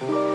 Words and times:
Thank. 0.00 0.29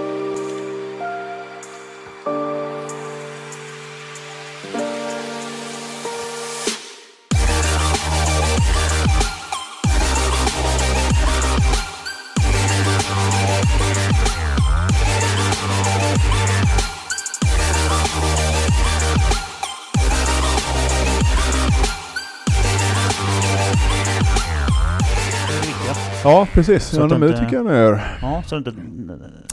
Ja, 26.25 26.47
precis. 26.53 26.83
Så 26.85 27.01
Ja, 27.01 27.07
det 27.07 27.15
inte- 27.15 27.39
tycker 27.39 27.55
jag 27.55 27.65
nog 27.65 27.73
gör. 27.75 28.17
Ja, 28.21 28.43
så 28.45 28.57
inte... 28.57 28.73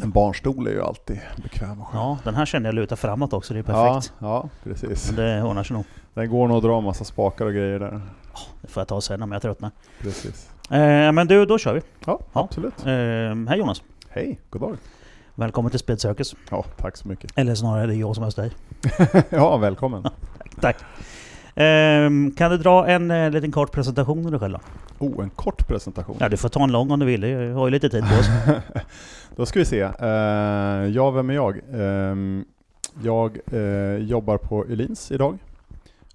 En 0.02 0.10
barnstol 0.10 0.66
är 0.66 0.70
ju 0.70 0.82
alltid 0.82 1.20
bekväm 1.42 1.80
och 1.80 1.86
skön. 1.88 2.00
Ja, 2.00 2.18
den 2.24 2.34
här 2.34 2.46
känner 2.46 2.68
jag 2.68 2.74
lutar 2.74 2.96
framåt 2.96 3.32
också. 3.32 3.54
Det 3.54 3.60
är 3.60 3.64
ja, 3.72 3.94
perfekt. 3.94 4.12
ja, 4.18 4.48
precis. 4.64 5.06
Men 5.12 5.16
det 5.16 5.42
ordnar 5.42 5.64
sig 5.64 5.74
nog. 5.74 5.84
Den 6.14 6.30
går 6.30 6.48
nog 6.48 6.56
att 6.56 6.62
dra 6.62 6.78
en 6.78 6.84
massa 6.84 7.04
spakar 7.04 7.44
och 7.46 7.52
grejer 7.52 7.78
där. 7.78 8.00
Det 8.62 8.68
får 8.68 8.80
jag 8.80 8.88
ta 8.88 9.00
sen 9.00 9.22
om 9.22 9.32
jag 9.32 9.42
tröttnar. 9.42 9.70
Precis. 10.00 10.50
Eh, 10.70 11.12
men 11.12 11.26
du, 11.26 11.46
då 11.46 11.58
kör 11.58 11.74
vi. 11.74 11.80
Ja, 12.06 12.20
Ja. 12.32 12.40
absolut. 12.40 12.74
Eh, 12.86 12.90
hej 13.48 13.58
Jonas. 13.58 13.82
Hej, 14.08 14.40
god 14.50 14.60
dag. 14.62 14.76
Välkommen 15.34 15.70
till 15.70 15.80
Speed 15.80 16.00
Circus. 16.00 16.34
Ja, 16.50 16.64
tack 16.76 16.96
så 16.96 17.08
mycket. 17.08 17.30
Eller 17.38 17.54
snarare 17.54 17.86
det 17.86 17.94
är 17.94 17.96
jag 18.00 18.14
som 18.14 18.24
hos 18.24 18.34
dig. 18.34 18.50
ja, 19.30 19.56
välkommen. 19.56 20.04
Tack. 20.60 20.76
Eh, 21.54 22.10
kan 22.36 22.50
du 22.50 22.58
dra 22.58 22.86
en 22.86 23.10
eh, 23.10 23.30
liten 23.30 23.52
kort 23.52 23.72
presentation 23.72 24.24
av 24.24 24.30
dig 24.30 24.40
själv 24.40 24.58
då? 24.98 25.06
Oh, 25.06 25.22
en 25.22 25.30
kort 25.30 25.68
presentation. 25.68 26.16
Ja, 26.20 26.28
du 26.28 26.36
får 26.36 26.48
ta 26.48 26.64
en 26.64 26.72
lång 26.72 26.90
om 26.90 26.98
du 26.98 27.06
vill. 27.06 27.22
Jag 27.22 27.54
har 27.54 27.66
ju 27.66 27.70
lite 27.70 27.88
tid 27.88 28.04
på 28.08 28.14
oss. 28.14 28.28
Då 29.36 29.46
ska 29.46 29.58
vi 29.58 29.64
se. 29.64 29.84
Uh, 29.84 30.88
ja, 30.88 31.10
vem 31.10 31.30
är 31.30 31.34
jag? 31.34 31.60
Ehm, 31.74 32.44
jag 33.02 33.38
eh, 33.52 33.96
jobbar 33.96 34.38
på 34.38 34.64
Elins 34.64 35.12
idag 35.12 35.38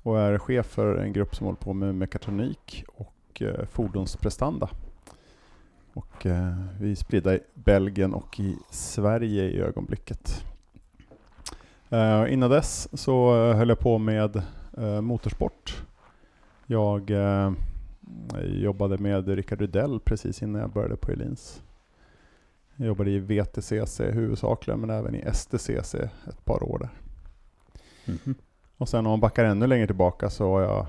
och 0.03 0.19
är 0.19 0.37
chef 0.37 0.65
för 0.65 0.95
en 0.97 1.13
grupp 1.13 1.35
som 1.35 1.45
håller 1.45 1.57
på 1.57 1.73
med 1.73 1.95
mekatronik 1.95 2.83
och 2.95 3.41
uh, 3.41 3.65
fordonsprestanda. 3.71 4.69
Och 5.97 6.25
eh, 6.25 6.53
vi 6.79 6.91
är 6.91 6.95
spridda 6.95 7.35
i 7.35 7.39
Belgien 7.53 8.13
och 8.13 8.39
i 8.39 8.57
Sverige 8.69 9.43
i 9.43 9.61
ögonblicket. 9.61 10.45
Eh, 11.89 12.33
innan 12.33 12.49
dess 12.49 13.01
så 13.01 13.35
eh, 13.49 13.57
höll 13.57 13.69
jag 13.69 13.79
på 13.79 13.97
med 13.97 14.41
eh, 14.77 15.01
motorsport. 15.01 15.83
Jag 16.65 17.11
eh, 17.11 17.51
jobbade 18.43 18.97
med 18.97 19.27
Rickard 19.27 19.61
Rydell 19.61 19.99
precis 19.99 20.41
innan 20.41 20.61
jag 20.61 20.69
började 20.71 20.97
på 20.97 21.11
Elins. 21.11 21.61
Jag 22.75 22.87
jobbade 22.87 23.11
i 23.11 23.19
VTCC 23.19 23.99
huvudsakligen, 23.99 24.79
men 24.79 24.89
även 24.89 25.15
i 25.15 25.23
STCC 25.33 25.95
ett 26.27 26.45
par 26.45 26.63
år 26.63 26.79
där. 26.79 26.89
Mhm. 28.05 28.35
Och 28.77 28.89
sen 28.89 29.05
om 29.05 29.09
man 29.09 29.19
backar 29.19 29.45
ännu 29.45 29.67
längre 29.67 29.85
tillbaka 29.87 30.29
så 30.29 30.51
var 30.51 30.61
jag 30.61 30.87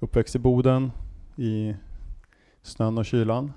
uppväxt 0.00 0.36
i 0.36 0.38
Boden 0.38 0.92
i 1.36 1.74
snön 2.62 2.98
och 2.98 3.04
kylan. 3.06 3.52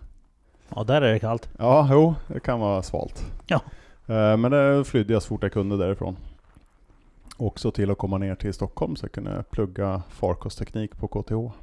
Ja, 0.75 0.83
där 0.83 1.01
är 1.01 1.13
det 1.13 1.19
kallt. 1.19 1.49
Ja, 1.59 1.88
jo, 1.91 2.15
det 2.27 2.39
kan 2.39 2.59
vara 2.59 2.83
svalt. 2.83 3.31
Ja. 3.47 3.61
Eh, 4.07 4.38
Men 4.38 4.51
det 4.51 4.83
flydde 4.85 5.13
jag 5.13 5.21
så 5.21 5.27
fort 5.27 5.43
jag 5.43 5.51
kunde 5.53 5.77
därifrån. 5.77 6.17
Också 7.38 7.71
till 7.71 7.91
att 7.91 7.97
komma 7.97 8.17
ner 8.17 8.35
till 8.35 8.53
Stockholm 8.53 8.95
så 8.95 9.05
jag 9.05 9.11
kunde 9.11 9.43
plugga 9.52 10.03
farkostteknik 10.09 10.97
på 10.97 11.07
KTH. 11.07 11.57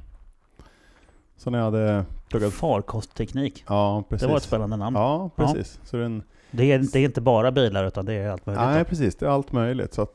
Så 1.37 1.49
när 1.49 1.57
jag 1.57 1.65
hade 1.65 2.05
pluggat... 2.29 2.53
Farkostteknik. 2.53 3.63
Ja, 3.67 4.03
precis. 4.09 4.21
Det 4.21 4.29
var 4.29 4.37
ett 4.37 4.43
spännande 4.43 4.77
namn. 4.77 4.95
Ja, 4.95 5.29
precis. 5.35 5.79
Så 5.83 5.97
det 5.97 6.03
är 6.03 6.05
en 6.05 6.23
Det, 6.51 6.71
är, 6.71 6.79
det 6.93 6.99
är 6.99 7.05
inte 7.05 7.21
bara 7.21 7.51
bilar 7.51 7.85
utan 7.87 8.05
det 8.05 8.13
är 8.13 8.29
allt 8.29 8.45
möjligt. 8.45 8.65
Nej, 8.65 8.85
precis. 8.85 9.15
Det 9.15 9.25
är 9.25 9.29
allt 9.29 9.51
möjligt. 9.51 9.93
Så 9.93 10.07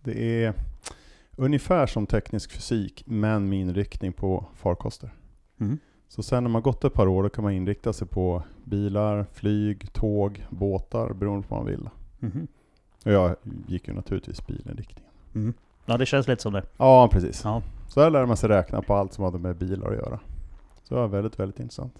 det 0.00 0.44
är 0.44 0.54
ungefär 1.36 1.86
som 1.86 2.06
teknisk 2.06 2.52
fysik, 2.52 3.02
men 3.06 3.48
med 3.48 3.60
inriktning 3.60 4.12
på 4.12 4.46
farkoster. 4.54 5.10
Mm. 5.60 5.78
Så 6.08 6.22
sen 6.22 6.44
när 6.44 6.50
man 6.50 6.62
gått 6.62 6.84
ett 6.84 6.92
par 6.92 7.06
år, 7.06 7.22
då 7.22 7.28
kan 7.28 7.44
man 7.44 7.52
inrikta 7.52 7.92
sig 7.92 8.08
på 8.08 8.42
bilar, 8.64 9.26
flyg, 9.32 9.92
tåg, 9.92 10.46
båtar, 10.50 11.12
beroende 11.12 11.48
på 11.48 11.54
vad 11.54 11.64
man 11.64 11.72
vill. 11.72 11.88
Mhm. 12.18 12.46
Och 13.04 13.12
jag 13.12 13.36
gick 13.66 13.88
ju 13.88 13.94
naturligtvis 13.94 14.46
bilinriktningen. 14.46 15.10
Mm. 15.34 15.54
Ja, 15.86 15.96
det 15.96 16.06
känns 16.06 16.28
lite 16.28 16.42
som 16.42 16.52
det. 16.52 16.62
Ja, 16.76 17.08
precis. 17.12 17.40
Ja. 17.44 17.62
Så 17.88 18.00
där 18.00 18.10
lärde 18.10 18.26
man 18.26 18.36
sig 18.36 18.48
räkna 18.48 18.82
på 18.82 18.94
allt 18.94 19.12
som 19.12 19.24
hade 19.24 19.38
med 19.38 19.56
bilar 19.56 19.90
att 19.90 19.96
göra. 19.96 20.18
Så 20.82 20.94
det 20.94 21.00
var 21.00 21.08
väldigt, 21.08 21.38
väldigt 21.38 21.60
intressant. 21.60 21.94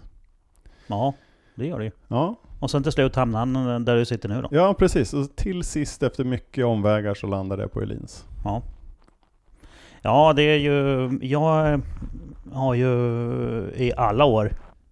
Ja, 0.87 1.15
det 1.55 1.67
gör 1.67 1.79
det 1.79 1.85
ju. 1.85 1.91
Ja, 2.09 2.35
Och 2.61 2.71
sen 2.71 2.83
till 2.83 2.93
slut 2.93 3.17
hamnade 3.17 3.59
han 3.59 3.85
där 3.85 3.97
du 3.97 4.05
sitter 4.05 4.29
nu 4.29 4.43
då. 4.43 4.49
ja 4.51 4.75
precis. 4.75 5.15
Och 5.15 5.37
till 5.37 5.63
sist 5.65 6.03
efter 6.03 6.25
mycket 6.25 6.65
omvägar 6.65 7.15
så 7.15 7.27
landade 7.27 7.63
jag 7.63 7.73
på 7.73 7.81
Elins. 7.83 8.25
Ja. 8.45 8.63
Ja, 10.03 10.33
det 10.33 10.43
är 10.43 10.57
ju... 10.59 11.09
Jag 11.23 11.81
har 12.53 12.75
ju 12.75 12.89
i 13.77 13.93
alla 13.97 14.25
år, 14.25 14.51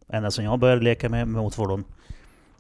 ända 0.09 0.31
sedan 0.31 0.45
jag 0.45 0.59
började 0.59 0.83
leka 0.83 1.09
med 1.09 1.29
motorfordon, 1.29 1.85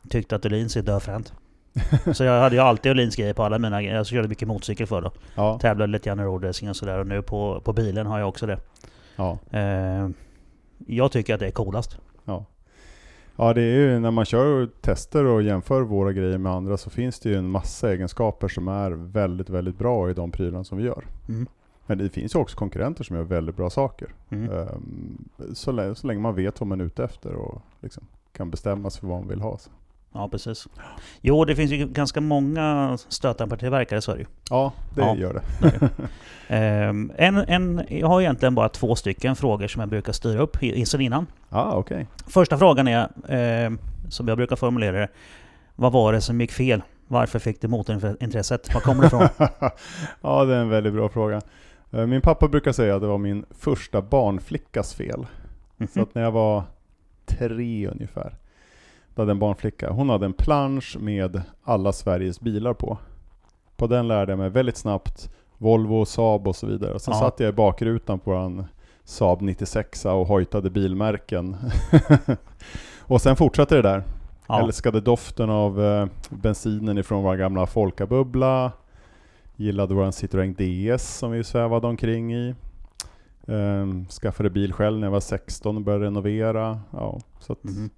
tyckt 0.08 0.32
att 0.32 0.46
Öhlins 0.46 0.76
är 0.76 0.82
dödfränt. 0.82 1.32
Så 2.14 2.24
jag 2.24 2.40
hade 2.40 2.54
ju 2.56 2.60
alltid 2.62 2.90
Öhlins 2.90 3.16
grejer 3.16 3.34
på 3.34 3.42
alla 3.42 3.58
mina 3.58 3.82
grejer. 3.82 3.96
Jag 3.96 4.06
körde 4.06 4.28
mycket 4.28 4.48
motorcykel 4.48 4.86
förr 4.86 5.02
då. 5.02 5.12
Ja, 5.34 5.58
Tävlade 5.58 5.92
lite 5.92 6.08
grann 6.08 6.20
i 6.20 6.22
roadracing 6.22 6.68
och 6.70 6.76
sådär. 6.76 6.98
Och 6.98 7.06
nu 7.06 7.22
på, 7.22 7.60
på 7.64 7.72
bilen 7.72 8.06
har 8.06 8.18
jag 8.18 8.28
också 8.28 8.46
det. 8.46 8.58
ja. 9.16 9.38
Eh, 9.50 10.08
jag 10.86 11.12
tycker 11.12 11.34
att 11.34 11.40
det 11.40 11.46
är 11.46 11.50
coolast. 11.50 11.98
Ja. 12.24 12.44
ja, 13.36 13.52
det 13.54 13.62
är 13.62 13.76
ju 13.76 13.98
när 13.98 14.10
man 14.10 14.24
kör 14.24 14.66
tester 14.80 15.24
och 15.24 15.42
jämför 15.42 15.80
våra 15.82 16.12
grejer 16.12 16.38
med 16.38 16.52
andra 16.52 16.76
så 16.76 16.90
finns 16.90 17.20
det 17.20 17.28
ju 17.28 17.34
en 17.36 17.48
massa 17.50 17.92
egenskaper 17.92 18.48
som 18.48 18.68
är 18.68 18.90
väldigt, 18.90 19.50
väldigt 19.50 19.78
bra 19.78 20.10
i 20.10 20.14
de 20.14 20.30
prylarna 20.30 20.64
som 20.64 20.78
vi 20.78 20.84
gör. 20.84 21.04
Mm. 21.28 21.46
Men 21.86 21.98
det 21.98 22.08
finns 22.08 22.34
ju 22.34 22.38
också 22.38 22.56
konkurrenter 22.58 23.04
som 23.04 23.16
gör 23.16 23.22
väldigt 23.22 23.56
bra 23.56 23.70
saker. 23.70 24.08
Mm. 24.30 24.50
Ehm, 24.52 25.24
så, 25.54 25.72
lä- 25.72 25.94
så 25.94 26.06
länge 26.06 26.20
man 26.20 26.34
vet 26.34 26.60
vad 26.60 26.66
man 26.66 26.80
är 26.80 26.84
ute 26.84 27.04
efter 27.04 27.34
och 27.34 27.62
liksom 27.80 28.04
kan 28.32 28.50
bestämma 28.50 28.90
sig 28.90 29.00
för 29.00 29.06
vad 29.06 29.18
man 29.18 29.28
vill 29.28 29.40
ha. 29.40 29.58
Så. 29.58 29.70
Ja, 30.14 30.28
precis. 30.28 30.68
Jo, 31.20 31.44
det 31.44 31.56
finns 31.56 31.70
ju 31.72 31.86
ganska 31.86 32.20
många 32.20 32.98
stötdämpartillverkare, 33.08 34.00
så 34.00 34.10
är 34.12 34.16
det 34.16 34.20
ju. 34.20 34.26
Ja, 34.50 34.72
det 34.94 35.00
Ja. 35.00 35.16
gör 35.16 35.34
det. 35.34 35.90
Ehm, 36.48 37.12
en, 37.16 37.36
en, 37.36 37.82
jag 37.88 38.06
har 38.06 38.20
egentligen 38.20 38.54
bara 38.54 38.68
två 38.68 38.94
stycken 38.96 39.36
frågor 39.36 39.66
som 39.68 39.80
jag 39.80 39.88
brukar 39.88 40.12
styra 40.12 40.40
upp 40.42 40.62
i- 40.62 40.86
sen 40.86 41.00
innan. 41.00 41.26
Ja, 41.48 41.72
okej. 41.74 42.06
Första 42.26 42.58
frågan 42.58 42.88
är, 42.88 43.08
ehm, 43.28 43.78
som 44.08 44.28
jag 44.28 44.36
brukar 44.36 44.56
formulera 44.56 44.98
det. 45.00 45.08
Vad 45.76 45.92
var 45.92 46.12
det 46.12 46.20
som 46.20 46.40
gick 46.40 46.52
fel? 46.52 46.82
Varför 47.08 47.38
fick 47.38 47.60
du 47.60 47.68
motorintresset? 47.68 48.74
Var 48.74 48.80
kommer 48.80 49.00
det 49.02 49.06
ifrån? 49.06 49.28
ja, 50.22 50.44
det 50.44 50.54
är 50.54 50.60
en 50.60 50.68
väldigt 50.68 50.92
bra 50.92 51.08
fråga. 51.08 51.40
Eh, 51.92 52.06
Min 52.06 52.20
pappa 52.20 52.48
brukar 52.48 52.72
säga 52.72 52.94
att 52.94 53.00
det 53.00 53.06
var 53.08 53.18
min 53.18 53.44
första 53.58 54.02
barnflickas 54.02 54.94
fel. 54.94 55.26
Så 55.78 55.84
Mhm. 55.98 56.02
att 56.02 56.14
när 56.14 56.22
jag 56.22 56.32
var 56.32 56.62
tre 57.26 57.88
ungefär, 57.88 58.34
då 59.14 59.22
hade 59.22 59.32
en 59.32 59.38
barnflicka, 59.38 59.90
hon 59.90 60.08
hade 60.08 60.26
en 60.26 60.32
plansch 60.32 60.96
med 61.00 61.42
alla 61.64 61.92
Sveriges 61.92 62.40
bilar 62.40 62.74
på. 62.74 62.98
På 63.76 63.86
den 63.86 64.08
lärde 64.08 64.32
jag 64.32 64.38
mig 64.38 64.50
väldigt 64.50 64.76
snabbt 64.76 65.30
Volvo, 65.58 66.04
Saab 66.04 66.48
och 66.48 66.56
så 66.56 66.66
vidare. 66.66 66.94
Och 66.94 67.00
sen 67.00 67.14
Ja. 67.14 67.20
satt 67.20 67.40
jag 67.40 67.48
i 67.48 67.52
bakrutan 67.52 68.18
på 68.18 68.32
en 68.34 68.64
Saab 69.04 69.42
96 69.42 70.04
och 70.04 70.26
hojtade 70.26 70.70
bilmärken. 70.70 71.56
och 73.00 73.20
sen 73.22 73.36
fortsatte 73.36 73.74
det 73.76 73.82
där. 73.82 74.02
Ja. 74.48 74.60
Älskade 74.62 75.00
doften 75.00 75.50
av 75.50 75.84
eh, 75.84 76.06
bensinen 76.30 76.98
ifrån 76.98 77.22
vår 77.22 77.36
gamla 77.36 77.66
Folkabubbla. 77.66 78.72
Gillade 79.56 79.94
vår 79.94 80.04
Citroën 80.06 80.54
DS 80.96 81.18
som 81.18 81.30
vi 81.30 81.44
svävade 81.44 81.86
omkring 81.86 82.34
i. 82.34 82.54
Um, 83.46 84.06
skaffade 84.06 84.50
bil 84.50 84.72
själv 84.72 84.98
när 84.98 85.06
jag 85.06 85.12
var 85.12 85.20
16 85.20 85.76
och 85.76 85.82
började 85.82 86.04
renovera. 86.04 86.80
Ja, 86.90 87.20
så 87.40 87.52
att 87.52 87.64
Mhm. 87.64 87.90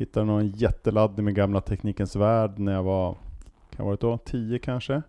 Hittade 0.00 0.26
någon 0.26 0.48
jätteladdning 0.48 1.24
med 1.24 1.34
gamla 1.34 1.60
Teknikens 1.60 2.16
Värld 2.16 2.58
när 2.58 2.72
jag 2.72 2.82
var, 2.82 3.16
kan 3.76 3.86
varit 3.86 4.00
då, 4.00 4.18
10 4.18 4.58
kanske. 4.58 5.02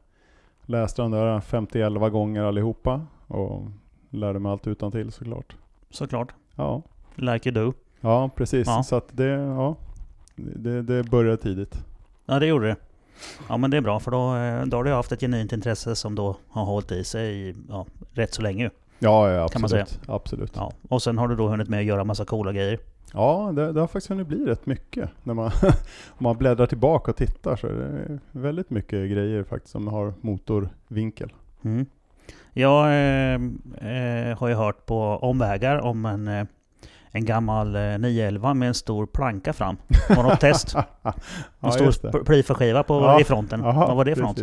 Läste 0.65 1.01
de 1.01 1.11
där 1.11 1.39
50-11 1.39 2.09
gånger 2.09 2.43
allihopa 2.43 3.01
och 3.27 3.63
lärde 4.09 4.39
mig 4.39 4.51
allt 4.51 4.67
utan 4.67 4.91
till 4.91 5.11
såklart. 5.11 5.55
Såklart. 5.89 6.33
Ja, 6.55 6.81
Like 7.15 7.49
you 7.49 7.65
do. 7.65 7.73
ja 8.01 8.29
precis. 8.35 8.67
Ja. 8.67 8.83
Så 8.83 8.95
att 8.95 9.07
det, 9.11 9.27
ja, 9.27 9.75
det, 10.35 10.81
det 10.81 11.03
började 11.03 11.37
tidigt. 11.37 11.85
Ja, 12.25 12.39
det 12.39 12.45
gjorde 12.47 12.67
det. 12.67 12.75
Ja, 13.49 13.57
men 13.57 13.71
det 13.71 13.77
är 13.77 13.81
bra 13.81 13.99
för 13.99 14.11
då, 14.11 14.35
eh, 14.35 14.65
då 14.65 14.77
har 14.77 14.83
du 14.83 14.91
haft 14.93 15.11
ett 15.11 15.19
genuint 15.19 15.51
intresse 15.51 15.95
som 15.95 16.15
då 16.15 16.35
har 16.49 16.65
hållit 16.65 16.91
i 16.91 17.03
sig 17.03 17.49
i, 17.49 17.55
ja, 17.69 17.85
rätt 18.13 18.33
så 18.33 18.41
länge. 18.41 18.69
Ja, 18.99 19.29
ja 19.31 19.47
Kan 19.47 19.61
man 19.61 19.65
absolut. 19.65 19.99
absolut. 20.07 20.51
Ja. 20.55 20.71
Och 20.89 21.01
sen 21.03 21.17
har 21.17 21.27
du 21.27 21.35
då 21.35 21.47
hunnit 21.47 21.69
med 21.69 21.79
att 21.79 21.85
göra 21.85 22.03
massa 22.03 22.25
coola 22.25 22.51
grejer. 22.53 22.79
Ja, 23.13 23.51
det, 23.55 23.71
det 23.71 23.79
har 23.79 23.87
faktiskt 23.87 24.09
hunnit 24.09 24.27
bli 24.27 24.45
rätt 24.45 24.65
mycket. 24.65 25.09
När 25.23 25.33
man, 25.33 25.51
om 26.07 26.23
man 26.23 26.37
bläddrar 26.37 26.65
tillbaka 26.65 27.11
och 27.11 27.17
tittar 27.17 27.55
så 27.55 27.67
är 27.67 27.73
det 27.73 28.19
väldigt 28.31 28.69
mycket 28.69 29.11
grejer 29.11 29.43
faktiskt 29.43 29.71
som 29.71 29.87
har 29.87 30.13
motorvinkel. 30.21 31.33
Mm. 31.63 31.85
Jag 32.53 32.85
eh, 32.85 33.33
eh, 33.91 34.37
har 34.37 34.47
ju 34.47 34.53
hört 34.53 34.85
på 34.85 34.99
omvägar 35.01 35.79
om 35.79 36.05
en, 36.05 36.27
eh, 36.27 36.45
en 37.11 37.25
gammal 37.25 37.75
eh, 37.75 37.81
911 37.81 38.53
med 38.53 38.67
en 38.67 38.73
stor 38.73 39.05
planka 39.05 39.53
fram. 39.53 39.77
Var 40.09 40.23
något 40.23 40.39
test? 40.39 40.75
En 41.03 41.13
ja, 41.59 41.71
stor 41.71 42.23
plyfaskiva 42.23 42.83
på, 42.83 42.93
Ja. 42.93 43.21
i 43.21 43.23
fronten. 43.23 43.59
Jaha, 43.63 43.87
Vad 43.87 43.97
var 43.97 44.05
det 44.05 44.15
för 44.15 44.21
något? 44.21 44.41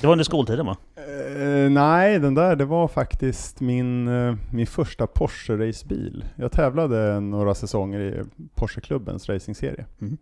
Det 0.00 0.06
var 0.06 0.12
under 0.12 0.24
skoltiden 0.24 0.66
va? 0.66 0.76
Eh, 0.96 1.70
nej, 1.70 2.18
den 2.18 2.34
där 2.34 2.56
det 2.56 2.64
var 2.64 2.88
faktiskt 2.88 3.60
min, 3.60 4.08
eh, 4.08 4.34
min 4.52 4.66
första 4.66 5.06
Porsche-racebil. 5.06 6.24
Jag 6.36 6.52
tävlade 6.52 7.20
några 7.20 7.54
säsonger 7.54 8.00
i 8.00 8.22
Porsche-klubbens 8.54 9.28
racingserie. 9.28 9.86
Mhm. 9.98 10.18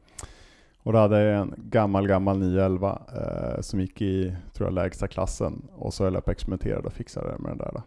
Och 0.83 0.93
då 0.93 0.99
hade 0.99 1.23
jag 1.23 1.41
en 1.41 1.55
gammal, 1.57 2.09
gammal 2.09 2.39
911 2.39 3.03
eh, 3.15 3.61
som 3.61 3.81
gick 3.81 4.03
i, 4.03 4.37
tror 4.53 4.67
jag, 4.67 4.75
lägsta 4.75 5.09
klassen. 5.09 5.63
Och 5.73 5.95
så 5.95 6.05
höll 6.05 6.15
jag 6.15 6.25
på 6.25 6.31
att 6.31 6.37
experimentera 6.37 6.79
och 6.79 6.93
fixade 6.93 7.39
med 7.39 7.51
den 7.51 7.59
där. 7.59 7.71
Då. 7.75 7.83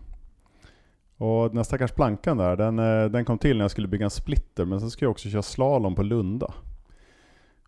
Och 1.25 1.49
den 1.49 1.57
här 1.57 1.63
stackars 1.63 1.91
plankan 1.91 2.37
där, 2.37 2.55
den, 2.55 2.75
den 3.11 3.25
kom 3.25 3.37
till 3.37 3.57
när 3.57 3.63
jag 3.63 3.71
skulle 3.71 3.87
bygga 3.87 4.05
en 4.05 4.09
splitter, 4.09 4.65
men 4.65 4.79
sen 4.79 4.89
skulle 4.91 5.05
jag 5.05 5.11
också 5.11 5.29
köra 5.29 5.41
slalom 5.41 5.95
på 5.95 6.03
Lunda. 6.03 6.53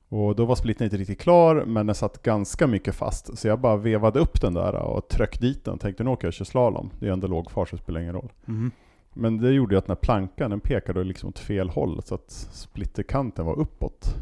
Och 0.10 0.36
då 0.36 0.46
var 0.46 0.56
splitten 0.56 0.86
inte 0.86 0.98
riktigt 0.98 1.20
klar, 1.20 1.64
men 1.66 1.86
den 1.86 1.96
satt 1.96 2.24
ganska 2.24 2.68
mycket 2.68 2.96
fast. 2.96 3.38
Så 3.38 3.48
jag 3.48 3.60
bara 3.60 3.78
vevade 3.78 4.20
upp 4.20 4.42
den 4.42 4.54
där 4.54 4.76
och 4.76 5.08
tryckte 5.08 5.40
dit 5.40 5.66
den. 5.66 5.80
Tänkte 5.80 6.04
nu 6.04 6.10
åker 6.10 6.28
jag 6.28 6.34
kör 6.34 6.46
slalom. 6.46 6.90
Det 7.00 7.08
är 7.08 7.12
ändå 7.12 7.28
låg 7.28 7.52
fart 7.52 7.70
så 7.70 7.76
det 7.76 7.82
spelar 7.82 8.02
ingen 8.02 8.14
roll. 8.14 8.32
Mhm. 8.46 8.72
Men 9.14 9.38
det 9.38 9.52
gjorde 9.52 9.76
ju 9.76 9.80
att 9.80 9.86
den 9.86 9.96
här 9.96 10.02
plankan, 10.02 10.50
den 10.50 10.60
pekade 10.60 11.04
liksom 11.04 11.30
åt 11.30 11.40
fel 11.40 11.70
håll. 11.70 12.02
Så 12.06 12.16
att 12.16 12.32
splitterkanten 12.52 13.46
var 13.46 13.60
uppåt. 13.60 14.16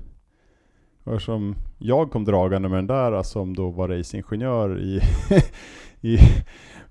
Och 1.04 1.14
eftersom 1.14 1.56
jag 1.78 2.12
kom 2.12 2.26
dragande 2.26 2.70
med 2.70 2.78
den 2.78 2.88
där 2.88 3.24
som 3.24 3.56
då 3.56 3.70
var 3.70 3.88
racingingenjör 3.88 4.80
i, 4.80 5.02
i 6.02 6.18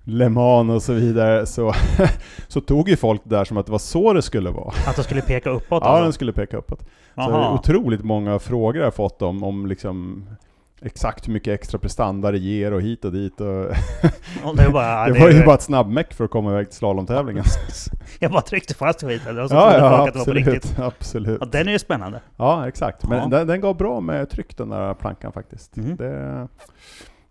Le 0.07 0.29
Mans 0.29 0.71
och 0.71 0.81
så 0.83 0.93
vidare. 0.93 1.45
Så, 1.45 1.73
så 2.47 2.61
tog 2.61 2.89
ju 2.89 2.95
folk 2.95 3.21
det 3.23 3.35
där 3.35 3.45
som 3.45 3.57
att 3.57 3.65
det 3.65 3.71
var 3.71 3.79
så 3.79 4.13
det 4.13 4.21
skulle 4.21 4.49
vara. 4.49 4.73
Att 4.87 4.95
de 4.95 5.03
skulle 5.03 5.21
peka 5.21 5.49
uppåt 5.49 5.83
Ja, 5.85 5.89
alltså? 5.89 6.11
skulle 6.11 6.33
peka 6.33 6.57
uppåt. 6.57 6.79
Så 6.79 6.85
Jaha. 7.15 7.53
otroligt 7.53 8.03
många 8.03 8.39
frågor 8.39 8.79
har 8.79 8.85
jag 8.85 8.93
fått 8.95 9.21
om, 9.21 9.43
om 9.43 9.65
liksom 9.65 10.25
exakt 10.81 11.27
hur 11.27 11.33
mycket 11.33 11.53
extra 11.53 11.79
prestanda 11.79 12.31
det 12.31 12.37
ger 12.37 12.71
och 12.73 12.81
hit 12.81 13.05
och 13.05 13.11
dit. 13.11 13.41
Och 13.41 13.47
Och 14.43 14.55
det 14.55 14.65
var, 14.65 14.71
bara, 14.71 15.05
det 15.13 15.19
var 15.19 15.29
ju 15.29 15.43
bara 15.45 15.55
ett 15.55 15.61
snabbmäck 15.61 16.13
för 16.13 16.25
att 16.25 16.31
komma 16.31 16.51
iväg 16.51 16.69
till 16.69 16.77
slalomtävlingen. 16.77 17.43
Jag 18.19 18.31
bara 18.31 18.41
tryckte 18.41 18.73
fast 18.73 19.01
skiten 19.03 19.39
och 19.39 19.49
så 19.49 19.55
ja, 19.55 19.71
trodde 19.71 19.85
ja 19.85 19.97
folk 19.97 20.07
att 20.07 20.13
det 20.13 20.19
var 20.19 20.25
på 20.25 20.31
riktigt. 20.33 20.79
absolut. 20.79 21.37
Ja, 21.41 21.47
den 21.51 21.67
är 21.67 21.71
ju 21.71 21.79
spännande. 21.79 22.21
Ja, 22.37 22.67
exakt. 22.67 23.07
Men 23.07 23.19
Ja. 23.19 23.37
Den, 23.37 23.47
den 23.47 23.61
gav 23.61 23.77
bra 23.77 23.99
med 24.01 24.29
tryck 24.29 24.57
den 24.57 24.69
där 24.69 24.93
plankan 24.93 25.31
faktiskt. 25.31 25.75
Mhm. 25.75 25.95
Det, 25.95 26.47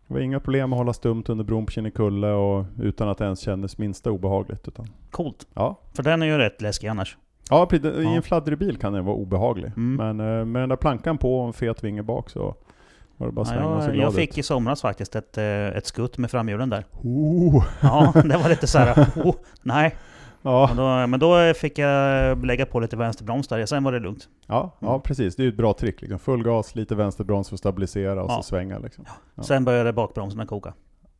det 0.06 0.14
var 0.14 0.20
inga 0.20 0.40
problem 0.40 0.72
att 0.72 0.78
hålla 0.78 0.92
stumt 0.92 1.24
under 1.28 1.44
bron 1.44 1.66
på 1.66 1.72
Kinnekulle 1.72 2.28
och 2.32 2.64
utan 2.80 3.08
att 3.08 3.18
det 3.18 3.24
ens 3.24 3.40
kändes 3.40 3.78
minsta 3.78 4.10
obehagligt. 4.10 4.68
Utan, 4.68 4.86
Coolt. 5.10 5.46
ja. 5.54 5.78
För 5.96 6.02
den 6.02 6.22
är 6.22 6.26
ju 6.26 6.38
rätt 6.38 6.60
läskig 6.62 6.86
annars. 6.88 7.16
Ja, 7.50 7.68
i 7.72 7.80
Ja. 7.82 7.90
en 8.10 8.22
fladdrig 8.22 8.58
bil 8.58 8.76
kan 8.76 8.92
den 8.92 9.04
vara 9.04 9.16
obehaglig. 9.16 9.72
Mm. 9.76 10.16
Men 10.16 10.38
eh, 10.38 10.44
med 10.44 10.62
den 10.62 10.68
där 10.68 10.76
plankan 10.76 11.18
på 11.18 11.40
och 11.40 11.46
en 11.46 11.52
fet 11.52 11.84
vinge 11.84 12.02
bak 12.02 12.30
så 12.30 12.54
var 13.16 13.26
det 13.26 13.32
bara 13.32 13.46
Ja, 13.54 13.84
jag, 13.86 13.96
jag 13.96 14.14
fick 14.14 14.30
ut. 14.30 14.38
i 14.38 14.42
somras 14.42 14.80
faktiskt 14.82 15.16
ett, 15.16 15.38
eh, 15.38 15.44
ett 15.68 15.86
skutt 15.86 16.18
med 16.18 16.30
framhjulen 16.30 16.70
där. 16.70 16.84
Oh. 17.02 17.64
Ja, 17.82 18.12
det 18.24 18.36
var 18.36 18.48
lite 18.48 18.66
så 18.66 18.78
här. 18.78 19.06
Oh, 19.24 19.34
nej. 19.62 19.94
Ja, 20.46 20.70
då, 20.76 21.06
men 21.06 21.20
då 21.20 21.54
fick 21.54 21.78
jag 21.78 22.46
lägga 22.46 22.66
på 22.66 22.80
lite 22.80 22.96
vänsterbroms 22.96 23.48
där, 23.48 23.66
sen 23.66 23.84
var 23.84 23.92
det 23.92 23.98
lugnt. 23.98 24.28
ja, 24.46 24.70
ja, 24.78 24.88
Mm. 24.88 25.00
precis. 25.00 25.36
Det 25.36 25.42
är 25.42 25.44
ju 25.44 25.50
ett 25.50 25.56
bra 25.56 25.72
trick. 25.72 26.00
Liksom. 26.00 26.18
Full 26.18 26.42
gas, 26.42 26.74
lite 26.74 26.94
vänsterbroms 26.94 27.48
för 27.48 27.54
att 27.56 27.58
stabilisera 27.60 28.22
och 28.24 28.30
Ja. 28.30 28.36
så 28.36 28.42
svänga. 28.42 28.78
Liksom. 28.78 29.04
Ja. 29.34 29.42
Sen 29.42 29.64
började 29.64 29.92
bakbromsen 29.92 30.46
koka, 30.46 30.72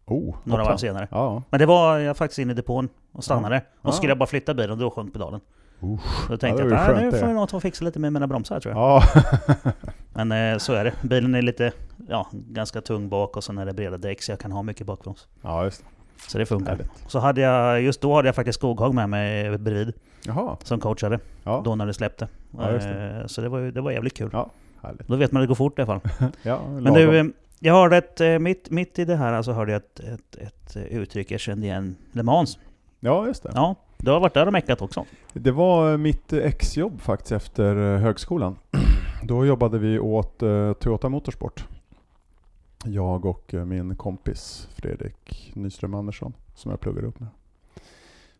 Oh, 0.06 0.34
några 0.44 0.64
varv 0.64 0.76
senare. 0.76 1.08
Ja, 1.10 1.42
Men 1.50 1.60
det 1.60 1.66
var 1.66 1.98
jag 1.98 2.16
faktiskt 2.16 2.38
inne 2.38 2.52
i 2.52 2.54
depån 2.54 2.88
och 3.12 3.24
stannade. 3.24 3.62
Och 3.80 3.94
skulle 3.94 4.10
jag 4.10 4.18
bara 4.18 4.26
flytta 4.26 4.54
bilen 4.54 4.78
då 4.78 4.90
sjönk 4.90 5.12
pedalen. 5.12 5.40
Usch. 5.82 6.28
Då 6.28 6.36
tänkte 6.36 6.62
jag 6.62 6.70
var 6.70 6.76
att 6.76 6.88
ju 6.88 6.92
"Nej, 6.94 7.00
skönt 7.02 7.12
nu 7.12 7.18
får 7.18 7.26
det." 7.26 7.32
jag 7.32 7.36
nog 7.40 7.48
ta 7.48 7.56
och 7.56 7.62
fixa 7.62 7.84
lite 7.84 7.98
med 7.98 8.12
mina 8.12 8.26
bromsar 8.26 8.60
tror 8.60 8.74
jag. 8.74 8.82
ja. 8.82 9.02
Men 10.14 10.52
eh, 10.52 10.58
så 10.58 10.72
är 10.72 10.84
det. 10.84 10.92
Bilen 11.02 11.34
är 11.34 11.42
lite, 11.42 11.72
ja, 12.08 12.26
ganska 12.32 12.80
tung 12.80 13.08
bak 13.08 13.36
och 13.36 13.44
sen 13.44 13.58
är 13.58 13.66
det 13.66 13.72
breda 13.74 13.98
däck 13.98 14.22
så 14.22 14.32
jag 14.32 14.38
kan 14.40 14.52
ha 14.52 14.62
mycket 14.62 14.86
bakbroms. 14.86 15.28
ja, 15.42 15.64
just 15.64 15.80
det. 15.80 15.86
Så 16.28 16.38
det 16.38 16.46
funkar. 16.46 16.70
Härligt. 16.72 16.90
Så 17.06 17.18
hade 17.18 17.40
jag, 17.40 17.82
just 17.82 18.00
då 18.00 18.14
hade 18.14 18.28
jag 18.28 18.34
faktiskt 18.34 18.58
Skoghag 18.58 18.94
med 18.94 19.08
mig 19.08 19.58
bredvid 19.58 19.92
Jaha, 20.26 20.56
som 20.62 20.80
coachade. 20.80 21.18
ja. 21.44 21.62
Då 21.64 21.74
när 21.74 21.86
det 21.86 21.94
släppte. 21.94 22.28
Ja, 22.58 22.66
det. 22.66 23.18
Eh, 23.20 23.26
Så 23.26 23.40
det 23.40 23.48
var, 23.48 23.60
det 23.60 23.80
var 23.80 23.90
jävligt 23.90 24.14
kul. 24.16 24.30
Ja, 24.32 24.50
härligt. 24.82 25.08
Då 25.08 25.16
vet 25.16 25.32
man 25.32 25.42
att 25.42 25.44
det 25.44 25.48
går 25.48 25.54
fort 25.54 25.78
i 25.78 25.82
alla 25.82 26.00
fall. 26.00 26.10
Ja, 26.42 26.60
Men 26.68 26.94
du, 26.94 27.18
eh, 27.18 27.24
jag 27.60 27.74
hörde 27.74 27.96
ett, 27.96 28.20
eh, 28.20 28.38
mitt, 28.38 28.70
mitt 28.70 28.98
i 28.98 29.04
det 29.04 29.16
här 29.16 29.32
alltså 29.32 29.52
hörde 29.52 29.72
jag 29.72 29.78
ett, 29.78 30.00
ett, 30.00 30.36
ett 30.36 30.76
uttryck 30.90 31.30
jag 31.30 31.40
kände 31.40 31.66
igen. 31.66 31.96
Le 32.12 32.22
Mans. 32.22 32.58
Ja, 33.00 33.26
just 33.26 33.42
det. 33.42 33.50
Ja, 33.54 33.74
du 33.98 34.10
har 34.10 34.20
varit 34.20 34.34
där 34.34 34.46
och 34.46 34.52
meckat 34.52 34.82
också. 34.82 35.04
Det 35.32 35.50
var 35.50 35.96
mitt 35.96 36.32
exjobb 36.32 37.00
faktiskt 37.00 37.32
efter 37.32 37.96
högskolan. 37.96 38.56
Då 39.22 39.46
jobbade 39.46 39.78
vi 39.78 39.98
åt 39.98 40.38
Toyota 40.80 41.08
Motorsport. 41.08 41.64
Jag 42.86 43.24
och 43.24 43.54
eh, 43.54 43.64
min 43.64 43.96
kompis 43.96 44.68
Fredrik 44.74 45.52
Nyström 45.54 45.94
Andersson 45.94 46.32
som 46.54 46.70
jag 46.70 46.80
pluggade 46.80 47.06
upp 47.06 47.20
med. 47.20 47.28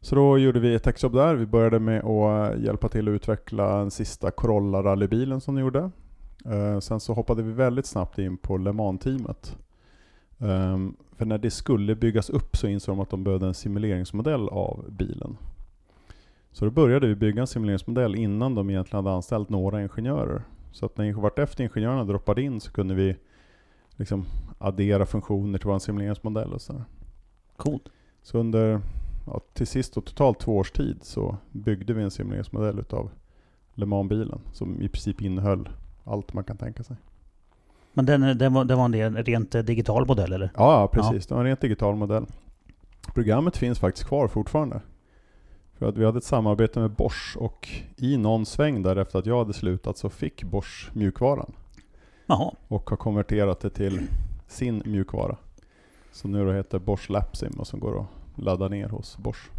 Så 0.00 0.14
då 0.14 0.38
gjorde 0.38 0.61
vi 0.61 0.75
ett 0.75 0.87
exjobb 0.87 1.12
där. 1.12 1.35
Vi 1.35 1.46
började 1.46 1.79
med 1.79 2.05
att 2.05 2.55
eh, 2.55 2.64
hjälpa 2.64 2.88
till 2.88 3.08
att 3.08 3.12
utveckla 3.12 3.79
den 3.79 3.91
sista 3.91 4.31
Corolla 4.31 4.82
rallybilen 4.82 5.41
som 5.41 5.55
de 5.55 5.61
gjorde. 5.61 5.91
Eh, 6.44 6.79
sen 6.81 7.00
så 7.00 7.12
hoppade 7.12 7.43
vi 7.43 7.52
väldigt 7.52 7.87
snabbt 7.87 8.19
in 8.19 8.37
på 8.37 8.56
Le 8.56 8.73
Mans-teamet. 8.73 9.56
Ehm, 10.38 10.96
för 11.17 11.25
när 11.25 11.38
det 11.38 11.50
skulle 11.50 11.94
byggas 11.94 12.31
upp 12.31 12.56
så 12.56 12.67
insåg 12.67 12.96
de 12.96 13.00
att 13.00 13.11
de 13.11 13.25
behövde 13.25 13.46
en 13.46 13.55
simuleringsmodell 13.55 14.49
av 14.49 14.85
bilen. 14.88 15.37
Så 16.52 16.64
då 16.64 16.70
började 16.70 17.06
vi 17.06 17.14
bygga 17.14 17.41
en 17.41 17.46
simuleringsmodell 17.46 18.14
innan 18.14 18.55
de 18.55 18.70
egentligen 18.70 19.05
hade 19.05 19.17
anställt 19.17 19.49
några 19.49 19.82
ingenjörer. 19.82 20.43
Så 20.73 20.87
att 20.87 20.96
när 20.96 21.12
vartefter 21.12 21.64
ingenjörerna 21.64 22.05
droppade 22.05 22.43
in 22.43 22.61
så 22.61 22.73
kunde 22.73 22.94
vi 22.94 23.17
liksom 23.96 24.26
addera 24.58 25.06
funktioner 25.06 25.58
till 25.58 25.69
vår 25.69 25.79
simuleringsmodell 25.79 26.52
och 26.52 26.61
sådär. 26.61 26.85
Coolt. 27.56 27.88
Så 28.23 28.38
under, 28.38 28.81
ja, 29.26 29.41
till 29.52 29.67
sist 29.67 29.94
då, 29.94 30.00
totalt 30.00 30.41
två 30.41 30.56
års 30.56 30.70
tid 30.70 30.99
så 31.02 31.37
byggde 31.52 31.93
vi 31.94 32.02
en 32.02 32.11
simuleringsmodell 32.11 32.79
utav 32.79 33.11
Le 33.75 33.87
Mans-bilen 33.87 34.41
som 34.52 34.82
i 34.82 34.88
princip 34.88 35.20
innehöll 35.20 35.69
allt 36.05 36.32
man 36.32 36.44
kan 36.44 36.56
tänka 36.56 36.82
sig. 36.82 36.96
Men 37.93 38.06
den, 38.06 38.38
den, 38.38 38.55
var, 38.55 38.64
den 38.64 38.79
var 38.79 38.85
en 38.85 39.17
rent 39.17 39.50
digital 39.50 40.06
modell 40.06 40.32
eller? 40.32 40.50
Ja, 40.56 40.81
ja 40.81 40.88
precis. 40.88 41.26
Det 41.26 41.35
var 41.35 41.41
en 41.41 41.46
rent 41.46 41.61
digital 41.61 41.96
modell. 41.96 42.26
Programmet 43.14 43.56
finns 43.56 43.79
faktiskt 43.79 44.08
kvar 44.08 44.29
fortfarande. 44.29 44.81
För 45.79 45.88
att 45.88 45.96
vi 45.96 46.05
hade 46.05 46.19
ett 46.19 46.25
samarbete 46.25 46.81
med 46.81 46.91
Bosch 46.91 47.37
och 47.38 47.69
i 47.96 48.17
någon 48.17 48.46
sväng 48.46 48.82
där 48.82 48.96
efter 48.96 49.19
att 49.19 49.26
jag 49.26 49.38
hade 49.38 49.52
slutat 49.52 49.99
så 49.99 50.11
fick 50.11 50.44
Bosch 50.44 50.91
mjukvaran 50.93 51.52
Jaha. 52.26 52.50
och 52.69 52.91
har 52.91 52.97
konverterat 52.97 53.61
det 53.61 53.71
till 53.71 54.01
sin 54.46 54.82
mjukvara. 54.84 55.37
Så 56.13 56.29
nu 56.29 56.44
då 56.44 56.53
heter 56.53 56.79
Bosch 56.79 57.10
Lapsim 57.10 57.53
och 57.58 57.67
som 57.67 57.81
går 57.81 58.01
att 58.01 58.44
ladda 58.44 58.69
ner 58.69 58.89
hos 58.89 59.19
Bosch. 59.19 59.51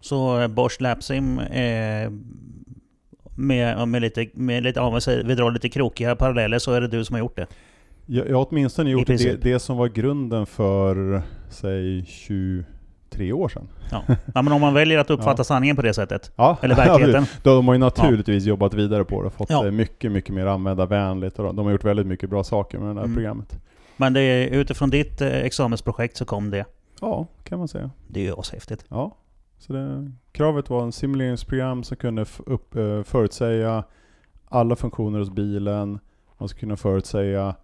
Så 0.00 0.48
Bosch 0.48 0.80
Lapsim 0.80 1.40
med, 3.34 3.88
med 3.88 4.02
lite, 4.02 4.28
med 4.34 4.62
lite, 4.62 4.80
ja, 4.80 5.00
vi 5.06 5.34
drar 5.34 5.50
lite 5.50 5.68
krokiga 5.68 6.16
paralleller 6.16 6.58
så 6.58 6.72
är 6.72 6.80
det 6.80 6.88
du 6.88 7.04
som 7.04 7.14
har 7.14 7.20
gjort 7.20 7.36
det. 7.36 7.46
Jag, 8.06 8.28
jag 8.28 8.36
har 8.36 8.46
åtminstone 8.50 8.90
gjort 8.90 9.06
det, 9.06 9.42
det 9.42 9.58
som 9.58 9.76
var 9.76 9.88
grunden 9.88 10.46
för, 10.46 11.22
säg 11.48 12.04
23 13.10 13.32
år 13.32 13.48
sedan. 13.48 13.68
Ja. 13.90 14.02
ja 14.34 14.42
men 14.42 14.52
om 14.52 14.60
man 14.60 14.74
väljer 14.74 14.98
att 14.98 15.10
uppfatta 15.10 15.34
Ja. 15.40 15.44
sanningen 15.44 15.76
på 15.76 15.82
det 15.82 15.94
sättet. 15.94 16.32
Ja, 16.36 16.56
Eller 16.62 16.74
verkligheten. 16.74 17.24
Då 17.42 17.54
de 17.54 17.66
har 17.66 17.74
ju 17.74 17.78
naturligtvis 17.78 18.44
jobbat 18.44 18.74
vidare 18.74 19.04
på 19.04 19.20
det 19.22 19.26
och 19.26 19.32
fått 19.32 19.50
Ja. 19.50 19.70
mycket, 19.70 20.12
mycket 20.12 20.34
mer 20.34 20.46
användarvänligt. 20.46 21.38
Och 21.38 21.44
de- 21.44 21.56
de 21.56 21.64
har 21.66 21.72
gjort 21.72 21.84
väldigt 21.84 22.06
mycket 22.06 22.30
bra 22.30 22.44
saker 22.44 22.78
med 22.78 22.88
det 22.88 22.94
här 23.00 23.04
Mm. 23.04 23.14
programmet. 23.16 23.58
Men 23.96 24.12
det 24.12 24.20
är, 24.20 24.48
utifrån 24.48 24.90
ditt 24.90 25.20
eh, 25.20 25.28
examensprojekt 25.28 26.16
så 26.16 26.24
kom 26.24 26.50
det. 26.50 26.64
Ja, 27.00 27.26
kan 27.44 27.58
man 27.58 27.68
säga. 27.68 27.90
Det 28.08 28.20
är 28.20 28.24
ju 28.24 28.34
ashäftigt. 28.38 28.84
Ja. 28.88 29.16
Så 29.58 29.72
det, 29.72 30.12
kravet 30.32 30.70
var 30.70 30.82
en 30.82 30.92
simuleringsprogram 30.92 31.82
som 31.84 31.96
kunde 31.96 32.24
upp, 32.46 32.76
eh, 32.76 33.02
förutsäga 33.02 33.84
alla 34.48 34.76
funktioner 34.76 35.18
hos 35.18 35.30
bilen. 35.30 35.98
Man 36.38 36.48
skulle 36.48 36.60
kunna 36.60 36.76
förutsäga 36.76 37.54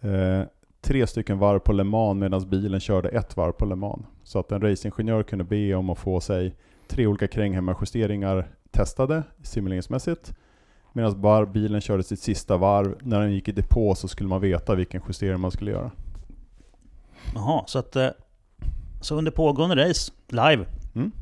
eh, 0.00 0.40
tre 0.84 1.06
stycken 1.06 1.38
varv 1.38 1.58
på 1.58 1.72
Le 1.72 1.84
Mans 1.84 2.16
medan 2.20 2.50
bilen 2.50 2.80
körde 2.80 3.08
ett 3.08 3.36
varv 3.36 3.52
på 3.52 3.64
Le 3.64 3.74
Mans. 3.74 4.06
Så 4.24 4.38
att 4.38 4.52
en 4.52 4.60
racingingenjör 4.60 5.22
kunde 5.22 5.44
be 5.44 5.74
om 5.74 5.90
att 5.90 5.98
få 5.98 6.20
sig 6.20 6.54
tre 6.88 7.06
olika 7.06 7.26
kränghämmarjusteringar 7.26 8.48
testade 8.70 9.22
simuleringsmässigt. 9.42 10.34
Medan 10.92 11.52
bilen 11.52 11.80
körde 11.80 12.02
sitt 12.02 12.20
sista 12.20 12.56
varv, 12.56 12.96
när 13.02 13.20
den 13.20 13.32
gick 13.32 13.48
i 13.48 13.52
depå 13.52 13.94
så 13.94 14.08
skulle 14.08 14.28
man 14.28 14.40
veta 14.40 14.74
vilken 14.74 15.02
justering 15.08 15.40
man 15.40 15.50
skulle 15.50 15.70
göra. 15.70 15.90
Jaha, 17.34 17.64
så 17.66 17.78
att... 17.78 17.96
eh, 17.96 18.08
Så 19.00 19.14
under 19.18 19.30
pågående 19.32 19.88
race, 19.88 20.12
live, 20.28 20.64
Mm. 20.94 21.12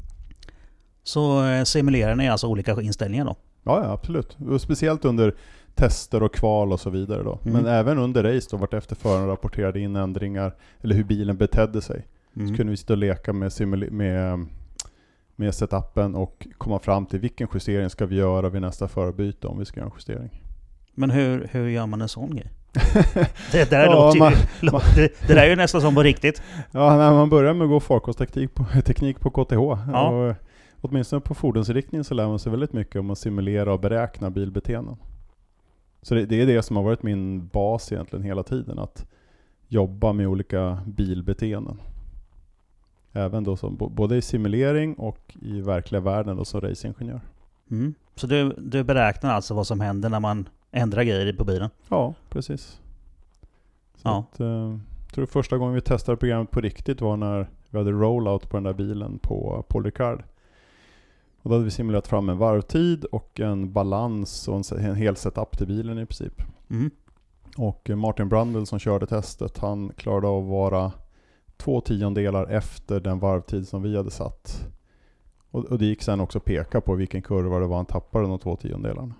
så 1.02 1.44
eh, 1.46 1.64
simulerar 1.64 2.14
ni 2.16 2.28
alltså 2.28 2.46
olika 2.46 2.80
inställningar 2.82 3.24
då? 3.24 3.36
Ja, 3.62 3.84
ja 3.84 3.90
absolut. 3.92 4.36
Och 4.48 4.60
speciellt 4.60 5.04
under 5.04 5.34
tester 5.74 6.22
och 6.22 6.34
kval 6.34 6.72
och 6.72 6.80
så 6.80 6.90
vidare 6.90 7.22
då. 7.22 7.38
Mm. 7.44 7.52
Men 7.62 7.66
även 7.72 7.98
under 7.98 8.22
race 8.34 8.48
då, 8.50 8.56
vartefter 8.56 8.96
föraren 8.96 9.26
rapporterade 9.26 9.80
in 9.80 9.96
ändringar, 9.96 10.54
eller 10.80 10.94
hur 10.94 11.04
bilen 11.04 11.36
betedde 11.36 11.80
sig. 11.82 12.06
Mm. 12.36 12.48
Så 12.48 12.54
kunde 12.54 12.70
vi 12.70 12.76
sitta 12.76 12.92
och 12.92 12.98
leka 12.98 13.32
med, 13.32 13.52
med 13.92 14.46
med 15.36 15.54
setupen 15.54 16.14
och 16.14 16.46
komma 16.58 16.78
fram 16.78 17.06
till 17.06 17.18
vilken 17.18 17.48
justering 17.54 17.90
ska 17.90 18.06
vi 18.06 18.16
göra 18.16 18.48
vid 18.48 18.60
nästa 18.62 18.88
förbyte 18.88 19.46
om 19.46 19.58
vi 19.58 19.64
ska 19.64 19.80
göra 19.80 19.86
en 19.90 19.92
justering. 19.96 20.42
Men 20.94 21.10
hur, 21.10 21.48
hur 21.50 21.68
gör 21.68 21.86
man 21.86 22.00
en 22.02 22.08
sån 22.08 22.36
grej? 22.36 22.50
Det 23.52 23.70
där, 23.70 23.84
Ja, 23.86 23.92
låter 23.92 24.14
ju, 24.14 24.20
man- 24.20 24.32
låter, 24.60 25.26
det 25.26 25.34
där 25.34 25.42
är 25.42 25.50
ju 25.50 25.56
nästan 25.56 25.80
som 25.80 25.94
på 25.94 26.02
riktigt. 26.02 26.42
Ja, 26.70 26.96
när 26.96 27.12
man 27.12 27.30
börjar 27.30 27.54
med 27.54 27.64
att 27.64 27.70
gå 27.70 27.80
farkostteknik 27.80 28.54
på, 28.54 28.64
teknik 28.84 29.20
på 29.20 29.30
KTH. 29.30 29.54
Ja. 29.92 30.08
Och, 30.08 30.34
åtminstone 30.80 31.20
på 31.20 31.34
fordonsriktningen 31.34 32.04
så 32.04 32.14
lär 32.14 32.26
man 32.26 32.38
sig 32.38 32.50
väldigt 32.50 32.72
mycket 32.72 32.96
om 32.96 33.10
att 33.10 33.18
simulera 33.18 33.72
och 33.72 33.80
beräkna 33.80 34.30
bilbeteenden. 34.30 34.96
Så 36.02 36.14
det, 36.14 36.26
det 36.26 36.42
är 36.42 36.46
det 36.46 36.62
som 36.62 36.76
har 36.76 36.82
varit 36.82 37.02
min 37.02 37.46
bas 37.46 37.92
egentligen 37.92 38.24
hela 38.24 38.42
tiden, 38.42 38.78
att 38.78 39.06
jobba 39.68 40.12
med 40.12 40.28
olika 40.28 40.82
bilbeteenden. 40.86 41.80
Även 43.12 43.44
då 43.44 43.56
som, 43.56 43.76
både 43.76 44.16
i 44.16 44.22
simulering 44.22 44.94
och 44.94 45.36
i 45.42 45.60
verkliga 45.60 46.00
världen 46.00 46.36
då 46.36 46.44
som 46.44 46.60
racingingenjör. 46.60 47.20
Mm. 47.70 47.94
Så 48.14 48.26
du, 48.26 48.54
du 48.58 48.84
beräknar 48.84 49.32
alltså 49.32 49.54
vad 49.54 49.66
som 49.66 49.80
händer 49.80 50.08
när 50.08 50.20
man 50.20 50.48
ändrar 50.70 51.02
grejer 51.02 51.32
på 51.32 51.44
bilen? 51.44 51.70
Ja, 51.88 52.14
precis. 52.28 52.80
Så 53.96 54.08
Ja. 54.08 54.18
Att, 54.18 54.40
eh, 54.40 54.78
jag 55.06 55.14
tror 55.14 55.26
första 55.26 55.58
gången 55.58 55.74
vi 55.74 55.80
testade 55.80 56.16
programmet 56.16 56.50
på 56.50 56.60
riktigt 56.60 57.00
var 57.00 57.16
när 57.16 57.46
vi 57.70 57.78
hade 57.78 57.90
rollout 57.90 58.50
på 58.50 58.56
den 58.56 58.64
där 58.64 58.72
bilen 58.72 59.18
på 59.18 59.64
Paul 59.68 59.84
Ricard. 59.84 60.22
Och 61.42 61.50
då 61.50 61.54
hade 61.54 61.64
vi 61.64 61.70
simulerat 61.70 62.06
fram 62.06 62.28
en 62.28 62.38
varvtid 62.38 63.04
och 63.04 63.40
en 63.40 63.72
balans 63.72 64.48
och 64.48 64.72
en, 64.72 64.84
en 64.84 64.96
hel 64.96 65.16
setup 65.16 65.58
till 65.58 65.66
bilen 65.66 65.98
i 65.98 66.06
princip. 66.06 66.42
Mm. 66.70 66.90
Och 67.56 67.90
Martin 67.90 68.28
Brundle 68.28 68.66
som 68.66 68.78
körde 68.78 69.06
testet, 69.06 69.58
han 69.58 69.92
klarade 69.96 70.26
av 70.26 70.42
att 70.42 70.50
vara 70.50 70.92
två 71.56 71.80
tiondelar 71.80 72.46
efter 72.46 73.00
den 73.00 73.18
varvtid 73.18 73.68
som 73.68 73.82
vi 73.82 73.96
hade 73.96 74.10
satt. 74.10 74.68
Och, 75.50 75.64
och 75.64 75.78
det 75.78 75.86
gick 75.86 76.02
sen 76.02 76.20
också 76.20 76.38
att 76.38 76.44
peka 76.44 76.80
på 76.80 76.94
vilken 76.94 77.22
kurva 77.22 77.58
det 77.58 77.66
var 77.66 77.76
han 77.76 77.86
tappade 77.86 78.28
de 78.28 78.38
två 78.38 78.56
tiondelarna. 78.56 79.14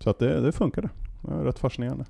Så 0.00 0.10
att 0.10 0.18
det, 0.18 0.40
det 0.40 0.52
funkade. 0.52 0.88
Det 1.22 1.34
var 1.34 1.44
rätt 1.44 1.58
fascinerande. 1.58 2.04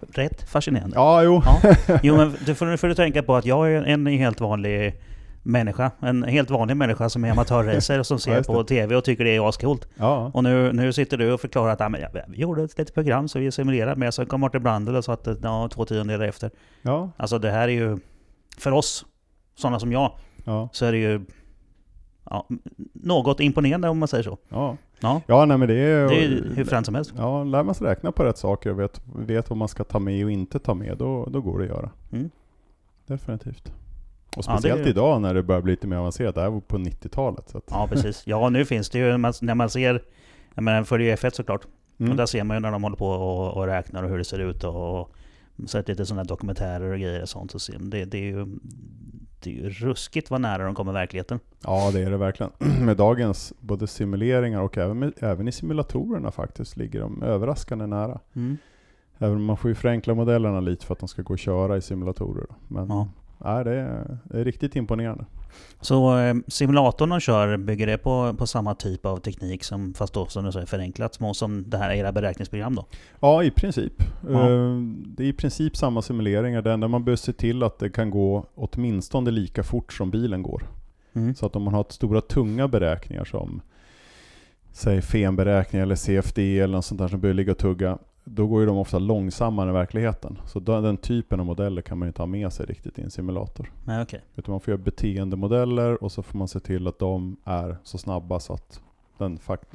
Rätt 0.00 0.42
fascinerande. 0.42 0.96
Ja, 0.96 1.22
jo. 1.22 1.42
Ja. 1.44 1.74
Jo 2.02 2.16
men 2.16 2.36
du 2.46 2.54
får 2.54 2.88
du 2.88 2.94
tänka 2.94 3.22
på 3.22 3.36
att 3.36 3.46
jag 3.46 3.72
är 3.72 3.82
en 3.82 4.06
helt 4.06 4.40
vanlig 4.40 4.94
människa. 5.42 5.90
En 6.00 6.22
helt 6.22 6.50
vanlig 6.50 6.76
människa 6.76 7.08
som 7.08 7.24
är 7.24 7.30
amatörracer 7.30 7.98
och 7.98 8.06
som 8.06 8.14
Ja, 8.16 8.20
ser 8.20 8.36
det. 8.36 8.44
på 8.44 8.64
TV 8.64 8.96
och 8.96 9.04
tycker 9.04 9.24
det 9.24 9.36
är 9.36 9.48
ascoolt. 9.48 9.88
Ja, 9.96 10.30
Och 10.34 10.44
nu, 10.44 10.72
nu 10.72 10.92
sitter 10.92 11.16
du 11.16 11.32
och 11.32 11.40
förklarar 11.40 11.72
att 11.72 11.80
ja, 11.80 11.88
men, 11.88 12.00
ja, 12.00 12.08
vi 12.28 12.40
gjorde 12.40 12.62
ett 12.62 12.78
litet 12.78 12.94
program 12.94 13.28
så 13.28 13.38
vi 13.38 13.52
simulerade 13.52 13.96
med, 13.96 14.14
så 14.14 14.26
kom 14.26 14.40
Martin 14.40 14.62
Brandel 14.62 14.96
och 14.96 15.04
sa 15.04 15.12
att 15.12 15.28
ja, 15.42 15.68
två 15.72 15.84
tiondelar 15.84 16.24
efter. 16.24 16.50
ja, 16.82 17.10
Alltså 17.16 17.38
det 17.38 17.50
här 17.50 17.68
är 17.68 17.72
ju, 17.72 17.98
för 18.58 18.72
oss, 18.72 19.06
sådana 19.54 19.78
som 19.80 19.92
jag, 19.92 20.12
ja, 20.44 20.68
så 20.72 20.86
är 20.86 20.92
det 20.92 20.98
ju 20.98 21.20
ja, 22.30 22.46
något 22.92 23.40
imponerande 23.40 23.88
om 23.88 23.98
man 23.98 24.08
säger 24.08 24.24
så. 24.24 24.38
ja. 24.48 24.76
Ja, 25.04 25.20
Ja, 25.26 25.44
nej 25.44 25.58
men 25.58 25.68
det 25.68 25.74
är... 25.74 26.08
det 26.08 26.14
är 26.14 26.20
ju 26.28 26.54
hur 26.54 26.64
fränt 26.64 26.86
som 26.86 26.94
helst. 26.94 27.12
Ja, 27.16 27.44
lär 27.44 27.62
man 27.62 27.74
sig 27.74 27.86
räkna 27.86 28.12
på 28.12 28.24
rätt 28.24 28.38
saker 28.38 28.70
och 28.70 28.80
vet, 28.80 29.00
vet 29.16 29.50
vad 29.50 29.56
man 29.56 29.68
ska 29.68 29.84
ta 29.84 29.98
med 29.98 30.24
och 30.24 30.30
inte 30.30 30.58
ta 30.58 30.74
med, 30.74 30.96
då, 30.98 31.26
då 31.30 31.40
går 31.40 31.58
det 31.58 31.64
att 31.64 31.70
göra. 31.70 31.90
Mm. 32.12 32.30
Definitivt. 33.06 33.72
Och 34.36 34.44
Ja, 34.46 34.52
speciellt 34.56 34.86
är- 34.86 34.90
idag 34.90 35.20
när 35.20 35.34
det 35.34 35.42
börjar 35.42 35.62
bli 35.62 35.72
lite 35.72 35.86
mer 35.86 35.96
avancerat. 35.96 36.34
Det 36.34 36.40
här 36.40 36.50
var 36.50 36.60
på 36.60 36.78
90-talet. 36.78 37.48
Så 37.48 37.58
att, 37.58 37.64
Ja, 37.70 37.86
precis. 37.90 38.22
Ja, 38.26 38.48
nu 38.48 38.64
finns 38.64 38.90
det 38.90 38.98
ju, 38.98 39.16
när 39.40 39.54
man- 39.54 39.70
ser, 39.70 40.02
jag 40.54 40.64
menar, 40.64 40.84
följer 40.84 41.08
ju 41.08 41.14
F1 41.16 41.30
såklart. 41.34 41.64
Och 41.94 42.00
mm. 42.00 42.16
där 42.16 42.26
ser 42.26 42.44
man 42.44 42.56
ju 42.56 42.60
när 42.60 42.72
de 42.72 42.82
håller 42.82 42.96
på 42.96 43.06
och, 43.08 43.56
och 43.56 43.66
räknar 43.66 44.02
och 44.02 44.10
hur 44.10 44.18
det 44.18 44.24
ser 44.24 44.38
ut 44.38 44.64
och, 44.64 45.00
och 45.00 45.14
sett 45.66 45.88
lite 45.88 46.06
sådana 46.06 46.24
dokumentärer 46.24 46.92
och 46.92 46.98
grejer 46.98 47.22
och 47.22 47.28
sånt. 47.28 47.50
Så 47.50 47.58
ser 47.58 47.78
man, 47.78 47.90
det, 47.90 48.04
det, 48.04 48.18
är 48.18 48.22
ju, 48.22 48.46
det 49.42 49.50
är 49.50 49.54
ju 49.54 49.70
ruskigt 49.70 50.30
vad 50.30 50.40
nära 50.40 50.64
de 50.64 50.74
kommer 50.74 50.92
verkligheten. 50.92 51.40
Ja, 51.64 51.90
det 51.92 52.00
är 52.00 52.10
det 52.10 52.16
verkligen. 52.16 52.52
Med 52.84 52.96
dagens 52.96 53.52
både 53.60 53.86
simuleringar 53.86 54.60
och 54.60 54.78
även, 54.78 54.98
med, 54.98 55.12
även 55.18 55.48
i 55.48 55.52
simulatorerna 55.52 56.30
faktiskt 56.30 56.76
ligger 56.76 57.00
de 57.00 57.22
överraskande 57.22 57.86
nära. 57.86 58.20
Mm. 58.34 58.56
Även 59.18 59.36
om 59.36 59.44
man 59.44 59.56
får 59.56 59.68
ju 59.70 59.74
förenkla 59.74 60.14
modellerna 60.14 60.60
lite 60.60 60.86
för 60.86 60.92
att 60.92 60.98
de 60.98 61.08
ska 61.08 61.22
gå 61.22 61.34
att 61.34 61.40
köra 61.40 61.76
i 61.76 61.82
simulatorer. 61.82 62.46
Då. 62.48 62.54
Men 62.68 62.88
Ja. 62.88 63.08
Nej, 63.44 63.64
det, 63.64 63.70
är, 63.74 64.18
det 64.24 64.40
är 64.40 64.44
riktigt 64.44 64.76
imponerande. 64.76 65.24
Så 65.80 66.18
eh, 66.18 66.34
simulatorn 66.48 67.10
de 67.10 67.20
kör, 67.20 67.56
bygger 67.56 67.86
det 67.86 67.98
på, 67.98 68.34
på 68.38 68.46
samma 68.46 68.74
typ 68.74 69.06
av 69.06 69.16
teknik 69.16 69.64
som, 69.64 69.94
fast 69.94 70.14
då 70.14 70.26
som 70.26 70.44
du 70.44 70.52
säger 70.52 70.66
förenklat, 70.66 71.14
små 71.14 71.34
som 71.34 71.70
det 71.70 71.76
här 71.76 71.90
era 71.94 72.12
beräkningsprogram 72.12 72.74
då? 72.74 72.86
Ja, 73.20 73.42
i 73.42 73.50
princip. 73.50 73.92
Ja. 74.28 74.50
Eh, 74.50 74.76
Det 75.06 75.24
är 75.24 75.28
i 75.28 75.32
princip 75.32 75.76
samma 75.76 76.02
simuleringar. 76.02 76.62
Det 76.62 76.72
enda 76.72 76.88
man 76.88 77.04
behöver 77.04 77.16
se 77.16 77.32
till 77.32 77.62
att 77.62 77.78
det 77.78 77.90
kan 77.90 78.10
gå 78.10 78.46
åtminstone 78.54 79.30
lika 79.30 79.62
fort 79.62 79.92
som 79.92 80.10
bilen 80.10 80.42
går. 80.42 80.62
Mm. 81.12 81.34
Så 81.34 81.46
att 81.46 81.56
om 81.56 81.62
man 81.62 81.74
har 81.74 81.86
stora 81.88 82.20
tunga 82.20 82.68
beräkningar 82.68 83.24
som 83.24 83.60
säg 84.72 85.02
FEM-beräkningar 85.02 85.82
eller 85.82 85.96
CFD 85.96 86.60
eller 86.60 86.74
något 86.76 86.84
sånt 86.84 87.00
där 87.00 87.08
som 87.08 87.20
behöver 87.20 87.36
ligga 87.36 87.52
och 87.52 87.58
tugga, 87.58 87.98
då 88.24 88.46
går 88.46 88.60
ju 88.60 88.66
de 88.66 88.76
ofta 88.78 88.98
långsammare 88.98 89.68
än 89.68 89.74
verkligheten. 89.74 90.38
Så 90.46 90.60
den, 90.60 90.82
den 90.82 90.96
typen 90.96 91.40
av 91.40 91.46
modeller 91.46 91.82
kan 91.82 91.98
man 91.98 92.08
inte 92.08 92.22
ha 92.22 92.26
med 92.26 92.52
sig 92.52 92.66
riktigt 92.66 92.98
i 92.98 93.02
en 93.02 93.10
simulator. 93.10 93.72
Nej, 93.84 94.02
okej. 94.02 94.20
Utan 94.36 94.52
man 94.52 94.60
får 94.60 94.72
göra 94.72 94.82
beteendemodeller 94.82 96.04
och 96.04 96.12
så 96.12 96.22
får 96.22 96.38
man 96.38 96.48
se 96.48 96.60
till 96.60 96.86
att 96.86 96.98
de 96.98 97.36
är 97.44 97.76
så 97.82 97.98
snabba 97.98 98.40
så 98.40 98.52
att, 98.52 98.80
den 99.18 99.38
fakt- 99.38 99.74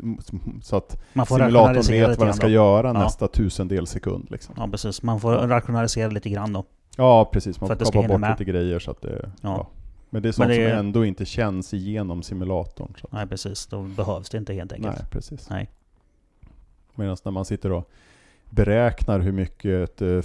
så 0.61 0.75
att 0.75 1.03
Man 1.13 1.25
får 1.25 1.37
simulatorn 1.37 1.83
vet 1.91 2.17
vad 2.17 2.27
den 2.27 2.33
ska 2.33 2.47
då. 2.47 2.53
göra 2.53 2.87
Ja. 2.87 2.93
nästa 2.93 3.27
tusendel 3.27 3.87
sekund. 3.87 4.27
Liksom. 4.31 4.55
Ja, 4.57 4.67
precis. 4.71 5.03
Man 5.03 5.19
får 5.19 5.31
rationalisera 5.31 6.09
lite 6.09 6.29
grann 6.29 6.53
då. 6.53 6.63
Ja, 6.97 7.29
precis. 7.33 7.61
Man 7.61 7.67
får 7.69 7.75
kapa 7.91 8.07
bort 8.07 8.19
med. 8.19 8.29
lite 8.39 8.51
grejer 8.51 8.79
så 8.79 8.91
att 8.91 9.01
det... 9.01 9.19
Ja. 9.23 9.29
Ja. 9.41 9.67
Men 10.09 10.21
det 10.21 10.27
är 10.27 10.31
sånt 10.31 10.49
det 10.49 10.69
som 10.69 10.79
ändå 10.79 11.05
inte 11.05 11.25
känns 11.25 11.73
igenom 11.73 12.23
simulatorn. 12.23 12.93
Så. 13.01 13.07
Nej, 13.11 13.27
precis. 13.27 13.65
Då 13.67 13.81
behövs 13.81 14.29
det 14.29 14.37
inte 14.37 14.53
helt 14.53 14.73
enkelt. 14.73 14.95
Nej, 14.99 15.05
precis. 15.11 15.49
Nej. 15.49 15.69
Medan 16.95 17.17
när 17.25 17.31
man 17.31 17.45
sitter 17.45 17.71
och 17.71 17.89
beräknar 18.49 19.19
hur 19.19 19.31
mycket 19.31 19.89
ett 19.89 20.01
eh, 20.01 20.19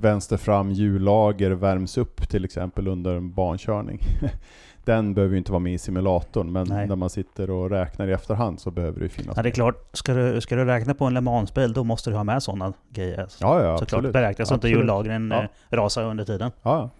vänster 0.00 0.36
fram 0.36 0.70
hjullager 0.70 1.50
värms 1.50 1.98
upp 1.98 2.28
till 2.28 2.44
exempel 2.44 2.88
under 2.88 3.14
en 3.14 3.32
bankörning. 3.32 4.00
Den 4.84 5.14
behöver 5.14 5.32
ju 5.32 5.38
inte 5.38 5.52
vara 5.52 5.60
med 5.60 5.74
i 5.74 5.78
simulatorn, 5.78 6.52
men 6.52 6.66
Nej. 6.68 6.86
när 6.86 6.96
man 6.96 7.10
sitter 7.10 7.50
och 7.50 7.70
räknar 7.70 8.08
i 8.08 8.12
efterhand 8.12 8.60
så 8.60 8.70
behöver 8.70 8.98
det 8.98 9.02
ju 9.04 9.08
finnas 9.08 9.36
Ja, 9.36 9.42
det 9.42 9.48
är 9.48 9.50
klart. 9.50 9.88
Ska 9.92 10.14
du, 10.14 10.40
ska 10.40 10.56
du 10.56 10.64
räkna 10.64 10.94
på 10.94 11.04
en 11.04 11.14
Le 11.14 11.20
Mans-bil, 11.20 11.72
då 11.72 11.84
måste 11.84 12.10
du 12.10 12.16
ha 12.16 12.24
med 12.24 12.42
sådana 12.42 12.72
grejer. 12.90 13.16
Ja, 13.18 13.26
ja, 13.62 13.78
Såklart. 13.78 13.82
absolut. 13.82 14.12
Beräkna 14.12 14.44
så 14.44 14.54
inte 14.54 14.68
hjullagren 14.68 15.30
Ja. 15.30 15.42
eh, 15.42 15.48
rasar 15.76 16.04
under 16.04 16.24
tiden. 16.24 16.50
Ja. 16.62 16.90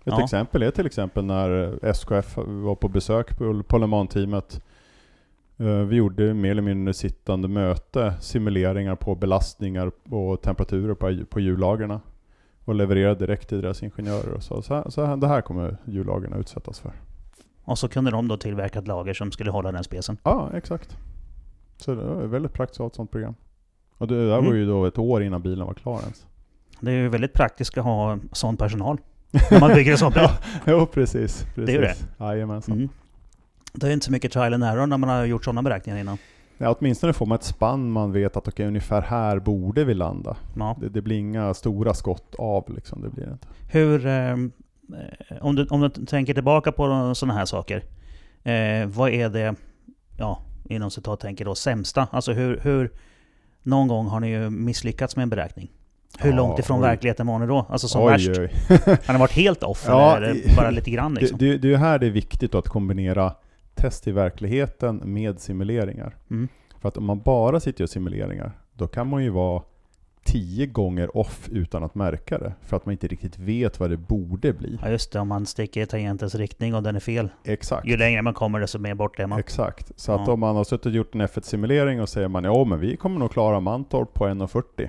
Ett 0.00 0.04
Ja. 0.04 0.24
exempel 0.24 0.62
är 0.62 0.70
till 0.70 0.86
exempel 0.86 1.24
när 1.24 1.78
SKF 1.84 2.36
var 2.36 2.74
på 2.74 2.88
besök 2.88 3.38
på, 3.38 3.62
på 3.62 3.78
Le 3.78 3.86
Mans-teamet. 3.86 4.60
Eh, 5.60 5.66
Vi 5.66 5.96
gjorde 5.96 6.34
mer 6.34 6.50
eller 6.50 6.62
mindre 6.62 6.94
sittande 6.94 7.48
möte, 7.48 8.14
simuleringar 8.20 8.94
på 8.96 9.14
belastningar 9.14 9.90
och 10.10 10.42
temperaturer 10.42 10.94
på, 10.94 11.24
på 11.30 11.40
hjullagren. 11.40 12.00
Och 12.64 12.74
levererade 12.74 13.14
direkt 13.26 13.48
till 13.48 13.62
deras 13.62 13.82
ingenjörer 13.82 14.28
och 14.32 14.42
sa 14.42 14.62
så 14.62 14.74
här, 14.74 14.90
så 14.90 15.04
här, 15.04 15.16
det 15.16 15.26
här 15.28 15.40
kommer 15.40 15.76
hjullagren 15.84 16.32
utsättas 16.32 16.80
för. 16.80 16.92
Och 17.64 17.78
så 17.78 17.88
kunde 17.88 18.10
de 18.10 18.28
då 18.28 18.36
tillverka 18.36 18.78
ett 18.78 18.86
lager 18.88 19.14
som 19.14 19.32
skulle 19.32 19.50
hålla 19.50 19.72
den 19.72 19.84
specen. 19.84 20.16
Ja, 20.22 20.50
exakt. 20.54 20.96
Så 21.76 21.94
det 21.94 22.04
var 22.04 22.14
väldigt 22.26 22.52
praktiskt 22.52 22.80
att 22.80 22.84
ha 22.84 22.86
ett 22.86 22.94
sånt 22.94 23.10
program. 23.10 23.34
Och 23.98 24.08
det 24.08 24.26
där 24.26 24.32
Mm. 24.38 24.44
var 24.50 24.54
ju 24.54 24.66
då 24.66 24.84
ett 24.86 24.98
år 24.98 25.22
innan 25.22 25.42
bilen 25.42 25.66
var 25.66 25.74
klar 25.74 26.00
ens. 26.00 26.26
Det 26.80 26.90
är 26.90 26.94
ju 26.96 27.08
väldigt 27.08 27.32
praktiskt 27.32 27.78
att 27.78 27.84
ha 27.84 28.18
sån 28.32 28.56
personal. 28.56 28.98
När 29.50 29.60
man 29.60 29.74
bygger 29.74 29.92
en 29.92 29.98
sån 29.98 30.12
bil. 30.14 30.22
ja, 30.22 30.30
jo, 30.66 30.86
precis. 30.86 31.44
precis. 31.44 31.66
Det 31.66 31.72
är 31.72 31.74
ju 31.76 31.80
det. 31.80 31.94
Jajamensan. 32.24 32.76
Mm. 32.76 32.88
Det 33.72 33.88
är 33.88 33.92
inte 33.92 34.06
så 34.06 34.12
mycket 34.12 34.32
trial 34.32 34.54
and 34.54 34.64
error 34.64 34.86
när 34.86 34.98
man 34.98 35.08
har 35.08 35.24
gjort 35.24 35.44
sådana 35.44 35.62
beräkningar 35.62 35.98
innan. 35.98 36.18
Ja, 36.58 36.76
åtminstone 36.78 37.12
får 37.12 37.26
man 37.26 37.34
ett 37.38 37.44
spann 37.44 37.90
man 37.90 38.12
vet 38.12 38.36
att 38.36 38.48
okej, 38.48 38.66
ungefär 38.66 39.02
här 39.02 39.38
borde 39.38 39.84
vi 39.84 39.94
landa. 39.94 40.36
Ja. 40.56 40.76
Det, 40.80 40.88
det 40.88 41.02
blir 41.02 41.16
inga 41.18 41.54
stora 41.54 41.94
skott 41.94 42.34
av 42.38 42.74
liksom, 42.74 43.02
det 43.02 43.08
blir 43.10 43.32
inte. 43.32 43.48
Hur, 43.68 44.06
eh, 44.06 44.36
om, 45.40 45.56
du, 45.56 45.66
om 45.66 45.80
du 45.80 46.06
tänker 46.06 46.34
tillbaka 46.34 46.72
på 46.72 47.14
sådana 47.14 47.38
här 47.38 47.44
saker. 47.44 47.84
Eh, 48.42 48.86
vad 48.86 49.10
är 49.10 49.28
det, 49.28 49.54
ja, 50.18 50.42
inom 50.64 50.90
citat 50.90 51.20
tänker 51.20 51.44
då, 51.44 51.54
sämsta? 51.54 52.08
Alltså 52.10 52.32
hur, 52.32 52.60
hur, 52.62 52.90
någon 53.62 53.88
gång 53.88 54.06
har 54.06 54.20
ni 54.20 54.28
ju 54.28 54.50
misslyckats 54.50 55.16
med 55.16 55.22
en 55.22 55.30
beräkning. 55.30 55.70
Hur 56.18 56.30
Ja, 56.30 56.36
långt 56.36 56.58
ifrån 56.58 56.78
oj. 56.78 56.82
verkligheten 56.82 57.26
var 57.26 57.38
ni 57.38 57.46
då? 57.46 57.66
Alltså 57.68 57.88
som 57.88 58.02
oj, 58.02 58.12
värst. 58.12 58.28
oj. 58.38 58.52
Har 59.06 59.12
ni 59.12 59.18
varit 59.18 59.32
helt 59.32 59.62
off 59.62 59.84
Ja, 59.88 60.16
eller 60.16 60.56
bara 60.56 60.70
lite 60.70 60.90
grann 60.90 61.14
liksom? 61.14 61.38
Det, 61.38 61.50
det, 61.52 61.58
det 61.58 61.72
är 61.74 61.76
här 61.78 61.98
det 61.98 62.06
är 62.06 62.10
viktigt 62.10 62.54
att 62.54 62.68
kombinera 62.68 63.34
test 63.74 64.06
i 64.08 64.12
verkligheten 64.12 65.02
med 65.04 65.40
simuleringar. 65.40 66.16
Mm. 66.30 66.48
För 66.80 66.88
att 66.88 66.96
om 66.96 67.04
man 67.04 67.20
bara 67.20 67.60
sitter 67.60 67.76
och 67.76 67.80
gör 67.80 67.86
simuleringar, 67.86 68.52
då 68.74 68.86
kan 68.88 69.06
man 69.06 69.22
ju 69.24 69.30
vara 69.30 69.62
tio 70.24 70.66
gånger 70.66 71.16
off 71.16 71.48
utan 71.52 71.84
att 71.84 71.94
märka 71.94 72.38
det. 72.38 72.52
För 72.62 72.76
att 72.76 72.86
man 72.86 72.92
inte 72.92 73.06
riktigt 73.06 73.38
vet 73.38 73.80
vad 73.80 73.90
det 73.90 73.96
borde 73.96 74.52
bli. 74.52 74.78
Ja 74.82 74.88
just 74.90 75.12
det, 75.12 75.20
om 75.20 75.28
man 75.28 75.46
sticker 75.46 75.82
i 75.82 75.86
tangentens 75.86 76.34
riktning 76.34 76.74
och 76.74 76.82
den 76.82 76.96
är 76.96 77.00
fel. 77.00 77.28
Exakt. 77.44 77.86
Ju 77.86 77.96
längre 77.96 78.22
man 78.22 78.34
kommer 78.34 78.60
desto 78.60 78.78
mer 78.78 78.94
bort 78.94 79.18
är 79.20 79.26
man. 79.26 79.38
Exakt. 79.38 79.92
Så 79.96 80.12
att 80.12 80.26
Ja. 80.26 80.32
om 80.32 80.40
man 80.40 80.56
har 80.56 80.64
suttit 80.64 80.86
och 80.86 80.92
gjort 80.92 81.14
en 81.14 81.20
F1-simulering 81.22 82.00
och 82.00 82.08
säger 82.08 82.28
man 82.28 82.44
ja 82.44 82.64
men 82.64 82.80
vi 82.80 82.96
kommer 82.96 83.18
nog 83.18 83.32
klara 83.32 83.60
Mantorp 83.60 84.14
på 84.14 84.24
1.40. 84.26 84.88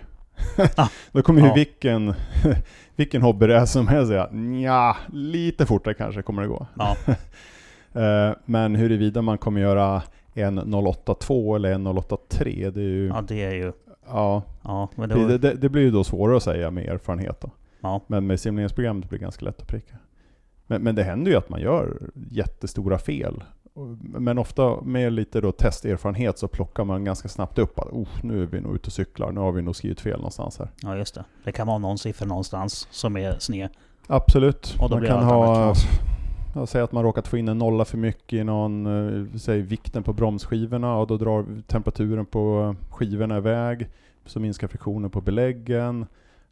Ah. 0.77 0.87
Då 1.11 1.21
kommer 1.21 1.41
ju 1.41 1.47
Ja. 1.47 1.53
vilken, 1.53 2.13
vilken 2.95 3.21
hobbyracer 3.21 3.79
som 3.79 3.87
helst 3.87 4.09
säga 4.09 4.29
ja 4.63 4.97
lite 5.13 5.65
fortare 5.65 5.93
kanske 5.93 6.21
kommer 6.21 6.41
det 6.41 6.47
gå. 6.47 6.67
Ja. 6.77 6.95
Eh, 7.93 8.31
men 8.45 8.75
huruvida 8.75 9.21
man 9.21 9.37
kommer 9.37 9.61
göra 9.61 10.03
en 10.33 10.73
082 10.73 11.55
eller 11.55 11.71
en 11.71 11.87
083, 11.87 12.69
det 12.69 12.81
är 12.81 12.83
ju... 12.83 13.07
Ja, 13.07 13.21
det 13.27 13.43
är 13.43 13.53
ju... 13.53 13.71
Ja, 14.07 14.43
Ja, 14.63 14.89
men 14.95 15.09
det 15.09 15.15
det, 15.15 15.21
var, 15.21 15.37
det, 15.37 15.53
det 15.53 15.69
blir 15.69 15.81
ju 15.81 15.91
då 15.91 16.03
svårare 16.03 16.37
att 16.37 16.43
säga 16.43 16.71
med 16.71 16.85
erfarenhet 16.85 17.41
då. 17.41 17.49
ja. 17.81 18.01
Men 18.07 18.27
med 18.27 18.39
simuleringsprogrammet 18.39 19.09
blir 19.09 19.19
det 19.19 19.23
ganska 19.23 19.45
lätt 19.45 19.61
att 19.61 19.67
pricka. 19.67 19.95
Men, 20.67 20.81
men 20.81 20.95
det 20.95 21.03
händer 21.03 21.31
ju 21.31 21.37
att 21.37 21.49
man 21.49 21.61
gör 21.61 21.97
jättestora 22.29 22.97
fel. 22.97 23.43
Men 24.01 24.37
ofta 24.37 24.81
med 24.81 25.13
lite 25.13 25.41
då 25.41 25.51
testerfarenhet 25.51 26.39
så 26.39 26.47
plockar 26.47 26.83
man 26.83 27.03
ganska 27.03 27.29
snabbt 27.29 27.57
upp 27.57 27.79
att 27.79 27.87
oh, 27.87 28.07
nu 28.23 28.41
är 28.41 28.45
vi 28.45 28.61
nog 28.61 28.75
ute 28.75 28.87
och 28.87 28.93
cyklar, 28.93 29.31
nu 29.31 29.39
har 29.39 29.51
vi 29.51 29.61
nog 29.61 29.75
skrivit 29.75 30.01
fel 30.01 30.17
någonstans 30.17 30.59
här. 30.59 30.69
ja, 30.81 30.97
just 30.97 31.15
det. 31.15 31.25
Det 31.43 31.51
kan 31.51 31.67
vara 31.67 31.77
någon 31.77 31.97
siffra 31.97 32.25
någonstans 32.27 32.87
som 32.91 33.17
är 33.17 33.35
sned. 33.39 33.69
Absolut. 34.07 34.75
Man 34.79 34.99
blir 34.99 35.09
kan 35.09 35.23
ha, 35.23 35.73
knas. 36.51 36.61
ja, 36.61 36.65
säg 36.65 36.81
att 36.81 36.91
man 36.91 37.03
råkat 37.03 37.27
få 37.27 37.37
in 37.37 37.47
en 37.47 37.57
nolla 37.57 37.85
för 37.85 37.97
mycket 37.97 38.33
i 38.33 38.43
någon, 38.43 38.85
eh, 38.85 39.37
säg 39.37 39.61
vikten 39.61 40.03
på 40.03 40.13
bromsskivorna 40.13 40.97
och 40.97 41.07
då 41.07 41.17
drar 41.17 41.61
temperaturen 41.67 42.25
på 42.25 42.75
skivorna 42.89 43.37
iväg. 43.37 43.87
Så 44.25 44.39
minskar 44.39 44.67
friktionen 44.67 45.09
på 45.09 45.21
beläggen. 45.21 46.05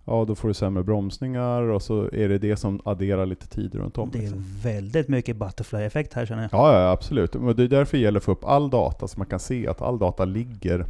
Ja, 0.05 0.25
då 0.25 0.35
får 0.35 0.47
du 0.47 0.53
sämre 0.53 0.83
bromsningar 0.83 1.61
och 1.61 1.81
så 1.81 2.09
är 2.13 2.29
det 2.29 2.37
det 2.37 2.55
som 2.55 2.81
adderar 2.85 3.25
lite 3.25 3.47
tid 3.47 3.75
runt 3.75 3.97
om. 3.97 4.09
Det 4.11 4.17
är 4.17 4.21
liksom. 4.21 4.45
väldigt 4.63 5.07
mycket 5.07 5.37
butterfly-effekt 5.37 6.13
här 6.13 6.25
känner 6.25 6.41
jag. 6.41 6.49
Ja, 6.53 6.81
ja, 6.81 6.91
absolut. 6.91 7.33
Men 7.33 7.55
det 7.55 7.63
är 7.63 7.67
därför 7.67 7.97
det 7.97 8.03
gäller 8.03 8.19
att 8.19 8.23
få 8.23 8.31
upp 8.31 8.45
all 8.45 8.69
data 8.69 9.07
så 9.07 9.17
man 9.17 9.27
kan 9.27 9.39
se 9.39 9.67
att 9.67 9.81
all 9.81 9.99
data 9.99 10.25
ligger 10.25 10.85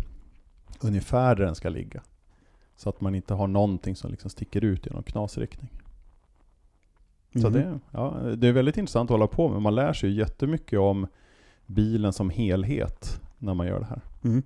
ungefär 0.80 1.36
där 1.36 1.46
den 1.46 1.56
ska 1.56 1.70
ligga. 1.70 2.02
Så 2.76 2.90
att 2.90 3.02
man 3.02 3.16
inte 3.16 3.34
har 3.34 3.48
någonting 3.48 3.96
som 3.96 4.12
liksom 4.12 4.30
sticker 4.30 4.64
ut 4.64 4.88
i 4.88 4.90
någon 4.90 5.04
knasriktning. 5.04 5.70
Så 7.34 7.50
Mhm. 7.50 7.54
det, 7.54 7.80
ja, 7.92 8.14
det 8.38 8.48
är 8.48 8.52
väldigt 8.52 8.78
intressant 8.78 9.08
att 9.12 9.14
hålla 9.14 9.28
på 9.28 9.50
med. 9.50 9.62
Man 9.62 9.76
lär 9.76 9.94
sig 9.94 10.10
ju 10.10 10.16
jättemycket 10.16 10.80
om 10.80 11.08
bilen 11.66 12.14
som 12.14 12.30
helhet 12.30 13.22
när 13.38 13.54
man 13.54 13.68
gör 13.68 13.80
det 13.80 13.86
här. 13.86 14.02
Mm. 14.24 14.44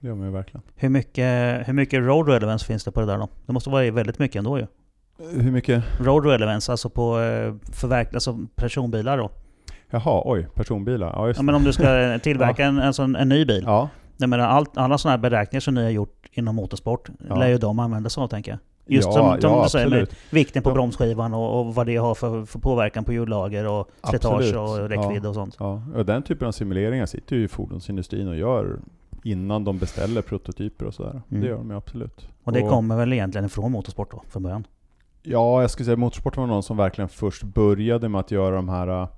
Det 0.00 0.06
gör 0.08 0.14
man 0.14 0.26
ju 0.26 0.32
verkligen. 0.32 0.62
Hur, 0.76 0.88
mycket, 0.88 1.68
hur 1.68 1.72
mycket 1.72 2.00
road 2.00 2.28
relevance 2.28 2.66
finns 2.66 2.84
det 2.84 2.90
på 2.92 3.00
det 3.00 3.06
där 3.06 3.18
då? 3.18 3.28
Det 3.46 3.52
måste 3.52 3.70
vara 3.70 3.90
väldigt 3.90 4.18
mycket 4.18 4.36
ändå 4.36 4.58
ju. 4.58 4.66
Hur 5.40 5.50
mycket? 5.52 5.84
Road 6.00 6.26
relevance, 6.26 6.72
alltså 6.72 6.90
på 6.90 7.20
eh, 7.20 7.54
förverk, 7.72 8.14
alltså 8.14 8.38
personbilar 8.54 9.18
då. 9.18 9.30
Jaha, 9.90 10.22
oj, 10.24 10.48
personbilar. 10.54 11.08
Ja, 11.12 11.26
just 11.26 11.38
Ja, 11.38 11.42
men 11.42 11.54
om 11.54 11.64
du 11.64 11.72
ska 11.72 12.18
tillverka 12.22 12.62
Ja. 12.62 12.68
en, 12.68 12.78
en, 12.78 12.94
sån, 12.94 13.16
en 13.16 13.28
ny 13.28 13.44
bil. 13.44 13.62
ja, 13.66 13.88
Jag 14.16 14.28
menar, 14.28 14.44
allt, 14.48 14.76
alla 14.76 14.98
sådana 14.98 15.16
här 15.16 15.22
beräkningar 15.30 15.60
som 15.60 15.74
ni 15.74 15.82
har 15.82 15.90
gjort 15.90 16.26
inom 16.32 16.54
motorsport 16.56 17.08
Ja. 17.28 17.36
lär 17.36 17.48
ju 17.48 17.58
de 17.58 17.78
använda 17.78 18.10
sig 18.10 18.22
av 18.22 18.28
tänker 18.28 18.50
jag. 18.50 18.58
Just 18.90 19.06
ja, 19.06 19.12
som, 19.12 19.40
som 19.40 19.50
ja, 19.50 19.62
du 19.62 19.68
säger 19.68 19.90
med 19.90 20.08
vikten 20.30 20.62
på 20.62 20.72
bromsskivan 20.72 21.34
och, 21.34 21.60
och 21.60 21.74
vad 21.74 21.86
det 21.86 21.96
har 21.96 22.14
för, 22.14 22.44
för 22.44 22.58
påverkan 22.58 23.04
på 23.04 23.12
hjullager 23.12 23.68
och 23.68 23.90
slitage 24.02 24.54
och 24.56 24.88
räckvidd 24.88 25.24
Ja. 25.24 25.28
och 25.28 25.34
sånt. 25.34 25.56
Ja, 25.58 25.82
och 25.94 26.06
den 26.06 26.22
typen 26.22 26.48
av 26.48 26.52
simuleringar 26.52 27.06
sitter 27.06 27.36
ju 27.36 27.48
fordonsindustrin 27.48 28.28
och 28.28 28.36
gör 28.36 28.80
innan 29.24 29.64
de 29.64 29.78
beställer 29.78 30.22
prototyper 30.22 30.86
och 30.86 30.94
sådär. 30.94 31.22
Mm. 31.30 31.42
Det 31.42 31.48
gör 31.48 31.56
de 31.56 31.70
ju 31.70 31.76
absolut. 31.76 32.28
Och 32.44 32.52
det 32.52 32.60
kommer 32.60 32.96
väl 32.96 33.12
egentligen 33.12 33.44
ifrån 33.44 33.72
motorsport 33.72 34.10
då, 34.10 34.22
från 34.28 34.42
början? 34.42 34.66
Ja, 35.22 35.60
jag 35.60 35.70
skulle 35.70 35.84
säga 35.84 35.96
motorsport 35.96 36.36
var 36.36 36.46
någon 36.46 36.62
som 36.62 36.76
verkligen 36.76 37.08
först 37.08 37.42
började 37.42 38.08
med 38.08 38.18
att 38.20 38.30
göra 38.30 38.56
de 38.56 38.68
här 38.68 39.02
äh, 39.02 39.08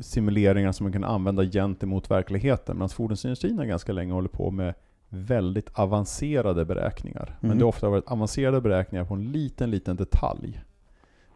simuleringarna 0.00 0.72
som 0.72 0.84
man 0.84 0.92
kan 0.92 1.04
använda 1.04 1.44
gentemot 1.44 2.10
verkligheten. 2.10 2.76
Medan 2.76 2.88
fordonsindustrin 2.88 3.58
har 3.58 3.64
ganska 3.64 3.92
länge 3.92 4.12
hållit 4.12 4.32
på 4.32 4.50
med 4.50 4.74
väldigt 5.16 5.70
avancerade 5.78 6.64
beräkningar. 6.64 7.36
Men 7.40 7.50
Mm. 7.50 7.58
det 7.58 7.64
har 7.64 7.68
ofta 7.68 7.88
varit 7.88 8.06
avancerade 8.06 8.60
beräkningar 8.60 9.04
på 9.04 9.14
en 9.14 9.32
liten, 9.32 9.70
liten 9.70 9.96
detalj. 9.96 10.62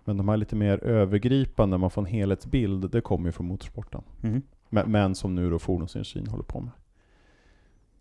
Men 0.04 0.16
de 0.16 0.28
här 0.28 0.36
lite 0.36 0.56
mer 0.56 0.84
övergripande, 0.84 1.78
man 1.78 1.90
får 1.90 2.02
en 2.02 2.06
helhetsbild, 2.06 2.90
det 2.90 3.00
kommer 3.00 3.26
ju 3.26 3.32
från 3.32 3.46
motorsporten. 3.46 4.02
Mm. 4.22 4.42
Men, 4.68 4.90
men 4.90 5.14
som 5.14 5.34
nu 5.34 5.50
då 5.50 5.58
fordonsindustrin 5.58 6.26
håller 6.26 6.44
på 6.44 6.60
med. 6.60 6.70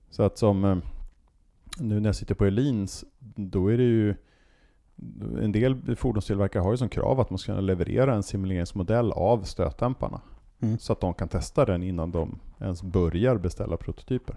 Så 0.10 0.24
att 0.24 0.38
som 0.38 0.66
eh, 0.66 0.78
nu 1.80 2.00
när 2.00 2.10
jag 2.10 2.16
sitter 2.16 2.36
på 2.36 2.46
Elins, 2.46 3.06
då 3.36 3.68
är 3.68 3.78
det 3.78 3.84
ju 3.84 4.16
en 5.42 5.52
del 5.52 5.96
fordonstillverkare 5.96 6.62
har 6.62 6.72
ju 6.72 6.78
som 6.78 6.90
krav 6.90 7.20
att 7.20 7.30
man 7.30 7.40
ska 7.40 7.52
kunna 7.52 7.62
leverera 7.62 8.16
en 8.16 8.24
simuleringsmodell 8.24 9.12
av 9.12 9.44
stötdämparna. 9.44 10.22
Mm. 10.60 10.78
Så 10.80 10.94
att 10.94 11.02
de 11.02 11.14
kan 11.14 11.28
testa 11.28 11.66
den 11.66 11.84
innan 11.84 12.12
de 12.12 12.40
ens 12.60 12.84
börjar 12.84 13.38
beställa 13.38 13.78
prototyper. 13.78 14.36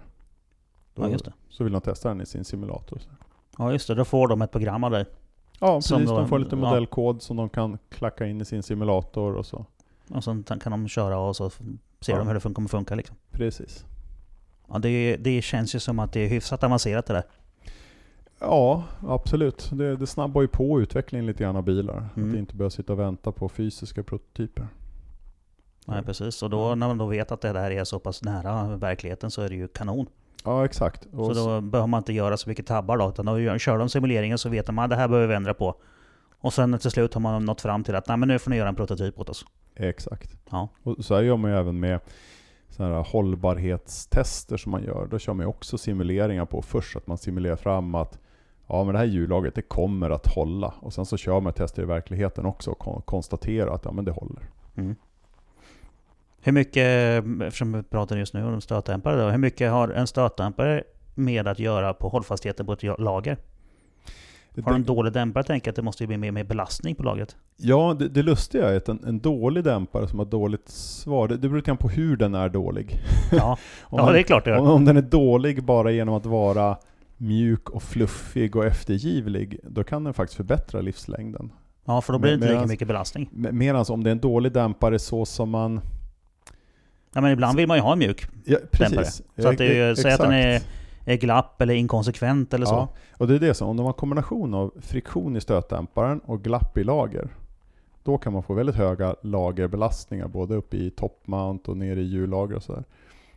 Då, 0.95 1.03
Ja, 1.03 1.09
just 1.09 1.25
det. 1.25 1.33
Så 1.49 1.63
vill 1.63 1.73
de 1.73 1.81
testa 1.81 2.09
den 2.09 2.21
i 2.21 2.25
sin 2.25 2.43
simulator. 2.45 2.99
Ja, 3.57 3.71
just 3.71 3.87
det. 3.87 3.95
Då 3.95 4.05
får 4.05 4.27
de 4.27 4.41
ett 4.41 4.51
program 4.51 4.83
av 4.83 4.91
dig. 4.91 5.05
Ja, 5.59 5.75
precis. 5.77 6.09
då- 6.09 6.17
de 6.17 6.27
får 6.27 6.39
lite 6.39 6.55
ja. 6.55 6.59
modellkod 6.61 7.21
som 7.21 7.37
de 7.37 7.49
kan 7.49 7.77
klacka 7.89 8.25
in 8.25 8.41
i 8.41 8.45
sin 8.45 8.63
simulator 8.63 9.35
och 9.35 9.45
så. 9.45 9.65
Och 10.09 10.23
sen 10.23 10.43
kan 10.43 10.71
de 10.71 10.87
köra 10.87 11.19
och 11.19 11.35
så 11.35 11.49
ser 11.49 11.63
Ja. 12.07 12.17
de 12.17 12.27
hur 12.27 12.33
det 12.33 12.39
fun- 12.39 12.53
kommer 12.53 12.69
funka 12.69 12.95
liksom. 12.95 13.15
Precis. 13.31 13.85
Ja, 14.69 14.79
det, 14.79 15.17
det 15.17 15.41
känns 15.41 15.75
ju 15.75 15.79
som 15.79 15.99
att 15.99 16.13
det 16.13 16.19
är 16.19 16.27
hyfsat 16.29 16.63
avancerat 16.63 17.05
det 17.05 17.13
där. 17.13 17.23
Ja, 18.39 18.83
absolut. 19.07 19.69
Det, 19.73 19.95
det 19.95 20.07
snabbar 20.07 20.41
ju 20.41 20.47
på 20.47 20.81
utvecklingen 20.81 21.25
lite 21.25 21.43
grann 21.43 21.55
av 21.55 21.63
bilar. 21.63 22.07
Mm. 22.15 22.29
Att 22.31 22.35
inte 22.37 22.55
behöva 22.55 22.69
sitta 22.69 22.93
och 22.93 22.99
vänta 22.99 23.31
på 23.31 23.49
fysiska 23.49 24.03
prototyper. 24.03 24.67
Nej, 25.87 26.03
precis. 26.03 26.43
Och 26.43 26.49
då 26.49 26.75
när 26.75 26.87
man 26.87 26.97
då 26.97 27.05
vet 27.05 27.31
att 27.31 27.41
det 27.41 27.53
där 27.53 27.71
är 27.71 27.83
så 27.83 27.99
pass 27.99 28.23
nära 28.23 28.77
verkligheten 28.77 29.31
så 29.31 29.41
är 29.41 29.49
det 29.49 29.55
ju 29.55 29.67
kanon. 29.67 30.07
Ja, 30.43 30.65
exakt. 30.65 31.05
Och 31.13 31.25
Så 31.25 31.33
då 31.33 31.61
behöver 31.61 31.87
man 31.87 31.97
inte 31.97 32.13
göra 32.13 32.37
så 32.37 32.49
mycket 32.49 32.67
tabbar 32.67 32.97
då, 32.97 33.09
utan 33.09 33.25
då 33.25 33.57
kör 33.57 33.77
de 33.77 33.89
simuleringen 33.89 34.37
så 34.37 34.49
vet 34.49 34.65
de 34.65 34.79
att 34.79 34.89
det 34.89 34.95
här 34.95 35.07
behöver 35.07 35.27
vi 35.27 35.35
ändra 35.35 35.53
på. 35.53 35.75
Och 36.39 36.53
sen 36.53 36.79
till 36.79 36.91
slut 36.91 37.13
har 37.13 37.21
man 37.21 37.45
nått 37.45 37.61
fram 37.61 37.83
till 37.83 37.95
att 37.95 38.07
Nej, 38.07 38.17
men 38.17 38.27
nu 38.27 38.39
får 38.39 38.51
ni 38.51 38.57
göra 38.57 38.69
en 38.69 38.75
prototyp 38.75 39.19
åt 39.19 39.29
oss. 39.29 39.45
Exakt. 39.75 40.35
Ja. 40.51 40.69
Och 40.83 41.05
så 41.05 41.15
här 41.15 41.21
gör 41.21 41.37
man 41.37 41.51
ju 41.51 41.57
även 41.57 41.79
med 41.79 41.99
sådana 42.69 42.95
här 42.95 43.03
hållbarhetstester 43.03 44.57
som 44.57 44.71
man 44.71 44.83
gör. 44.83 45.07
Då 45.11 45.19
kör 45.19 45.33
man 45.33 45.43
ju 45.43 45.47
också 45.49 45.77
simuleringar 45.77 46.45
på 46.45 46.61
först, 46.61 46.95
att 46.95 47.07
man 47.07 47.17
simulerar 47.17 47.55
fram 47.55 47.95
att 47.95 48.19
ja 48.67 48.83
men 48.83 48.93
det 48.93 48.99
här 48.99 49.05
hjullaget 49.05 49.55
det 49.55 49.61
kommer 49.61 50.09
att 50.09 50.27
hålla. 50.35 50.73
Och 50.79 50.93
sen 50.93 51.05
så 51.05 51.17
kör 51.17 51.39
man 51.41 51.53
tester 51.53 51.81
i 51.81 51.85
verkligheten 51.85 52.45
också 52.45 52.71
och 52.71 52.79
kon- 52.79 53.01
konstaterar 53.05 53.75
att 53.75 53.85
ja 53.85 53.91
men 53.91 54.05
det 54.05 54.11
håller. 54.11 54.43
Mm. 54.75 54.95
Hur 56.45 56.51
mycket, 56.51 57.23
eftersom 57.41 57.73
vi 57.73 57.83
pratar 57.83 58.17
just 58.17 58.33
nu 58.33 58.43
om 58.43 58.61
stötdämpare 58.61 59.21
då, 59.21 59.29
hur 59.29 59.37
mycket 59.37 59.71
har 59.71 59.89
en 59.89 60.07
stötdämpare 60.07 60.83
med 61.15 61.47
att 61.47 61.59
göra 61.59 61.93
på 61.93 62.09
hållfastheten 62.09 62.65
på 62.65 62.73
ett 62.73 62.83
lager? 62.83 63.37
Har 64.63 64.71
du 64.71 64.75
en 64.75 64.83
dålig 64.83 65.13
dämpare 65.13 65.43
tänker 65.43 65.67
jag 65.67 65.71
att 65.71 65.75
det 65.75 65.81
måste 65.81 66.07
bli 66.07 66.17
mer, 66.17 66.31
mer 66.31 66.43
belastning 66.43 66.95
på 66.95 67.03
lagret. 67.03 67.35
ja, 67.57 67.95
det, 67.99 68.07
det 68.07 68.23
lustiga 68.23 68.69
är 68.69 68.77
att 68.77 68.89
en, 68.89 69.03
en 69.07 69.19
dålig 69.19 69.63
dämpare 69.63 70.07
som 70.07 70.19
har 70.19 70.25
dåligt 70.25 70.69
svar, 70.69 71.27
det, 71.27 71.33
det 71.33 71.41
beror 71.41 71.55
lite 71.55 71.75
på 71.75 71.89
hur 71.89 72.17
den 72.17 72.35
är 72.35 72.49
dålig. 72.49 72.99
Ja, 73.31 73.57
Om 73.83 73.99
ja 73.99 74.11
det 74.11 74.19
är 74.19 74.23
klart 74.23 74.45
det 74.45 74.57
Om, 74.57 74.65
gör. 74.65 74.73
om 74.73 74.85
den 74.85 74.97
är 74.97 75.01
dålig 75.01 75.63
bara 75.63 75.91
genom 75.91 76.15
att 76.15 76.25
vara 76.25 76.77
mjuk 77.17 77.69
och 77.69 77.83
fluffig 77.83 78.55
och 78.55 78.65
eftergivlig, 78.65 79.59
då 79.63 79.83
kan 79.83 80.03
den 80.03 80.13
faktiskt 80.13 80.37
förbättra 80.37 80.81
livslängden. 80.81 81.51
Ja, 81.85 82.01
för 82.01 82.13
då 82.13 82.19
blir 82.19 82.31
det 82.31 82.35
inte 82.35 82.53
lika 82.53 82.67
mycket 82.67 82.87
belastning. 82.87 83.29
Medan 83.31 83.85
om 83.89 84.03
det 84.03 84.09
är 84.09 84.11
en 84.11 84.19
dålig 84.19 84.51
dämpare 84.51 84.99
så 84.99 85.25
som 85.25 85.49
man... 85.49 85.81
Ja, 87.13 87.21
men 87.21 87.31
ibland 87.31 87.57
vill 87.57 87.67
man 87.67 87.77
ju 87.77 87.83
ha 87.83 87.93
en 87.93 87.99
mjuk 87.99 88.27
Ja, 88.45 88.57
precis. 88.71 89.21
Så 89.37 89.47
att 89.47 89.57
det 89.57 89.79
är 89.79 89.95
säg 89.95 90.13
att 90.13 90.19
den 90.19 90.31
är, 90.31 90.61
är 91.05 91.15
glapp 91.15 91.61
eller 91.61 91.73
inkonsekvent 91.73 92.53
eller 92.53 92.65
så. 92.65 92.73
Ja, 92.73 92.93
och 93.17 93.27
det 93.27 93.35
är 93.35 93.39
det 93.39 93.53
som, 93.53 93.69
om 93.69 93.77
de 93.77 93.85
har 93.85 93.93
kombination 93.93 94.53
av 94.53 94.73
friktion 94.81 95.35
i 95.35 95.41
stötdämparen 95.41 96.19
och 96.19 96.43
glapp 96.43 96.77
i 96.77 96.83
lager, 96.83 97.29
då 98.03 98.17
kan 98.17 98.33
man 98.33 98.43
få 98.43 98.53
väldigt 98.53 98.75
höga 98.75 99.15
lagerbelastningar 99.21 100.27
både 100.27 100.55
uppe 100.55 100.77
i 100.77 100.89
toppmount 100.89 101.67
och 101.67 101.77
nere 101.77 101.99
i 101.99 102.03
hjullager 102.03 102.55
och 102.55 102.63
sådär. 102.63 102.83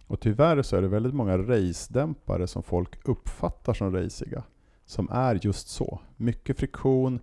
Och 0.07 0.21
tyvärr 0.21 0.63
så 0.63 0.77
är 0.77 0.83
det 0.83 0.89
väldigt 0.89 1.15
många 1.15 1.39
race-dämpare 1.39 2.47
som 2.47 2.63
folk 2.63 3.09
uppfattar 3.09 3.75
som 3.75 3.97
raciga, 3.97 4.43
som 4.87 5.09
är 5.13 5.39
just 5.43 5.69
så. 5.69 6.01
Mycket 6.17 6.59
friktion, 6.59 7.21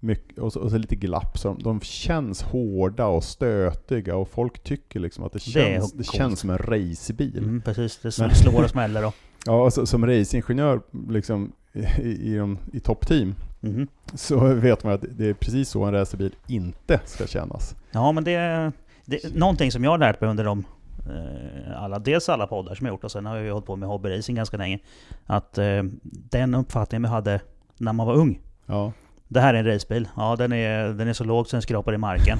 mycket, 0.00 0.38
och, 0.38 0.52
så, 0.52 0.60
och 0.60 0.70
så 0.70 0.78
lite 0.78 0.96
glapp, 0.96 1.38
så 1.38 1.48
de, 1.48 1.62
de 1.62 1.80
känns 1.80 2.42
hårda 2.42 3.06
och 3.06 3.24
stötiga 3.24 4.16
och 4.16 4.28
folk 4.28 4.62
tycker 4.62 5.00
liksom 5.00 5.24
att 5.24 5.32
det 5.32 5.38
Det 5.38 5.50
känns, 5.50 5.92
det 5.92 5.96
coolt. 6.04 6.16
känns 6.16 6.40
som 6.40 6.50
en 6.50 6.58
racebil. 6.58 7.38
Mm, 7.38 7.62
precis, 7.62 7.98
det 8.02 8.18
Men- 8.18 8.34
slår 8.34 8.62
och 8.64 8.70
smäller 8.70 9.04
och... 9.06 9.14
Ja, 9.46 9.62
och 9.64 9.72
så, 9.72 9.86
som 9.86 10.06
racingingenjör 10.06 10.80
liksom, 11.08 11.52
i, 11.98 12.08
i, 12.32 12.36
de- 12.36 12.58
i 12.72 12.80
toppteam 12.80 13.34
Mhm. 13.62 13.88
så 14.14 14.54
vet 14.54 14.84
man 14.84 14.92
att 14.92 15.04
det 15.10 15.26
är 15.28 15.34
precis 15.34 15.68
så 15.68 15.84
en 15.84 15.92
racerbil 15.92 16.34
inte 16.48 17.00
ska 17.04 17.26
kännas. 17.26 17.76
Ja, 17.90 18.12
men 18.12 18.24
det 18.24 18.72
det 19.04 19.34
någonting 19.34 19.72
som 19.72 19.84
jag 19.84 19.90
har 19.90 19.98
lärt 19.98 20.20
mig 20.20 20.30
under 20.30 20.44
de 20.44 20.64
eh, 21.06 21.82
alla, 21.82 21.98
dels 21.98 22.28
alla 22.28 22.46
poddar 22.46 22.74
som 22.74 22.86
jag 22.86 22.92
gjort 22.94 23.04
och 23.04 23.10
sen 23.12 23.26
har 23.26 23.36
jag 23.36 23.44
ju 23.44 23.50
hållit 23.50 23.66
på 23.66 23.76
med 23.76 23.88
hobbyracing 23.88 24.36
ganska 24.36 24.56
länge. 24.56 24.78
Att 25.26 25.58
eh, 25.58 25.82
den 26.30 26.54
uppfattningen 26.54 27.02
man 27.02 27.10
hade 27.10 27.40
när 27.78 27.92
man 27.92 28.06
var 28.06 28.14
ung. 28.14 28.40
Ja, 28.66 28.92
Det 29.32 29.40
här 29.40 29.54
är 29.54 29.58
en 29.58 29.66
racebil. 29.66 30.08
Ja, 30.16 30.36
den 30.36 30.52
är, 30.52 30.88
den 30.88 31.08
är 31.08 31.12
så 31.12 31.24
låg 31.24 31.46
så 31.46 31.56
den 31.56 31.62
skrapar 31.62 31.94
i 31.94 31.98
marken. 31.98 32.38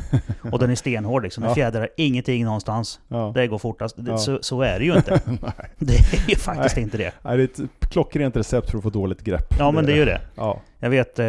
Och 0.53 0.59
den 0.59 0.71
är 0.71 0.75
stenhård 0.75 1.23
liksom. 1.23 1.41
Den 1.43 1.51
Ja. 1.51 1.55
fjädrar 1.55 1.89
ingenting 1.97 2.45
någonstans. 2.45 3.01
ja. 3.09 3.33
Det 3.35 3.47
går 3.47 3.59
fortast. 3.59 3.97
Ja. 4.07 4.19
så, 4.19 4.39
så 4.43 4.63
är 4.63 4.79
det 4.79 4.85
ju 4.85 4.97
inte. 4.97 5.21
Nej. 5.27 5.53
Det 5.79 5.95
är 5.95 6.29
ju 6.31 6.37
faktiskt 6.37 6.77
inte 6.77 6.99
det. 6.99 7.13
Nej, 7.23 7.37
det 7.37 7.43
är 7.43 7.65
ett 7.65 7.91
klockrent 7.91 8.37
recept 8.37 8.71
för 8.71 8.79
att 8.79 8.83
få 8.85 8.91
dåligt 8.91 9.23
grepp. 9.25 9.55
Ja, 9.59 9.71
men 9.71 9.87
det 9.87 9.93
är 9.93 9.97
ju 9.97 10.05
det. 10.05 10.21
Ja, 10.35 10.61
Jag 10.79 10.91
vet 10.91 11.19
eh, 11.19 11.25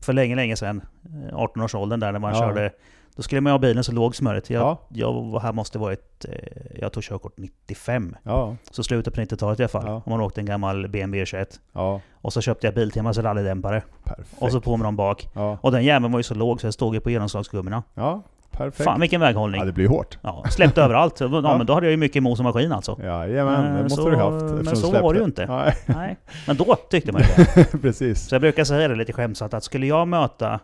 för 0.00 0.12
länge, 0.12 0.36
länge 0.36 0.56
sedan, 0.56 0.82
eh, 1.30 1.34
18-årsåldern 1.36 2.00
där 2.00 2.12
när 2.12 2.18
man 2.18 2.34
körde 2.34 2.70
Då 3.16 3.22
skulle 3.22 3.40
man 3.40 3.50
ha 3.50 3.58
bilen 3.58 3.84
så 3.84 3.92
låg 3.92 4.16
smöret. 4.16 4.50
Jag, 4.50 4.62
Ja. 4.62 4.78
jag 4.88 5.40
här 5.40 5.52
måste 5.52 5.78
varit... 5.78 6.24
Eh, 6.28 6.34
jag 6.80 6.92
tog 6.92 7.02
körkort 7.02 7.32
95. 7.36 8.16
Ja, 8.22 8.56
Så 8.70 8.84
slutet 8.84 9.14
på 9.14 9.20
90-talet 9.20 9.60
i 9.60 9.62
alla 9.62 9.68
fall. 9.68 9.84
Ja. 9.86 9.94
Om 10.06 10.10
man 10.12 10.20
åkte 10.20 10.40
en 10.40 10.46
gammal 10.46 10.88
BMW 10.88 11.26
21. 11.26 11.60
ja, 11.72 12.00
Och 12.14 12.32
så 12.32 12.40
köpte 12.40 12.66
jag 12.66 12.74
Biltemas 12.74 13.18
rallydämpare. 13.18 13.82
perfekt. 14.04 14.42
Och 14.42 14.52
så 14.52 14.60
på 14.60 14.76
med 14.76 14.86
dem 14.86 14.96
bak. 14.96 15.28
Ja, 15.34 15.58
Och 15.60 15.72
den 15.72 15.84
jäveln 15.84 16.12
var 16.12 16.18
ju 16.18 16.22
så 16.22 16.34
låg 16.34 16.60
så 16.60 16.66
jag 16.66 16.74
stod 16.74 16.94
ju 16.94 17.00
på 17.00 17.10
genomslagsgummorna. 17.10 17.82
ja 17.94 18.22
perfekt. 18.50 18.84
Fan 18.84 19.00
vilken 19.00 19.20
väghållning! 19.20 19.58
Ja, 19.60 19.64
det 19.64 19.72
blir 19.72 19.88
hårt. 19.88 20.18
Ja, 20.22 20.44
släppte 20.50 20.82
överallt. 20.84 21.20
Ja, 21.20 21.26
Ja. 21.44 21.58
men 21.58 21.66
då 21.66 21.74
hade 21.74 21.86
jag 21.86 21.90
ju 21.90 21.96
mycket 21.96 22.22
mos 22.22 22.38
och 22.38 22.44
maskin 22.44 22.72
alltså. 22.72 22.98
Jajamän, 23.02 23.66
Eh, 23.66 23.76
det 23.76 23.82
måste 23.82 24.02
så- 24.02 24.10
du 24.10 24.16
ha 24.16 24.30
haft. 24.32 24.44
men 24.64 24.76
så 24.76 24.90
var 25.02 25.12
det 25.14 25.18
ju 25.18 25.24
inte. 25.24 25.46
Nej, 25.46 25.74
Nej. 25.86 26.16
Men 26.46 26.56
då 26.56 26.76
tyckte 26.90 27.12
man 27.12 27.22
ju 27.22 27.44
det. 27.54 27.78
precis. 27.82 28.28
Så 28.28 28.34
jag 28.34 28.42
brukar 28.42 28.64
säga 28.64 28.88
det 28.88 28.94
lite 28.94 29.12
skämtsamt 29.12 29.54
att 29.54 29.64
skulle 29.64 29.86
jag 29.86 30.08
möta 30.08 30.52
eh, 30.52 30.58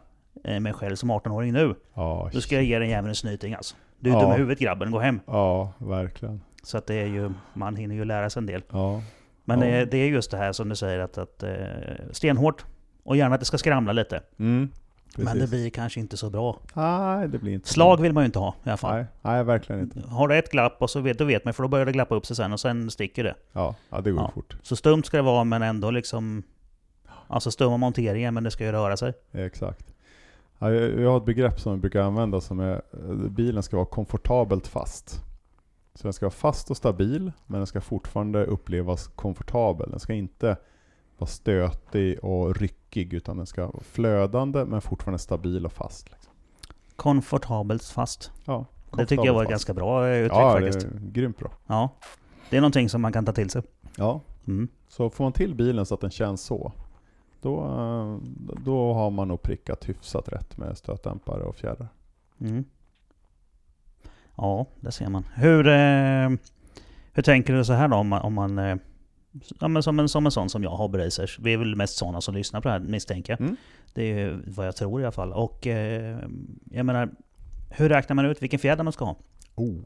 mig 0.60 0.72
själv 0.72 0.96
som 0.96 1.10
18-åring 1.10 1.52
nu, 1.52 1.74
Ja, 1.94 2.30
då 2.32 2.40
ska 2.40 2.54
jag 2.54 2.64
ge 2.64 2.78
den 2.78 2.88
jäveln 2.88 3.08
en 3.08 3.14
snyting 3.14 3.54
alltså. 3.54 3.74
Du 3.98 4.10
är 4.10 4.14
Ja. 4.14 4.20
dum 4.20 4.32
i 4.32 4.34
huvudet 4.36 4.58
grabben, 4.58 4.90
gå 4.90 4.98
hem. 4.98 5.20
ja, 5.26 5.72
verkligen. 5.78 6.40
Så 6.62 6.78
att 6.78 6.86
det 6.86 6.94
är 6.94 7.06
ju, 7.06 7.30
man 7.54 7.76
hinner 7.76 7.94
ju 7.94 8.04
lära 8.04 8.30
sig 8.30 8.40
en 8.40 8.46
del. 8.46 8.62
Ja, 8.72 9.02
Men 9.44 9.60
Ja. 9.60 9.84
det, 9.86 9.98
är- 9.98 10.06
just 10.08 10.30
det 10.30 10.36
här 10.36 10.52
som 10.52 10.68
du 10.68 10.76
säger 10.76 10.98
att, 10.98 11.18
att 11.18 11.42
eh, 11.42 11.50
stenhårt 12.12 12.64
och 13.02 13.16
gärna 13.16 13.34
att 13.34 13.40
det 13.40 13.46
ska 13.46 13.58
skramla 13.58 13.92
lite. 13.92 14.20
mm, 14.38 14.68
Men 15.16 15.38
det 15.38 15.50
blir 15.50 15.70
kanske 15.70 16.00
inte 16.00 16.16
så 16.16 16.30
bra. 16.30 16.58
Nej, 16.74 17.28
det 17.28 17.38
blir 17.38 17.52
inte 17.52 17.68
Slag 17.68 18.00
vill 18.00 18.12
man 18.12 18.22
ju 18.22 18.26
inte 18.26 18.38
ha 18.38 18.54
i 18.64 18.68
alla 18.68 18.76
fall. 18.76 18.94
Nej, 18.94 19.04
nej, 19.22 19.44
verkligen 19.44 19.80
inte. 19.80 20.00
Har 20.08 20.28
du 20.28 20.38
ett 20.38 20.50
glapp 20.50 20.76
och 20.82 20.90
så 20.90 21.00
vet, 21.00 21.18
då 21.18 21.24
vet 21.24 21.44
man 21.44 21.54
för 21.54 21.62
då 21.62 21.68
börjar 21.68 21.86
det 21.86 21.92
glappa 21.92 22.14
upp 22.14 22.26
sig 22.26 22.36
sen 22.36 22.52
och 22.52 22.60
sen 22.60 22.90
sticker 22.90 23.24
det. 23.24 23.34
Ja, 23.52 23.74
ja 23.90 24.00
det 24.00 24.10
går 24.10 24.22
Ja. 24.22 24.30
fort. 24.34 24.56
Så 24.62 24.76
stumt 24.76 25.02
ska 25.04 25.16
det 25.16 25.22
vara 25.22 25.44
men 25.44 25.62
ändå 25.62 25.90
liksom... 25.90 26.42
Alltså 27.28 27.50
stumma 27.50 27.76
monteringen 27.76 28.34
men 28.34 28.44
det 28.44 28.50
ska 28.50 28.64
ju 28.64 28.72
röra 28.72 28.96
sig. 28.96 29.12
Exakt. 29.32 29.94
Ja, 30.62 30.70
jag, 30.72 31.10
har 31.10 31.16
ett 31.16 31.24
begrepp 31.24 31.60
som 31.60 31.72
jag 31.72 31.80
brukar 31.80 32.02
använda 32.02 32.40
som 32.40 32.60
är 32.60 32.82
eh, 32.92 33.14
bilen 33.14 33.62
ska 33.62 33.76
vara 33.76 33.86
komfortabelt 33.86 34.66
fast. 34.66 35.22
Så 35.94 36.02
den 36.02 36.12
ska 36.12 36.26
vara 36.26 36.30
fast 36.30 36.70
och 36.70 36.76
stabil, 36.76 37.32
men 37.46 37.60
den 37.60 37.66
ska 37.66 37.80
fortfarande 37.80 38.44
upplevas 38.44 39.06
komfortabel. 39.06 39.90
Den 39.90 40.00
ska 40.00 40.12
inte 40.14 40.56
vara 41.18 41.28
stötig 41.28 42.24
och 42.24 42.56
ryckig, 42.56 43.12
utan 43.14 43.36
den 43.36 43.46
ska 43.46 43.66
vara 43.66 43.82
flödande 43.82 44.64
men 44.64 44.80
fortfarande 44.80 45.18
stabil 45.18 45.66
och 45.66 45.72
fast. 45.72 46.10
Liksom. 46.10 46.32
Komfortabelt 46.96 47.84
fast. 47.84 48.30
Ja, 48.44 48.64
Det 48.96 49.06
tycker 49.06 49.24
jag 49.24 49.34
var 49.34 49.42
ett 49.42 49.50
ganska 49.50 49.74
bra 49.74 50.08
eh, 50.08 50.16
uttryck 50.18 50.32
Ja, 50.38 50.54
det 50.60 50.72
faktiskt. 50.72 50.86
är 50.86 50.98
grymt 51.00 51.38
bra. 51.38 51.50
Ja. 51.66 51.88
Det 52.50 52.56
är 52.56 52.60
någonting 52.60 52.88
som 52.88 53.02
man 53.02 53.12
kan 53.12 53.24
ta 53.26 53.32
till 53.32 53.50
sig. 53.50 53.62
Ja, 53.96 54.20
Mm. 54.46 54.68
så 54.88 55.10
får 55.10 55.24
man 55.24 55.32
till 55.32 55.54
bilen 55.54 55.86
så 55.86 55.94
att 55.94 56.00
den 56.00 56.10
känns 56.10 56.42
så, 56.42 56.72
då, 57.40 57.64
eh, 57.64 58.16
då 58.64 58.92
har 58.94 59.10
man 59.10 59.28
nog 59.28 59.42
prickat 59.42 59.88
hyfsat 59.88 60.28
rätt 60.28 60.56
med 60.56 60.78
stötdämpare 60.78 61.42
och 61.42 61.56
fjädrar. 61.56 61.88
Mm. 62.40 62.64
Ja, 64.36 64.66
det 64.80 64.92
ser 64.92 65.08
man. 65.08 65.24
Hur, 65.34 65.66
eh, 65.68 66.30
hur 67.12 67.22
tänker 67.22 67.52
du 67.52 67.64
så 67.64 67.72
här 67.72 67.88
då 67.88 67.96
om 67.96 68.08
man, 68.08 68.22
om 68.22 68.34
man 68.34 68.58
eh, 68.58 68.76
ja, 69.60 69.68
men 69.68 69.82
som, 69.82 69.98
en, 69.98 70.08
som 70.08 70.26
en 70.26 70.32
sån 70.32 70.50
som 70.50 70.62
jag, 70.62 70.70
Hobby 70.70 70.98
Racers. 70.98 71.38
Vi 71.38 71.52
är 71.52 71.58
väl 71.58 71.76
mest 71.76 71.96
sådana 71.96 72.20
som 72.20 72.34
lyssnar 72.34 72.60
på 72.60 72.68
det 72.68 72.72
här 72.72 72.80
misstänker 72.80 73.32
jag. 73.32 73.40
Mm. 73.40 73.56
Det 73.94 74.02
är 74.02 74.40
vad 74.46 74.66
jag 74.66 74.76
tror 74.76 75.00
i 75.00 75.04
alla 75.04 75.12
fall. 75.12 75.32
Och 75.32 75.66
eh, 75.66 76.18
jag 76.70 76.86
menar, 76.86 77.10
hur 77.70 77.88
räknar 77.88 78.14
man 78.14 78.24
ut 78.24 78.42
vilken 78.42 78.58
fjäder 78.58 78.84
man 78.84 78.92
ska 78.92 79.04
ha? 79.04 79.16
Oh. 79.54 79.78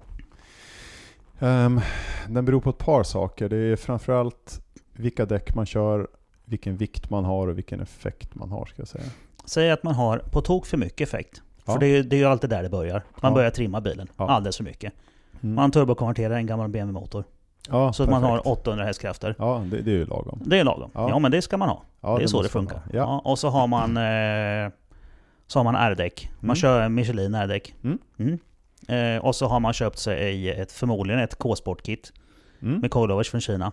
Ehm, 1.38 1.81
den 2.29 2.45
beror 2.45 2.61
på 2.61 2.71
ett 2.71 2.79
par 2.79 3.03
saker. 3.03 3.49
Det 3.49 3.57
är 3.57 3.77
framförallt 3.77 4.61
vilka 4.93 5.27
däck 5.27 5.55
man 5.55 5.67
kör, 5.67 6.09
vilken 6.44 6.76
vikt 6.76 7.11
man 7.11 7.24
har 7.24 7.48
och 7.48 7.59
vilken 7.59 7.80
effekt 7.80 8.35
man 8.35 8.50
har 8.50 8.66
ska 8.66 8.74
jag 8.83 8.88
säga. 8.88 9.04
Säg 9.44 9.70
att 9.70 9.83
man 9.83 9.94
har 9.94 10.18
på 10.18 10.40
tok 10.40 10.66
för 10.66 10.76
mycket 10.76 11.09
effekt. 11.09 11.42
Ja. 11.66 11.72
För 11.72 11.80
det 11.80 11.87
är, 11.87 12.02
det 12.02 12.16
är 12.16 12.18
ju 12.18 12.24
alltid 12.26 12.50
där 12.50 12.62
det 12.62 12.68
börjar. 12.68 13.02
Man 13.22 13.30
Ja. 13.30 13.35
börjar 13.35 13.50
trimma 13.50 13.80
bilen 13.80 14.09
Ja. 14.16 14.28
alldeles 14.30 14.57
för 14.57 14.64
mycket. 14.64 14.92
Mm. 15.42 15.54
Man 15.54 15.70
turbokonverterar 15.70 16.35
en 16.37 16.46
gammal 16.46 16.68
BMW-motor. 16.68 17.24
ja, 17.70 17.92
Så 17.92 18.02
att 18.02 18.11
man 18.11 18.22
har 18.22 18.48
800 18.48 18.85
hästkrafter. 18.85 19.35
Ja, 19.38 19.64
det, 19.70 19.80
det 19.83 19.90
är 19.90 19.94
ju 19.94 20.04
lagom. 20.07 20.40
Det 20.44 20.59
är 20.59 20.64
lagom. 20.64 20.90
Ja. 20.94 21.09
Ja. 21.11 21.18
men 21.18 21.30
det 21.30 21.42
ska 21.42 21.57
man 21.57 21.68
ha. 21.68 21.83
Ja, 22.00 22.16
det 22.18 22.22
är 22.24 22.26
så 22.26 22.37
det 22.37 22.42
måste 22.42 22.59
man 22.59 22.66
funkar. 22.66 22.83
Ja. 22.92 23.22
Och 23.24 23.38
så 23.38 23.48
har 23.48 23.66
man 23.66 23.96
eh, 24.66 24.72
Så 25.46 25.59
har 25.59 25.64
man 25.64 25.74
R-däck. 25.76 26.30
Man 26.40 26.44
Mm. 26.44 26.57
kör 26.57 26.88
Michelin 26.88 27.35
R-däck. 27.35 27.74
Mm. 27.85 27.98
Mm. 28.18 28.38
Eh, 29.16 29.24
och 29.24 29.35
så 29.35 29.46
har 29.46 29.61
man 29.61 29.72
köpt 29.72 29.98
sig 29.98 30.50
ett, 30.50 30.72
förmodligen 30.72 31.20
ett 31.22 31.35
K-Sport-kit 31.35 32.12
Mm. 32.62 32.80
med 32.80 32.90
coilovers 32.90 33.30
från 33.30 33.40
Kina. 33.40 33.72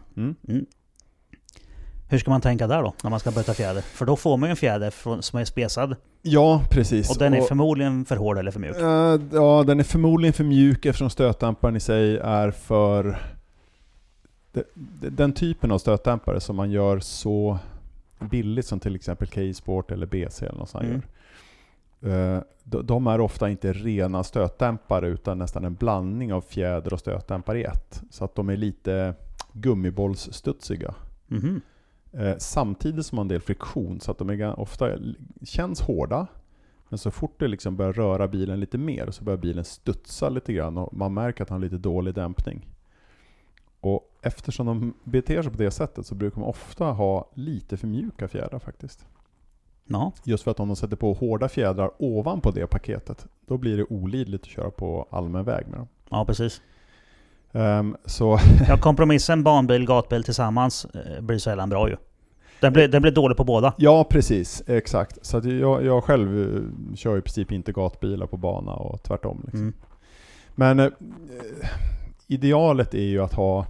Mm. 2.11 2.15
Hur 2.15 2.19
ska 2.19 2.29
man 2.31 2.41
tänka 2.41 2.67
där 2.67 2.83
då, 2.83 2.93
när 3.03 3.09
man 3.09 3.19
ska 3.19 3.31
byta 3.31 3.53
fjäder? 3.53 3.81
För 3.81 4.05
då 4.05 4.15
får 4.15 4.37
man 4.37 4.49
ju 4.49 4.51
en 4.51 4.55
fjäder 4.57 4.89
från, 4.91 5.21
som 5.21 5.39
är 5.39 5.45
spesad. 5.45 5.95
Ja, 6.21 6.63
precis. 6.71 7.09
Och 7.11 7.17
den 7.17 7.33
är 7.33 7.41
förmodligen 7.41 8.05
för 8.05 8.15
hård 8.15 8.37
eller 8.37 8.51
för 8.51 8.59
mjuk. 8.59 8.75
Eh, 8.75 9.19
ja, 9.31 9.63
den 9.67 9.79
är 9.79 9.83
förmodligen 9.83 10.33
för 10.33 10.43
mjuk 10.43 10.85
eftersom 10.85 11.09
stötdämparen 11.09 11.75
i 11.75 11.79
sig 11.79 12.17
är 12.17 12.51
för... 12.51 13.21
de- 14.51 14.63
de- 14.99 15.09
Den 15.09 15.33
typen 15.33 15.71
av 15.71 15.77
stötdämpare 15.77 16.39
som 16.39 16.55
man 16.55 16.71
gör 16.71 16.99
så 16.99 17.57
billigt 18.19 18.65
som 18.65 18.79
till 18.79 18.95
exempel 18.95 19.27
K-Sport 19.27 19.91
eller 19.91 20.05
BC 20.05 20.45
eller 20.45 20.59
något 20.59 20.69
sånt 20.69 20.83
Mm. 20.83 21.01
gör. 22.01 22.35
Eh, 22.35 22.41
de- 22.63 22.85
De 22.85 23.07
är 23.07 23.19
ofta 23.21 23.49
inte 23.49 23.73
rena 23.73 24.23
stötdämpare 24.23 25.07
utan 25.07 25.37
nästan 25.37 25.65
en 25.65 25.75
blandning 25.75 26.33
av 26.33 26.41
fjäder 26.41 26.93
och 26.93 26.99
stötdämpare 26.99 27.59
i 27.59 27.63
ett. 27.63 28.01
Så 28.11 28.25
att 28.25 28.35
de 28.35 28.49
är 28.49 28.57
lite 28.57 29.13
gummibollsstudsiga. 29.53 30.93
Mhm. 31.27 31.61
Eh, 32.11 32.37
samtidigt 32.37 33.05
som 33.05 33.15
man 33.15 33.19
har 33.19 33.25
en 33.25 33.27
del 33.27 33.41
friktion, 33.41 33.99
så 33.99 34.11
att 34.11 34.17
de 34.17 34.29
är 34.29 34.59
ofta 34.59 34.97
känns 35.43 35.81
hårda. 35.81 36.27
Men 36.89 36.97
så 36.97 37.11
fort 37.11 37.39
det 37.39 37.47
liksom 37.47 37.77
börjar 37.77 37.93
röra 37.93 38.27
bilen 38.27 38.59
lite 38.59 38.77
mer 38.77 39.11
så 39.11 39.23
börjar 39.23 39.37
bilen 39.37 39.65
studsa 39.65 40.29
lite 40.29 40.53
grann 40.53 40.77
och 40.77 40.93
man 40.93 41.13
märker 41.13 41.43
att 41.43 41.49
han 41.49 41.59
har 41.59 41.63
lite 41.63 41.77
dålig 41.77 42.13
dämpning. 42.13 42.67
Och 43.79 44.17
eftersom 44.21 44.65
de 44.65 44.93
beter 45.03 45.41
sig 45.41 45.51
på 45.51 45.57
det 45.57 45.71
sättet 45.71 46.05
så 46.05 46.15
brukar 46.15 46.39
man 46.39 46.49
ofta 46.49 46.85
ha 46.85 47.29
lite 47.33 47.77
för 47.77 47.87
mjuka 47.87 48.27
fjädrar 48.27 48.59
faktiskt. 48.59 49.05
Ja. 49.85 50.11
Just 50.23 50.43
för 50.43 50.51
att 50.51 50.59
om 50.59 50.67
de 50.67 50.75
sätter 50.75 50.95
på 50.95 51.13
hårda 51.13 51.49
fjädrar 51.49 51.91
ovanpå 51.99 52.51
det 52.51 52.67
paketet, 52.67 53.27
då 53.45 53.57
blir 53.57 53.77
det 53.77 53.83
olidligt 53.83 54.41
att 54.41 54.49
köra 54.49 54.71
på 54.71 55.07
allmän 55.11 55.45
väg 55.45 55.67
med 55.67 55.79
dem. 55.79 55.87
ja, 56.09 56.25
precis. 56.25 56.61
Ehm, 57.53 57.95
så 58.05 58.39
Ja, 58.67 58.77
kompromissen 58.77 59.43
banbil, 59.43 59.85
gatbil 59.85 60.23
tillsammans 60.23 60.85
eh, 60.85 61.21
blir 61.21 61.37
sällan 61.37 61.69
bra 61.69 61.89
ju. 61.89 61.95
Den 62.59 62.73
blir, 62.73 62.87
den 62.87 63.01
blir 63.01 63.11
dålig 63.11 63.37
på 63.37 63.43
båda. 63.43 63.73
Ja, 63.77 64.03
precis. 64.09 64.63
Exakt. 64.67 65.25
Så 65.25 65.41
jag, 65.43 65.85
jag 65.85 66.03
själv 66.03 66.55
eh, 66.55 66.95
kör 66.95 67.17
i 67.17 67.21
princip 67.21 67.51
inte 67.51 67.71
gatbilar 67.71 68.27
på 68.27 68.37
bana 68.37 68.71
och 68.71 69.03
tvärtom. 69.03 69.41
Liksom. 69.43 69.61
Mm. 69.61 69.73
Men 70.55 70.79
eh, 70.79 70.89
idealet 72.27 72.93
är 72.93 73.05
ju 73.05 73.19
att 73.23 73.33
ha, 73.33 73.65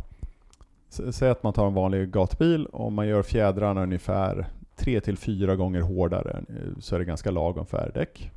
säg 1.12 1.30
att 1.30 1.44
man 1.44 1.54
tar 1.54 1.68
en 1.68 1.74
vanlig 1.74 2.12
gatbil 2.12 2.66
och 2.66 2.92
man 2.92 3.08
gör 3.08 3.24
fjädrarna 3.24 3.84
ungefär 3.84 4.48
3-4 4.78 5.56
gånger 5.56 5.82
hårdare 5.82 6.44
eh, 6.50 6.80
så 6.80 6.96
är 6.96 7.00
det 7.00 7.06
ganska 7.06 7.32
lagom 7.32 7.66
färdäck. 7.66 8.32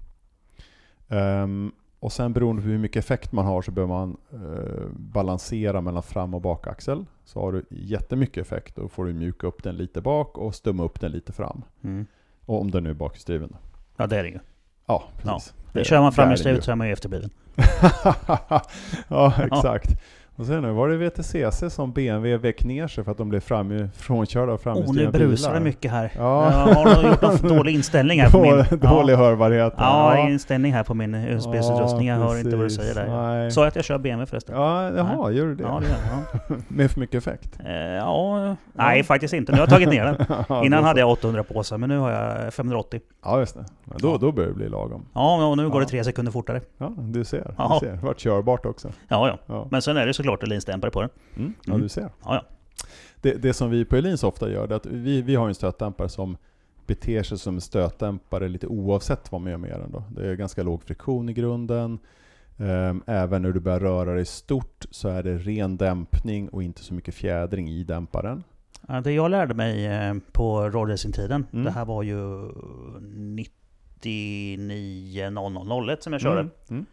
Ehm, 1.09 1.73
och 2.05 2.13
sen 2.13 2.33
beroende 2.33 2.63
på 2.63 2.69
hur 2.69 2.79
mycket 2.79 3.05
effekt 3.05 3.33
man 3.33 3.47
har 3.47 3.63
så 3.63 3.71
behöver 3.71 3.95
man 3.95 4.17
eh, 4.33 4.87
balansera 4.91 5.81
mellan 5.81 6.03
fram 6.03 6.35
och 6.35 6.41
bakaxel. 6.41 7.05
Så 7.25 7.41
har 7.41 7.53
du 7.53 7.65
jättemycket 7.71 8.47
effekt 8.47 8.77
då 8.77 8.89
får 8.89 9.05
du 9.05 9.13
mjuka 9.13 9.47
upp 9.47 9.63
den 9.63 9.77
lite 9.77 10.01
bak 10.01 10.39
och 10.39 10.55
stumma 10.55 10.83
upp 10.85 11.01
den 11.01 11.13
lite 11.13 11.33
fram. 11.33 11.63
Mm. 11.85 12.07
Och 12.47 12.61
om 12.61 12.71
den 12.71 12.85
nu 12.85 12.91
är 12.91 12.95
bakhjulsdriven. 12.95 13.57
Ja, 13.97 14.07
det 14.07 14.19
är 14.19 14.23
det 14.23 14.29
ju. 14.29 14.39
Ja, 14.87 15.05
precis. 15.23 15.55
Det- 15.73 15.85
Kör 15.85 16.01
man 16.01 16.13
framhjulsdrivet 16.13 16.59
ju. 16.59 16.63
så 16.63 16.71
är 16.71 16.77
man 16.77 16.87
ju 16.87 16.93
efterbliven. 16.93 17.31
ja, 19.09 19.33
exakt. 19.39 19.91
Sen 20.37 20.63
nu 20.63 20.73
var 20.73 20.89
det 20.89 20.97
VTCC 20.97 21.75
som 21.75 21.93
BMW 21.93 22.37
väck 22.37 22.65
ner 22.65 22.87
sig 22.89 23.05
för 23.05 23.11
att 23.13 23.19
de 23.19 23.29
blev 23.29 23.41
fram, 23.41 23.89
frånkörda 23.97 24.53
av 24.53 24.59
Oh, 24.59 24.63
framhjulsdrivna 24.63 25.11
nu 25.13 25.19
brusar 25.19 25.49
bilar. 25.51 25.59
det 25.61 25.65
mycket 25.65 25.91
här. 25.91 26.13
Ja. 26.17 26.53
Jag 26.69 26.75
har 26.75 27.09
gjort 27.09 27.23
någon 27.23 27.37
dålig 27.57 27.75
inställning 27.75 28.21
här 28.21 28.31
på 28.31 28.41
min... 28.41 28.81
Dålig, 28.81 29.13
ja. 29.13 29.17
hörbarhet. 29.17 29.75
Ja, 29.77 30.29
inställning 30.29 30.73
här 30.73 30.83
på 30.85 30.95
min 30.95 31.15
USB-utrustning. 31.15 32.09
Jag 32.09 32.17
hör 32.17 32.39
inte 32.39 32.51
vad 32.51 32.59
du 32.59 32.65
precis. 32.65 32.81
säger 32.81 32.95
där. 32.95 33.17
Nej. 33.23 33.51
Sa 33.51 33.61
jag 33.61 33.69
att 33.69 33.77
jag 33.77 33.85
kör 33.85 33.99
BMW 33.99 34.27
förresten? 34.31 34.57
Ja, 34.57 34.91
jaha, 34.97 35.31
gör 35.31 35.47
du 35.47 35.55
det? 35.55 35.63
Ja, 35.63 35.81
det 35.81 35.87
gör 35.89 35.97
jag. 36.49 36.63
Med 36.69 36.91
för 36.91 37.01
mycket 37.01 37.15
effekt? 37.27 37.59
Ja. 37.65 37.71
Eh, 37.71 37.95
ja, 37.95 38.57
nej 38.73 39.03
faktiskt 39.03 39.35
inte. 39.35 39.53
Nu 39.53 39.59
har 39.59 39.63
jag 39.63 39.71
tagit 39.71 39.89
ner 39.89 40.05
den. 40.05 40.27
Ja, 40.49 40.65
Innan 40.65 40.85
hade 40.85 40.97
så. 40.97 41.01
jag 41.01 41.11
800 41.11 41.43
påsar, 41.45 41.79
men 41.79 41.89
nu 41.89 41.99
har 41.99 42.11
jag 42.11 42.55
580. 42.55 43.01
Ja, 43.25 43.39
just 43.41 43.55
det. 43.55 43.65
Men 43.85 43.99
då, 44.01 44.09
Ja. 44.09 44.19
då 44.21 44.33
börjar 44.33 44.49
det 44.49 44.55
bli 44.55 44.69
lagom. 44.69 45.07
Ja, 45.15 45.47
och 45.47 45.57
nu 45.57 45.65
går 45.69 45.75
Ja. 45.81 45.85
det 45.85 45.91
tre 45.91 46.05
sekunder 46.05 46.33
fortare. 46.33 46.61
Ja, 46.79 46.93
du 46.99 47.25
ser. 47.25 47.55
Du 47.59 47.87
ser. 47.87 47.93
Det 47.93 47.99
vart 48.03 48.21
körbart 48.21 48.67
också. 48.67 48.89
Ja, 49.09 49.29
ja. 49.29 49.39
Ja, 49.47 49.67
Men 49.71 49.83
sen 49.83 49.97
är 49.97 50.07
det 50.07 50.15
såklart 50.25 50.49
linsdämpare 50.49 50.91
på 50.91 51.01
den. 51.01 51.11
mm. 51.37 51.55
ja 51.65 51.73
Mm. 51.73 51.83
du 51.83 51.89
ser. 51.89 52.03
Ja, 52.03 52.11
ja. 52.25 52.43
Det, 53.21 53.33
det 53.43 53.53
som 53.53 53.71
vi 53.71 53.85
på 53.85 53.97
Elins 53.97 54.25
ofta 54.25 54.51
gör, 54.51 54.69
är 54.69 54.73
att 54.77 54.87
vi, 54.87 55.23
vi 55.23 55.35
har 55.35 55.49
en 55.49 55.55
stötdämpare 55.55 56.09
som 56.09 56.37
beter 56.87 57.23
sig 57.23 57.39
som 57.39 57.55
en 57.55 57.61
stötdämpare 57.61 58.49
lite 58.49 58.67
oavsett 58.67 59.33
vad 59.33 59.41
man 59.41 59.51
gör 59.51 59.59
med 59.59 59.81
den. 59.81 59.93
Då. 59.93 60.05
Det 60.17 60.27
är 60.29 60.35
ganska 60.35 60.63
låg 60.63 60.83
friktion 60.83 61.29
i 61.29 61.33
grunden. 61.33 61.99
Ehm, 62.59 63.03
även 63.07 63.43
när 63.43 63.53
du 63.53 63.61
börjar 63.61 63.81
röra 63.81 64.15
dig 64.15 64.25
stort 64.25 64.85
så 64.91 65.09
är 65.09 65.23
det 65.23 65.39
ren 65.39 65.77
dämpning 65.77 66.49
och 66.49 66.63
inte 66.63 66.83
så 66.85 66.95
mycket 66.95 67.15
fjädring 67.15 67.69
i 67.71 67.85
dämparen. 67.85 68.43
Det 69.05 69.13
jag 69.13 69.31
lärde 69.31 69.55
mig 69.55 69.87
eh, 69.87 70.15
på 70.33 70.71
roadracing-tiden, 70.71 71.47
Mm. 71.53 71.65
det 71.65 71.71
här 71.71 71.85
var 71.85 72.03
ju 72.03 72.17
99.0001 74.95 75.97
som 76.01 76.13
jag 76.13 76.23
körde. 76.23 76.41
Mm. 76.41 76.51
Mm. 76.71 76.87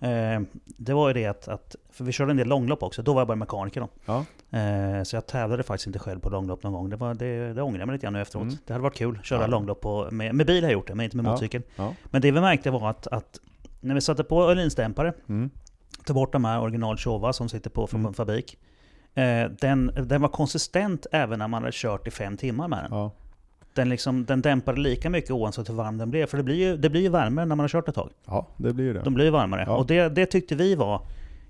Eh, 0.00 0.40
det 0.64 0.92
var 0.94 1.08
ju 1.08 1.14
det 1.14 1.26
att, 1.26 1.48
att, 1.48 1.76
för 1.90 2.04
vi 2.04 2.12
körde 2.12 2.30
en 2.30 2.36
del 2.36 2.48
långlopp 2.48 2.82
också, 2.82 3.02
då 3.02 3.12
var 3.14 3.20
jag 3.20 3.28
bara 3.28 3.36
mekaniker 3.36 3.80
då. 3.80 3.88
Ja. 4.04 4.24
Eh, 4.58 5.02
så 5.02 5.16
jag 5.16 5.26
tävlade 5.26 5.62
faktiskt 5.62 5.86
inte 5.86 5.98
själv 5.98 6.20
på 6.20 6.30
långlopp 6.30 6.62
någon 6.62 6.72
gång. 6.72 6.90
Det, 6.90 6.96
var, 6.96 7.14
det, 7.14 7.52
det 7.52 7.62
ångrar 7.62 7.78
jag 7.78 7.86
mig 7.86 7.92
lite 7.94 8.02
grann 8.04 8.12
nu 8.12 8.20
efteråt. 8.20 8.42
Mm. 8.42 8.54
Det 8.66 8.72
hade 8.72 8.82
varit 8.82 8.96
kul 8.96 9.16
att 9.20 9.24
köra 9.26 9.40
Ja. 9.40 9.46
långlopp 9.46 9.80
på, 9.80 10.08
med, 10.10 10.34
med 10.34 10.46
bil 10.46 10.64
har 10.64 10.70
jag 10.70 10.72
gjort 10.72 10.86
det, 10.86 10.94
men 10.94 11.04
inte 11.04 11.16
med 11.16 11.26
Ja. 11.26 11.30
motorcykel. 11.30 11.62
Ja. 11.76 11.94
Men 12.04 12.22
det 12.22 12.30
vi 12.30 12.40
märkte 12.40 12.70
var 12.70 12.90
att, 12.90 13.06
att 13.06 13.38
när 13.80 13.94
vi 13.94 14.00
satte 14.00 14.24
på 14.24 14.42
Öhlins-dämpare, 14.50 15.12
Mm. 15.28 15.50
tog 16.04 16.14
bort 16.16 16.32
de 16.32 16.44
här 16.44 16.60
original 16.60 16.96
Chova 16.96 17.32
som 17.32 17.48
sitter 17.48 17.70
på 17.70 17.86
från 17.86 18.00
Mm. 18.00 18.14
fabrik. 18.14 18.58
Eh, 19.14 19.50
den, 19.60 19.90
den 20.06 20.22
var 20.22 20.28
konsistent 20.28 21.06
även 21.12 21.38
när 21.38 21.48
man 21.48 21.62
hade 21.62 21.72
kört 21.74 22.06
i 22.06 22.10
fem 22.10 22.36
timmar 22.36 22.68
med 22.68 22.78
den. 22.84 22.88
Ja. 22.98 23.10
Den, 23.74 23.88
liksom, 23.88 24.24
den 24.24 24.42
dämpade 24.42 24.80
lika 24.80 25.10
mycket 25.10 25.30
oavsett 25.30 25.68
hur 25.68 25.74
varm 25.74 25.98
den 25.98 26.10
blev. 26.10 26.26
För 26.26 26.36
det 26.36 26.42
blir 26.42 26.54
ju, 26.56 26.76
det 26.76 26.90
blir 26.90 27.00
ju 27.02 27.08
varmare 27.08 27.46
när 27.46 27.56
man 27.56 27.60
har 27.64 27.68
kört 27.68 27.88
ett 27.88 27.94
tag. 27.94 28.10
ja, 28.26 28.46
det 28.56 28.72
blir 28.72 28.94
det. 28.94 29.00
De 29.00 29.14
blir 29.14 29.24
ju 29.24 29.30
varmare. 29.30 29.64
Ja. 29.66 29.76
Och 29.76 29.86
det, 29.86 30.08
det 30.08 30.26
tyckte 30.26 30.54
vi 30.54 30.74
var 30.74 31.00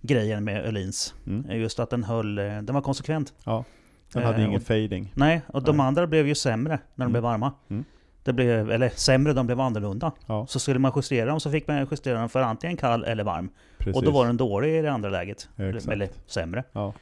grejen 0.03 0.45
med 0.45 0.65
Öhlins. 0.67 1.15
Mm. 1.27 1.61
Just 1.61 1.81
att 1.81 1.91
den 1.91 2.05
höll, 2.05 2.39
eh, 2.39 2.45
den 2.45 2.75
var 2.75 2.83
konsekvent. 2.83 3.33
Ja. 3.45 3.65
Den 4.13 4.23
hade 4.23 4.39
Eh, 4.39 4.45
ingen 4.45 4.61
och- 4.61 4.67
fading. 4.67 5.13
Nej, 5.15 5.41
och 5.47 5.63
de 5.63 5.77
Nej. 5.77 5.87
andra 5.87 6.07
blev 6.07 6.27
ju 6.29 6.35
sämre 6.35 6.73
när 6.73 6.79
de 6.97 7.03
Mm. 7.03 7.13
blev 7.13 7.23
varma. 7.23 7.53
Mm. 7.71 7.85
Det 8.25 8.33
blev, 8.33 8.71
eller 8.71 8.89
sämre, 8.89 9.33
de 9.33 9.47
blev 9.47 9.61
annorlunda. 9.61 10.13
Ja, 10.27 10.47
Så 10.47 10.59
skulle 10.59 10.79
man 10.79 10.93
justera 10.97 11.27
dem 11.27 11.41
så 11.41 11.51
fick 11.51 11.69
man 11.69 11.87
justera 11.91 12.19
dem 12.19 12.29
för 12.29 12.41
antingen 12.41 12.77
kall 12.77 13.05
eller 13.05 13.25
varm. 13.25 13.49
precis. 13.79 13.97
Och 13.97 14.03
då 14.05 14.11
var 14.11 14.27
den 14.27 14.37
dålig 14.37 14.79
i 14.79 14.83
det 14.83 14.93
andra 14.93 15.11
läget. 15.11 15.49
Exakt. 15.57 15.89
Eller 15.93 16.09
sämre. 16.27 16.65
Ja. 16.73 16.93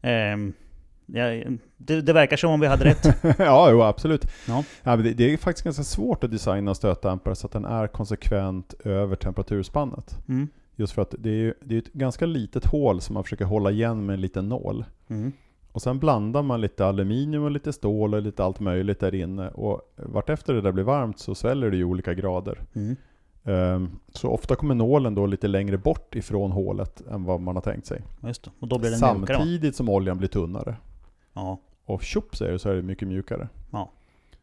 Ja, 0.00 0.36
det, 1.76 2.00
det 2.00 2.12
verkar 2.12 2.36
som 2.36 2.50
om 2.50 2.60
vi 2.60 2.66
hade 2.66 2.84
rätt. 2.84 3.06
ja, 3.38 3.70
jo, 3.70 3.82
absolut. 3.82 4.26
Ja. 4.48 4.64
Ja, 4.82 4.96
det, 4.96 5.12
det 5.12 5.32
är 5.32 5.36
faktiskt 5.36 5.64
ganska 5.64 5.82
svårt 5.82 6.24
att 6.24 6.30
designa 6.30 6.74
stötdämpare 6.74 7.34
så 7.34 7.46
att 7.46 7.52
den 7.52 7.64
är 7.64 7.86
konsekvent 7.86 8.74
över 8.84 9.16
temperaturspannet. 9.16 10.18
Mm. 10.28 10.48
Just 10.76 10.92
för 10.92 11.02
att 11.02 11.14
det 11.18 11.30
är 11.30 11.34
ju 11.34 11.54
det 11.64 11.74
är 11.74 11.78
ett 11.78 11.92
ganska 11.92 12.26
litet 12.26 12.64
hål 12.64 13.00
som 13.00 13.14
man 13.14 13.24
försöker 13.24 13.44
hålla 13.44 13.70
igen 13.70 14.06
med 14.06 14.14
en 14.14 14.20
liten 14.20 14.48
nål. 14.48 14.84
Mm. 15.08 15.32
Och 15.72 15.82
sen 15.82 15.98
blandar 15.98 16.42
man 16.42 16.60
lite 16.60 16.86
aluminium 16.86 17.44
och 17.44 17.50
lite 17.50 17.72
stål 17.72 18.14
och 18.14 18.22
lite 18.22 18.44
allt 18.44 18.60
möjligt 18.60 19.00
där 19.00 19.14
inne. 19.14 19.48
Och 19.48 19.80
vartefter 19.96 20.54
det 20.54 20.60
där 20.60 20.72
blir 20.72 20.84
varmt 20.84 21.18
så 21.18 21.34
sväller 21.34 21.70
det 21.70 21.76
i 21.76 21.84
olika 21.84 22.14
grader. 22.14 22.58
Mm. 22.74 22.96
Ehm, 23.44 23.90
så 24.08 24.28
ofta 24.28 24.56
kommer 24.56 24.74
nålen 24.74 25.14
då 25.14 25.26
lite 25.26 25.48
längre 25.48 25.78
bort 25.78 26.14
ifrån 26.14 26.52
hålet 26.52 27.02
än 27.10 27.24
vad 27.24 27.40
man 27.40 27.56
har 27.56 27.62
tänkt 27.62 27.86
sig. 27.86 28.02
Den 28.90 28.98
mjukare? 29.20 29.36
Samtidigt 29.36 29.76
som 29.76 29.88
oljan 29.88 30.18
blir 30.18 30.28
tunnare. 30.28 30.76
Ja. 31.34 31.58
Och 31.84 32.02
tjopp 32.02 32.36
säger 32.36 32.58
så 32.58 32.68
är 32.68 32.74
det 32.74 32.82
mycket 32.82 33.08
mjukare. 33.08 33.48
Ja. 33.70 33.90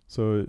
Så 0.10 0.45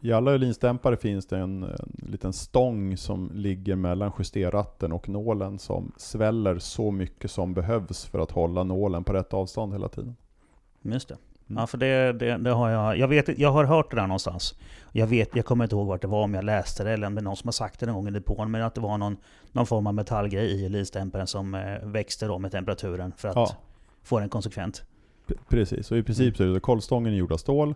i 0.00 0.12
alla 0.12 0.30
Öhlins-dämpare 0.32 0.96
finns 0.96 1.26
det 1.26 1.38
en, 1.38 1.62
en 1.62 1.78
liten 2.10 2.32
stång 2.32 2.96
som 2.96 3.30
ligger 3.34 3.76
mellan 3.76 4.12
justerratten 4.18 4.92
och 4.92 5.08
nålen 5.08 5.58
som 5.58 5.92
sväller 5.96 6.58
så 6.58 6.90
mycket 6.90 7.30
som 7.30 7.54
behövs 7.54 8.04
för 8.04 8.18
att 8.18 8.30
hålla 8.30 8.64
nålen 8.64 9.04
på 9.04 9.12
rätt 9.12 9.34
avstånd 9.34 9.72
hela 9.72 9.88
tiden. 9.88 10.16
Just 10.82 11.08
det. 11.08 11.16
Mm. 11.48 11.60
Ja, 11.60 11.66
för 11.66 11.78
det, 11.78 12.12
det, 12.12 12.36
det 12.36 12.50
har 12.50 12.70
jag... 12.70 12.98
Jag, 12.98 13.08
vet, 13.08 13.38
jag 13.38 13.52
har 13.52 13.64
hört 13.64 13.90
det 13.90 13.96
där 13.96 14.06
någonstans. 14.06 14.54
Jag, 14.92 15.06
vet, 15.06 15.36
jag 15.36 15.44
kommer 15.44 15.64
inte 15.64 15.76
ihåg 15.76 15.86
vart 15.86 16.02
det 16.02 16.08
var, 16.08 16.22
om 16.24 16.34
jag 16.34 16.44
läste 16.44 16.84
det 16.84 16.90
eller 16.92 17.06
om 17.06 17.14
det 17.14 17.20
är 17.20 17.22
någon 17.22 17.36
som 17.36 17.48
har 17.48 17.52
sagt 17.52 17.80
det 17.80 17.86
någon 17.86 17.94
gång 17.94 18.08
i 18.08 18.10
depån. 18.10 18.50
Men 18.50 18.62
att 18.62 18.74
det 18.74 18.80
var 18.80 18.98
någon, 18.98 19.16
någon 19.52 19.66
form 19.66 19.86
av 19.86 19.94
metallgrej 19.94 20.46
i 20.46 20.64
Öhlins-dämparen 20.64 21.26
som 21.26 21.54
eh, 21.54 21.78
växte 21.82 22.26
då 22.26 22.38
med 22.38 22.50
temperaturen 22.52 23.12
för 23.16 23.28
att 23.28 23.36
Ja. 23.36 23.50
få 24.02 24.20
den 24.20 24.28
konsekvent. 24.28 24.84
Precis, 25.48 25.90
och 25.90 25.98
i 25.98 26.02
princip 26.02 26.36
så 26.36 26.42
är 26.42 26.46
det 26.46 26.60
kolvstången 26.60 27.12
är 27.12 27.16
gjord 27.16 27.32
av 27.32 27.36
stål. 27.36 27.74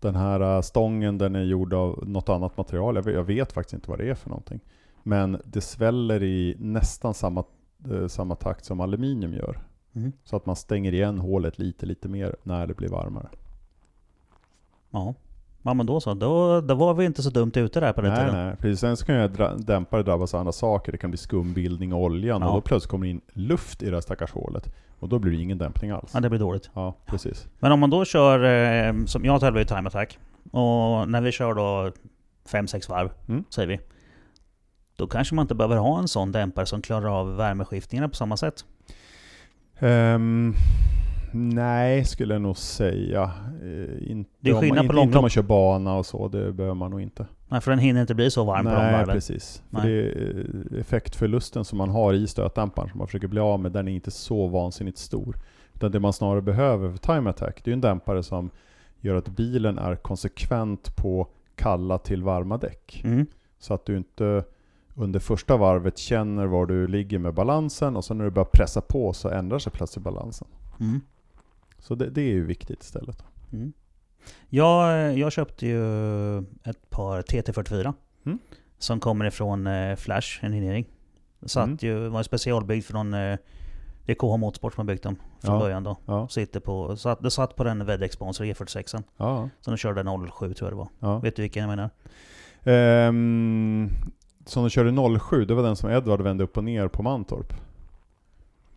Den 0.00 0.14
här 0.14 0.56
äh, 0.56 0.60
stången 0.60 1.18
den 1.18 1.34
är 1.36 1.42
gjord 1.42 1.74
av 1.74 2.04
något 2.08 2.28
annat 2.28 2.56
material. 2.56 2.96
Jag 2.96 3.02
vet, 3.02 3.14
jag 3.14 3.24
vet 3.24 3.52
faktiskt 3.52 3.74
inte 3.74 3.90
vad 3.90 3.98
det 3.98 4.10
är 4.10 4.14
för 4.14 4.28
någonting. 4.28 4.60
Men 5.02 5.40
det 5.44 5.60
sväller 5.60 6.22
i 6.22 6.56
nästan 6.58 7.14
samma, 7.14 7.44
eh, 7.90 8.06
samma 8.06 8.34
takt 8.34 8.64
som 8.64 8.80
aluminium 8.80 9.32
gör. 9.34 9.58
Mm. 9.94 10.12
Så 10.24 10.36
att 10.36 10.46
man 10.46 10.56
stänger 10.56 10.94
igen 10.94 11.18
hålet 11.18 11.58
lite, 11.58 11.86
lite 11.86 12.08
mer 12.08 12.36
när 12.42 12.66
det 12.66 12.74
blir 12.74 12.88
varmare. 12.88 13.28
Ja. 14.90 15.14
ja, 15.62 15.74
men 15.74 15.86
då 15.86 16.00
så. 16.00 16.14
Då, 16.14 16.60
då 16.60 16.74
var 16.74 16.94
vi 16.94 17.04
inte 17.04 17.22
så 17.22 17.30
dumt 17.30 17.52
ute 17.54 17.80
där 17.80 17.92
på 17.92 18.00
den 18.00 18.12
Nej, 18.12 18.20
tiden. 18.26 18.46
nej. 18.46 18.56
Precis. 18.56 18.80
Sen 18.80 18.96
så 18.96 19.06
kan 19.06 19.22
ju 19.22 19.28
dämpare 19.58 20.02
drabbas 20.02 20.34
av 20.34 20.40
andra 20.40 20.52
saker. 20.52 20.92
Det 20.92 20.98
kan 20.98 21.10
bli 21.10 21.18
skumbildning 21.18 21.90
i 21.90 21.94
oljan 21.94 22.42
Ja. 22.42 22.48
och 22.48 22.54
då 22.54 22.60
plötsligt 22.60 22.90
kommer 22.90 23.06
det 23.06 23.10
in 23.10 23.20
luft 23.32 23.82
i 23.82 23.86
det 23.86 23.96
här 23.96 24.00
stackars 24.00 24.32
hålet. 24.32 24.74
Och 24.98 25.08
då 25.08 25.18
blir 25.18 25.32
det 25.32 25.42
ingen 25.42 25.58
dämpning 25.58 25.90
alls. 25.90 26.10
Ja, 26.14 26.20
det 26.20 26.28
blir 26.30 26.38
dåligt. 26.40 26.70
Ja, 26.74 26.94
precis. 27.06 27.46
Men 27.58 27.72
om 27.72 27.80
man 27.80 27.90
då 27.90 28.04
kör, 28.04 28.44
eh, 28.88 29.04
som 29.04 29.24
jag 29.24 29.40
tävlar 29.40 29.60
i 29.60 29.64
time 29.64 29.88
attack, 29.88 30.18
och 30.50 31.08
när 31.08 31.20
vi 31.20 31.32
kör 31.32 31.54
då 31.54 31.92
5-6 32.48 32.88
varv, 32.88 33.10
Mm. 33.28 33.44
säger 33.50 33.68
vi. 33.68 33.80
Då 34.96 35.06
kanske 35.06 35.34
man 35.34 35.42
inte 35.42 35.54
behöver 35.54 35.76
ha 35.76 35.98
en 35.98 36.08
sån 36.08 36.32
dämpare 36.32 36.66
som 36.66 36.82
klarar 36.82 37.20
av 37.20 37.36
värmeskiftningarna 37.36 38.08
på 38.08 38.14
samma 38.16 38.36
sätt. 38.36 38.64
Ehm, 39.78 40.54
nej, 41.34 42.04
skulle 42.04 42.34
jag 42.34 42.42
nog 42.42 42.56
säga. 42.56 43.30
Uh, 43.62 44.10
inte, 44.10 44.30
Det 44.40 44.50
är 44.50 44.54
om 44.54 44.60
skillnad 44.60 44.84
man, 44.84 44.86
på 44.86 44.92
inte, 44.92 45.06
inte 45.06 45.18
om 45.18 45.22
man 45.22 45.30
kör 45.30 45.42
bana 45.42 45.96
och 45.96 46.06
så, 46.06 46.28
det 46.28 46.52
behöver 46.52 46.74
man 46.74 46.90
nog 46.90 47.00
inte. 47.00 47.26
Nej, 47.48 47.60
för 47.60 47.70
den 47.70 47.80
hinner 47.80 48.00
inte 48.00 48.14
bli 48.14 48.30
så 48.30 48.44
varm 48.44 48.64
på 48.64 48.70
nej, 48.70 48.92
varven. 48.92 49.14
precis. 49.14 49.62
För 49.70 49.76
Nej. 49.78 49.92
det 49.92 50.02
är, 50.02 50.46
eh, 50.72 50.80
effektförlusten 50.80 51.64
som 51.64 51.78
man 51.78 51.90
har 51.90 52.12
i 52.12 52.26
stötdämparen 52.26 52.88
som 52.88 52.98
man 52.98 53.06
försöker 53.06 53.28
bli 53.28 53.40
av 53.40 53.60
med, 53.60 53.72
den 53.72 53.88
är 53.88 53.92
inte 53.92 54.10
så 54.10 54.46
vansinnigt 54.46 54.98
stor. 54.98 55.36
Utan 55.74 55.92
det 55.92 56.00
man 56.00 56.12
snarare 56.12 56.42
behöver 56.42 56.90
för 56.90 56.98
time 56.98 57.30
attack, 57.30 57.60
det 57.64 57.70
är 57.70 57.72
en 57.72 57.80
dämpare 57.80 58.22
som 58.22 58.50
gör 59.00 59.14
att 59.14 59.28
bilen 59.28 59.78
är 59.78 59.96
konsekvent 59.96 60.96
på 60.96 61.26
kalla 61.54 61.98
till 61.98 62.22
varma 62.22 62.56
däck. 62.56 63.02
Mm. 63.04 63.26
Så 63.58 63.74
att 63.74 63.86
du 63.86 63.96
inte 63.96 64.44
under 64.94 65.20
första 65.20 65.56
varvet 65.56 65.98
känner 65.98 66.46
var 66.46 66.66
du 66.66 66.86
ligger 66.86 67.18
med 67.18 67.34
balansen 67.34 67.96
och 67.96 68.04
sen 68.04 68.18
när 68.18 68.24
du 68.24 68.30
börjar 68.30 68.48
pressa 68.52 68.80
på 68.80 69.12
så 69.12 69.28
ändrar 69.28 69.58
sig 69.58 69.72
plötsligt 69.72 70.04
balansen. 70.04 70.48
Mm. 70.80 71.00
Så 71.84 71.94
det, 71.94 72.10
det 72.10 72.20
är 72.20 72.32
ju 72.32 72.46
viktigt 72.46 72.82
istället. 72.82 73.24
Mm. 73.52 73.72
Jag, 74.48 75.18
jag 75.18 75.32
köpte 75.32 75.66
ju 75.66 76.38
ett 76.38 76.90
par 76.90 77.22
TT44. 77.22 77.92
Mm. 78.26 78.38
Som 78.78 79.00
kommer 79.00 79.24
ifrån 79.24 79.66
eh, 79.66 79.96
Flash 79.96 80.44
Engineering. 80.44 80.86
Satt 81.46 81.64
Mm. 81.64 81.78
ju, 81.80 82.08
var 82.08 82.22
specialbyggd 82.22 82.84
från 82.84 83.14
eh, 83.14 83.36
det 84.06 84.12
är 84.12 84.14
KH 84.16 84.36
Motorsport 84.36 84.74
som 84.74 84.80
har 84.80 84.94
byggt 84.94 85.02
dem 85.02 85.16
från 85.40 85.54
Ja. 85.54 85.60
början 85.60 85.82
då. 85.84 85.96
Ja, 86.06 86.28
Sitter 86.28 86.60
på, 86.60 86.96
satt, 86.96 87.22
det 87.22 87.30
satt 87.30 87.56
på 87.56 87.64
den 87.64 87.86
WEDEX-sponsor 87.86 88.44
E46. 88.44 89.02
ja, 89.16 89.48
Så 89.60 89.70
de 89.70 89.76
körde 89.76 90.02
07 90.38 90.54
tror 90.54 90.70
jag 90.70 90.72
det 90.72 90.76
var. 90.76 90.88
ja. 90.98 91.18
Vet 91.18 91.36
du 91.36 91.42
vilken 91.42 91.60
jag 91.60 91.68
menar? 91.76 91.90
Ehm, 92.64 93.88
som 94.46 94.62
de 94.62 94.70
körde 94.70 95.18
07, 95.20 95.44
det 95.44 95.54
var 95.54 95.62
den 95.62 95.76
som 95.76 95.90
Edvard 95.90 96.20
vände 96.20 96.44
upp 96.44 96.56
och 96.56 96.64
ner 96.64 96.88
på 96.88 97.02
Mantorp. 97.02 97.52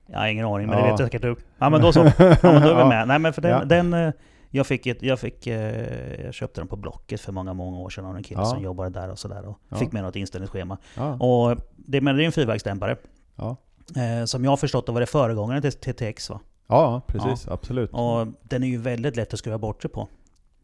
Jag 0.08 0.20
har 0.20 0.28
ingen 0.28 0.46
aning, 0.46 0.67
men 0.67 0.78
Ja. 0.80 0.86
det 0.86 0.91
vet 0.91 1.00
jag 1.00 1.08
säkert 1.08 1.22
du. 1.22 1.36
Ja 1.58 1.70
men 1.70 1.82
då 1.82 1.91
så. 1.91 2.00
Ja 2.00 2.13
men 2.41 2.62
då 2.62 2.70
är 2.70 2.84
vi 2.84 2.86
med. 2.89 3.08
Nej 3.08 3.20
men 3.20 3.34
för 3.34 3.41
den, 3.41 3.67
den 3.67 3.93
eh, 3.93 4.12
jag 4.50 4.67
fick, 4.67 4.88
ett, 4.88 5.02
jag 5.04 5.20
fick, 5.20 5.48
eh, 5.48 6.24
jag 6.26 6.34
köpte 6.34 6.62
den 6.62 6.67
på 6.67 6.76
Blocket 6.76 7.22
för 7.22 7.32
många, 7.32 7.54
många 7.54 7.78
år 7.78 7.89
sedan 7.89 8.06
av 8.06 8.15
en 8.17 8.24
kille 8.24 8.41
Ja. 8.41 8.46
som 8.46 8.63
jobbade 8.63 8.89
där 8.89 9.10
och 9.12 9.20
sådär. 9.20 9.46
Och 9.48 9.60
Ja. 9.70 9.76
fick 9.78 9.91
med 9.91 10.04
något 10.04 10.15
inställningsschema. 10.15 10.78
Ja, 10.98 11.13
Och 11.13 11.58
det, 11.76 12.02
men 12.02 12.15
det 12.17 12.24
är 12.24 12.26
en 12.26 12.32
fyrvägsdämpare. 12.32 12.96
ja. 13.36 13.56
Eh, 13.96 14.26
som 14.26 14.43
jag 14.43 14.52
har 14.52 14.58
förstått 14.58 14.89
var 14.89 15.00
det 15.00 15.06
föregångaren 15.06 15.62
till 15.62 15.72
TTX 15.72 16.30
va? 16.30 16.39
ja 16.67 17.02
precis. 17.08 17.48
Absolut. 17.48 17.89
Och 17.93 18.28
den 18.43 18.63
är 18.63 18.67
ju 18.67 18.78
väldigt 18.78 19.15
lätt 19.15 19.34
att 19.34 19.39
skruva 19.39 19.58
bort 19.58 19.82
sig 19.82 19.91
på. 19.91 20.08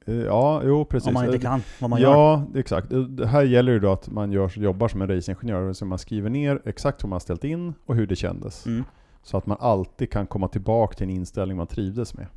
Eh, 0.06 0.16
Ja, 0.16 0.62
jo 0.66 0.86
precis. 0.86 1.08
Om 1.08 1.14
man 1.14 1.26
inte 1.26 1.40
kan 1.40 1.64
vad 1.80 1.90
man 1.90 2.02
gör. 2.02 2.12
ja, 2.12 2.44
exakt. 2.56 2.88
Det 3.10 3.28
här 3.28 3.44
gäller 3.44 3.72
ju 3.72 3.80
då 3.80 3.92
att 3.92 4.10
man 4.10 4.32
gör, 4.32 4.52
jobbar 4.60 4.88
som 4.88 5.02
en 5.02 5.08
racingingenjör, 5.08 5.74
så 5.74 5.86
man 5.86 5.98
skriver 6.00 6.30
ner 6.30 6.62
exakt 6.66 7.04
hur 7.04 7.08
man 7.10 7.16
har 7.16 7.20
ställt 7.20 7.44
in 7.44 7.74
och 7.86 7.96
hur 7.96 8.08
det 8.08 8.16
kändes. 8.16 8.66
Mm. 8.66 8.84
Så 9.24 9.38
att 9.38 9.46
man 9.46 9.58
alltid 9.60 10.12
kan 10.12 10.28
komma 10.28 10.48
tillbaka 10.48 10.96
till 10.96 11.04
en 11.04 11.10
inställning 11.10 11.58
man 11.58 11.68
trivdes 11.68 12.14
med. 12.14 12.28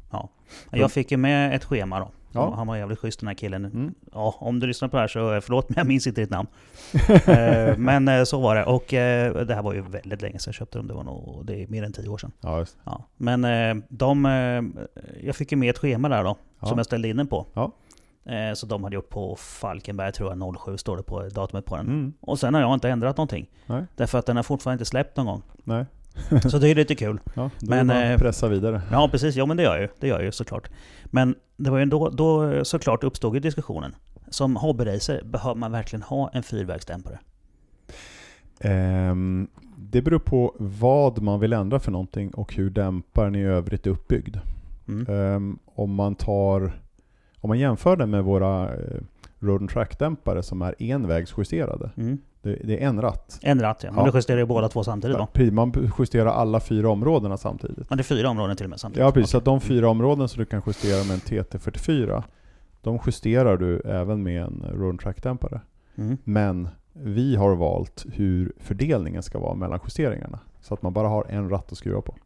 Jag 0.70 0.92
fick 0.92 1.10
ju 1.10 1.16
med 1.16 1.56
ett 1.56 1.64
schema 1.64 1.98
då. 2.00 2.10
Ja. 2.32 2.54
Han 2.56 2.66
var 2.66 2.76
jävligt 2.76 2.98
schysst 2.98 3.20
den 3.20 3.26
här 3.26 3.34
killen. 3.34 3.64
Mm. 3.64 3.94
Ja, 4.12 4.34
om 4.38 4.60
du 4.60 4.66
lyssnar 4.66 4.88
på 4.88 4.96
det 4.96 5.00
här 5.00 5.08
så 5.08 5.34
eh, 5.34 5.40
förlåt 5.40 5.68
men 5.68 5.76
jag 5.76 5.86
minns 5.86 6.06
inte 6.06 6.20
ditt 6.20 6.30
namn. 6.30 6.48
Eh, 7.26 7.76
men 7.78 8.08
eh, 8.08 8.24
så 8.24 8.40
var 8.40 8.54
det. 8.54 8.64
Och 8.64 8.94
eh, 8.94 9.46
det 9.46 9.54
här 9.54 9.62
var 9.62 9.74
ju 9.74 9.80
väldigt 9.80 10.22
länge 10.22 10.38
sedan 10.38 10.48
jag 10.48 10.54
köpte 10.54 10.78
dem. 10.78 10.86
Det 10.86 10.94
var 10.94 11.04
nog 11.04 11.46
det 11.46 11.62
är 11.62 11.66
mer 11.66 11.82
än 11.82 11.92
tio 11.92 12.08
år 12.08 12.18
sedan. 12.18 12.32
Ja. 12.40 12.64
Ja. 12.84 13.04
Men 13.16 13.44
eh, 13.44 13.84
de, 13.88 14.24
jag 15.22 15.36
fick 15.36 15.52
ju 15.52 15.58
med 15.58 15.70
ett 15.70 15.78
schema 15.78 16.08
där 16.08 16.24
då. 16.24 16.36
Ja. 16.60 16.66
Som 16.66 16.78
jag 16.78 16.86
ställde 16.86 17.08
in 17.08 17.16
den 17.16 17.26
på. 17.26 17.46
Ja. 17.54 17.72
Så 18.54 18.66
de 18.66 18.84
hade 18.84 18.94
gjort 18.94 19.08
på 19.08 19.36
Falkenberg 19.36 20.12
tror 20.12 20.30
jag, 20.30 20.56
07 20.58 20.76
står 20.78 20.96
det 20.96 21.02
på 21.02 21.28
datumet 21.28 21.64
på 21.64 21.76
den. 21.76 21.86
Mm. 21.86 22.12
Och 22.20 22.38
sen 22.38 22.54
har 22.54 22.60
jag 22.60 22.74
inte 22.74 22.88
ändrat 22.88 23.16
någonting. 23.16 23.50
Nej. 23.66 23.84
Därför 23.94 24.18
att 24.18 24.26
den 24.26 24.36
har 24.36 24.42
fortfarande 24.42 24.74
inte 24.74 24.84
släppt 24.84 25.16
någon 25.16 25.26
gång. 25.26 25.42
Nej. 25.64 25.84
Så 26.50 26.58
det 26.58 26.68
är 26.68 26.74
lite 26.74 26.94
kul. 26.94 27.20
Ja, 27.34 27.50
då 27.60 27.66
Men, 27.70 27.86
man 27.86 27.96
eh, 27.96 28.18
pressa 28.18 28.48
vidare. 28.48 28.82
Ja 28.90 29.08
precis, 29.12 29.36
ja 29.36 29.46
men 29.46 29.56
det 29.56 29.62
gör 29.62 29.74
jag 29.74 29.82
ju. 29.82 29.88
Det 30.00 30.08
gör 30.08 30.16
jag 30.16 30.24
ju 30.24 30.32
såklart. 30.32 30.70
Men 31.04 31.34
det 31.56 31.70
var 31.70 31.78
ju 31.78 31.84
då, 31.84 32.10
då 32.10 32.64
såklart 32.64 33.04
uppstod 33.04 33.34
ju 33.34 33.40
diskussionen. 33.40 33.94
Som 34.28 34.56
hobbyracer, 34.56 35.22
behöver 35.24 35.54
man 35.54 35.72
verkligen 35.72 36.02
ha 36.02 36.30
en 36.32 36.42
fyrvägsdämpare? 36.42 37.18
Ehm, 38.60 39.48
det 39.76 40.02
beror 40.02 40.18
på 40.18 40.54
vad 40.58 41.22
man 41.22 41.40
vill 41.40 41.52
ändra 41.52 41.80
för 41.80 41.92
någonting 41.92 42.30
och 42.30 42.54
hur 42.54 42.70
dämparen 42.70 43.34
i 43.34 43.42
övrigt 43.42 43.86
är 43.86 43.90
uppbyggd. 43.90 44.36
Mm. 44.88 45.06
Ehm, 45.08 45.58
om 45.64 45.94
man 45.94 46.14
tar 46.14 46.72
om 47.46 47.48
man 47.48 47.58
jämför 47.58 47.96
den 47.96 48.10
med 48.10 48.24
våra 48.24 48.74
eh, 48.74 49.00
road 49.38 49.60
and 49.60 49.70
track-dämpare 49.70 50.42
som 50.42 50.62
är 50.62 50.74
envägsjusterade. 50.78 51.90
Mm. 51.96 52.18
Det, 52.46 52.82
är 52.82 52.88
en 52.88 53.00
ratt. 53.02 53.38
En 53.42 53.60
ratt 53.60 53.82
ja. 53.84 53.92
Men 53.92 54.04
Ja. 54.04 54.10
du 54.10 54.18
justerar 54.18 54.38
ju 54.38 54.46
båda 54.46 54.68
två 54.68 54.84
samtidigt 54.84 55.16
då? 55.34 55.52
Man 55.52 55.72
justerar 55.98 56.26
alla 56.26 56.60
fyra 56.60 56.88
områdena 56.90 57.36
samtidigt. 57.36 57.90
Men 57.90 57.98
det 57.98 58.02
är 58.02 58.04
fyra 58.04 58.28
områden 58.28 58.56
till 58.56 58.66
och 58.66 58.70
med 58.70 58.80
samtidigt? 58.80 59.04
Ja 59.04 59.12
precis, 59.12 59.30
så 59.30 59.40
de 59.40 59.60
fyra 59.60 59.88
områden 59.88 60.28
som 60.28 60.38
du 60.38 60.44
kan 60.44 60.62
justera 60.66 61.04
med 61.04 61.14
en 61.14 61.20
TT44, 61.20 62.22
de 62.82 62.98
justerar 63.06 63.56
du 63.56 63.80
även 63.80 64.22
med 64.22 64.42
en 64.42 64.64
road 64.72 65.00
track-dämpare. 65.00 65.60
Mm. 65.96 66.16
Men 66.24 66.68
vi 66.92 67.36
har 67.36 67.56
valt 67.56 68.06
hur 68.12 68.52
fördelningen 68.58 69.22
ska 69.22 69.38
vara 69.38 69.54
mellan 69.54 69.80
justeringarna. 69.84 70.38
Så 70.60 70.74
att 70.74 70.82
man 70.82 70.92
bara 70.92 71.08
har 71.08 71.24
en 71.28 71.48
ratt 71.50 71.72
att 71.72 71.78
skruva 71.78 72.00
på. 72.00 72.16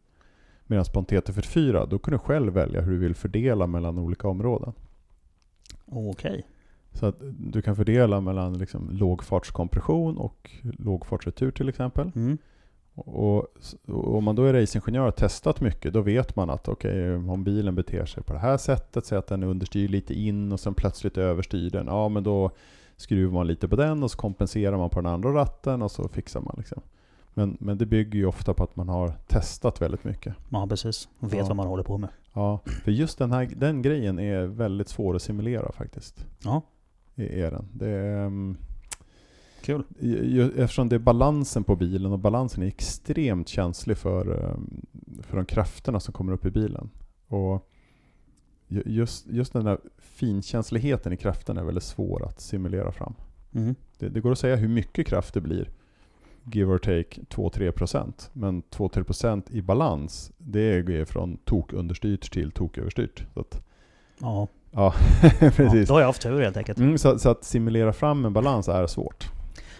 Medan 0.67 0.85
på 0.93 0.99
en 0.99 1.05
TT44, 1.05 1.87
då 1.89 1.99
kan 1.99 2.11
du 2.11 2.17
själv 2.17 2.53
välja 2.53 2.81
hur 2.81 2.91
du 2.91 2.97
vill 2.97 3.15
fördela 3.15 3.67
mellan 3.67 3.99
olika 3.99 4.27
områden. 4.27 4.73
Okej. 5.85 6.45
Så 6.93 7.05
att 7.05 7.15
du 7.39 7.61
kan 7.61 7.75
fördela 7.75 8.21
mellan 8.21 8.57
liksom 8.57 8.89
lågfartskompression 8.91 10.17
och 10.17 10.51
lågfartsretur 10.61 11.51
till 11.51 11.69
exempel. 11.69 12.11
Mm. 12.15 12.37
Och, 12.95 13.37
och 13.87 14.15
om 14.17 14.23
man 14.23 14.35
då 14.35 14.43
är 14.43 14.53
racingingenjör 14.53 15.01
och 15.01 15.05
har 15.07 15.11
testat 15.11 15.61
mycket, 15.61 15.93
då 15.93 16.01
vet 16.01 16.35
man 16.35 16.49
att 16.49 16.67
okej, 16.67 17.15
om 17.15 17.43
bilen 17.43 17.75
beter 17.75 18.05
sig 18.05 18.23
på 18.23 18.33
det 18.33 18.39
här 18.39 18.57
sättet, 18.57 19.05
säg 19.05 19.17
att 19.17 19.27
den 19.27 19.43
understyr 19.43 19.87
lite 19.87 20.13
in 20.13 20.51
och 20.51 20.59
sen 20.59 20.73
plötsligt 20.73 21.17
överstyr 21.17 21.69
den, 21.69 21.87
ja 21.87 22.09
men 22.09 22.23
då 22.23 22.51
skruvar 22.95 23.33
man 23.33 23.47
lite 23.47 23.67
på 23.67 23.75
den 23.75 24.03
och 24.03 24.11
så 24.11 24.17
kompenserar 24.17 24.77
man 24.77 24.89
på 24.89 25.01
den 25.01 25.11
andra 25.11 25.29
ratten 25.33 25.81
och 25.81 25.91
så 25.91 26.07
fixar 26.07 26.41
man 26.41 26.55
liksom. 26.57 26.81
Men, 27.33 27.57
men 27.59 27.77
det 27.77 27.85
bygger 27.85 28.19
ju 28.19 28.25
ofta 28.25 28.53
på 28.53 28.63
att 28.63 28.75
man 28.75 28.89
har 28.89 29.13
testat 29.27 29.81
väldigt 29.81 30.03
mycket. 30.03 30.35
Ja 30.49 30.67
precis. 30.67 31.09
Och 31.19 31.33
vet 31.33 31.39
Ja. 31.39 31.45
vad 31.45 31.55
man 31.55 31.67
håller 31.67 31.83
på 31.83 31.97
med. 31.97 32.09
Ja, 32.33 32.59
för 32.83 32.91
just 32.91 33.17
den 33.17 33.31
här 33.31 33.49
den 33.55 33.81
grejen 33.81 34.19
är 34.19 34.43
väldigt 34.45 34.89
svår 34.89 35.15
att 35.15 35.21
simulera 35.21 35.71
faktiskt. 35.71 36.25
Ja, 36.43 36.61
Är 37.15 37.51
den. 37.51 37.65
Det 37.73 37.87
är, 37.89 38.25
ehm, 38.25 38.57
kul. 39.61 39.83
eftersom 40.57 40.89
det 40.89 40.95
är 40.95 40.99
balansen 40.99 41.63
på 41.63 41.75
bilen 41.75 42.11
och 42.11 42.19
balansen 42.19 42.63
är 42.63 42.67
extremt 42.67 43.47
känslig 43.47 43.97
för, 43.97 44.51
ehm, 44.51 44.81
för 45.21 45.37
de 45.37 45.45
krafterna 45.45 45.99
som 45.99 46.13
kommer 46.13 46.33
upp 46.33 46.45
i 46.45 46.51
bilen. 46.51 46.89
Och 47.27 47.67
ju- 48.67 48.83
just, 48.85 49.27
just 49.27 49.53
den 49.53 49.65
där 49.65 49.77
finkänsligheten 49.97 51.13
i 51.13 51.17
kraften 51.17 51.57
är 51.57 51.63
väldigt 51.63 51.83
svår 51.83 52.25
att 52.25 52.41
simulera 52.41 52.91
fram. 52.91 53.13
Mm. 53.53 53.75
Det, 53.97 54.09
det 54.09 54.21
går 54.21 54.31
att 54.31 54.39
säga 54.39 54.55
hur 54.55 54.67
mycket 54.67 55.07
kraft 55.07 55.33
det 55.33 55.41
blir, 55.41 55.69
give 56.53 56.71
or 56.73 56.77
take 56.77 57.21
2-3%. 57.29 58.29
Men 58.33 58.61
2-3% 58.63 59.51
i 59.51 59.61
balans, 59.61 60.31
det 60.37 60.61
är 60.61 61.05
från 61.05 61.37
tokunderstyrt 61.37 62.31
till 62.33 62.51
toköverstyrt. 62.51 63.25
Så 63.33 63.39
att, 63.39 63.63
Ja. 64.19 64.47
Ja, 64.71 64.93
ja, 65.39 65.49
precis. 65.55 65.87
då 65.87 65.93
har 65.93 65.99
jag 66.01 66.07
haft 66.07 66.21
tur 66.21 66.41
helt 66.41 66.57
enkelt. 66.57 66.77
Mm, 66.79 66.97
så, 66.97 67.19
så 67.19 67.29
att 67.29 67.43
simulera 67.43 67.93
fram 67.93 68.25
en 68.25 68.33
balans 68.33 68.67
är 68.67 68.87
svårt. 68.87 69.29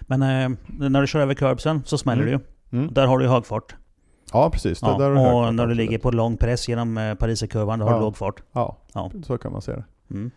Men 0.01 0.21
eh, 0.21 0.57
när 0.89 1.01
du 1.01 1.07
kör 1.07 1.19
över 1.19 1.33
curbsen 1.33 1.81
så 1.85 1.97
smäller 1.97 2.23
Mm. 2.23 2.39
det 2.39 2.45
ju. 2.71 2.79
Mm. 2.79 2.93
Där 2.93 3.07
har 3.07 3.19
du 3.19 3.27
hög 3.27 3.45
fart. 3.45 3.75
Ja, 4.33 4.49
precis. 4.49 4.79
Ja, 4.81 4.97
där 4.97 5.09
du 5.09 5.17
och 5.19 5.25
fart, 5.45 5.53
när 5.53 5.67
du 5.67 5.73
ligger 5.73 5.97
på 5.97 6.11
lång 6.11 6.37
press 6.37 6.69
genom 6.69 6.97
eh, 6.97 7.13
Pariserkurvan, 7.15 7.79
då 7.79 7.85
har 7.85 7.91
Ja. 7.91 7.97
du 7.97 8.01
låg 8.03 8.17
fart. 8.17 8.43
Ja, 8.51 8.77
Ja. 8.93 9.11
så 9.23 9.37
kan 9.37 9.51
man 9.51 9.61
se 9.61 9.71
det. 9.71 9.83
Mm. 10.11 10.31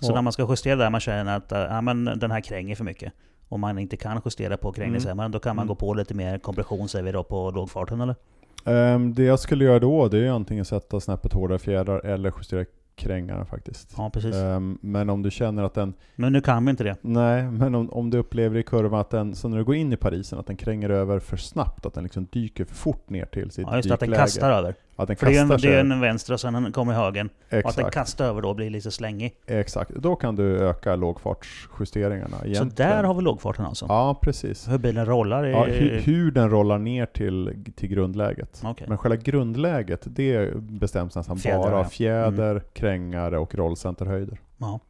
Så 0.00 0.10
Ja. 0.10 0.14
när 0.14 0.22
man 0.22 0.32
ska 0.32 0.46
justera 0.48 0.76
där, 0.76 0.90
man 0.90 1.00
känner 1.00 1.36
att 1.36 1.52
eh, 1.52 1.58
ja, 1.60 1.80
men 1.80 2.04
den 2.04 2.30
här 2.30 2.40
kränger 2.40 2.76
för 2.76 2.84
mycket. 2.84 3.12
Om 3.48 3.60
man 3.60 3.78
inte 3.78 3.96
kan 3.96 4.20
justera 4.24 4.56
på 4.56 4.72
krängningshämmaren, 4.72 5.30
då 5.30 5.38
kan 5.38 5.56
man 5.56 5.62
Mm. 5.62 5.68
gå 5.68 5.74
på 5.74 5.94
lite 5.94 6.14
mer 6.14 6.38
kompression 6.38 6.88
säger 6.88 7.04
vi 7.04 7.12
då 7.12 7.22
på 7.22 7.50
lågfarten 7.50 8.00
eller? 8.00 8.14
Ehm, 8.64 9.14
det 9.14 9.22
jag 9.24 9.38
skulle 9.38 9.64
göra 9.64 9.78
då, 9.78 10.08
det 10.08 10.16
är 10.16 10.20
ju 10.22 10.28
antingen 10.28 10.64
sätta 10.64 11.00
snäppet 11.00 11.32
hårdare 11.32 11.58
fjädrar 11.58 12.06
eller 12.06 12.32
justera 12.38 12.64
krängarna 12.94 13.44
faktiskt. 13.44 13.94
Ja 13.96 14.10
precis. 14.10 14.34
Ehm, 14.36 14.78
men 14.80 15.10
om 15.10 15.22
du 15.22 15.30
känner 15.30 15.62
att 15.62 15.74
den, 15.74 15.94
Men 16.14 16.32
nu 16.32 16.40
kan 16.40 16.64
vi 16.64 16.70
inte 16.70 16.84
det. 16.84 16.96
nej, 17.00 17.42
men 17.42 17.74
om, 17.74 17.90
om 17.90 18.10
du 18.10 18.18
upplever 18.18 18.58
i 18.58 18.62
kurvan 18.62 19.00
att 19.00 19.10
den, 19.10 19.34
så 19.34 19.48
när 19.48 19.58
du 19.58 19.64
går 19.64 19.74
in 19.74 19.92
i 19.92 19.96
Parisen, 19.96 20.38
att 20.38 20.46
den 20.46 20.56
kränger 20.56 20.90
över 20.90 21.18
för 21.18 21.36
snabbt, 21.36 21.86
att 21.86 21.94
den 21.94 22.02
liksom 22.04 22.26
dyker 22.32 22.64
för 22.64 22.74
fort 22.74 23.10
ner 23.10 23.24
till 23.26 23.50
sitt 23.50 23.66
Ja 23.70 23.76
just 23.76 23.88
det, 23.88 23.94
att 23.94 24.00
den 24.00 24.08
dykläge. 24.08 24.22
kastar 24.24 24.50
över. 24.50 24.74
Att 24.96 25.08
den 25.08 25.16
För 25.16 25.26
det 25.26 25.36
är, 25.36 25.42
en, 25.42 25.48
det 25.48 25.54
är 25.54 25.58
sig. 25.58 25.78
en 25.78 26.00
vänster 26.00 26.32
och 26.32 26.40
sen 26.40 26.54
en 26.54 26.72
kommer 26.72 26.92
högen. 26.92 27.26
Och 27.26 27.44
att 27.44 27.50
den 27.50 27.68
Exakt, 27.68 27.94
kastar 27.94 28.24
över 28.24 28.42
då 28.42 28.54
blir 28.54 28.70
lite 28.70 28.90
slängig. 28.90 29.34
exakt. 29.46 29.90
Då 29.90 30.16
kan 30.16 30.36
du 30.36 30.58
öka 30.58 30.96
lågfartsjusteringarna 30.96 32.38
Så 32.38 32.46
egentligen. 32.46 32.90
där 32.92 33.04
har 33.04 33.14
vi 33.14 33.22
lågfarten 33.22 33.64
alltså? 33.64 33.86
Ja, 33.88 34.18
precis. 34.22 34.68
Hur 34.68 34.78
bilen 34.78 35.06
rollar 35.06 35.44
är... 35.44 35.48
Ja, 35.50 35.64
hur, 35.64 36.00
hur 36.00 36.30
den 36.30 36.50
rollar 36.50 36.78
ner 36.78 37.06
till, 37.06 37.64
till 37.76 37.88
grundläget. 37.88 38.60
Okej. 38.64 38.86
Men 38.88 38.98
själva 38.98 39.16
grundläget, 39.16 40.02
det 40.04 40.54
bestäms 40.56 41.16
nästan 41.16 41.36
Fjädrar, 41.38 41.58
bara 41.58 41.66
av 41.66 41.72
ja. 41.72 41.78
Mm. 41.78 41.90
fjäder, 41.90 42.62
krängare 42.72 43.38
och 43.38 43.54
rollcenterhöjder. 43.54 44.38
Ja. 44.58 44.80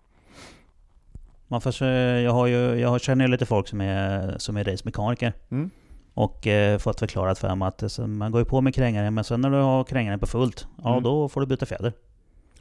Man 1.49 1.61
får, 1.61 1.71
se- 1.71 2.21
jag, 2.23 2.33
har 2.33 2.47
ju, 2.47 2.75
jag 2.81 3.01
känner 3.01 3.25
ju 3.25 3.31
lite 3.31 3.47
folk 3.47 3.69
som 3.69 3.81
är, 3.81 4.35
som 4.39 4.57
är 4.57 4.65
racemekaniker. 4.65 5.33
Mm. 5.51 5.71
Och 6.15 6.47
eh, 6.47 6.79
fått 6.79 6.99
förklarat 6.99 7.39
för 7.39 7.55
mig 7.55 7.69
att 7.69 7.83
eh, 7.83 7.89
så 7.89 8.07
man 8.07 8.33
går 8.33 8.41
ju 8.41 8.45
på 8.45 8.61
med 8.61 8.75
krängaren, 8.75 9.15
men 9.15 9.25
sen 9.25 9.41
när 9.41 9.51
du 9.51 9.57
har 9.57 9.85
krängaren 9.85 10.19
på 10.21 10.27
fullt, 10.27 10.67
ja 10.83 10.91
Mm. 10.91 11.03
då 11.03 11.29
får 11.29 11.41
du 11.41 11.47
byta 11.47 11.67
fjäder. 11.67 11.93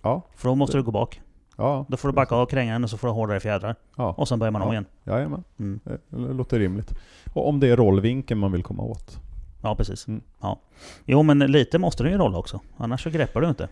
Ja, 0.01 0.21
För 0.35 0.49
då 0.49 0.55
måste 0.55 0.77
du 0.77 0.83
gå 0.83 0.91
bak. 0.91 1.21
ja. 1.57 1.85
Då 1.89 1.97
får 1.97 2.07
du 2.09 2.13
backa 2.13 2.35
av 2.35 2.45
krängaren 2.45 2.83
och 2.83 2.89
så 2.89 2.97
får 2.97 3.07
du 3.07 3.13
hårdare 3.13 3.39
fjädrar. 3.39 3.75
Ja, 3.97 4.13
Och 4.17 4.27
sen 4.27 4.39
börjar 4.39 4.51
man 4.51 4.61
om 4.61 4.67
Ja. 4.67 4.73
igen. 4.73 4.85
jajamän. 5.03 5.43
Mm. 5.59 5.79
Det 6.09 6.33
låter 6.33 6.59
rimligt. 6.59 6.93
Och 7.33 7.49
om 7.49 7.59
det 7.59 7.67
är 7.67 7.75
rollvinkeln 7.77 8.39
man 8.39 8.51
vill 8.51 8.63
komma 8.63 8.83
åt. 8.83 9.19
Ja, 9.63 9.75
precis. 9.75 10.07
Mm. 10.07 10.21
Ja. 10.41 10.59
Jo, 11.05 11.23
men 11.23 11.39
lite 11.39 11.77
måste 11.79 12.03
den 12.03 12.11
ju 12.11 12.17
rolla 12.17 12.37
också. 12.37 12.59
Annars 12.77 13.03
så 13.03 13.09
greppar 13.09 13.41
du 13.41 13.47
inte. 13.49 13.67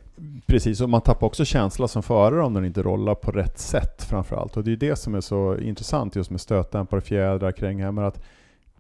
Precis, 0.46 0.82
och 0.82 0.90
man 0.90 1.02
tappar 1.02 1.28
också 1.28 1.46
känsla 1.46 1.88
som 1.88 2.04
förare 2.04 2.44
om 2.44 2.54
den 2.54 2.66
inte 2.66 2.84
rollar 2.84 3.16
på 3.16 3.32
rätt 3.32 3.60
sätt 3.60 4.04
framförallt. 4.04 4.58
Och 4.58 4.64
det 4.64 4.72
är 4.72 4.76
det 4.78 4.96
som 4.96 5.16
är 5.16 5.22
så 5.22 5.58
intressant 5.58 6.16
just 6.16 6.32
med 6.32 6.42
stötdämpare, 6.42 7.02
fjädrar, 7.02 7.52
kränghämmare. 7.52 8.08
Att 8.08 8.22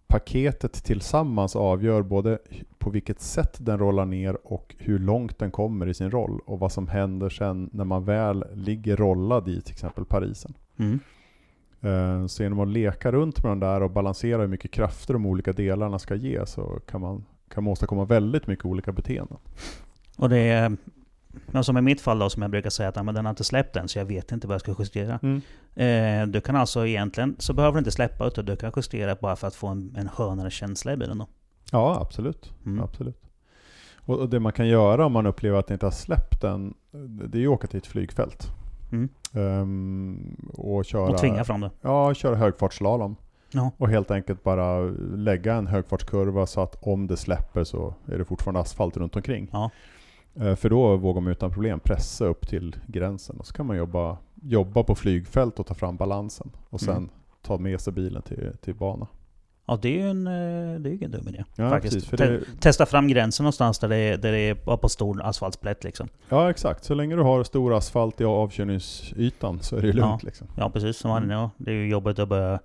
paketet 0.10 0.74
tillsammans 0.84 1.56
avgör 1.56 2.02
både 2.02 2.39
på 2.78 2.89
vilket 2.89 3.22
sätt 3.22 3.58
den 3.60 3.80
rollar 3.80 4.06
ner 4.06 4.38
och 4.43 4.76
hur 4.78 5.00
långt 5.00 5.39
den 5.39 5.52
kommer 5.52 5.88
i 5.88 5.93
sin 5.93 6.12
roll. 6.12 6.39
Och 6.45 6.60
vad 6.60 6.72
som 6.72 6.88
händer 6.88 7.30
sen 7.30 7.69
när 7.74 7.86
man 7.86 8.06
väl 8.06 8.45
ligger 8.54 8.98
rollad 8.98 9.48
i 9.48 9.62
till 9.62 9.72
exempel 9.72 10.06
Parisen. 10.06 10.54
Mm. 10.78 11.00
Eh, 11.82 12.28
Så 12.28 12.43
genom 12.43 12.60
att 12.60 12.67
leka 12.67 13.12
runt 13.12 13.43
med 13.43 13.52
den 13.52 13.60
där 13.60 13.84
och 13.84 13.91
balansera 13.91 14.41
hur 14.41 14.48
mycket 14.48 14.72
krafter 14.72 15.13
de 15.13 15.26
olika 15.26 15.54
delarna 15.54 16.00
ska 16.00 16.15
ge 16.15 16.45
så 16.45 16.80
kan 16.88 17.02
man, 17.02 17.26
kan 17.50 17.63
man 17.63 17.72
åstadkomma 17.72 18.06
väldigt 18.06 18.48
mycket 18.48 18.65
olika 18.65 18.91
beteenden. 18.91 19.38
Och 20.17 20.30
det 20.30 20.38
är... 20.38 20.78
Ja, 21.52 21.63
som 21.63 21.78
i 21.78 21.82
mitt 21.82 22.02
fall 22.02 22.19
då, 22.19 22.30
som 22.30 22.41
jag 22.41 22.52
brukar 22.52 22.69
säga 22.69 22.89
att 22.89 22.95
ja, 22.95 23.04
men 23.04 23.15
den 23.15 23.25
har 23.25 23.30
inte 23.30 23.43
släppt 23.43 23.75
än, 23.75 23.88
så 23.88 23.99
jag 23.99 24.06
vet 24.06 24.32
inte 24.32 24.47
vad 24.47 24.54
jag 24.54 24.62
ska 24.62 24.75
justera. 24.80 25.19
Eh, 25.75 26.28
du 26.28 26.41
kan 26.41 26.56
alltså 26.56 26.88
egentligen, 26.88 27.36
så 27.39 27.54
behöver 27.54 27.73
du 27.73 27.80
inte 27.80 27.91
släppa, 27.91 28.28
utan 28.28 28.45
du 28.45 28.56
kan 28.56 28.71
justera 28.75 29.15
bara 29.15 29.36
för 29.36 29.47
att 29.47 29.56
få 29.56 29.67
en, 29.67 29.95
en 29.97 30.10
skönare 30.10 30.52
känsla 30.52 30.93
i 30.93 30.97
bilen 30.97 31.17
då. 31.17 31.28
Ja, 31.71 32.02
absolut. 32.02 32.54
Mm. 32.65 32.84
absolut. 32.84 33.21
Och, 33.95 34.19
och 34.19 34.30
det 34.30 34.39
man 34.39 34.52
kan 34.52 34.67
göra 34.67 35.06
om 35.06 35.12
man 35.12 35.25
upplever 35.25 35.60
att 35.60 35.67
det 35.67 35.73
inte 35.73 35.86
har 35.86 35.91
släppt 35.91 36.41
den, 36.41 36.73
det 36.91 37.38
är 37.38 37.41
ju 37.41 37.47
att 37.47 37.54
åka 37.54 37.67
till 37.67 37.78
ett 37.78 37.88
flygfält. 37.88 38.47
Mm. 38.91 39.10
Ehm, 39.34 40.36
och 40.54 40.86
köra, 40.86 41.10
Och 41.10 41.17
tvinga 41.17 41.43
fram 41.43 41.62
det. 41.62 41.71
Ja, 41.82 42.13
köra 42.13 42.36
högfartsslalom. 42.36 43.15
Ja. 43.52 43.71
Och 43.78 43.89
helt 43.89 44.12
enkelt 44.12 44.43
bara 44.43 44.80
lägga 45.15 45.56
en 45.56 45.67
högfartskurva 45.67 46.45
så 46.45 46.62
att 46.62 46.75
om 46.82 47.08
det 47.08 47.17
släpper 47.17 47.63
så 47.63 47.93
är 48.06 48.17
det 48.17 48.25
fortfarande 48.25 48.60
asfalt 48.60 48.97
runt 48.97 49.15
omkring. 49.15 49.49
Ja. 49.52 49.71
Eh, 50.36 50.56
För 50.56 50.70
då 50.70 50.96
vågar 50.98 51.22
man 51.22 51.32
utan 51.32 51.52
problem 51.52 51.80
pressa 51.80 52.26
upp 52.26 52.48
till 52.48 52.76
gränsen 52.88 53.36
och 53.39 53.48
så 53.48 53.54
kan 53.54 53.65
man 53.65 53.78
jobba, 53.78 54.18
jobba 54.42 54.84
på 54.84 54.96
flygfält 54.96 55.60
och 55.60 55.65
ta 55.68 55.74
fram 55.74 55.98
balansen. 55.98 56.52
Och 56.70 56.82
sen 56.82 56.98
Mm. 56.98 57.10
ta 57.42 57.58
med 57.58 57.82
sig 57.82 57.94
bilen 57.94 58.22
till, 58.22 58.52
till 58.62 58.76
bana. 58.76 59.08
Ja, 59.65 59.80
det 59.82 59.88
är 59.89 60.04
ju 60.04 60.10
en, 60.10 60.28
eh, 60.28 60.80
det 60.80 60.89
är 60.89 60.94
ingen 60.94 61.12
dum 61.12 61.28
idé. 61.28 61.44
Ja, 61.56 61.70
faktiskt. 61.70 61.94
precis. 61.94 62.10
För 62.10 62.18
Te- 62.18 62.28
det, 62.28 62.42
Testa 62.60 62.86
fram 62.86 63.08
gränsen 63.08 63.44
någonstans 63.44 63.80
där 63.80 63.88
det 63.89 63.96
är, 63.98 64.18
där 64.18 64.32
det 64.32 64.38
är 64.39 64.56
på 64.78 64.89
stor 64.89 65.22
asfaltsplätt 65.26 65.84
liksom. 65.84 66.08
ja, 66.30 66.50
exakt. 66.50 66.84
Så 66.84 66.94
länge 66.94 67.15
du 67.15 67.22
har 67.22 67.44
stor 67.44 67.74
asfalt 67.78 68.22
i 68.22 68.26
avkörningsytan 68.26 69.60
så 69.62 69.76
är 69.76 69.82
det 69.82 69.88
lugnt. 69.94 70.00
Ja. 70.00 70.20
Liksom. 70.24 70.48
Ja 70.58 70.70
precis, 70.70 70.98
som 70.98 71.12
Mm. 71.12 71.30
ja, 71.30 71.50
det 71.58 71.72
är 71.72 71.76
ju 71.76 71.89
jobbigt 71.89 72.20
att 72.20 72.30
börja 72.30 72.60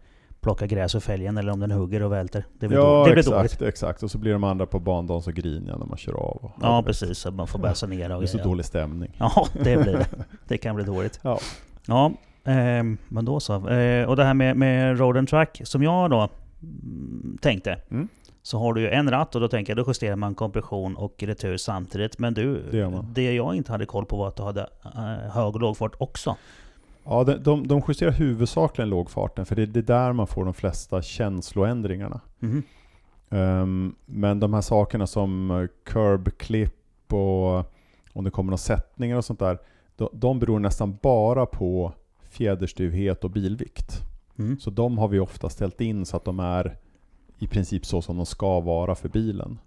plocka 0.45 0.67
gräs 0.67 0.95
ur 0.95 1.01
fälgen 1.01 1.39
eller 1.39 1.53
om 1.53 1.61
den 1.61 1.71
hugger 1.71 2.03
och 2.03 2.13
välter. 2.13 2.45
Det 2.59 2.69
blir, 2.69 2.79
Ja, 2.79 2.85
då, 2.85 3.05
det 3.05 3.11
blir 3.11 3.19
exakt, 3.19 3.37
dåligt. 3.59 3.63
exakt. 3.63 4.03
Och 4.03 4.11
så 4.11 4.19
blir 4.19 4.33
de 4.33 4.45
andra 4.45 4.67
på 4.67 4.79
bandagen 4.81 5.23
så 5.23 5.31
griniga 5.31 5.77
när 5.77 5.87
man 5.87 5.99
kör 5.99 6.13
av. 6.13 6.39
Och, 6.43 6.53
Ja 6.63 6.83
precis, 6.87 7.19
så 7.19 7.31
man 7.31 7.47
får 7.47 7.59
börja 7.59 7.75
sanera 7.75 8.15
och 8.17 8.23
Det 8.23 8.27
är 8.27 8.39
så 8.39 8.39
dålig 8.39 8.65
stämning. 8.65 9.17
Ja, 9.19 9.47
det 9.53 9.77
blir 9.77 9.93
det. 9.93 10.07
Det 10.49 10.59
kan 10.59 10.77
bli 10.77 10.85
dåligt. 10.85 11.21
Ja. 11.23 11.39
Ja, 11.87 12.13
ehm, 12.45 12.99
men 13.09 13.25
då 13.25 13.41
så. 13.41 13.69
Eh, 13.69 14.09
och 14.09 14.17
det 14.17 14.25
här 14.25 14.35
med, 14.35 14.57
med 14.57 14.99
road 14.99 15.17
and 15.17 15.29
track, 15.29 15.61
som 15.65 15.83
jag 15.83 16.11
då 16.11 16.29
mm, 16.63 17.39
tänkte. 17.41 17.79
Mm. 17.91 18.09
Så 18.43 18.59
har 18.59 18.73
du 18.75 18.81
ju 18.81 18.91
en 18.91 19.11
ratt 19.11 19.35
och 19.35 19.41
då 19.41 19.49
tänker 19.49 19.77
jag 19.77 19.85
då 19.85 19.91
justerar 19.91 20.17
man 20.17 20.35
kompression 20.35 20.97
och 20.97 21.23
retur 21.23 21.57
samtidigt. 21.57 22.19
Men 22.19 22.35
du, 22.35 22.63
Det 22.71 23.05
det 23.15 23.35
jag 23.35 23.55
inte 23.55 23.73
hade 23.73 23.87
koll 23.87 24.05
på 24.07 24.17
var 24.17 24.29
att 24.29 24.37
du 24.37 24.43
hade 24.43 24.67
eh, 24.85 25.31
hög 25.33 25.55
och 25.55 25.61
lågfart 25.61 25.93
också. 25.99 26.37
Ja, 27.05 27.25
de, 27.25 27.35
de, 27.43 27.67
de 27.67 27.83
justerar 27.89 28.13
huvudsakligen 28.13 28.89
lågfarten 28.89 29.47
för 29.47 29.57
det 29.57 29.63
är 29.63 29.67
det 29.67 29.83
där 29.83 30.13
man 30.13 30.27
får 30.27 30.45
de 30.45 30.55
flesta 30.55 31.03
känsloändringarna. 31.03 32.21
Mhm. 32.39 32.63
Ehm, 33.31 33.95
men 34.07 34.41
de 34.41 34.55
här 34.55 34.61
sakerna 34.61 35.07
som 35.07 35.51
eh, 35.51 35.67
curb 35.85 36.39
clip 36.39 37.13
och 37.13 37.73
om 38.13 38.25
det 38.25 38.31
kommer 38.31 38.51
några 38.51 38.59
sättningar 38.59 39.17
och 39.17 39.25
sånt 39.25 39.39
där, 39.39 39.59
de, 39.97 40.09
de 40.13 40.39
beror 40.39 40.59
nästan 40.59 40.99
bara 41.03 41.47
på 41.47 41.93
fjäderstyvhet 42.31 43.25
och 43.25 43.31
bilvikt. 43.31 44.03
Mm. 44.39 44.59
Så 44.61 44.71
de 44.71 44.99
har 44.99 45.09
vi 45.09 45.19
ofta 45.19 45.49
ställt 45.49 45.81
in 45.81 46.07
så 46.07 46.17
att 46.17 46.25
de 46.25 46.41
är 46.41 46.77
i 47.39 47.47
princip 47.47 47.87
så 47.87 48.03
som 48.03 48.17
de 48.17 48.27
ska 48.27 48.61
vara 48.61 48.95
för 48.95 49.09
bilen. 49.09 49.59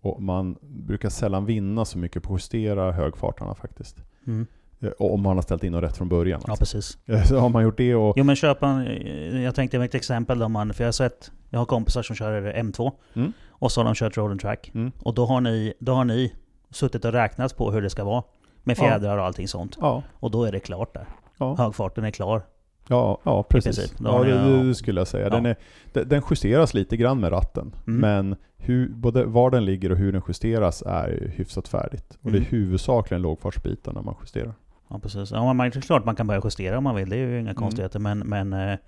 Och 0.00 0.22
man 0.22 0.56
brukar 0.62 1.08
sällan 1.08 1.46
vinna 1.46 1.84
så 1.84 1.98
mycket 1.98 2.22
på 2.22 2.34
att 2.34 2.40
justera 2.40 2.92
högfartarna 2.92 3.54
faktiskt. 3.54 3.96
Mm. 4.26 4.46
Eh, 4.84 4.90
Om 4.98 5.22
man 5.22 5.36
har 5.36 5.42
ställt 5.42 5.64
in 5.64 5.72
dem 5.72 5.80
rätt 5.80 5.96
från 5.96 6.08
början. 6.08 6.40
Ja, 6.46 6.50
Alltså. 6.52 6.76
precis. 6.76 6.98
Så 7.28 7.38
har 7.38 7.48
man 7.48 7.62
gjort 7.62 7.76
det 7.78 7.94
och... 7.94 8.14
Jo 8.18 8.24
men 8.24 8.36
köpa 8.36 8.68
en, 8.68 9.42
jag 9.42 9.54
tänkte 9.54 9.78
med 9.78 9.84
ett 9.84 9.94
exempel 9.94 10.38
då 10.38 10.48
man, 10.48 10.74
för 10.74 10.84
jag 10.84 10.88
har 10.88 10.92
sett, 10.92 11.30
jag 11.50 11.58
har 11.58 11.66
kompisar 11.66 12.02
som 12.02 12.16
kör 12.16 12.52
M2 12.52 12.92
Mm. 13.14 13.32
och 13.50 13.72
så 13.72 13.80
har 13.80 13.84
de 13.84 13.94
kört 13.94 14.16
road 14.16 14.30
and 14.30 14.40
track. 14.40 14.70
Mm. 14.74 14.92
Och 15.02 15.14
då 15.14 15.26
har 15.26 15.40
ni, 15.40 15.72
då 15.78 15.92
har 15.94 16.04
ni 16.04 16.32
suttit 16.70 17.04
och 17.04 17.12
räknat 17.12 17.56
på 17.56 17.70
hur 17.72 17.82
det 17.82 17.90
ska 17.90 18.04
vara. 18.04 18.22
Med 18.62 18.78
Ja. 18.78 18.82
fjädrar 18.84 19.18
och 19.18 19.24
allting 19.24 19.48
sånt. 19.48 19.78
Ja, 19.80 20.02
Och 20.12 20.30
då 20.30 20.44
är 20.44 20.52
det 20.52 20.60
klart 20.60 20.94
där. 20.94 21.06
ja, 21.38 21.54
Högfarten 21.58 22.04
är 22.04 22.10
klar. 22.10 22.42
ja, 22.88 23.18
ja 23.24 23.42
precis. 23.42 23.94
Ja, 24.04 24.24
det, 24.24 24.62
det 24.68 24.74
skulle 24.74 25.00
jag 25.00 25.08
säga. 25.08 25.24
Ja. 25.24 25.30
Den, 25.30 25.46
är, 25.46 25.56
den, 26.04 26.22
justeras 26.30 26.74
lite 26.74 26.96
grann 26.96 27.20
med 27.20 27.32
ratten. 27.32 27.74
Mm. 27.86 28.00
Men 28.00 28.36
hur, 28.56 28.88
både 28.88 29.24
var 29.24 29.50
den 29.50 29.64
ligger 29.64 29.92
och 29.92 29.98
hur 29.98 30.12
den 30.12 30.22
justeras 30.28 30.82
är 30.82 31.32
hyfsat 31.36 31.68
färdigt. 31.68 32.18
Och 32.22 32.30
det 32.32 32.36
är 32.38 32.40
Mm. 32.40 32.50
huvudsakligen 32.50 33.22
lågfartsbitarna 33.22 34.02
man 34.02 34.14
justerar. 34.20 34.54
Ja 34.88 34.98
precis. 34.98 35.30
Ja, 35.30 35.52
man, 35.52 35.70
det 35.70 35.76
är 35.76 35.80
klart 35.80 36.04
man 36.04 36.16
kan 36.16 36.26
börja 36.26 36.40
justera 36.44 36.78
om 36.78 36.84
man 36.84 36.94
vill. 36.96 37.08
Det 37.10 37.16
är 37.16 37.20
ju 37.26 37.32
inga 37.40 37.50
Mm. 37.50 37.54
konstigheter. 37.54 37.98
Men, 37.98 38.18
men 38.18 38.52
eh, 38.52 38.78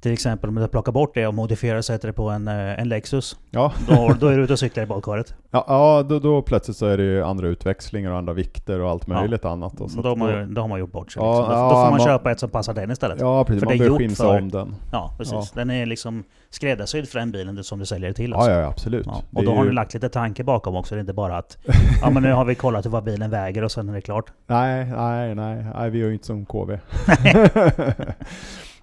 till 0.00 0.12
exempel 0.12 0.48
om 0.48 0.54
du 0.54 0.68
plockar 0.68 0.92
bort 0.92 1.14
det 1.14 1.26
och 1.26 1.34
modifierar 1.34 1.78
och 1.78 1.84
sätter 1.84 2.08
det 2.08 2.12
på 2.12 2.28
en, 2.30 2.48
eh, 2.48 2.80
en 2.80 2.88
Lexus. 2.88 3.36
Ja, 3.50 3.72
Då, 3.88 4.14
då 4.20 4.26
är 4.26 4.36
du 4.36 4.44
ute 4.44 4.52
och 4.52 4.58
cyklar 4.58 4.82
i 4.84 4.86
badkaret. 4.86 5.34
ja, 5.50 5.64
ja 5.68 6.02
då, 6.08 6.18
då 6.18 6.42
plötsligt 6.42 6.76
så 6.76 6.86
är 6.86 6.96
det 6.96 7.02
ju 7.02 7.24
andra 7.24 7.48
utväxlingar 7.48 8.10
och 8.10 8.18
andra 8.18 8.32
vikter 8.32 8.80
och 8.80 8.90
allt 8.90 9.02
Ja. 9.06 9.14
möjligt 9.14 9.44
annat. 9.44 9.80
Och 9.80 9.90
så 9.90 10.02
Då 10.02 10.08
har, 10.08 10.16
man, 10.16 10.54
då 10.54 10.60
har 10.60 10.68
man 10.68 10.80
gjort 10.80 10.92
bort 10.92 11.12
sig. 11.12 11.22
Ja, 11.22 11.30
Liksom. 11.38 11.48
Då, 11.54 11.58
ja, 11.60 11.62
då 11.64 11.70
får 11.70 11.80
man 11.82 11.90
man- 11.90 12.00
köpa 12.00 12.30
ett 12.30 12.40
som 12.40 12.50
passar 12.50 12.74
den 12.74 12.90
istället. 12.90 13.20
Ja, 13.20 13.38
Ja, 13.38 13.44
precis. 13.44 13.60
För 13.60 13.66
Man 13.66 13.78
behöver 13.78 13.98
skimsa 13.98 14.24
för- 14.24 14.38
om 14.38 14.48
den. 14.50 14.74
precis. 15.18 15.32
Ja. 15.32 15.44
Den 15.54 15.70
är 15.70 15.86
liksom 15.86 16.24
skräddarsydd 16.50 17.08
för 17.08 17.18
den 17.18 17.32
bilen 17.32 17.64
som 17.64 17.78
du 17.78 17.86
säljer 17.86 18.12
till. 18.12 18.30
Ja, 18.30 18.36
Alltså. 18.36 18.50
ja, 18.52 18.66
absolut. 18.68 19.06
Ja, 19.06 19.22
Det 19.30 19.36
och 19.38 19.44
då 19.44 19.54
har 19.54 19.62
ju- 19.64 19.68
ni 19.70 19.74
lagt 19.74 19.94
lite 19.94 20.08
tanke 20.08 20.44
bakom 20.44 20.76
också. 20.76 20.94
Det 20.94 20.98
är 20.98 21.00
inte 21.00 21.12
bara 21.12 21.36
att 21.38 21.58
ja, 22.02 22.10
men 22.10 22.22
nu 22.22 22.32
har 22.32 22.44
vi 22.44 22.54
kollat 22.54 22.86
vad 22.86 23.04
bilen 23.04 23.30
väger 23.30 23.64
och 23.64 23.72
sen 23.72 23.88
är 23.88 23.92
det 23.92 24.00
klart. 24.00 24.32
Nej, 24.46 24.84
nej, 24.96 25.34
nej, 25.34 25.66
nej, 25.74 25.90
vi 25.90 25.98
gör 25.98 26.06
ju 26.08 26.12
inte 26.12 26.26
som 26.26 26.44
KV. 26.46 26.78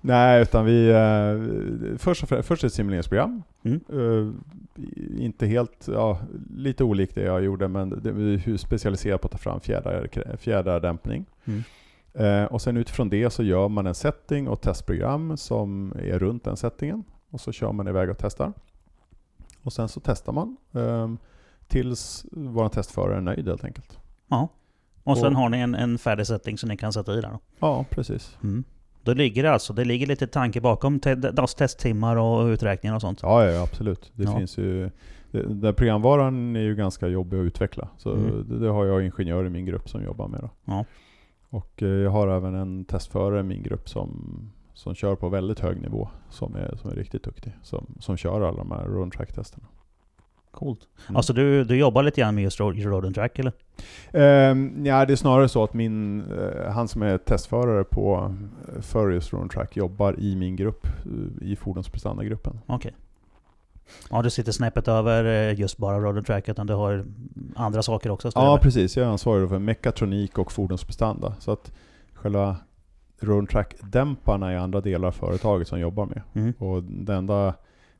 nej, 0.02 0.42
utan 0.42 0.66
vi... 0.66 0.90
Eh, 0.90 1.98
först, 1.98 2.24
först 2.44 2.64
ett 2.64 2.74
simuleringsprogram. 2.74 3.44
Mm. 3.64 3.82
Eh, 3.90 4.34
inte 5.24 5.48
helt, 5.48 5.88
ja, 5.94 6.20
lite 6.58 6.84
olikt 6.84 7.16
det 7.16 7.22
jag 7.24 7.44
gjorde, 7.44 7.68
men 7.68 7.90
det 7.90 8.12
vi 8.12 8.34
är 8.34 8.48
ju 8.50 8.58
specialiserat 8.58 9.22
på 9.22 9.26
att 9.28 9.32
ta 9.32 9.38
fram 9.38 9.60
fjädrar. 9.60 10.98
Mm. 11.46 11.64
Eh, 12.14 12.44
och 12.46 12.62
sen 12.62 12.78
utifrån 12.78 13.10
det 13.10 13.30
så 13.30 13.44
gör 13.44 13.68
man 13.70 13.88
en 13.88 13.96
setting 13.96 14.48
och 14.48 14.62
testprogram 14.62 15.38
som 15.38 15.94
är 16.00 16.20
runt 16.20 16.44
den 16.44 16.58
settingen. 16.58 17.04
Och 17.30 17.42
så 17.42 17.52
kör 17.52 17.72
man 17.72 17.88
iväg 17.88 18.10
och 18.10 18.18
testar. 18.18 18.54
Och 19.64 19.74
sen 19.74 19.88
så 19.90 20.00
testar 20.00 20.34
man 20.34 20.58
eh, 20.74 21.12
tills 21.68 22.26
vår 22.32 22.70
testförare 22.70 23.18
är 23.18 23.22
nöjd 23.22 23.48
helt 23.48 23.64
enkelt. 23.64 24.00
Ja. 24.28 24.48
Och 25.04 25.18
sen 25.18 25.28
Och- 25.28 25.42
har 25.42 25.50
ni 25.50 25.60
en, 25.60 25.76
en 25.76 25.98
färdig 25.98 26.28
setting 26.28 26.58
som 26.58 26.70
ni 26.70 26.78
kan 26.78 26.94
sätta 26.94 27.14
i 27.18 27.22
där. 27.22 27.30
Då. 27.30 27.40
Ja, 27.60 27.86
precis. 27.90 28.38
Mm. 28.44 28.64
Då 29.08 29.14
ligger 29.14 29.44
det 29.44 29.52
alltså, 29.52 29.74
det 29.74 29.86
ligger 29.86 30.08
lite 30.08 30.28
tanke 30.28 30.62
bakom 30.62 31.00
testtimmar 31.58 32.16
och 32.16 32.46
uträkningar 32.46 32.96
och 32.96 33.02
sånt. 33.02 33.20
Ja, 33.22 33.46
ja 33.46 33.64
absolut. 33.64 34.12
Det 34.16 34.24
Ja. 34.24 34.38
finns 34.38 34.58
ju... 34.58 34.90
det- 35.32 35.44
Den 35.54 35.74
programvaran 35.76 36.56
är 36.56 36.60
ju 36.60 36.76
ganska 36.76 37.08
jobbig 37.08 37.38
att 37.40 37.44
utveckla. 37.46 37.88
Så 37.98 38.14
Mm. 38.14 38.50
det, 38.50 38.60
det 38.60 38.70
har 38.70 38.86
jag 38.86 39.06
ingenjör 39.06 39.46
i 39.46 39.50
min 39.50 39.66
grupp 39.66 39.90
som 39.90 40.04
jobbar 40.04 40.28
med. 40.28 40.40
Då. 40.40 40.50
Ja. 40.66 40.86
Och 41.50 41.84
eh, 41.84 41.88
jag 41.90 42.12
har 42.12 42.28
även 42.28 42.56
en 42.56 42.86
testförare 42.86 43.40
i 43.40 43.44
min 43.44 43.64
grupp 43.64 43.90
som, 43.90 44.10
som 44.74 44.96
kör 44.96 45.16
på 45.16 45.30
väldigt 45.30 45.60
hög 45.60 45.82
nivå. 45.82 46.10
Som 46.30 46.56
är, 46.56 46.76
som 46.76 46.90
är 46.92 46.96
riktigt 46.96 47.24
duktig. 47.24 47.54
Som, 47.64 47.86
som 48.00 48.18
kör 48.18 48.42
alla 48.42 48.58
de 48.58 48.72
här 48.72 48.84
run 48.86 49.12
track-testerna. 49.12 49.66
Coolt. 50.58 50.80
Mm. 51.08 51.16
Alltså 51.16 51.34
du, 51.34 51.64
du 51.64 51.76
jobbar 51.76 52.04
lite 52.04 52.22
grann 52.22 52.36
med 52.36 52.44
just 52.44 52.60
road, 52.60 52.84
road 52.84 53.06
and 53.06 53.16
track 53.16 53.40
eller? 53.40 53.54
Ehm, 54.12 54.86
ja, 54.86 55.06
det 55.06 55.14
är 55.14 55.16
snarare 55.16 55.50
så 55.50 55.64
att 55.64 55.74
min, 55.74 56.22
eh, 56.22 56.72
han 56.72 56.88
som 56.88 57.02
är 57.02 57.18
testförare 57.18 57.84
på 57.84 58.36
eh, 58.76 58.82
för 58.82 59.10
just 59.10 59.34
run 59.34 59.50
track 59.50 59.78
jobbar 59.78 60.20
i 60.20 60.36
min 60.36 60.56
grupp, 60.56 60.88
eh, 60.88 61.48
i 61.48 61.56
fordonsprestandagruppen. 61.56 62.60
Okej. 62.66 62.96
Ja, 64.10 64.22
du 64.22 64.30
sitter 64.30 64.52
snäppet 64.52 64.88
över 64.88 65.52
just 65.52 65.78
bara 65.78 66.00
road 66.00 66.18
and 66.18 66.26
track, 66.26 66.50
utan 66.50 66.68
du 66.68 66.74
har 66.74 67.06
andra 67.56 67.84
saker 67.84 68.12
också? 68.12 68.32
Ja, 68.36 68.54
med. 68.54 68.62
precis. 68.62 68.98
Jag 68.98 69.06
är 69.06 69.10
ansvarig 69.10 69.50
för 69.50 69.60
mekatronik 69.60 70.38
och 70.38 70.52
fordonsprestanda. 70.52 71.36
Så 71.40 71.52
att 71.52 71.72
själva 72.14 72.56
run 73.20 73.48
track-dämparna 73.48 74.52
är 74.52 74.58
andra 74.58 74.82
delar 74.82 75.08
av 75.08 75.12
företaget 75.12 75.68
som 75.68 75.80
jobbar 75.80 76.06
med. 76.06 76.22
Mm. 76.34 76.54
Och 76.60 76.84
den 76.84 77.18
enda 77.18 77.54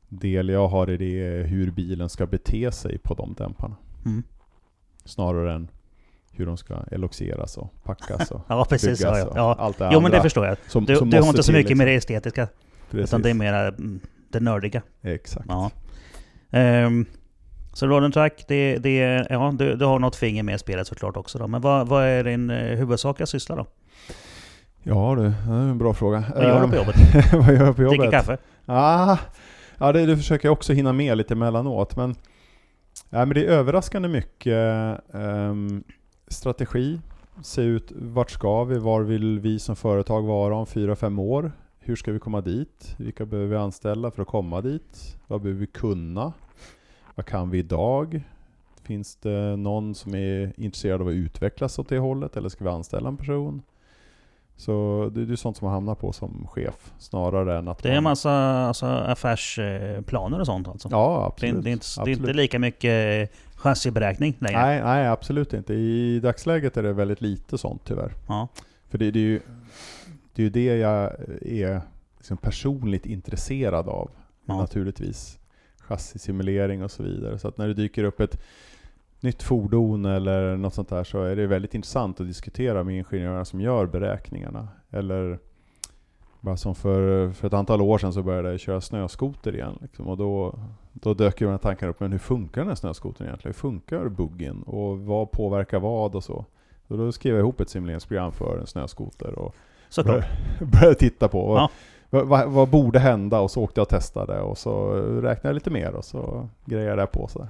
del 0.08 0.48
jag 0.48 0.68
har 0.68 0.90
i 0.90 0.96
det 0.96 1.26
är 1.26 1.44
hur 1.44 1.70
bilen 1.70 2.08
ska 2.08 2.26
bete 2.26 2.72
sig 2.72 2.98
på 2.98 3.14
de 3.14 3.34
dämparna. 3.34 3.76
Mm. 4.04 4.22
Snarare 5.04 5.54
än 5.54 5.68
hur 6.32 6.46
de 6.46 6.56
ska 6.56 6.74
eloxeras 6.90 7.56
och 7.56 7.72
packas 7.84 8.30
och 8.30 8.40
Ja, 8.48 8.66
precis. 8.68 8.98
Byggas 8.98 9.18
ja. 9.18 9.26
och 9.26 9.36
ja. 9.36 9.56
allt 9.58 9.78
det 9.78 9.84
Jo, 9.84 10.00
men 10.00 10.04
andra 10.04 10.18
det 10.18 10.22
förstår 10.22 10.46
jag. 10.46 10.56
som, 10.66 10.84
Du, 10.84 10.96
som 10.96 11.10
du 11.10 11.20
har 11.20 11.28
inte 11.28 11.42
så 11.42 11.52
mycket 11.52 11.64
liksom. 11.64 11.78
med 11.78 11.86
det 11.86 11.94
estetiska, 11.94 12.48
Precis. 12.90 13.10
utan 13.10 13.22
det 13.22 13.30
är 13.30 13.34
mer 13.34 13.54
mm, 13.54 14.00
det 14.28 14.40
nördiga. 14.40 14.82
Exakt. 15.02 15.46
Ja. 15.48 15.70
Ehm, 16.50 17.06
så 17.72 17.86
road 17.86 18.04
and 18.04 18.14
track, 18.14 18.44
det, 18.48 18.76
det, 18.76 19.26
ja, 19.30 19.54
du, 19.58 19.76
du 19.76 19.84
har 19.84 19.98
något 19.98 20.16
finger 20.16 20.42
med 20.42 20.54
i 20.54 20.58
spelet 20.58 20.86
såklart 20.86 21.16
också 21.16 21.38
då. 21.38 21.46
Men 21.46 21.60
vad, 21.60 21.88
vad 21.88 22.04
är 22.04 22.24
din 22.24 22.50
eh, 22.50 22.78
huvudsakliga 22.78 23.26
syssla 23.26 23.56
då? 23.56 23.66
Ja 24.82 25.14
du, 25.16 25.22
det 25.22 25.52
är 25.52 25.70
en 25.70 25.78
bra 25.78 25.94
fråga. 25.94 26.24
Vad 26.34 26.44
gör 26.44 26.62
du 26.62 26.68
på 26.68 26.76
jobbet? 26.76 26.96
vad 27.32 27.54
gör 27.54 27.66
jag 27.66 27.76
på 27.76 27.82
jobbet? 27.82 27.98
Dricker 27.98 28.10
kaffe? 28.10 28.38
Ah, 28.66 29.16
ja, 29.78 29.92
det, 29.92 30.06
det 30.06 30.16
försöker 30.16 30.48
jag 30.48 30.52
också 30.52 30.72
hinna 30.72 30.92
med 30.92 31.16
lite 31.16 31.34
emellanåt. 31.34 31.96
Men, 31.96 32.14
ja, 33.10 33.18
men 33.18 33.34
det 33.34 33.46
är 33.46 33.48
överraskande 33.48 34.08
mycket 34.08 35.00
um, 35.12 35.84
strategi. 36.28 37.00
Se 37.42 37.62
ut, 37.62 37.92
vart 37.96 38.30
ska 38.30 38.64
vi? 38.64 38.78
Var 38.78 39.02
vill 39.02 39.38
vi 39.38 39.58
som 39.58 39.76
företag 39.76 40.22
vara 40.22 40.56
om 40.56 40.66
fyra, 40.66 40.96
fem 40.96 41.18
år? 41.18 41.52
Hur 41.80 41.96
ska 41.96 42.12
vi 42.12 42.18
komma 42.18 42.40
dit? 42.40 42.94
Vilka 42.98 43.26
behöver 43.26 43.50
vi 43.50 43.56
anställa 43.56 44.10
för 44.10 44.22
att 44.22 44.28
komma 44.28 44.60
dit? 44.60 45.18
Vad 45.26 45.40
behöver 45.40 45.60
vi 45.60 45.66
kunna? 45.66 46.32
Vad 47.14 47.26
kan 47.26 47.50
vi 47.50 47.58
idag? 47.58 48.22
Finns 48.82 49.16
det 49.16 49.56
någon 49.56 49.94
som 49.94 50.14
är 50.14 50.52
intresserad 50.56 51.00
av 51.00 51.08
att 51.08 51.12
utvecklas 51.12 51.78
åt 51.78 51.88
det 51.88 51.98
hållet? 51.98 52.36
Eller 52.36 52.48
ska 52.48 52.64
vi 52.64 52.70
anställa 52.70 53.08
en 53.08 53.16
person? 53.16 53.62
Så 54.58 55.10
det, 55.14 55.24
det 55.24 55.34
är 55.34 55.36
sånt 55.36 55.56
som 55.56 55.64
man 55.64 55.74
hamnar 55.74 55.94
på 55.94 56.12
som 56.12 56.46
chef 56.50 56.92
snarare 56.98 57.58
än 57.58 57.68
att 57.68 57.82
Det 57.82 57.88
är 57.88 57.96
en 57.96 58.02
massa 58.02 58.32
alltså, 58.32 58.86
affärsplaner 58.86 60.40
och 60.40 60.46
sånt 60.46 60.68
alltså? 60.68 60.88
Ja, 60.90 61.34
det, 61.40 61.46
är, 61.46 61.52
absolut. 61.52 61.64
det, 61.64 61.70
är 61.70 61.72
inte, 61.72 61.86
det 62.04 62.10
är 62.10 62.12
inte 62.12 62.32
lika 62.32 62.58
mycket 62.58 63.30
eh, 63.30 63.36
chassiberäkning 63.54 64.36
längre? 64.38 64.60
Nej, 64.60 64.82
nej, 64.82 65.06
absolut 65.06 65.54
inte. 65.54 65.74
I 65.74 66.20
dagsläget 66.20 66.76
är 66.76 66.82
det 66.82 66.92
väldigt 66.92 67.20
lite 67.20 67.58
sånt 67.58 67.82
tyvärr. 67.84 68.12
Ja. 68.28 68.48
För 68.88 68.98
det, 68.98 69.10
det, 69.10 69.18
är, 69.18 69.22
ju, 69.22 69.40
det 70.34 70.42
är 70.42 70.44
ju 70.44 70.50
det 70.50 70.76
jag 70.76 71.12
är 71.42 71.80
liksom 72.16 72.36
personligt 72.36 73.06
intresserad 73.06 73.88
av. 73.88 74.10
Ja. 74.44 74.56
Naturligtvis. 74.56 75.38
Chassisimulering 75.78 76.84
och 76.84 76.90
så 76.90 77.02
vidare. 77.02 77.38
Så 77.38 77.48
att 77.48 77.58
när 77.58 77.68
det 77.68 77.74
dyker 77.74 78.04
upp 78.04 78.20
ett 78.20 78.40
nytt 79.20 79.42
fordon 79.42 80.04
eller 80.04 80.56
något 80.56 80.74
sånt 80.74 80.88
där 80.88 81.04
så 81.04 81.22
är 81.22 81.36
det 81.36 81.46
väldigt 81.46 81.74
intressant 81.74 82.20
att 82.20 82.26
diskutera 82.26 82.84
med 82.84 82.94
ingenjörerna 82.94 83.44
som 83.44 83.60
gör 83.60 83.86
beräkningarna. 83.86 84.68
Eller 84.90 85.38
bara 86.40 86.56
som 86.56 86.74
för, 86.74 87.30
för 87.32 87.46
ett 87.46 87.54
antal 87.54 87.80
år 87.82 87.98
sedan 87.98 88.12
så 88.12 88.22
började 88.22 88.50
jag 88.50 88.60
köra 88.60 88.80
snöskoter 88.80 89.54
igen. 89.54 89.78
Liksom, 89.80 90.08
och 90.08 90.16
då, 90.16 90.58
då 90.92 91.14
dök 91.14 91.40
ju 91.40 91.46
de 91.46 91.50
här 91.50 91.58
tankarna 91.58 91.90
upp, 91.90 92.00
men 92.00 92.12
hur 92.12 92.18
funkar 92.18 92.60
den 92.60 92.68
här 92.68 92.74
snöskotern 92.74 93.26
egentligen? 93.26 93.54
Hur 93.54 93.60
funkar 93.60 94.08
buggen? 94.08 94.62
Och 94.62 94.98
vad 94.98 95.30
påverkar 95.30 95.78
vad 95.78 96.14
och 96.14 96.24
så? 96.24 96.44
Så 96.88 96.96
då 96.96 97.12
skrev 97.12 97.34
jag 97.34 97.40
ihop 97.40 97.60
ett 97.60 97.70
simuleringsprogram 97.70 98.32
för 98.32 98.58
en 98.58 98.66
snöskoter 98.66 99.38
och 99.38 99.54
började, 100.04 100.26
började 100.60 100.94
titta 100.94 101.28
på 101.28 101.54
Ja. 101.56 101.70
vad, 102.10 102.26
vad, 102.26 102.48
vad 102.50 102.68
borde 102.68 102.98
hända 102.98 103.40
och 103.40 103.50
så 103.50 103.62
åkte 103.62 103.80
jag 103.80 103.82
och 103.82 103.88
testade 103.88 104.40
och 104.40 104.58
så 104.58 104.92
räknade 105.00 105.48
jag 105.48 105.54
lite 105.54 105.70
mer 105.70 105.94
och 105.94 106.04
så 106.04 106.48
grejade 106.64 107.02
jag 107.02 107.12
på 107.12 107.28
sådär. 107.28 107.48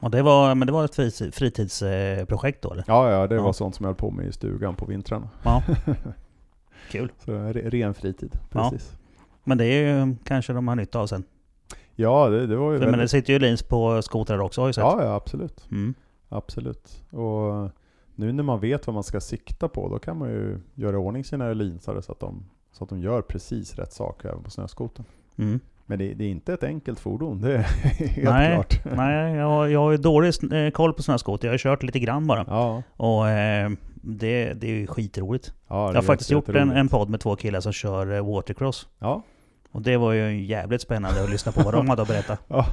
Och 0.00 0.10
det 0.10 0.22
var, 0.22 0.54
men 0.54 0.66
det 0.66 0.72
var 0.72 0.84
ett 0.84 0.96
fritids- 0.96 1.30
fritidsprojekt 1.32 2.62
då 2.62 2.72
eller? 2.72 2.84
Ja, 2.86 3.10
ja, 3.10 3.26
det 3.26 3.34
Ja. 3.34 3.42
var 3.42 3.52
sånt 3.52 3.74
som 3.74 3.84
jag 3.84 3.88
höll 3.88 3.96
på 3.96 4.10
med 4.10 4.26
i 4.26 4.32
stugan 4.32 4.74
på 4.74 4.84
vintrarna. 4.86 5.28
Ja. 5.42 5.62
Kul. 6.90 7.12
Så 7.24 7.32
re, 7.32 7.70
ren 7.70 7.94
fritid, 7.94 8.38
Ja. 8.52 8.70
precis. 8.70 8.92
Men 9.44 9.58
det 9.58 9.64
är 9.64 9.96
ju 10.06 10.16
kanske 10.24 10.52
de 10.52 10.68
har 10.68 10.76
nytta 10.76 10.98
av 11.00 11.06
sen. 11.06 11.24
Ja, 11.94 12.28
det, 12.28 12.46
det 12.46 12.56
var 12.56 12.72
ju 12.72 12.78
För, 12.78 12.84
men 12.84 12.92
det 12.92 12.98
väldigt... 12.98 13.10
sitter 13.10 13.32
ju 13.32 13.38
lins 13.38 13.62
på 13.62 14.02
skotrar 14.02 14.38
också 14.40 14.60
har 14.60 14.68
jag 14.68 14.74
sett. 14.74 14.82
Ja, 14.84 15.04
ja, 15.04 15.14
absolut. 15.14 15.66
Mm. 15.70 15.94
Absolut. 16.28 17.02
Och 17.12 17.70
nu 18.14 18.32
när 18.32 18.42
man 18.42 18.60
vet 18.60 18.86
vad 18.86 18.94
man 18.94 19.02
ska 19.04 19.20
sikta 19.20 19.68
på, 19.68 19.88
då 19.88 19.98
kan 19.98 20.18
man 20.18 20.28
ju 20.28 20.60
göra 20.74 20.92
i 20.92 20.98
ordning 20.98 21.24
sina 21.24 21.52
linsare 21.52 22.02
så 22.02 22.12
att 22.12 22.20
de, 22.20 22.44
så 22.72 22.84
att 22.84 22.90
de 22.90 23.00
gör 23.00 23.22
precis 23.22 23.74
rätt 23.74 23.92
sak 23.92 24.24
även 24.24 24.42
på 24.42 24.50
snöskotern. 24.50 25.04
Mm. 25.36 25.60
Men 25.90 25.98
det, 25.98 26.14
det 26.14 26.24
är 26.24 26.28
inte 26.28 26.52
ett 26.52 26.62
enkelt 26.62 27.00
fordon, 27.00 27.40
det 27.40 27.54
är 27.54 27.58
helt 27.82 28.16
Nej, 28.24 28.54
klart. 28.54 28.80
Nej, 28.96 29.34
jag, 29.34 29.70
jag 29.70 29.80
har 29.80 29.90
ju 29.90 29.96
dålig 29.96 30.34
eh, 30.52 30.70
koll 30.70 30.92
på 30.94 31.02
sådana 31.02 31.14
här 31.14 31.18
skoter. 31.18 31.48
Jag 31.48 31.52
har 31.52 31.58
kört 31.58 31.82
lite 31.82 31.98
grann 31.98 32.26
bara. 32.26 32.44
Ja, 32.48 32.82
Och 32.96 33.28
eh, 33.28 33.70
det, 33.94 34.52
det 34.52 34.66
är 34.66 34.70
ju 34.70 34.86
skitroligt. 34.86 35.52
ja, 35.68 35.88
Jag 35.88 35.94
har 35.94 36.02
faktiskt 36.02 36.30
gjort 36.30 36.48
en, 36.48 36.70
en 36.70 36.88
podd 36.88 37.08
med 37.10 37.20
två 37.20 37.36
killar 37.36 37.60
som 37.60 37.72
kör 37.72 38.14
eh, 38.16 38.26
watercross. 38.34 38.88
Ja, 38.98 39.22
Och 39.72 39.82
det 39.82 39.96
var 39.96 40.12
ju 40.12 40.44
jävligt 40.44 40.80
spännande 40.82 41.22
att 41.24 41.30
lyssna 41.30 41.52
på 41.52 41.62
vad 41.62 41.74
de 41.74 41.88
hade 41.88 42.02
att 42.02 42.08
berätta. 42.08 42.36
ja 42.48 42.66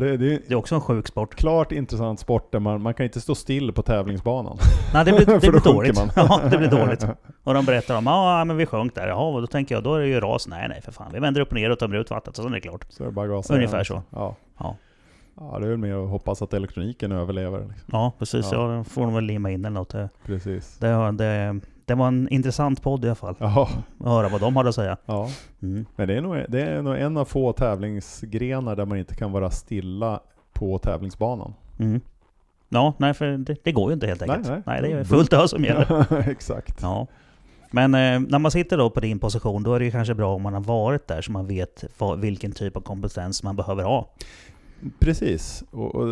det, 0.00 0.16
det 0.16 0.34
är 0.34 0.40
Det 0.48 0.50
är 0.50 0.54
också 0.54 0.74
en 0.74 0.80
sjuk 0.80 1.06
sport. 1.06 1.34
klart 1.34 1.72
intressant 1.72 2.20
sport 2.20 2.52
där 2.52 2.58
man, 2.58 2.82
man 2.82 2.94
kan 2.94 3.04
inte 3.04 3.20
stå 3.20 3.34
still 3.34 3.72
på 3.72 3.82
tävlingsbanan. 3.82 4.58
Nej, 4.94 5.04
det 5.04 5.12
blir, 5.12 5.26
det 5.26 5.32
då 5.46 5.50
blir 5.50 5.60
dåligt. 5.60 6.00
Ja, 6.16 6.40
det 6.50 6.58
blir 6.58 6.68
dåligt. 6.70 7.06
Och 7.44 7.54
de 7.54 7.64
berättar 7.64 7.96
om 7.98 8.06
ja 8.06 8.44
men 8.44 8.56
vi 8.56 8.66
sjönk 8.66 8.94
där. 8.94 9.08
Jaha, 9.08 9.34
och 9.34 9.40
då 9.40 9.46
tänker 9.46 9.74
jag 9.74 9.84
då 9.84 9.94
är 9.94 10.00
det 10.00 10.06
ju 10.06 10.20
ras. 10.20 10.48
Nej, 10.48 10.68
nej 10.68 10.80
för 10.82 10.92
fan. 10.92 11.10
Vi 11.12 11.18
vänder 11.18 11.40
upp 11.40 11.48
och 11.48 11.54
ner 11.54 11.70
och 11.70 11.78
tömmer 11.78 11.96
ut 11.96 12.10
vattnet, 12.10 12.36
så 12.36 12.42
sen 12.42 12.50
är 12.52 12.54
det 12.54 12.60
klart. 12.60 12.86
Så 12.88 13.02
är 13.02 13.06
det 13.06 13.12
bara 13.12 13.26
gasa 13.26 13.54
Ungefär 13.54 13.76
igen. 13.76 13.84
så. 13.84 14.02
Ja. 14.10 14.36
Ja. 14.58 14.76
ja, 15.40 15.58
det 15.58 15.66
är 15.66 15.70
väl 15.70 15.78
mer 15.78 16.04
att 16.04 16.10
hoppas 16.10 16.42
att 16.42 16.54
elektroniken 16.54 17.12
överlever. 17.12 17.58
Liksom. 17.58 17.88
Ja, 17.92 18.12
precis. 18.18 18.48
Ja. 18.52 18.74
Ja. 18.76 18.84
får 18.84 19.02
de 19.02 19.14
väl 19.14 19.24
limma 19.24 19.50
in 19.50 19.64
eller 19.64 19.74
något. 19.74 19.88
Det, 19.90 20.08
Precis. 20.26 20.78
det, 20.78 21.12
det, 21.12 21.60
det 21.86 21.94
var 21.94 22.08
en 22.08 22.28
intressant 22.28 22.82
podd 22.82 23.04
i 23.04 23.08
alla 23.08 23.14
fall. 23.14 23.34
Ja, 23.38 23.68
Att 24.00 24.06
höra 24.06 24.28
vad 24.28 24.40
de 24.40 24.56
hade 24.56 24.68
att 24.68 24.74
säga. 24.74 24.96
ja. 25.06 25.28
Mm. 25.62 25.86
Men 25.96 26.08
det 26.08 26.14
är, 26.14 26.20
nog, 26.20 26.36
det 26.48 26.62
är 26.62 26.82
nog 26.82 26.96
en 26.96 27.16
av 27.16 27.24
få 27.24 27.52
tävlingsgrenar 27.52 28.76
där 28.76 28.84
man 28.86 28.98
inte 28.98 29.14
kan 29.14 29.32
vara 29.32 29.50
stilla 29.50 30.20
på 30.52 30.78
tävlingsbanan. 30.78 31.54
Mm. 31.78 32.00
Ja, 32.68 32.94
nej 32.98 33.14
för 33.14 33.26
det, 33.26 33.56
det 33.64 33.72
går 33.72 33.90
ju 33.90 33.94
inte 33.94 34.06
helt 34.06 34.20
Nej, 34.20 34.30
enkelt. 34.30 34.48
nej. 34.48 34.62
Nej, 34.66 34.82
det 34.90 34.98
är 34.98 35.04
fullt 35.04 35.32
ös 35.32 35.50
som 35.50 35.64
gäller. 35.64 36.28
Exakt. 36.30 36.78
Ja. 36.82 37.06
Men 37.70 37.94
eh, 37.94 38.20
när 38.30 38.38
man 38.38 38.50
sitter 38.50 38.78
då 38.78 38.90
på 38.90 39.00
din 39.00 39.18
position, 39.18 39.62
då 39.62 39.74
är 39.74 39.78
det 39.78 39.84
ju 39.84 39.90
kanske 39.90 40.14
bra 40.14 40.34
om 40.34 40.42
man 40.42 40.54
har 40.54 40.60
varit 40.60 41.06
där 41.08 41.22
så 41.22 41.32
man 41.32 41.46
vet 41.46 41.84
vad, 41.98 42.20
vilken 42.20 42.52
typ 42.52 42.76
av 42.76 42.80
kompetens 42.80 43.42
man 43.42 43.56
behöver 43.56 43.84
ha. 43.84 44.08
Precis. 44.98 45.64
Och, 45.70 45.94
och, 45.94 46.08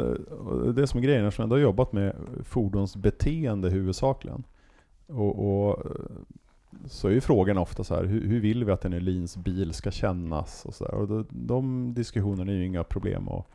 och 0.49 0.75
det 0.75 0.87
som 0.87 0.99
är 1.01 1.05
grejen, 1.05 1.27
eftersom 1.27 1.43
jag 1.43 1.47
ändå 1.47 1.57
har 1.57 1.61
jobbat 1.61 1.93
med 1.93 2.14
fordonsbeteende 2.45 3.70
huvudsakligen. 3.70 4.45
Och, 5.07 5.68
och 5.68 5.82
så 6.86 7.09
är 7.09 7.12
ju 7.12 7.20
frågan 7.20 7.59
ofta 7.59 7.84
så 7.84 7.94
här, 7.94 8.05
hur, 8.05 8.28
hur 8.28 8.40
vill 8.40 8.64
vi 8.64 8.72
att 8.72 8.84
en 8.84 8.92
Elins 8.92 9.36
bil 9.36 9.72
ska 9.72 9.90
kännas? 9.90 10.64
Och 10.64 10.74
så 10.74 10.84
där. 10.84 10.94
Och 10.94 11.09
då, 11.09 11.24
de 11.30 11.94
diskussionerna 11.94 12.52
är 12.52 12.57
ju 12.57 12.66
inga 12.66 12.84
problem 12.84 13.28
att, 13.28 13.46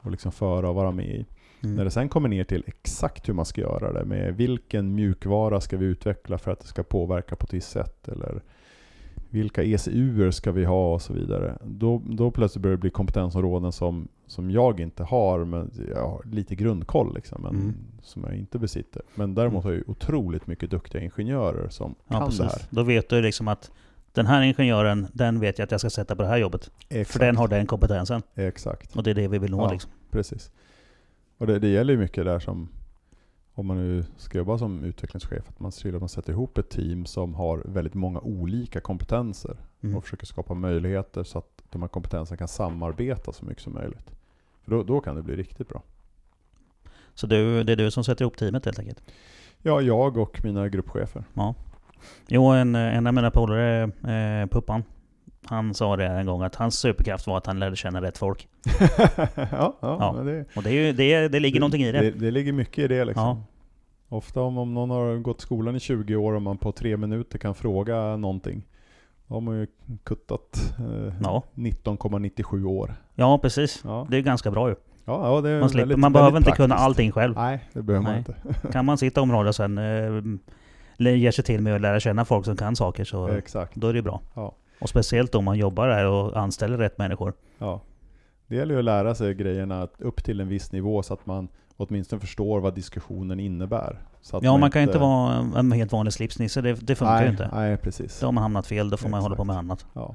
att 0.00 0.10
liksom 0.10 0.32
föra 0.32 0.68
och 0.68 0.74
vara 0.74 0.90
med 0.90 1.06
i. 1.06 1.26
Mm. 1.62 1.76
När 1.76 1.84
det 1.84 1.90
sen 1.90 2.08
kommer 2.08 2.28
ner 2.28 2.44
till 2.44 2.64
exakt 2.66 3.28
hur 3.28 3.34
man 3.34 3.44
ska 3.44 3.60
göra 3.60 3.92
det, 3.92 4.04
med 4.04 4.36
vilken 4.36 4.94
mjukvara 4.94 5.60
ska 5.60 5.76
vi 5.76 5.86
utveckla 5.86 6.38
för 6.38 6.50
att 6.50 6.60
det 6.60 6.66
ska 6.66 6.82
påverka 6.82 7.36
på 7.36 7.44
ett 7.44 7.54
visst 7.54 7.70
sätt, 7.70 8.08
eller 8.08 8.42
vilka 9.34 9.62
ECUer 9.62 10.30
ska 10.30 10.52
vi 10.52 10.64
ha 10.64 10.94
och 10.94 11.02
så 11.02 11.12
vidare. 11.12 11.58
Då, 11.64 12.02
då 12.06 12.30
plötsligt 12.30 12.62
börjar 12.62 12.76
det 12.76 12.80
bli 12.80 12.90
kompetensområden 12.90 13.72
som, 13.72 14.08
som 14.26 14.50
jag 14.50 14.80
inte 14.80 15.04
har, 15.04 15.44
men 15.44 15.70
jag 15.88 16.08
har 16.08 16.22
lite 16.32 16.54
grundkoll 16.54 17.14
liksom, 17.14 17.42
men 17.42 17.50
Mm. 17.54 17.74
som 18.02 18.24
jag 18.24 18.34
inte 18.36 18.58
besitter. 18.58 19.02
Men 19.14 19.34
däremot 19.34 19.64
har 19.64 19.70
jag 19.70 19.78
ju 19.78 19.84
otroligt 19.86 20.46
mycket 20.46 20.70
duktiga 20.70 21.02
ingenjörer 21.02 21.68
som 21.68 21.94
Ja, 22.08 22.18
kan 22.18 22.24
precis. 22.26 22.38
det 22.40 22.44
här. 22.46 22.62
Då 22.70 22.82
vet 22.82 23.08
du 23.08 23.22
liksom 23.22 23.48
att 23.48 23.70
den 24.12 24.26
här 24.26 24.42
ingenjören, 24.42 25.06
den 25.12 25.40
vet 25.40 25.58
jag 25.58 25.64
att 25.66 25.70
jag 25.70 25.80
ska 25.80 25.90
sätta 25.90 26.16
på 26.16 26.22
det 26.22 26.28
här 26.28 26.38
jobbet. 26.38 26.70
Exakt. 26.88 27.10
För 27.12 27.18
den 27.26 27.36
har 27.36 27.48
den 27.48 27.66
kompetensen. 27.66 28.22
Exakt. 28.34 28.96
Och 28.96 29.02
det 29.02 29.10
är 29.10 29.14
det 29.14 29.28
vi 29.28 29.38
vill 29.38 29.50
nå 29.50 29.62
Ja. 29.62 29.72
liksom. 29.72 29.90
Precis. 30.10 30.50
Och 31.38 31.46
det, 31.46 31.58
det 31.58 31.68
gäller 31.68 31.92
ju 31.92 31.98
mycket 31.98 32.24
där 32.24 32.38
som, 32.38 32.68
om 33.54 33.66
man 33.66 33.76
nu 33.76 34.04
ska 34.16 34.38
jobba 34.38 34.58
som 34.58 34.84
utvecklingschef, 34.84 35.48
att 35.48 35.60
man 35.60 35.72
ser 35.72 35.82
till 35.82 35.94
att 35.94 36.02
man 36.02 36.08
sätter 36.08 36.32
ihop 36.32 36.58
ett 36.58 36.70
team 36.70 37.06
som 37.06 37.34
har 37.34 37.62
väldigt 37.64 37.94
många 37.94 38.20
olika 38.20 38.80
kompetenser 38.80 39.56
Mm. 39.82 39.96
och 39.96 40.04
försöker 40.04 40.26
skapa 40.26 40.54
möjligheter 40.54 41.24
så 41.24 41.38
att 41.38 41.62
de 41.70 41.82
här 41.82 41.88
kompetenserna 41.88 42.36
kan 42.36 42.48
samarbeta 42.48 43.32
så 43.32 43.44
mycket 43.44 43.62
som 43.62 43.72
möjligt. 43.74 44.10
För 44.62 44.70
då, 44.70 44.82
då 44.82 45.00
kan 45.00 45.16
det 45.16 45.22
bli 45.22 45.36
riktigt 45.36 45.68
bra. 45.68 45.82
Så 47.14 47.26
du, 47.26 47.62
det 47.64 47.72
är 47.72 47.76
du 47.76 47.90
som 47.90 48.04
sätter 48.04 48.22
ihop 48.22 48.36
teamet 48.36 48.64
helt 48.64 48.78
enkelt? 48.78 49.02
Ja, 49.62 49.80
jag 49.80 50.16
och 50.16 50.40
mina 50.44 50.68
gruppchefer. 50.68 51.24
Jo, 52.28 52.44
en, 52.46 52.74
en 52.74 53.06
av 53.06 53.14
mina 53.14 53.30
polare, 53.30 53.82
eh, 53.82 54.48
Puppan, 54.48 54.82
han 55.46 55.74
sa 55.74 55.96
det 55.96 56.06
en 56.06 56.26
gång 56.26 56.42
att 56.42 56.54
hans 56.54 56.78
superkraft 56.78 57.26
var 57.26 57.36
att 57.38 57.46
han 57.46 57.58
lärde 57.58 57.76
känna 57.76 58.02
rätt 58.02 58.18
folk. 58.18 58.48
ja, 59.36 59.46
ja, 59.56 59.76
Ja. 59.80 60.22
Det, 60.22 60.44
Och 60.56 60.62
det, 60.62 60.70
är 60.70 60.86
ju, 60.86 60.92
det, 60.92 61.28
det 61.28 61.40
ligger 61.40 61.60
någonting 61.60 61.82
i 61.82 61.92
det. 61.92 62.00
det, 62.00 62.10
det 62.10 62.30
ligger 62.30 62.52
mycket 62.52 62.78
i 62.78 62.88
det 62.88 63.04
liksom. 63.04 63.24
Ja. 63.26 63.42
Ofta 64.08 64.40
om, 64.40 64.58
om 64.58 64.74
någon 64.74 64.90
har 64.90 65.16
gått 65.16 65.40
skolan 65.40 65.76
i 65.76 65.80
20 65.80 66.16
år 66.16 66.32
och 66.32 66.42
man 66.42 66.58
på 66.58 66.72
tre 66.72 66.96
minuter 66.96 67.38
kan 67.38 67.54
fråga 67.54 68.16
någonting, 68.16 68.66
då 69.26 69.34
har 69.34 69.40
man 69.40 69.58
ju 69.58 69.66
kuttat 70.04 70.74
eh, 70.78 71.14
Ja. 71.22 71.42
19,97 71.54 72.64
år. 72.66 72.94
Ja, 73.14 73.38
precis. 73.38 73.80
Ja, 73.84 74.06
Det 74.10 74.16
är 74.16 74.20
ganska 74.20 74.50
bra 74.50 74.68
ju. 74.68 74.74
ja, 75.04 75.34
ja 75.34 75.40
det 75.40 75.50
är 75.50 75.60
Man, 75.60 75.68
slipper, 75.68 75.82
väldigt- 75.82 75.98
man 75.98 76.12
behöver 76.12 76.36
inte 76.38 76.50
kunna 76.50 76.74
allting 76.74 77.12
själv. 77.12 77.34
Nej, 77.34 77.64
det 77.72 77.82
behöver 77.82 78.02
man 78.02 78.12
Nej. 78.12 78.18
inte. 78.52 78.68
Kan 78.72 78.84
man 78.84 78.98
sitta 78.98 79.20
området 79.22 79.48
och 79.48 79.54
sen 79.54 79.78
eh, 80.98 81.14
ge 81.16 81.32
sig 81.32 81.44
till 81.44 81.60
med 81.62 81.74
att 81.74 81.80
lära 81.80 82.00
känna 82.00 82.24
folk 82.24 82.44
som 82.44 82.56
kan 82.56 82.76
saker 82.76 83.04
så 83.04 83.28
Exakt. 83.28 83.74
då 83.74 83.86
är 83.88 83.94
det 83.94 84.02
bra. 84.02 84.20
Ja. 84.34 84.54
Och 84.84 84.90
speciellt 84.90 85.34
om 85.34 85.44
man 85.44 85.58
jobbar 85.58 85.88
där 85.88 86.06
och 86.06 86.36
anställer 86.36 86.78
rätt 86.78 86.98
människor. 86.98 87.32
Ja. 87.58 87.80
Det 88.46 88.56
gäller 88.56 88.74
ju 88.74 88.78
att 88.78 88.84
lära 88.84 89.14
sig 89.14 89.34
grejerna 89.34 89.88
upp 89.98 90.24
till 90.24 90.40
en 90.40 90.48
viss 90.48 90.72
nivå 90.72 91.02
så 91.02 91.14
att 91.14 91.26
man 91.26 91.48
åtminstone 91.76 92.20
förstår 92.20 92.60
vad 92.60 92.74
diskussionen 92.74 93.40
innebär. 93.40 94.00
Ja, 94.42 94.56
man 94.56 94.70
kan 94.70 94.82
ju 94.82 94.86
inte 94.88 94.98
vara 94.98 95.34
en 95.56 95.72
helt 95.72 95.92
vanlig 95.92 96.12
slipsnisse. 96.12 96.60
Det, 96.60 96.72
det 96.72 96.94
funkar 96.94 97.14
nej, 97.14 97.24
ju 97.24 97.30
inte. 97.30 97.50
Nej, 97.52 97.76
precis. 97.76 98.20
Då 98.20 98.26
har 98.26 98.32
man 98.32 98.42
hamnat 98.42 98.66
fel, 98.66 98.90
då 98.90 98.96
får 98.96 99.08
man 99.08 99.22
hålla 99.22 99.36
på 99.36 99.44
med 99.44 99.56
annat. 99.56 99.86
Ja, 99.92 100.14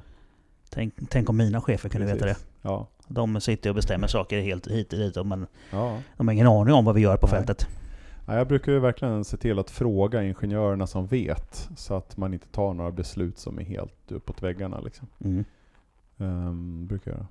Tänk, 0.70 0.94
tänk 1.08 1.30
om 1.30 1.36
mina 1.36 1.60
chefer 1.60 1.88
kunde 1.88 2.06
veta 2.06 2.26
det. 2.26 2.32
precis. 2.32 2.46
Ja, 2.62 2.86
De 3.08 3.40
sitter 3.40 3.70
och 3.70 3.76
bestämmer 3.76 4.06
saker 4.06 4.40
helt 4.40 4.66
hit 4.66 4.92
och 4.92 4.98
dit, 4.98 5.26
men 5.26 5.46
ja. 5.72 5.98
de 6.16 6.28
har 6.28 6.34
ingen 6.34 6.46
aning 6.46 6.74
om 6.74 6.84
vad 6.84 6.94
vi 6.94 7.00
gör 7.00 7.16
på 7.16 7.26
Nej. 7.26 7.36
fältet. 7.36 7.68
Ja, 8.30 8.36
jag 8.36 8.48
brukar 8.48 8.72
ju 8.72 8.78
verkligen 8.78 9.24
se 9.24 9.36
till 9.36 9.58
att 9.58 9.70
fråga 9.70 10.22
ingenjörerna 10.22 10.86
som 10.86 11.06
vet, 11.06 11.68
så 11.76 11.94
att 11.94 12.16
man 12.16 12.34
inte 12.34 12.46
tar 12.46 12.74
några 12.74 12.90
beslut 12.90 13.38
som 13.38 13.58
är 13.58 13.62
helt 13.62 14.12
uppåt 14.12 14.42
väggarna. 14.42 14.80
Liksom. 14.80 15.08
Mm. 15.24 15.44
Um, 16.16 16.86
brukar 16.86 17.10
jag. 17.10 17.26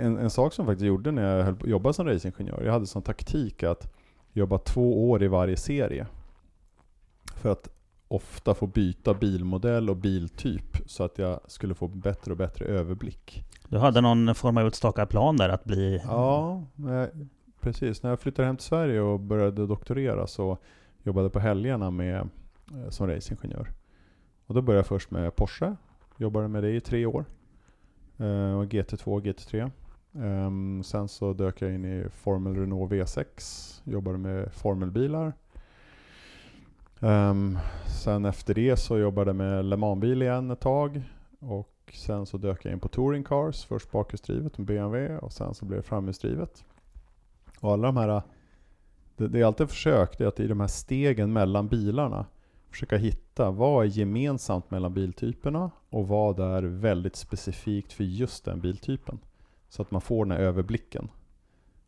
En, 0.00 0.18
en 0.18 0.30
sak 0.30 0.52
som 0.52 0.62
jag 0.62 0.72
faktiskt 0.72 0.86
gjorde 0.86 1.10
när 1.10 1.36
jag 1.36 1.44
höll 1.44 1.56
jobbade 1.64 1.94
som 1.94 2.06
racingingenjör, 2.06 2.62
jag 2.64 2.72
hade 2.72 2.86
som 2.86 3.02
taktik 3.02 3.62
att 3.62 3.94
jobba 4.32 4.58
två 4.58 5.10
år 5.10 5.22
i 5.22 5.28
varje 5.28 5.56
serie. 5.56 6.06
För 7.36 7.52
att 7.52 7.68
ofta 8.08 8.54
få 8.54 8.66
byta 8.66 9.14
bilmodell 9.14 9.90
och 9.90 9.96
biltyp 9.96 10.76
så 10.86 11.04
att 11.04 11.18
jag 11.18 11.40
skulle 11.46 11.74
få 11.74 11.88
bättre 11.88 12.30
och 12.30 12.36
bättre 12.36 12.64
överblick. 12.64 13.44
Du 13.68 13.78
hade 13.78 14.00
någon 14.00 14.34
form 14.34 14.56
av 14.56 14.66
utstakad 14.66 15.08
plan 15.08 15.36
där 15.36 15.48
att 15.48 15.64
bli... 15.64 16.00
Ja, 16.04 16.62
precis. 17.62 18.02
När 18.02 18.10
jag 18.10 18.20
flyttade 18.20 18.46
hem 18.46 18.56
till 18.56 18.66
Sverige 18.66 19.00
och 19.00 19.20
började 19.20 19.66
doktorera 19.66 20.26
så 20.26 20.58
jobbade 21.02 21.24
jag 21.24 21.32
på 21.32 21.38
helgerna 21.38 21.90
med, 21.90 22.28
eh, 22.72 22.88
som 22.88 23.06
racingingenjör. 23.06 23.68
Och 24.46 24.54
då 24.54 24.62
började 24.62 24.78
jag 24.78 24.86
först 24.86 25.10
med 25.10 25.36
Porsche. 25.36 25.76
Jobbade 26.16 26.48
med 26.48 26.62
det 26.62 26.70
i 26.70 26.80
tre 26.80 27.06
år. 27.06 27.24
Eh, 28.18 28.58
och 28.58 28.64
GT2 28.64 29.06
och 29.06 29.22
GT3. 29.22 29.70
Ehm, 30.14 30.82
sen 30.82 31.08
så 31.08 31.32
dök 31.32 31.62
jag 31.62 31.74
in 31.74 31.84
i 31.84 32.08
Formel 32.10 32.56
Renault 32.56 32.92
V6. 32.92 33.80
Jobbade 33.84 34.18
med 34.18 34.52
formelbilar. 34.52 35.32
Ehm, 37.00 37.58
sen 38.02 38.24
efter 38.24 38.54
det 38.54 38.76
så 38.76 38.98
jobbade 38.98 39.28
jag 39.28 39.36
med 39.36 39.64
Le 39.64 39.76
Mans-bil 39.76 40.22
igen 40.22 40.50
ett 40.50 40.60
tag. 40.60 41.02
Och 41.38 41.94
sen 41.94 42.26
så 42.26 42.36
dök 42.36 42.64
jag 42.64 42.72
in 42.72 42.80
på 42.80 42.88
Touring 42.88 43.24
Cars. 43.24 43.64
Först 43.64 43.90
bakhjulsdrivet 43.90 44.58
med 44.58 44.66
BMW 44.66 45.18
och 45.18 45.32
sen 45.32 45.54
så 45.54 45.64
blev 45.64 45.80
det 45.80 45.86
framhjulsdrivet. 45.88 46.64
Och 47.62 47.72
alla 47.72 47.86
de 47.86 47.96
här, 47.96 48.22
det, 49.16 49.28
det 49.28 49.40
är 49.40 49.44
alltid 49.44 49.68
försök, 49.68 50.18
det 50.18 50.24
är 50.24 50.28
att 50.28 50.40
i 50.40 50.46
de 50.46 50.60
här 50.60 50.66
stegen 50.66 51.32
mellan 51.32 51.68
bilarna 51.68 52.26
försöka 52.70 52.96
hitta 52.96 53.50
vad 53.50 53.84
är 53.84 53.88
gemensamt 53.88 54.70
mellan 54.70 54.94
biltyperna 54.94 55.70
och 55.90 56.08
vad 56.08 56.40
är 56.40 56.62
väldigt 56.62 57.16
specifikt 57.16 57.92
för 57.92 58.04
just 58.04 58.44
den 58.44 58.60
biltypen. 58.60 59.18
Så 59.68 59.82
att 59.82 59.90
man 59.90 60.00
får 60.00 60.24
den 60.24 60.36
här 60.36 60.44
överblicken 60.44 61.08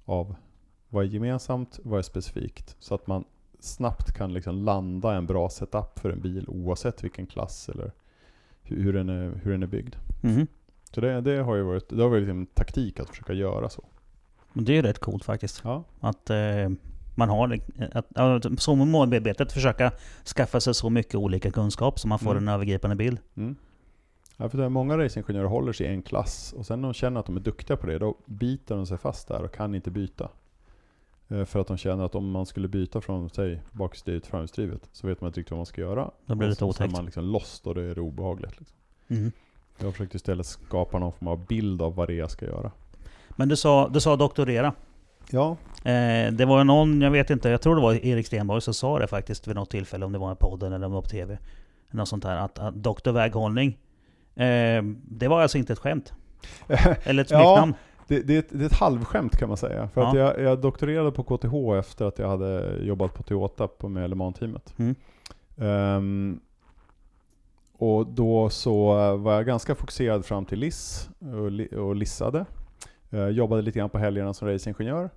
av 0.05 0.35
vad 0.89 1.05
är 1.05 1.09
gemensamt, 1.09 1.81
vad 1.83 1.99
är 1.99 2.03
specifikt. 2.03 2.77
Så 2.79 2.95
att 2.95 3.07
man 3.07 3.25
snabbt 3.61 4.13
kan 4.13 4.33
liksom 4.33 4.57
landa 4.57 5.15
en 5.15 5.27
bra 5.27 5.49
setup 5.49 5.99
för 5.99 6.11
en 6.11 6.21
bil 6.21 6.49
oavsett 6.49 7.05
vilken 7.05 7.27
klass 7.27 7.69
eller 7.69 7.93
hur, 8.63 8.83
hur, 8.83 8.93
den, 8.93 9.09
är, 9.09 9.41
hur 9.43 9.53
den 9.53 9.63
är 9.63 9.67
byggd. 9.67 9.95
Mhm. 10.23 10.47
Så 10.95 11.01
det, 11.01 11.21
det 11.21 11.43
har 11.43 11.57
ju 11.57 11.63
varit, 11.63 11.89
det 11.89 12.03
har 12.03 12.11
varit 12.11 12.23
liksom 12.23 12.41
en 12.41 12.47
taktik 12.47 13.01
att 13.01 13.09
försöka 13.09 13.33
göra 13.33 13.69
så. 13.69 13.85
Det 14.55 14.73
är 14.73 14.77
ju 14.77 14.83
rätt 14.83 14.99
coolt 14.99 15.25
faktiskt. 15.25 15.61
Ja, 15.65 15.85
Att 16.01 16.31
eh, 16.31 16.37
man 17.15 17.29
har 17.29 17.59
att, 17.93 18.17
att, 18.19 18.61
så 18.61 18.75
målmedvetet 18.75 19.53
försöka 19.53 19.93
skaffa 20.37 20.61
sig 20.61 20.75
så 20.75 20.91
mycket 20.91 21.15
olika 21.15 21.51
kunskap 21.51 21.99
så 22.01 22.09
man 22.09 22.19
får 22.19 22.31
Mm. 22.31 22.49
en 22.49 22.55
övergripande 22.55 22.97
bild. 22.97 23.19
Mm. 23.37 23.57
Ja, 24.37 24.49
för 24.49 24.59
det 24.59 24.65
är 24.65 24.69
många 24.69 24.99
racingingenjörer 24.99 25.47
håller 25.49 25.73
sig 25.73 25.87
i 25.87 25.91
en 25.91 26.03
klass 26.03 26.55
och 26.59 26.67
sen 26.67 26.81
när 26.81 26.89
de 26.89 26.95
känner 26.95 27.21
att 27.21 27.27
de 27.27 27.37
är 27.37 27.41
duktiga 27.41 27.77
på 27.77 27.87
det, 27.87 27.99
då 27.99 28.15
biter 28.27 28.77
de 28.77 28.87
sig 28.87 28.99
fast 28.99 29.29
där 29.29 29.43
och 29.43 29.55
kan 29.55 29.75
inte 29.75 29.91
byta. 29.91 30.29
Eh, 31.29 31.45
För 31.45 31.61
att 31.61 31.67
de 31.67 31.77
känner 31.77 32.05
att 32.05 32.15
om 32.15 32.31
man 32.31 32.47
skulle 32.47 32.69
byta 32.69 33.01
från, 33.01 33.31
säg, 33.31 33.63
bakhjulsdrivet 33.73 34.23
till 34.23 34.31
framhjulsdrivet 34.31 34.89
så 34.93 35.07
vet 35.07 35.21
man 35.21 35.29
inte 35.29 35.41
riktigt 35.41 35.51
vad 35.51 35.59
man 35.59 35.67
ska 35.67 35.81
göra. 35.81 36.11
Då 36.27 36.35
blir 36.35 36.47
det 36.47 36.51
lite 36.51 36.59
så, 36.59 36.73
så 36.73 36.83
är 36.83 36.87
otäckt. 36.87 36.97
man 36.97 37.05
liksom 37.05 37.25
lost 37.25 37.67
och 37.67 37.75
då 37.75 37.81
är 37.81 37.95
det 37.95 38.01
obehagligt. 38.01 38.59
Liksom. 38.59 38.77
Mm. 39.09 39.33
Jag 39.79 39.93
försökte 39.93 40.17
istället 40.17 40.47
skapa 40.47 40.99
någon 40.99 41.13
form 41.13 41.29
av 41.29 41.47
bild 41.47 41.83
av 41.83 41.95
vad 41.95 42.09
det 42.09 42.15
är 42.15 42.19
jag 42.19 42.31
ska 42.31 42.47
göra. 42.47 42.73
Men 43.37 43.49
du 43.49 43.57
sa, 43.57 43.89
du 43.89 44.01
sa 44.01 44.17
doktorera. 44.17 44.73
Ja. 45.31 45.57
Eh, 45.85 46.33
det 46.33 46.45
var 46.45 46.65
någon, 46.65 47.01
jag 47.01 47.11
vet 47.11 47.31
inte, 47.31 47.49
jag 47.49 47.61
tror 47.61 47.77
det 47.77 47.83
var 47.83 47.95
Erik 48.07 48.27
Stenborg 48.27 48.61
som 48.61 48.75
sa 48.75 48.99
det 48.99 49.07
faktiskt 49.07 49.49
vid 49.49 49.55
något 49.55 49.71
tillfälle, 49.71 50.05
om 50.07 50.13
det 50.13 50.19
var 50.19 50.33
i 50.33 50.37
podden 50.37 50.73
eller 50.73 50.87
om 50.87 50.93
det 50.93 50.95
var 50.95 51.03
på 51.03 51.09
TV. 51.09 51.39
Något 51.91 52.09
sånt 52.09 52.25
här, 52.25 52.37
att, 52.37 52.59
att 52.59 52.75
doktorväghållning, 52.75 53.79
eh, 54.35 54.83
det 55.09 55.29
var 55.29 55.43
alltså 55.43 55.59
inte 55.59 55.73
ett 55.73 55.79
skämt? 55.79 56.13
Eller 57.03 57.23
ett 57.23 57.31
Ja, 57.31 57.39
smeknamn? 57.39 57.75
Det, 58.09 58.21
det, 58.21 58.35
är 58.35 58.39
ett, 58.39 58.49
det 58.51 58.63
är 58.65 58.67
ett 58.67 58.79
halvskämt 58.81 59.37
kan 59.37 59.49
man 59.49 59.57
säga. 59.57 59.89
För 59.89 60.01
att 60.03 60.15
Ja. 60.15 60.21
jag, 60.21 60.41
jag 60.41 60.61
doktorerade 60.61 61.11
på 61.13 61.23
KTH 61.23 61.79
efter 61.79 62.05
att 62.05 62.19
jag 62.19 62.29
hade 62.29 62.77
jobbat 62.83 63.15
på 63.15 63.23
Toyota 63.23 63.69
på 63.69 63.89
med 63.89 64.11
LMAN-teamet. 64.11 64.75
Mm. 64.79 64.95
Ehm, 65.59 66.41
och 67.79 68.07
då 68.07 68.51
så 68.51 68.95
var 69.17 69.33
jag 69.35 69.47
ganska 69.47 69.75
fokuserad 69.75 70.25
fram 70.25 70.45
till 70.45 70.59
LIS 70.59 71.09
och, 71.21 71.51
li- 71.51 71.77
och 71.77 71.97
lissade. 71.97 72.45
Uh, 73.15 73.29
jobbade 73.29 73.63
lite 73.63 73.79
grann 73.79 73.91
på 73.91 73.99
helgerna 73.99 74.35
som 74.35 74.49
racingingenjör. 74.49 75.11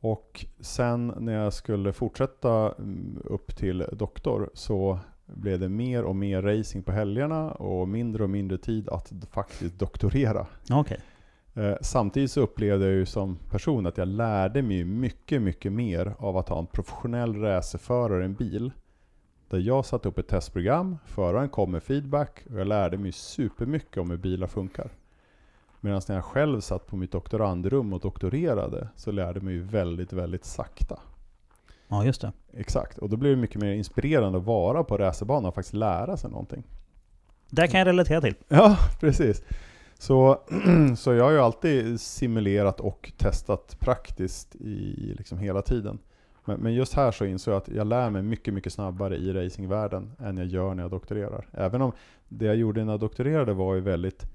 Och 0.00 0.46
sen 0.60 1.14
när 1.18 1.32
jag 1.32 1.52
skulle 1.52 1.92
fortsätta 1.92 2.74
mm, 2.78 3.22
upp 3.24 3.56
till 3.56 3.86
doktor 3.92 4.50
så 4.54 4.98
blev 5.26 5.60
det 5.60 5.68
mer 5.68 6.04
och 6.04 6.16
mer 6.16 6.42
racing 6.42 6.84
på 6.84 6.92
helgerna 6.92 7.52
och 7.52 7.88
mindre 7.88 8.22
och 8.22 8.30
mindre 8.30 8.58
tid 8.58 8.88
att 8.88 9.12
faktiskt 9.30 9.78
doktorera. 9.78 10.46
Okej. 10.70 11.00
Eh, 11.54 11.74
Samtidigt 11.80 12.30
så 12.30 12.40
upplevde 12.40 12.84
jag 12.84 12.94
ju 12.94 13.06
som 13.06 13.36
person 13.50 13.86
att 13.86 13.98
jag 13.98 14.08
lärde 14.08 14.62
mig 14.62 14.84
mycket, 14.84 15.42
mycket 15.42 15.72
mer 15.72 16.14
av 16.18 16.36
att 16.36 16.48
ha 16.48 16.58
en 16.58 16.66
professionell 16.66 17.36
racerförare 17.36 18.22
i 18.22 18.24
en 18.24 18.34
bil. 18.34 18.72
Där 19.48 19.58
jag 19.58 19.84
satte 19.84 20.08
upp 20.08 20.18
ett 20.18 20.28
testprogram, 20.28 20.98
föraren 21.06 21.48
kom 21.48 21.70
med 21.70 21.82
feedback 21.82 22.44
och 22.50 22.60
jag 22.60 22.66
lärde 22.66 22.98
mig 22.98 23.12
supermycket 23.12 23.96
om 23.98 24.10
hur 24.10 24.16
bilar 24.16 24.46
funkar. 24.46 24.90
Medan 25.84 26.00
när 26.08 26.14
jag 26.14 26.24
själv 26.24 26.60
satt 26.60 26.86
på 26.86 26.96
mitt 26.96 27.12
doktorandrum 27.12 27.92
och 27.92 28.00
doktorerade 28.00 28.88
så 28.96 29.12
lärde 29.12 29.38
jag 29.38 29.42
mig 29.42 29.54
ju 29.54 29.62
väldigt, 29.62 30.12
väldigt 30.12 30.44
sakta. 30.44 31.00
Ja, 31.88 32.04
just 32.04 32.20
det. 32.20 32.32
Exakt, 32.52 32.98
och 32.98 33.08
då 33.08 33.16
blir 33.16 33.30
det 33.30 33.36
mycket 33.36 33.60
mer 33.60 33.72
inspirerande 33.72 34.38
att 34.38 34.44
vara 34.44 34.84
på 34.84 34.98
racerbanan 34.98 35.44
och 35.44 35.54
faktiskt 35.54 35.74
lära 35.74 36.16
sig 36.16 36.30
någonting. 36.30 36.62
Där 37.50 37.66
kan 37.66 37.78
jag 37.78 37.86
relatera 37.86 38.20
till. 38.20 38.34
Ja, 38.48 38.76
precis. 39.00 39.42
Så, 39.98 40.40
så 40.96 41.14
jag 41.14 41.24
har 41.24 41.30
ju 41.30 41.38
alltid 41.38 42.00
simulerat 42.00 42.80
och 42.80 43.12
testat 43.16 43.76
praktiskt 43.80 44.56
i 44.56 45.14
liksom 45.18 45.38
hela 45.38 45.62
tiden. 45.62 45.98
Men, 46.44 46.60
men 46.60 46.74
just 46.74 46.94
här 46.94 47.10
så 47.10 47.24
insåg 47.24 47.54
jag 47.54 47.58
att 47.58 47.68
jag 47.68 47.86
lär 47.86 48.10
mig 48.10 48.22
mycket, 48.22 48.54
mycket 48.54 48.72
snabbare 48.72 49.16
i 49.16 49.32
racingvärlden 49.32 50.12
än 50.18 50.36
jag 50.36 50.46
gör 50.46 50.74
när 50.74 50.82
jag 50.82 50.90
doktorerar. 50.90 51.48
Även 51.52 51.82
om 51.82 51.92
det 52.28 52.44
jag 52.44 52.56
gjorde 52.56 52.84
när 52.84 52.92
jag 52.92 53.00
doktorerade 53.00 53.52
var 53.52 53.74
ju 53.74 53.80
väldigt, 53.80 54.26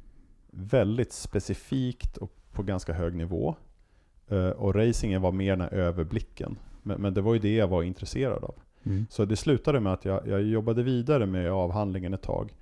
väldigt 0.60 1.14
specifikt 1.14 2.18
och 2.18 2.32
på 2.52 2.64
ganska 2.64 2.94
hög 2.94 3.16
nivå. 3.16 3.56
Eh, 4.28 4.50
Och 4.50 4.76
racingen 4.76 5.22
var 5.22 5.32
mer 5.32 5.52
den 5.52 5.62
här 5.62 5.74
överblicken. 5.74 6.60
Men, 6.84 7.02
men 7.02 7.14
det 7.14 7.22
var 7.22 7.34
ju 7.34 7.40
det 7.40 7.56
jag 7.56 7.68
var 7.68 7.84
intresserad 7.84 8.44
av. 8.44 8.56
Mm. 8.84 9.06
Så 9.10 9.26
det 9.26 9.36
slutade 9.36 9.80
med 9.80 9.94
att 9.94 10.06
jag, 10.06 10.28
jag 10.28 10.42
jobbade 10.42 10.84
vidare 10.84 11.26
med 11.26 11.52
avhandlingen 11.52 12.14
ett 12.14 12.22
tag. 12.22 12.54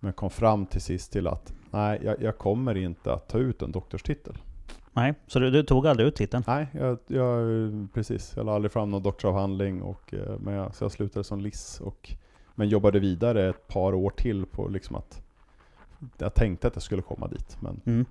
Men 0.00 0.12
kom 0.12 0.30
fram 0.30 0.66
till 0.66 0.80
sist 0.80 1.12
till 1.12 1.26
att 1.26 1.52
nej, 1.70 2.00
jag, 2.04 2.22
jag 2.22 2.38
kommer 2.38 2.74
inte 2.76 3.12
att 3.12 3.28
ta 3.28 3.38
ut 3.38 3.62
en 3.62 3.72
doktorstitel. 3.72 4.34
Nej, 4.92 5.14
så 5.26 5.38
du, 5.38 5.50
du 5.50 5.62
tog 5.62 5.86
aldrig 5.86 6.08
ut 6.08 6.16
titeln? 6.16 6.44
Nej, 6.46 6.66
jag, 6.72 6.98
jag, 7.06 7.42
precis. 7.94 8.32
Jag 8.36 8.46
la 8.46 8.54
aldrig 8.54 8.72
fram 8.72 8.90
någon 8.90 9.02
doktoravhandling. 9.02 9.82
Och, 9.82 10.14
eh, 10.14 10.38
men 10.40 10.54
jag, 10.54 10.74
så 10.74 10.84
jag 10.84 10.92
slutade 10.92 11.24
som 11.24 11.40
LIS. 11.40 11.80
Och, 11.80 12.10
men 12.54 12.68
jobbade 12.68 12.98
vidare 12.98 13.48
ett 13.48 13.68
par 13.68 13.94
år 13.94 14.10
till 14.10 14.46
på 14.46 14.68
liksom 14.68 14.96
att 14.96 15.22
jag 16.18 16.34
tänkte 16.34 16.66
att 16.66 16.76
jag 16.76 16.82
skulle 16.82 17.02
komma 17.02 17.28
dit. 17.28 17.56
Men 17.60 17.80
Mm. 17.86 18.04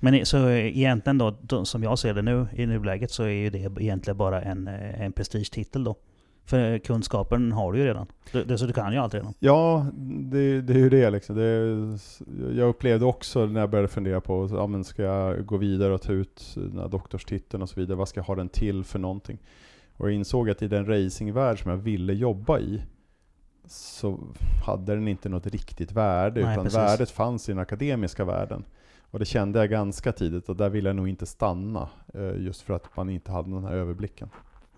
Men 0.00 0.26
så 0.26 0.48
egentligen 0.48 1.18
då, 1.18 1.36
då, 1.40 1.64
som 1.64 1.82
jag 1.82 1.98
ser 1.98 2.14
det 2.14 2.22
nu 2.22 2.46
i 2.52 2.66
nuläget, 2.66 3.10
så 3.10 3.22
är 3.22 3.28
ju 3.28 3.50
det 3.50 3.58
egentligen 3.58 4.16
bara 4.16 4.42
en, 4.42 4.68
eh, 4.68 5.02
en 5.02 5.12
prestigetitel 5.12 5.84
då. 5.84 5.96
För 6.44 6.78
kunskapen 6.78 7.52
har 7.52 7.72
du 7.72 7.78
ju 7.78 7.84
redan. 7.84 8.06
Du, 8.32 8.44
det, 8.44 8.58
så 8.58 8.66
du 8.66 8.72
kan 8.72 8.92
ju 8.92 8.98
allt 8.98 9.14
redan. 9.14 9.34
Ja, 9.38 9.86
det, 10.30 10.60
det 10.60 10.72
är 10.72 10.78
ju 10.78 10.90
det 10.90 11.10
liksom. 11.10 11.36
Det, 11.36 11.98
jag 12.56 12.68
upplevde 12.68 13.04
också 13.04 13.46
när 13.46 13.60
jag 13.60 13.70
började 13.70 13.88
fundera 13.88 14.20
på, 14.20 14.48
ja, 14.52 14.66
men 14.66 14.84
ska 14.84 15.02
jag 15.02 15.46
gå 15.46 15.56
vidare 15.56 15.94
och 15.94 16.02
ta 16.02 16.12
ut 16.12 16.52
den 16.54 16.78
här 16.78 16.88
doktorstiteln 16.88 17.62
och 17.62 17.68
så 17.68 17.80
vidare, 17.80 17.96
vad 17.96 18.08
ska 18.08 18.20
jag 18.20 18.24
ha 18.24 18.34
den 18.34 18.48
till 18.48 18.84
för 18.84 18.98
någonting? 18.98 19.38
Och 19.96 20.08
jag 20.08 20.14
insåg 20.14 20.50
att 20.50 20.62
i 20.62 20.68
den 20.68 20.86
racingvärld 20.86 21.62
som 21.62 21.70
jag 21.70 21.78
ville 21.78 22.12
jobba 22.12 22.58
i, 22.58 22.82
så 23.66 24.18
hade 24.64 24.94
den 24.94 25.08
inte 25.08 25.28
något 25.28 25.46
riktigt 25.46 25.92
värde, 25.92 26.44
Nej, 26.44 26.52
utan 26.52 26.64
precis. 26.64 26.78
värdet 26.78 27.10
fanns 27.10 27.48
i 27.48 27.52
den 27.52 27.58
akademiska 27.58 28.24
världen. 28.24 28.64
Och 29.10 29.18
det 29.18 29.24
kände 29.24 29.58
jag 29.58 29.70
ganska 29.70 30.12
tidigt, 30.12 30.48
och 30.48 30.56
där 30.56 30.68
ville 30.68 30.88
jag 30.88 30.96
nog 30.96 31.08
inte 31.08 31.26
stanna, 31.26 31.88
eh, 32.14 32.36
just 32.36 32.62
för 32.62 32.74
att 32.74 32.96
man 32.96 33.10
inte 33.10 33.32
hade 33.32 33.50
den 33.50 33.64
här 33.64 33.72
överblicken. 33.72 34.28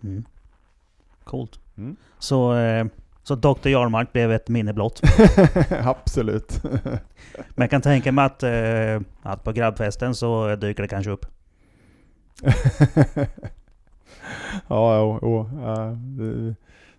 Mm. 0.03 0.25
Coolt. 1.25 1.61
Mm. 1.77 1.97
Så, 2.19 2.55
eh, 2.55 2.87
så 3.23 3.35
Dr. 3.35 3.69
Jarmark 3.69 4.13
blev 4.13 4.33
ett 4.33 4.49
minne 4.49 4.73
blott. 4.73 5.01
Absolut. 5.71 6.63
Men 7.35 7.55
jag 7.55 7.71
kan 7.71 7.83
tänka 7.83 8.13
mig 8.13 8.25
att, 8.25 8.43
eh, 8.43 9.01
att 9.23 9.45
på 9.45 9.53
grabbfesten 9.53 10.15
så 10.15 10.57
dyker 10.57 10.83
det 10.83 10.89
kanske 10.89 11.11
upp. 11.11 11.27
ja, 14.69 14.99
jo, 14.99 15.19
jo, 15.23 15.51
ja, 15.63 15.97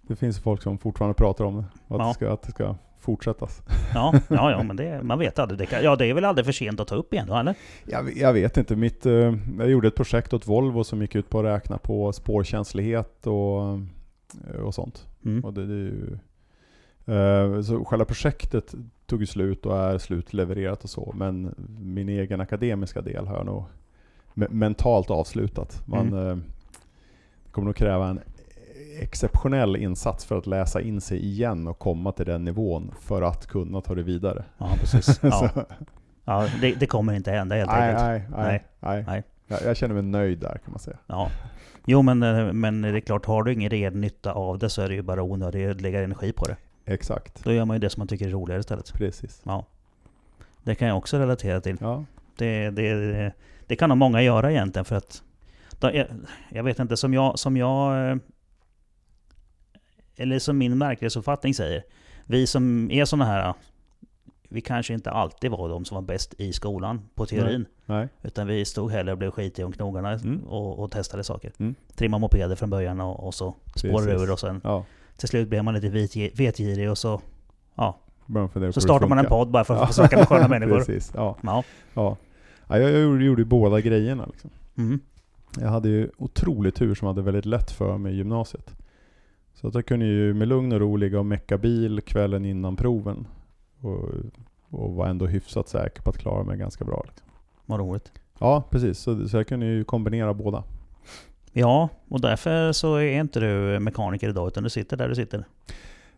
det, 0.07 0.15
finns 0.15 0.39
folk 0.39 0.61
som 0.61 0.77
fortfarande 0.77 1.13
pratar 1.13 1.45
om 1.45 1.55
det. 1.55 1.61
Att, 1.61 1.99
Ja. 1.99 2.07
det, 2.07 2.13
ska, 2.13 2.33
att 2.33 2.41
det 2.41 2.51
ska 2.51 2.75
fortsättas. 2.99 3.61
Ja, 3.93 4.13
ja, 4.27 4.51
ja 4.51 4.63
men 4.63 4.75
det, 4.75 5.03
man 5.03 5.19
vet 5.19 5.39
aldrig. 5.39 5.59
Det 5.59 5.65
kan, 5.65 5.83
ja, 5.83 5.95
det 5.95 6.05
är 6.05 6.13
väl 6.13 6.25
aldrig 6.25 6.45
för 6.45 6.53
sent 6.53 6.79
att 6.79 6.87
ta 6.87 6.95
upp 6.95 7.13
igen 7.13 7.27
då, 7.27 7.35
eller? 7.35 7.55
Jag, 7.85 8.17
jag 8.17 8.33
vet 8.33 8.57
inte. 8.57 8.75
Mitt, 8.75 9.05
eh, 9.05 9.33
jag 9.57 9.69
gjorde 9.69 9.87
ett 9.87 9.95
projekt 9.95 10.33
åt 10.33 10.47
Volvo 10.47 10.83
som 10.83 11.01
gick 11.01 11.15
ut 11.15 11.29
på 11.29 11.39
att 11.39 11.45
räkna 11.45 11.77
på 11.77 12.13
spårkänslighet 12.13 13.27
och, 13.27 13.61
eh, 14.53 14.61
och 14.63 14.73
sånt. 14.73 15.07
Mm. 15.25 15.45
Och 15.45 15.53
det, 15.53 15.65
det 15.67 15.73
är 15.73 15.77
ju, 15.77 16.17
eh, 17.05 17.61
så 17.61 17.85
själva 17.85 18.05
projektet 18.05 18.75
tog 19.05 19.19
ju 19.19 19.25
slut 19.25 19.65
och 19.65 19.77
är 19.77 19.97
slutlevererat 19.97 20.83
och 20.83 20.89
så. 20.89 21.13
Men 21.15 21.55
min 21.79 22.09
egen 22.09 22.41
akademiska 22.41 23.01
del 23.01 23.27
har 23.27 23.35
jag 23.35 23.45
nog 23.45 23.63
me- 24.33 24.51
mentalt 24.51 25.09
avslutat. 25.09 25.81
Man 25.87 26.13
Mm. 26.13 26.43
kommer 27.51 27.65
nog 27.65 27.75
kräva 27.75 28.07
en 28.09 28.19
exceptionell 29.01 29.75
insats 29.75 30.25
för 30.25 30.37
att 30.37 30.47
läsa 30.47 30.81
in 30.81 31.01
sig 31.01 31.25
igen 31.25 31.67
och 31.67 31.79
komma 31.79 32.11
till 32.11 32.25
den 32.25 32.43
nivån 32.45 32.93
för 33.01 33.21
att 33.21 33.47
kunna 33.47 33.81
ta 33.81 33.95
det 33.95 34.03
vidare. 34.03 34.43
Ja, 34.57 34.69
precis. 34.79 35.19
Ja, 35.23 35.49
ja 36.25 36.47
det, 36.61 36.71
det 36.73 36.87
kommer 36.87 37.13
inte 37.13 37.31
hända 37.31 37.55
helt 37.55 37.71
nej, 37.71 37.89
enkelt. 37.89 38.07
nej, 38.07 38.27
nej, 38.29 38.63
Nej. 38.79 39.03
nej. 39.07 39.23
Jag, 39.47 39.59
jag 39.65 39.77
känner 39.77 39.93
mig 39.93 40.03
nöjd 40.03 40.39
där 40.39 40.57
kan 40.63 40.71
man 40.71 40.79
säga. 40.79 40.97
Ja. 41.07 41.29
Jo 41.85 42.01
men, 42.01 42.23
eh, 42.23 42.53
men 42.53 42.81
det 42.81 42.89
är 42.89 42.99
klart, 42.99 43.25
har 43.25 43.43
du 43.43 43.53
ingen 43.53 43.69
ren 43.69 44.01
nytta 44.01 44.33
av 44.33 44.59
det 44.59 44.69
så 44.69 44.81
är 44.81 44.89
det 44.89 44.95
ju 44.95 45.01
bara 45.01 45.23
onödigt 45.23 45.71
att 45.71 45.81
lägga 45.81 46.03
energi 46.03 46.31
på 46.33 46.45
det. 46.45 46.55
Exakt, 46.85 47.43
Då 47.43 47.53
gör 47.53 47.65
man 47.65 47.75
ju 47.75 47.79
det 47.79 47.89
som 47.89 48.01
man 48.01 48.07
tycker 48.07 48.27
är 48.27 48.31
roligare 48.31 48.59
istället. 48.59 48.93
precis. 48.93 49.41
Ja. 49.43 49.65
Det 50.63 50.75
kan 50.75 50.87
jag 50.87 50.97
också 50.97 51.17
relatera 51.17 51.61
till. 51.61 51.77
Ja, 51.81 52.05
Det, 52.37 52.69
det, 52.69 53.31
det 53.67 53.75
kan 53.75 53.89
nog 53.89 53.97
många 53.97 54.21
göra 54.21 54.51
egentligen 54.51 54.85
för 54.85 54.95
att... 54.95 55.23
Jag, 55.79 56.05
jag 56.49 56.63
vet 56.63 56.79
inte, 56.79 56.97
som 56.97 57.13
jag, 57.13 57.39
som 57.39 57.57
jag... 57.57 58.19
Eller 60.17 60.39
som 60.39 60.57
min 60.57 60.79
verklighetsuppfattning 60.79 61.53
säger. 61.53 61.83
Vi 62.25 62.47
som 62.47 62.91
är 62.91 63.05
sådana 63.05 63.25
här... 63.25 63.53
Vi 64.49 64.61
kanske 64.61 64.93
inte 64.93 65.11
alltid 65.11 65.51
var 65.51 65.69
de 65.69 65.85
som 65.85 65.95
var 65.95 66.01
bäst 66.01 66.33
i 66.37 66.53
skolan 66.53 67.01
på 67.15 67.25
teorin. 67.25 67.65
nej, 67.85 68.07
Utan 68.23 68.47
vi 68.47 68.65
stod 68.65 68.91
hellre 68.91 69.11
och 69.11 69.17
blev 69.17 69.31
skitiga 69.31 69.65
om 69.65 69.71
knogarna 69.71 70.11
Mm. 70.13 70.43
och, 70.47 70.79
och 70.79 70.91
testade 70.91 71.23
saker. 71.23 71.51
Mm. 71.57 71.75
Trimma 71.95 72.17
mopeder 72.17 72.55
från 72.55 72.69
början 72.69 73.01
och, 73.01 73.27
och 73.27 73.33
så 73.33 73.55
Precis. 73.73 73.91
ur 74.07 74.31
och 74.31 74.39
sen 74.39 74.61
ja. 74.63 74.85
till 75.17 75.27
slut 75.27 75.49
blev 75.49 75.63
man 75.63 75.73
lite 75.73 75.89
vetgirig 76.35 76.89
och 76.91 76.97
så... 76.97 77.21
Ja, 77.75 77.99
så 78.73 78.81
startar 78.81 79.07
man 79.07 79.17
en 79.17 79.25
podd 79.25 79.51
bara 79.51 79.63
för 79.63 79.73
att 79.73 79.79
Ja. 79.81 79.87
snacka 79.93 80.17
med 80.17 80.27
sköna 80.27 80.47
människor. 80.59 80.77
Precis, 80.77 81.11
ja. 81.15 81.37
Ja. 81.43 81.63
ja. 81.93 82.17
ja 82.67 82.79
jag, 82.79 82.91
jag 82.91 83.01
gjorde, 83.01 83.25
gjorde 83.25 83.41
ju 83.41 83.45
båda 83.45 83.81
grejerna. 83.81 84.25
Liksom. 84.25 84.49
Mm. 84.77 84.99
Jag 85.59 85.69
hade 85.69 85.89
ju 85.89 86.09
otrolig 86.17 86.75
tur 86.75 86.95
som 86.95 87.07
hade 87.07 87.21
väldigt 87.21 87.45
lätt 87.45 87.71
för 87.71 87.97
mig 87.97 88.13
i 88.13 88.15
gymnasiet. 88.15 88.75
Så 89.65 89.69
att 89.69 89.75
jag 89.75 89.85
kunde 89.85 90.05
ju 90.05 90.33
med 90.33 90.47
lugn 90.47 90.73
och 90.73 90.79
ro 90.79 90.95
ligga 90.95 91.19
och 91.19 91.25
mecka 91.25 91.57
bil 91.57 92.01
kvällen 92.01 92.45
innan 92.45 92.75
proven. 92.75 93.27
Och, 93.81 94.09
och 94.69 94.93
var 94.93 95.07
ändå 95.07 95.25
hyfsat 95.25 95.69
säker 95.69 96.01
på 96.01 96.09
att 96.09 96.17
klara 96.17 96.43
mig 96.43 96.57
ganska 96.57 96.85
bra. 96.85 97.03
Liksom. 97.07 97.27
Vad 97.65 97.79
roligt. 97.79 98.11
Ja, 98.39 98.63
precis. 98.69 98.99
Så, 98.99 99.27
så 99.27 99.37
jag 99.37 99.47
kunde 99.47 99.65
ju 99.65 99.83
kombinera 99.83 100.33
båda. 100.33 100.63
Ja, 101.51 101.89
och 102.09 102.21
därför 102.21 102.71
så 102.71 102.95
är 102.95 103.19
inte 103.19 103.39
du 103.39 103.79
mekaniker 103.79 104.29
idag 104.29 104.47
utan 104.47 104.63
du 104.63 104.69
sitter 104.69 104.97
där 104.97 105.09
du 105.09 105.15
sitter. 105.15 105.45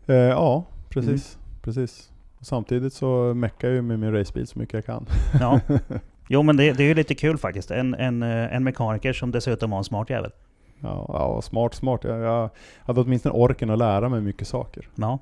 Eh, 0.06 0.14
ja, 0.16 0.64
precis. 0.88 1.38
Mm. 1.38 1.60
precis. 1.62 2.12
Och 2.38 2.46
samtidigt 2.46 2.92
så 2.92 3.34
meckar 3.34 3.68
jag 3.68 3.74
ju 3.74 3.82
med 3.82 3.98
min 3.98 4.12
racebil 4.12 4.46
så 4.46 4.58
mycket 4.58 4.74
jag 4.74 4.84
kan. 4.84 5.06
Ja. 5.40 5.60
Jo 6.30 6.42
men 6.42 6.56
det, 6.56 6.72
det 6.72 6.82
är 6.82 6.88
ju 6.88 6.94
lite 6.94 7.14
kul 7.14 7.38
faktiskt. 7.38 7.70
En, 7.70 7.94
en, 7.94 8.22
eh, 8.22 8.54
en 8.54 8.64
mekaniker 8.64 9.12
som 9.12 9.30
dessutom 9.30 9.70
var 9.70 9.78
en 9.78 9.84
smart 9.84 10.10
jävel. 10.10 10.30
Ja, 10.80 11.06
ja 11.08 11.42
smart, 11.42 11.74
smart. 11.74 12.04
Jag, 12.04 12.18
jag 12.18 12.50
hade 12.84 13.00
åtminstone 13.00 13.34
orken 13.34 13.70
att 13.70 13.78
lära 13.78 14.08
mig 14.08 14.20
mycket 14.20 14.48
saker. 14.48 14.88
Ja, 14.94 15.18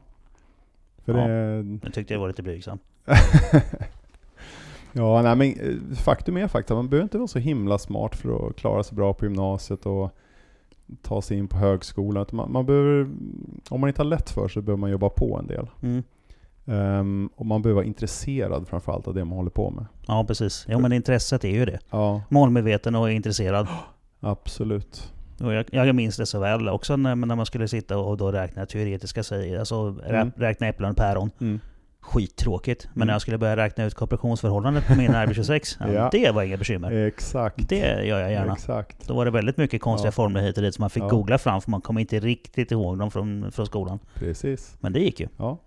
För 1.05 1.19
Ja. 1.19 1.27
det, 1.29 1.63
nu 1.63 1.91
tyckte 1.93 2.15
jag 2.15 2.21
var 2.21 2.29
lite 2.29 2.43
blygsam. 2.43 2.79
Ja, 4.93 5.23
nej, 5.23 5.37
men 5.37 5.61
eh, 5.61 5.97
faktum 5.97 6.37
är 6.37 6.49
faktiskt 6.49 6.71
att 6.71 6.77
man 6.77 6.89
behöver 6.89 7.03
inte 7.05 7.19
vara 7.19 7.29
så 7.29 7.39
himla 7.39 7.79
smart 7.79 8.15
för 8.17 8.49
att 8.49 8.57
klara 8.57 8.83
sig 8.83 8.97
bra 8.97 9.15
på 9.15 9.25
gymnasiet 9.25 9.87
och 9.87 10.11
ta 11.03 11.23
sig 11.23 11.39
in 11.39 11.49
på 11.49 11.57
högskolan. 11.57 12.27
Man, 12.33 12.53
man 12.53 12.67
behöver, 12.67 13.11
om 13.69 13.81
man 13.81 13.89
inte 13.89 14.01
har 14.03 14.07
lätt 14.07 14.31
för 14.31 14.49
sig 14.49 14.63
behöver 14.63 14.81
man 14.81 14.91
jobba 14.91 15.09
på 15.09 15.37
en 15.39 15.47
del. 15.47 15.67
Mm. 15.83 16.03
Ehm, 16.67 17.31
och 17.37 17.47
man 17.47 17.63
behöver 17.63 17.77
vara 17.77 17.87
intresserad 17.87 18.69
framförallt 18.69 19.09
av 19.09 19.15
det 19.15 19.25
man 19.25 19.37
håller 19.39 19.51
på 19.51 19.71
med. 19.71 19.87
Ja, 20.07 20.25
precis. 20.29 20.67
Jo, 20.69 20.79
men 20.81 20.93
intresset 20.93 21.45
är 21.45 21.49
ju 21.55 21.65
det. 21.65 21.79
Ja, 21.91 22.23
Målmedveten 22.29 22.95
och 22.95 23.11
intresserad. 23.13 23.69
absolut. 24.21 25.13
Och 25.41 25.53
jag, 25.55 25.64
jag 25.70 25.95
minns 25.95 26.16
det 26.16 26.26
så 26.26 26.41
väl 26.41 26.68
också 26.68 26.97
när, 26.97 27.14
när 27.16 27.37
man 27.37 27.47
skulle 27.47 27.68
sitta 27.68 27.99
och 27.99 28.16
då 28.16 28.32
räkna 28.32 28.66
teoretiska 28.66 29.22
säger, 29.22 29.59
alltså 29.59 29.97
Mm. 30.09 30.32
räkna 30.37 30.66
äpplen 30.66 30.91
och 30.91 30.97
päron. 30.97 31.30
Mm. 31.41 31.61
Skittråkigt. 32.01 32.84
Men 32.93 32.97
Mm. 32.97 33.07
när 33.07 33.14
jag 33.14 33.20
skulle 33.22 33.39
börja 33.39 33.57
räkna 33.57 33.84
ut 33.84 33.95
korporationsförhållandet 33.95 34.87
på 34.87 34.95
min 34.95 35.11
RB26, 35.11 35.76
ja, 35.80 35.93
Ja. 35.93 36.09
det 36.12 36.30
var 36.30 36.43
inga 36.43 36.57
bekymmer. 36.57 36.93
Exakt. 37.07 37.68
Det 37.68 38.05
gör 38.05 38.20
jag 38.20 38.30
gärna. 38.32 38.53
Exakt. 38.53 39.09
Då 39.09 39.14
var 39.14 39.24
det 39.24 39.30
väldigt 39.30 39.57
mycket 39.57 39.82
konstiga 39.82 40.09
Ja. 40.09 40.12
formler 40.12 40.41
hit 40.43 40.57
och 40.57 40.62
dit 40.62 40.74
som 40.74 40.82
man 40.82 40.91
fick 40.91 41.03
Ja. 41.03 41.09
googla 41.09 41.39
fram 41.39 41.61
för 41.61 41.70
man 41.70 41.80
kom 41.80 41.99
inte 41.99 42.20
riktigt 42.20 42.72
ihåg 42.72 42.99
dem 42.99 43.11
från, 43.11 43.53
från 43.53 43.66
skolan. 43.66 43.99
Precis. 44.14 44.76
Men 44.80 44.93
det 44.93 45.01
gick 45.01 45.20
ju. 45.20 45.28
Ja. 45.37 45.59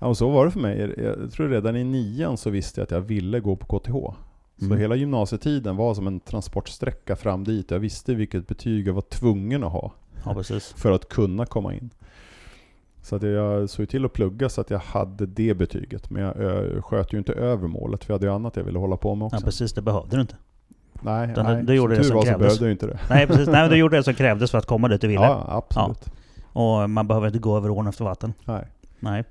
ja, 0.00 0.06
och 0.06 0.16
så 0.16 0.28
var 0.30 0.44
det 0.44 0.50
för 0.50 0.60
mig. 0.60 0.94
Jag 0.98 1.32
tror 1.32 1.48
redan 1.48 1.76
i 1.76 1.84
nian 1.84 2.36
så 2.36 2.50
visste 2.50 2.80
jag 2.80 2.84
att 2.84 2.90
jag 2.90 3.00
ville 3.00 3.40
gå 3.40 3.56
på 3.56 3.78
KTH. 3.78 4.14
Så 4.58 4.64
Mm. 4.64 4.78
hela 4.78 4.94
gymnasietiden 4.94 5.76
var 5.76 5.94
som 5.94 6.06
en 6.06 6.20
transportsträcka 6.20 7.16
fram 7.16 7.44
dit. 7.44 7.70
Jag 7.70 7.78
visste 7.78 8.14
vilket 8.14 8.46
betyg 8.48 8.88
jag 8.88 8.94
var 8.94 9.02
tvungen 9.02 9.64
att 9.64 9.72
ha 9.72 9.92
Ja, 10.24 10.42
för 10.76 10.92
att 10.92 11.08
kunna 11.08 11.46
komma 11.46 11.74
in. 11.74 11.90
Så 13.02 13.16
att 13.16 13.22
jag 13.22 13.70
såg 13.70 13.88
till 13.88 14.04
att 14.04 14.12
plugga 14.12 14.48
så 14.48 14.60
att 14.60 14.70
jag 14.70 14.78
hade 14.78 15.26
det 15.26 15.54
betyget. 15.54 16.10
Men 16.10 16.22
jag 16.22 16.34
sköt 16.84 17.12
ju 17.12 17.18
inte 17.18 17.32
över 17.32 17.68
målet 17.68 18.04
för 18.04 18.12
jag 18.12 18.14
hade 18.18 18.26
ju 18.26 18.32
annat 18.32 18.56
jag 18.56 18.64
ville 18.64 18.78
hålla 18.78 18.96
på 18.96 19.14
med 19.14 19.26
också. 19.26 19.36
Ja, 19.36 19.44
precis. 19.44 19.72
Det 19.72 19.82
behövde 19.82 20.16
du 20.16 20.20
inte. 20.20 20.36
Nej, 21.02 21.30
Utan 21.30 21.44
nej. 21.46 21.62
du 21.64 21.74
gjorde 21.74 21.94
som 21.94 22.02
det 22.02 22.06
som 22.08 22.16
var 22.16 22.22
så 22.24 22.38
behövde 22.38 22.64
jag 22.64 22.72
inte 22.72 22.86
det. 22.86 22.98
Nej, 23.10 23.26
precis. 23.26 23.46
Nej, 23.48 23.60
men 23.62 23.70
du 23.70 23.76
gjorde 23.82 23.96
det 23.96 24.02
som 24.02 24.14
krävdes 24.14 24.50
för 24.50 24.58
att 24.58 24.66
komma 24.66 24.88
dit 24.88 25.00
du 25.00 25.08
ville. 25.08 25.20
Ja, 25.20 25.44
absolut. 25.48 26.04
Och 26.52 26.90
man 26.90 27.06
behöver 27.08 27.26
inte 27.26 27.38
gå 27.38 27.56
över 27.56 27.70
ån 27.70 27.86
efter 27.86 28.04
vatten. 28.04 28.32
Nej. 28.44 28.66
Nej. 29.00 29.24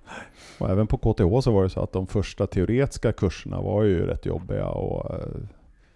Och 0.60 0.70
även 0.70 0.88
på 0.88 0.98
KTH 0.98 1.40
så 1.44 1.52
var 1.52 1.64
det 1.64 1.70
så 1.70 1.80
att 1.80 1.92
de 1.94 2.08
första 2.08 2.48
teoretiska 2.48 3.12
kurserna 3.12 3.62
var 3.62 3.84
ju 3.84 4.06
rätt 4.08 4.26
jobbiga 4.26 4.66
och 4.68 5.12
eh, 5.16 5.28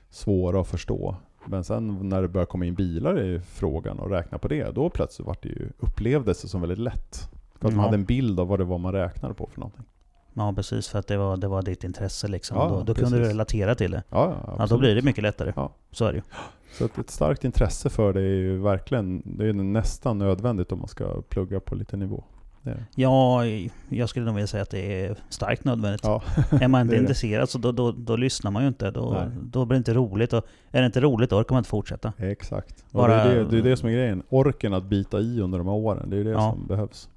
svåra 0.09 0.61
att 0.61 0.67
förstå. 0.67 1.15
Men 1.45 1.63
sen 1.63 2.09
när 2.09 2.21
det 2.21 2.27
började 2.27 2.51
komma 2.51 2.65
in 2.65 2.75
bilar 2.75 3.21
i 3.21 3.39
frågan 3.39 3.99
och 3.99 4.09
räkna 4.09 4.37
på 4.37 4.47
det, 4.47 4.71
då 4.75 4.89
plötsligt 4.89 5.27
var 5.27 5.37
det 5.41 5.49
ju, 5.49 5.69
upplevdes 5.79 6.41
det 6.41 6.47
som 6.47 6.61
väldigt 6.61 6.77
lätt. 6.79 7.29
För 7.59 7.67
att 7.67 7.73
man 7.73 7.83
Ja. 7.83 7.85
hade 7.85 7.95
en 7.95 8.05
bild 8.05 8.39
av 8.39 8.47
vad 8.47 8.59
det 8.59 8.63
var 8.65 8.77
man 8.77 8.93
räknade 8.93 9.33
på 9.33 9.49
för 9.53 9.59
någonting. 9.59 9.85
Ja, 10.33 10.53
precis. 10.55 10.87
För 10.87 10.99
att 10.99 11.07
det 11.07 11.17
var, 11.17 11.37
det 11.37 11.47
var 11.47 11.61
ditt 11.61 11.83
intresse 11.83 12.27
liksom. 12.27 12.57
Ja, 12.57 12.69
då 12.69 12.83
då 12.83 12.93
kunde 12.93 13.19
du 13.19 13.25
relatera 13.25 13.75
till 13.75 13.91
det. 13.91 14.03
Ja, 14.09 14.35
ja, 14.47 14.55
Ja, 14.59 14.65
då 14.67 14.77
blir 14.77 14.95
det 14.95 15.01
mycket 15.01 15.23
lättare. 15.23 15.53
Ja. 15.55 15.71
Så 15.91 16.05
är 16.05 16.11
det 16.11 16.15
ju. 16.17 16.23
Så 16.71 16.85
att 16.85 16.97
ett 16.97 17.09
starkt 17.09 17.43
intresse 17.43 17.89
för 17.89 18.13
det 18.13 18.21
är 18.21 18.25
ju 18.35 18.57
verkligen, 18.57 19.21
det 19.25 19.49
är 19.49 19.53
nästan 19.53 20.17
nödvändigt 20.17 20.71
om 20.71 20.79
man 20.79 20.87
ska 20.87 21.21
plugga 21.29 21.59
på 21.59 21.75
lite 21.75 21.97
nivå. 21.97 22.23
Det 22.63 22.69
det. 22.71 22.85
Ja, 22.95 23.45
jag 23.89 24.09
skulle 24.09 24.25
nog 24.25 24.35
vilja 24.35 24.47
säga 24.47 24.63
att 24.63 24.69
det 24.69 25.05
är 25.05 25.15
starkt 25.29 25.63
nödvändigt. 25.65 26.01
Ja, 26.03 26.21
är 26.61 26.67
man 26.67 26.81
inte 26.81 26.95
är 26.95 26.99
intresserad 26.99 27.49
så 27.49 27.57
då, 27.57 27.71
då, 27.71 27.91
då 27.91 28.15
lyssnar 28.15 28.51
man 28.51 28.61
ju 28.63 28.67
inte. 28.67 28.91
Då, 28.91 29.11
Nej. 29.13 29.29
då 29.43 29.65
blir 29.65 29.75
det 29.75 29.77
inte 29.77 29.93
roligt. 29.93 30.33
Och 30.33 30.45
är 30.71 30.79
det 30.81 30.85
inte 30.85 31.01
roligt 31.01 31.29
då 31.29 31.37
orkar 31.39 31.53
man 31.55 31.59
inte 31.59 31.69
fortsätta. 31.69 32.13
exakt. 32.17 32.83
Och 32.91 32.99
Bara- 32.99 33.23
det, 33.23 33.31
är 33.39 33.43
det, 33.43 33.57
är 33.57 33.61
det 33.61 33.77
som 33.77 33.89
är 33.89 33.93
grejen. 33.93 34.23
Orken 34.29 34.73
att 34.73 34.83
bita 34.83 35.19
i 35.19 35.41
under 35.41 35.57
de 35.57 35.67
här 35.67 35.73
åren, 35.75 36.09
det 36.09 36.17
är 36.17 36.23
det 36.23 36.29
Ja. 36.29 36.51
som 36.51 36.67
behövs. 36.67 37.09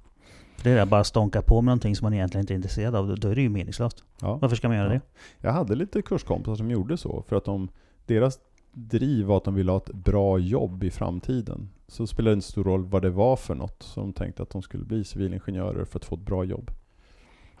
Det 0.63 0.71
är 0.71 0.75
det, 0.75 0.85
bara 0.85 1.03
stånka 1.03 1.41
på 1.41 1.55
med 1.61 1.65
någonting 1.65 1.95
som 1.95 2.05
man 2.05 2.13
egentligen 2.13 2.41
inte 2.43 2.53
är 2.53 2.55
intresserad 2.55 2.95
av. 2.95 3.19
Då- 3.19 3.27
är 3.29 3.35
det 3.35 3.41
ju 3.41 3.49
meningslöst. 3.49 4.03
Ja. 4.21 4.35
Varför 4.41 4.55
ska 4.55 4.67
man 4.67 4.77
göra 4.77 4.89
det? 4.89 5.01
Jag 5.41 5.51
hade 5.51 5.75
lite 5.75 6.01
kurskompisar 6.01 6.55
som 6.55 6.71
gjorde 6.71 6.97
så, 6.97 7.23
för 7.27 7.35
att 7.35 7.45
de, 7.45 7.69
deras 8.05 8.39
driv 8.77 9.25
var 9.25 9.37
att 9.37 9.43
de 9.43 9.55
ville 9.55 9.71
ha 9.71 9.77
ett 9.77 9.93
bra 9.93 10.39
jobb 10.39 10.83
i 10.83 10.91
framtiden. 10.91 11.69
Så 11.87 12.07
spelade 12.07 12.31
det 12.31 12.37
inte 12.37 12.47
stor 12.47 12.63
roll 12.63 12.85
vad 12.85 13.01
det 13.01 13.09
var 13.09 13.35
för 13.35 13.55
något, 13.55 13.83
så 13.83 13.99
de 13.99 14.13
tänkte 14.13 14.43
att 14.43 14.49
de 14.49 14.61
skulle 14.61 14.85
bli 14.85 15.03
civilingenjörer 15.03 15.85
för 15.85 15.99
att 15.99 16.05
få 16.05 16.15
ett 16.15 16.21
bra 16.25 16.43
jobb. 16.43 16.71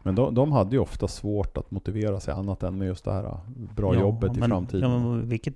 Men 0.03 0.15
de, 0.15 0.33
de 0.35 0.51
hade 0.51 0.75
ju 0.75 0.79
ofta 0.81 1.07
svårt 1.07 1.57
att 1.57 1.71
motivera 1.71 2.19
sig 2.19 2.33
annat 2.33 2.63
än 2.63 2.77
med 2.77 2.87
just 2.87 3.05
det 3.05 3.11
här 3.13 3.37
bra 3.75 3.93
Ja, 3.95 3.99
jobbet 4.01 4.37
i 4.37 4.39
men- 4.39 4.49
framtiden. 4.49 4.91
Ja, 4.91 4.99
men 4.99 5.29
vilket 5.29 5.53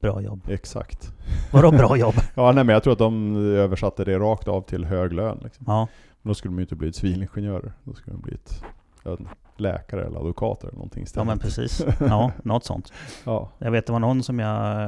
bra 0.00 0.20
jobb. 0.22 0.40
Exakt. 0.48 1.12
Vadå 1.52 1.70
bra 1.70 1.96
jobb? 1.96 2.14
Ja, 2.34 2.52
nej, 2.52 2.64
men 2.64 2.72
jag 2.72 2.82
tror 2.82 2.92
att 2.92 2.98
de 2.98 3.36
översatte 3.36 4.04
det 4.04 4.18
rakt 4.18 4.48
av 4.48 4.62
till 4.62 4.84
hög 4.84 5.12
lön. 5.12 5.38
Liksom. 5.44 5.64
Ja, 5.68 5.88
Men 6.22 6.30
då 6.30 6.34
skulle 6.34 6.52
de 6.52 6.58
ju 6.58 6.62
inte 6.62 6.76
bli 6.76 6.92
civilingenjörer. 6.92 7.72
Då 7.84 7.94
skulle 7.94 8.16
de 8.16 8.22
bli 8.22 8.34
ett, 8.34 8.64
ja, 9.04 9.16
läkare 9.56 10.04
eller 10.06 10.18
advokat 10.18 10.62
eller 10.62 10.72
någonting 10.72 11.00
ja 11.00 11.04
istället. 11.04 11.26
men 11.26 11.38
precis. 11.38 11.84
Ja, 12.00 12.32
något 12.44 12.64
sånt. 12.64 12.92
Ja. 13.24 13.50
Jag 13.58 13.70
vet 13.70 13.86
det 13.86 13.92
var 13.92 14.00
någon 14.00 14.22
som 14.22 14.38
jag... 14.38 14.86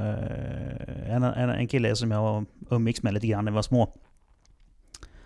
En, 1.06 1.22
en, 1.22 1.50
en 1.50 1.68
kille 1.68 1.96
som 1.96 2.10
jag 2.10 2.44
umgicks 2.70 3.02
med 3.02 3.14
lite 3.14 3.26
grann 3.26 3.44
när 3.44 3.52
vi 3.52 3.54
var 3.54 3.62
små. 3.62 3.94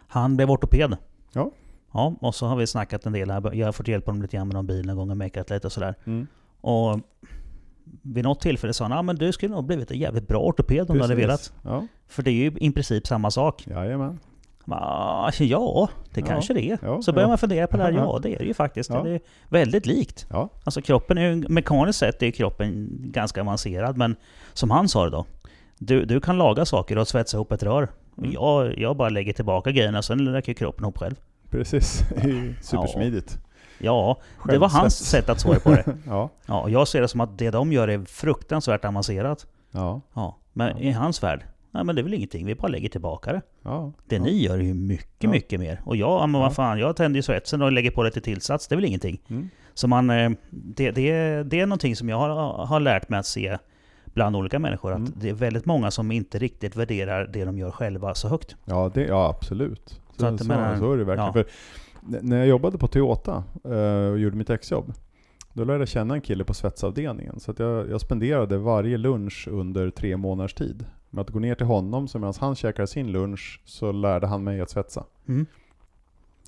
Han 0.08 0.36
blev 0.36 0.50
ortoped. 0.50 0.96
Ja. 1.32 1.50
Ja, 1.92 2.14
och 2.20 2.34
så 2.34 2.46
har 2.46 2.56
vi 2.56 2.66
snackat 2.66 3.06
en 3.06 3.12
del 3.12 3.30
här. 3.30 3.54
Jag 3.54 3.66
har 3.66 3.72
fått 3.72 3.88
hjälpa 3.88 4.10
honom 4.10 4.22
lite 4.22 4.36
grann 4.36 4.48
med 4.48 4.54
någon 4.54 4.66
bil 4.66 4.86
någon 4.86 4.96
gång 4.96 5.10
och 5.10 5.16
mekat 5.16 5.50
lite 5.50 5.66
och 5.66 5.72
sådär. 5.72 5.94
Mm. 6.04 6.26
Och 6.60 7.00
vid 8.02 8.24
något 8.24 8.40
tillfälle 8.40 8.72
sa 8.72 8.84
han 8.84 8.92
ah, 8.92 9.02
men 9.02 9.16
du 9.16 9.32
skulle 9.32 9.54
nog 9.54 9.66
blivit 9.66 9.90
en 9.90 9.98
jävligt 9.98 10.28
bra 10.28 10.38
ortoped 10.40 10.90
om 10.90 10.96
du 10.96 11.02
hade 11.02 11.14
Precis. 11.14 11.24
velat. 11.28 11.52
Ja, 11.62 11.86
För 12.06 12.22
det 12.22 12.30
är 12.30 12.34
ju 12.34 12.52
i 12.60 12.70
princip 12.70 13.06
samma 13.06 13.30
sak. 13.30 13.66
jajamän. 13.66 14.18
Ah, 14.70 15.32
ja, 15.38 15.88
det 16.14 16.20
Ja, 16.20 16.26
kanske 16.26 16.54
det 16.54 16.70
är. 16.70 16.78
ja, 16.82 17.02
så 17.02 17.12
börjar 17.12 17.24
ja. 17.24 17.28
man 17.28 17.38
fundera 17.38 17.66
på 17.66 17.76
det 17.76 17.82
här. 17.82 17.92
Ja. 17.92 18.18
Det 18.22 18.34
är 18.34 18.38
det 18.38 18.44
ju 18.44 18.54
faktiskt. 18.54 18.90
Det 18.90 19.10
är 19.10 19.20
väldigt 19.48 19.86
likt. 19.86 20.26
Alltså 20.64 20.82
kroppen 20.82 21.18
är 21.18 21.30
ju, 21.30 21.48
mekaniskt 21.48 21.98
sett 21.98 22.22
är 22.22 22.30
kroppen 22.30 22.88
ganska 23.02 23.40
avancerad. 23.40 23.96
Men 23.96 24.16
som 24.52 24.70
han 24.70 24.88
sa 24.88 25.04
det 25.04 25.10
då. 25.10 25.26
Du, 25.78 26.04
du 26.04 26.20
kan 26.20 26.38
laga 26.38 26.64
saker 26.64 26.98
och 26.98 27.08
svetsa 27.08 27.36
ihop 27.36 27.52
ett 27.52 27.62
rör. 27.62 27.88
Mm. 28.18 28.32
Jag, 28.32 28.78
jag 28.78 28.96
bara 28.96 29.08
lägger 29.08 29.32
tillbaka 29.32 29.70
grejerna, 29.70 30.02
sen 30.02 30.24
lägger 30.24 30.54
kroppen 30.54 30.84
ihop 30.84 30.98
själv. 30.98 31.14
precis. 31.50 32.02
Supersmidigt. 32.62 33.38
Ja, 33.78 34.16
det 34.48 34.58
var 34.58 34.68
hans 34.68 34.82
Självsvets. 34.82 35.10
sätt 35.10 35.28
att 35.28 35.40
svara 35.40 35.58
på 35.60 35.70
det. 35.70 35.84
Ja, 36.06 36.30
Ja, 36.46 36.68
jag 36.68 36.88
ser 36.88 37.00
det 37.00 37.08
som 37.08 37.20
att 37.20 37.38
det 37.38 37.50
de 37.50 37.72
gör 37.72 37.88
är 37.88 38.04
fruktansvärt 38.04 38.84
avancerat. 38.84 39.46
ja, 39.70 40.00
Ja, 40.14 40.36
men 40.52 40.78
i 40.78 40.92
hans 40.92 41.22
värld, 41.22 41.44
nej 41.76 41.84
men 41.84 41.94
det 41.94 42.00
är 42.00 42.02
väl 42.02 42.14
ingenting, 42.14 42.46
vi 42.46 42.54
bara 42.54 42.68
lägger 42.68 42.88
tillbaka 42.88 43.32
det. 43.32 43.42
ja. 43.62 43.92
Det 44.06 44.16
ja. 44.16 44.22
ni 44.22 44.42
gör 44.42 44.54
är 44.58 44.62
ju 44.62 44.74
mycket, 44.74 45.06
Ja. 45.18 45.30
mycket 45.30 45.60
mer. 45.60 45.80
Och 45.84 45.96
jag, 45.96 46.08
ja, 46.22 46.26
men 46.26 46.40
vad 46.40 46.54
fan, 46.54 46.78
jag 46.78 46.96
tänder 46.96 47.18
ju 47.18 47.22
svetsen 47.22 47.62
och 47.62 47.72
lägger 47.72 47.90
på 47.90 48.02
lite 48.02 48.20
tillsats, 48.20 48.68
det 48.68 48.74
är 48.74 48.76
väl 48.76 48.84
ingenting. 48.84 49.20
Mm. 49.28 49.48
Så 49.74 49.88
man, 49.88 50.10
eh, 50.10 50.30
det, 50.50 50.90
det, 50.90 51.42
det 51.42 51.60
är 51.60 51.66
någonting 51.66 51.96
som 51.96 52.08
jag 52.08 52.16
har, 52.18 52.66
har 52.66 52.80
lärt 52.80 53.08
mig 53.08 53.18
att 53.18 53.26
se 53.26 53.58
bland 54.04 54.36
olika 54.36 54.58
människor, 54.58 54.92
att 54.92 54.98
Mm. 54.98 55.12
det 55.16 55.28
är 55.28 55.34
väldigt 55.34 55.66
många 55.66 55.90
som 55.90 56.10
inte 56.12 56.38
riktigt 56.38 56.76
värderar 56.76 57.26
det 57.32 57.44
de 57.44 57.58
gör 57.58 57.70
själva 57.70 58.14
så 58.14 58.28
högt. 58.28 58.56
Ja, 58.64 58.90
det, 58.94 59.02
ja 59.06 59.28
absolut. 59.38 59.88
Så, 59.88 60.20
Så 60.20 60.26
att 60.26 60.38
så, 60.40 60.46
menar- 60.46 60.76
så 60.76 60.92
är 60.92 60.96
det 60.96 61.04
verkligen. 61.04 61.32
För 61.32 61.44
när 62.22 62.36
jag 62.38 62.46
jobbade 62.46 62.78
på 62.78 62.86
Toyota 62.88 63.44
eh, 63.64 64.10
och 64.10 64.18
gjorde 64.18 64.36
mitt 64.36 64.50
exjobb, 64.50 64.92
då 65.52 65.64
lärde 65.64 65.78
jag 65.78 65.88
känna 65.88 66.14
en 66.14 66.20
kille 66.20 66.44
på 66.44 66.54
svetsavdelningen. 66.54 67.40
Så 67.40 67.50
att 67.50 67.58
jag, 67.58 67.90
jag 67.90 68.00
spenderade 68.00 68.58
varje 68.58 68.96
lunch 68.98 69.48
under 69.50 69.90
tre 69.90 70.16
månaders 70.16 70.54
tid 70.54 70.84
med 71.10 71.22
att 71.22 71.30
gå 71.30 71.38
ner 71.38 71.54
till 71.54 71.66
honom, 71.66 72.08
så 72.08 72.18
medan 72.18 72.34
han 72.40 72.54
käkade 72.54 72.86
sin 72.86 73.12
lunch 73.12 73.60
så 73.64 73.92
lärde 73.92 74.26
han 74.26 74.44
mig 74.44 74.60
att 74.60 74.70
svetsa. 74.70 75.04
Mm. 75.28 75.46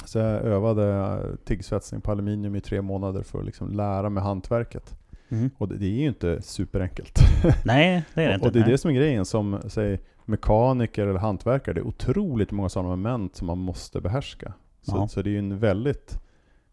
Så 0.04 0.18
jag 0.18 0.42
övade 0.42 1.18
tiggsvetsning 1.44 2.00
på 2.00 2.12
aluminium 2.12 2.56
i 2.56 2.60
tre 2.60 2.82
månader 2.82 3.22
för 3.22 3.38
att 3.38 3.44
liksom 3.44 3.70
lära 3.70 4.10
mig 4.10 4.22
hantverket. 4.22 4.98
Mm. 5.28 5.50
Och 5.58 5.68
det, 5.68 5.76
det 5.76 5.86
är 5.86 6.00
ju 6.00 6.08
inte 6.08 6.42
superenkelt. 6.42 7.18
Nej, 7.64 8.04
det 8.14 8.22
är 8.22 8.28
det 8.28 8.34
inte. 8.34 8.46
och 8.46 8.52
det 8.52 8.58
är 8.58 8.60
nej. 8.62 8.70
det 8.70 8.78
som 8.78 8.90
är 8.90 8.94
grejen, 8.94 9.24
som 9.24 9.58
säg, 9.68 10.00
mekaniker 10.24 11.06
eller 11.06 11.20
hantverkare, 11.20 11.74
det 11.74 11.80
är 11.80 11.86
otroligt 11.86 12.50
många 12.50 12.68
sådana 12.68 12.88
moment 12.88 13.36
som 13.36 13.46
man 13.46 13.58
måste 13.58 14.00
behärska. 14.00 14.52
Så, 14.82 14.96
Ja. 14.96 15.08
så 15.08 15.22
det 15.22 15.30
är 15.30 15.32
ju 15.32 15.38
en 15.38 15.58
väldigt, 15.58 16.20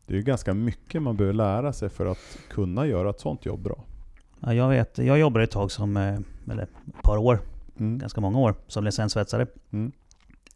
det 0.05 0.13
är 0.13 0.17
ju 0.17 0.23
ganska 0.23 0.53
mycket 0.53 1.01
man 1.01 1.17
behöver 1.17 1.33
lära 1.33 1.73
sig 1.73 1.89
för 1.89 2.05
att 2.05 2.37
kunna 2.49 2.87
göra 2.87 3.09
ett 3.09 3.19
sådant 3.19 3.45
jobb 3.45 3.59
bra. 3.61 3.83
Ja, 4.39 4.53
jag 4.53 4.69
vet, 4.69 4.97
jag 4.97 5.19
jobbade 5.19 5.43
ett 5.43 5.51
tag 5.51 5.71
som, 5.71 5.97
eh, 5.97 6.19
eller 6.51 6.63
ett 6.63 7.03
par 7.03 7.17
år, 7.17 7.39
Mm. 7.79 7.97
ganska 7.97 8.21
många 8.21 8.39
år, 8.39 8.55
som 8.67 8.83
licenssvetsare. 8.83 9.47
Mm. 9.73 9.91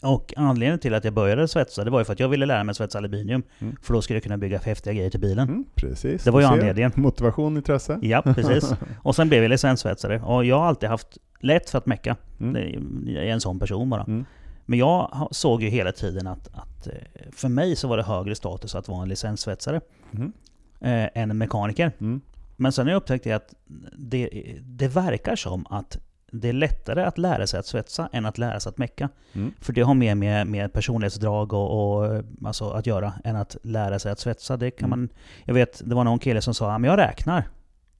Och 0.01 0.34
anledningen 0.38 0.80
till 0.80 0.93
att 0.93 1.03
jag 1.03 1.13
började 1.13 1.47
svetsa, 1.47 1.84
det 1.84 1.91
var 1.91 1.99
ju 1.99 2.05
för 2.05 2.13
att 2.13 2.20
jag 2.20 2.30
ville 2.30 2.45
lära 2.45 2.63
mig 2.63 2.76
svetsa 2.76 2.97
aluminium. 2.97 3.43
Mm. 3.59 3.76
För 3.82 3.93
då 3.93 4.01
skulle 4.01 4.17
jag 4.17 4.24
kunna 4.24 4.38
bygga 4.38 4.57
häftiga 4.57 4.93
grejer 4.93 5.09
till 5.09 5.20
bilen. 5.20 5.47
Mm, 5.49 5.65
precis. 5.76 6.24
Det 6.24 6.32
var 6.32 6.39
ju 6.39 6.45
anledningen. 6.45 6.91
Motivation, 6.95 7.57
intresse. 7.57 7.99
Ja, 8.01 8.22
precis. 8.22 8.74
Och 9.03 9.15
sen 9.15 9.30
blev 9.30 9.41
jag 9.41 9.49
licenssvetsare. 9.49 10.22
Och 10.22 10.45
jag 10.45 10.59
har 10.59 10.65
alltid 10.65 10.89
haft 10.89 11.17
lätt 11.39 11.70
för 11.70 11.78
att 11.78 11.86
mecka. 11.86 12.15
Mm. 12.39 13.03
Jag 13.07 13.26
är 13.26 13.32
en 13.32 13.41
sån 13.41 13.59
person 13.59 13.89
bara. 13.89 14.03
Mm. 14.03 14.26
Men 14.65 14.80
jag 14.80 15.28
såg 15.32 15.63
ju 15.63 15.70
hela 15.70 15.91
tiden 15.91 16.28
att, 16.28 16.47
att 16.53 16.88
eh, 16.88 16.93
för 17.32 17.49
mig 17.49 17.76
så 17.76 17.88
var 17.88 17.97
det 17.97 18.03
högre 18.03 18.36
status 18.36 18.76
att 18.76 18.88
vara 18.88 19.01
en 19.03 19.09
licenssvetsare 19.09 19.82
Mm. 20.11 20.32
eh, 20.80 21.22
än 21.22 21.32
en 21.32 21.38
mekaniker. 21.38 21.91
Mm. 21.99 22.22
Men 22.55 22.72
sen 22.72 22.86
har 22.88 22.91
jag 22.91 22.97
upptäckt 22.97 23.28
att 23.28 23.53
det, 23.97 24.30
det 24.61 24.88
verkar 24.88 25.36
som 25.36 25.65
att 25.70 25.97
det 26.32 26.49
är 26.49 26.53
lättare 26.53 27.03
att 27.03 27.17
lära 27.17 27.47
sig 27.47 27.59
att 27.59 27.65
svetsa 27.65 28.09
än 28.11 28.25
att 28.25 28.38
lära 28.38 28.59
sig 28.59 28.69
att 28.69 28.77
mecka. 28.77 29.09
Mm. 29.34 29.53
För 29.61 29.73
det 29.73 29.82
har 29.82 29.93
mer 29.93 30.15
med, 30.15 30.47
med 30.47 30.73
personlighetsdrag 30.73 31.53
och, 31.53 31.99
och 32.03 32.23
alltså 32.45 32.69
att 32.69 32.88
göra 32.88 33.13
än 33.23 33.36
att 33.36 33.57
lära 33.63 33.99
sig 33.99 34.11
att 34.11 34.19
svetsa. 34.19 34.57
Det 34.57 34.71
kan 34.71 34.86
Mm. 34.89 34.99
man, 34.99 35.09
jag 35.45 35.53
vet, 35.53 35.82
det 35.86 35.95
var 35.95 36.03
någon 36.03 36.19
kille 36.19 36.41
som 36.41 36.53
sa 36.53 36.71
att 36.71 36.86
jag 36.86 36.97
räknar. 36.97 37.47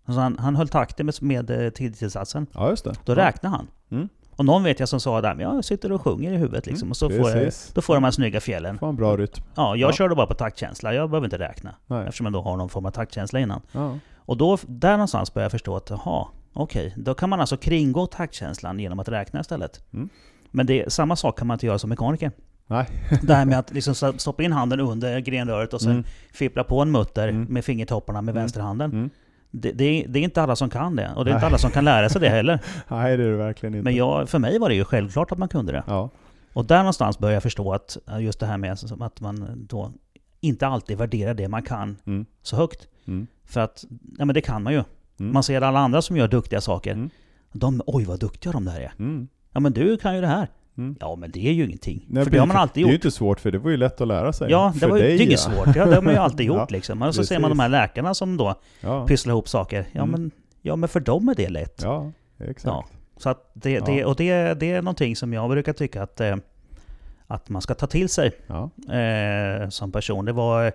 Så 0.05 0.11
han, 0.13 0.38
han 0.39 0.55
höll 0.55 0.67
takten 0.69 1.05
med, 1.05 1.15
med 1.21 1.49
eh, 1.65 1.69
tidtillsatsen. 1.69 2.47
Ja, 2.53 2.69
just 2.69 2.84
det. 2.84 2.93
Då 3.05 3.11
ja. 3.11 3.15
räknade 3.17 3.55
han. 3.55 3.67
Mm. 3.91 4.09
Och 4.36 4.45
någon 4.45 4.63
vet 4.63 4.80
jag 4.80 4.89
som 4.89 4.99
sa 4.99 5.21
men 5.21 5.39
jag 5.39 5.65
sitter 5.65 5.91
och 5.91 6.01
sjunger 6.01 6.32
i 6.32 6.38
huvudet 6.38 6.65
liksom. 6.65 6.86
Mm, 6.86 6.91
och 6.91 6.97
så 6.97 7.09
får 7.09 7.30
jag, 7.30 7.51
då 7.73 7.82
får 7.82 7.95
jag 7.95 8.01
de 8.01 8.03
här 8.03 8.11
snygga 8.11 8.39
fjällen. 8.41 8.80
Får 8.80 8.89
en 8.89 8.95
bra 8.95 9.17
rytm. 9.17 9.43
Ja, 9.55 9.75
jag 9.75 9.89
Ja. 9.89 9.93
körde 9.93 10.15
bara 10.15 10.27
på 10.27 10.34
taktkänsla. 10.34 10.93
Jag 10.93 11.09
behöver 11.09 11.27
inte 11.27 11.38
räkna. 11.39 11.75
Nej. 11.88 12.01
Eftersom 12.05 12.25
jag 12.25 12.34
då 12.34 12.41
har 12.41 12.57
någon 12.57 12.69
form 12.69 12.86
av 12.86 12.91
taktkänsla 12.91 13.39
innan. 13.39 13.61
Ja. 13.71 13.97
Och 14.15 14.38
då, 14.38 14.57
där 14.67 14.91
någonstans 14.91 15.34
började 15.34 15.45
jag 15.45 15.51
förstå 15.51 15.75
att, 15.75 15.89
jaha, 15.89 16.27
okej. 16.54 16.93
Då 16.97 17.14
kan 17.14 17.30
man 17.30 17.39
alltså 17.39 17.58
kringgå 17.58 18.06
taktkänslan 18.06 18.80
genom 18.80 19.00
att 19.00 19.10
räkna 19.10 19.39
istället. 19.39 19.84
Mm. 19.93 20.10
Men 20.52 20.66
det, 20.66 20.93
samma 20.93 21.16
sak 21.16 21.38
kan 21.38 21.47
man 21.47 21.56
inte 21.56 21.66
göra 21.66 21.80
som 21.80 21.89
mekaniker. 21.89 22.32
Nej. 22.68 22.86
Det 23.24 23.34
här 23.36 23.45
med 23.45 23.60
att 23.60 23.74
liksom 23.74 23.93
sto- 23.93 24.18
stoppa 24.18 24.43
in 24.43 24.52
handen 24.52 24.80
under 24.80 25.20
grenröret 25.20 25.74
och 25.74 25.82
sen 25.82 25.91
Mm. 25.91 26.04
fippla 26.34 26.64
på 26.64 26.82
en 26.82 26.91
mutter 26.91 27.28
Mm. 27.28 27.43
med 27.43 27.66
fingertopparna 27.66 28.22
med 28.22 28.32
Mm. 28.32 28.41
vänsterhanden. 28.43 28.91
Mm. 28.91 29.10
Det, 29.52 29.72
det, 29.72 29.84
är- 29.84 30.08
det 30.08 30.20
är 30.20 30.24
inte 30.24 30.41
alla 30.41 30.56
som 30.56 30.70
kan 30.70 30.95
det. 30.95 31.12
Och 31.16 31.26
det 31.26 31.32
är 31.32 31.34
inte 31.36 31.45
Nej. 31.45 31.47
alla 31.50 31.58
som 31.58 31.72
kan 31.72 31.86
lära 31.86 32.10
sig 32.10 32.22
det 32.22 32.30
heller. 32.30 32.60
Nej, 32.88 33.18
det 33.18 33.24
är 33.24 33.32
det 33.32 33.38
verkligen 33.38 33.76
inte. 33.76 33.84
Men 33.84 33.95
jag, 33.95 34.30
för 34.30 34.39
mig 34.39 34.60
var 34.60 34.70
det 34.70 34.76
ju 34.76 34.84
självklart 34.84 35.32
att 35.32 35.38
man 35.38 35.47
kunde 35.50 35.72
det. 35.72 35.84
Ja. 35.88 36.10
Och 36.54 36.66
där 36.66 36.78
någonstans 36.78 37.20
började 37.20 37.36
jag 37.36 37.43
förstå 37.43 37.74
att 37.74 37.97
just 38.20 38.39
det 38.39 38.45
här 38.45 38.58
med 38.58 38.78
att 39.00 39.22
man 39.22 39.66
då 39.70 39.91
inte 40.41 40.68
alltid 40.68 40.97
värderar 40.97 41.34
det 41.34 41.47
man 41.47 41.62
kan 41.64 41.97
Mm. 42.06 42.26
så 42.41 42.56
högt. 42.56 42.88
Mm. 43.08 43.28
För 43.45 43.60
att, 43.62 43.86
ja 44.18 44.26
men 44.26 44.34
det 44.34 44.41
kan 44.41 44.64
man 44.64 44.74
ju. 44.74 44.84
Mm. 45.20 45.34
Man 45.34 45.43
ser 45.43 45.61
alla 45.61 45.80
andra 45.80 46.01
som 46.01 46.17
gör 46.17 46.28
duktiga 46.28 46.61
saker. 46.61 46.91
Mm. 46.91 47.09
De, 47.51 47.82
oj 47.86 48.05
vad 48.05 48.20
duktiga 48.20 48.51
de 48.51 48.65
där 48.65 48.80
är. 48.80 48.91
Mm. 48.99 49.28
Ja 49.53 49.59
men 49.59 49.74
du 49.74 49.97
kan 49.97 50.15
ju 50.15 50.22
det 50.22 50.28
här. 50.28 50.47
Mm. 50.78 50.95
Ja 50.99 51.15
men 51.15 51.32
det 51.32 51.47
är 51.47 51.51
ju 51.51 51.65
ingenting. 51.65 52.05
Nej, 52.09 52.24
för 52.24 52.32
det 52.32 52.38
har 52.38 52.45
man 52.45 52.57
alltid 52.57 52.84
Det 52.84 52.86
är 52.86 52.89
ju 52.89 52.93
gjort. 52.93 53.05
inte 53.05 53.11
svårt 53.15 53.39
för 53.39 53.51
det 53.51 53.57
var 53.59 53.72
ju 53.72 53.78
lätt 53.78 54.01
att 54.01 54.07
lära 54.07 54.34
sig. 54.34 54.51
Ja, 54.51 54.74
det, 54.80 54.88
var 54.88 54.97
ju, 54.97 55.01
det 55.03 55.07
dig, 55.09 55.17
är 55.17 55.22
inget 55.22 55.45
ja. 55.47 55.51
svårt. 55.65 55.76
Ja, 55.76 55.86
det 55.86 55.95
har 55.95 56.01
man 56.01 56.13
ju 56.13 56.20
alltid 56.20 56.45
gjort 56.45 56.57
Ja, 56.57 56.67
liksom. 56.70 57.01
Och 57.01 57.15
så 57.15 57.24
ser 57.24 57.36
man 57.39 57.49
precis. 57.49 57.57
de 57.57 57.61
här 57.61 57.70
läkarna 57.70 58.13
som 58.13 58.38
då 58.38 58.55
Ja. 58.82 59.05
pysslar 59.07 59.32
ihop 59.34 59.49
saker. 59.49 59.86
Ja, 59.91 60.03
Mm. 60.03 60.11
men, 60.22 60.32
ja 60.61 60.76
men 60.76 60.89
för 60.89 60.99
dem 60.99 61.30
är 61.30 61.36
det 61.36 61.49
lätt. 61.49 61.82
ja, 61.84 62.11
exakt. 62.39 62.65
Ja. 62.65 62.86
Så 63.17 63.30
att 63.30 63.51
det, 63.53 63.80
det, 63.80 64.05
och 64.05 64.15
det, 64.15 64.53
det 64.59 64.72
är 64.72 64.82
någonting 64.82 65.15
som 65.15 65.34
jag 65.34 65.49
brukar 65.49 65.74
tycka 65.74 66.03
att, 66.03 66.22
eh, 66.22 66.36
att 67.28 67.49
man 67.49 67.61
ska 67.61 67.74
ta 67.74 67.88
till 67.88 68.09
sig 68.09 68.28
eh, 68.89 69.70
som 69.70 69.91
person. 69.91 70.26
Det 70.26 70.32
var, 70.32 70.72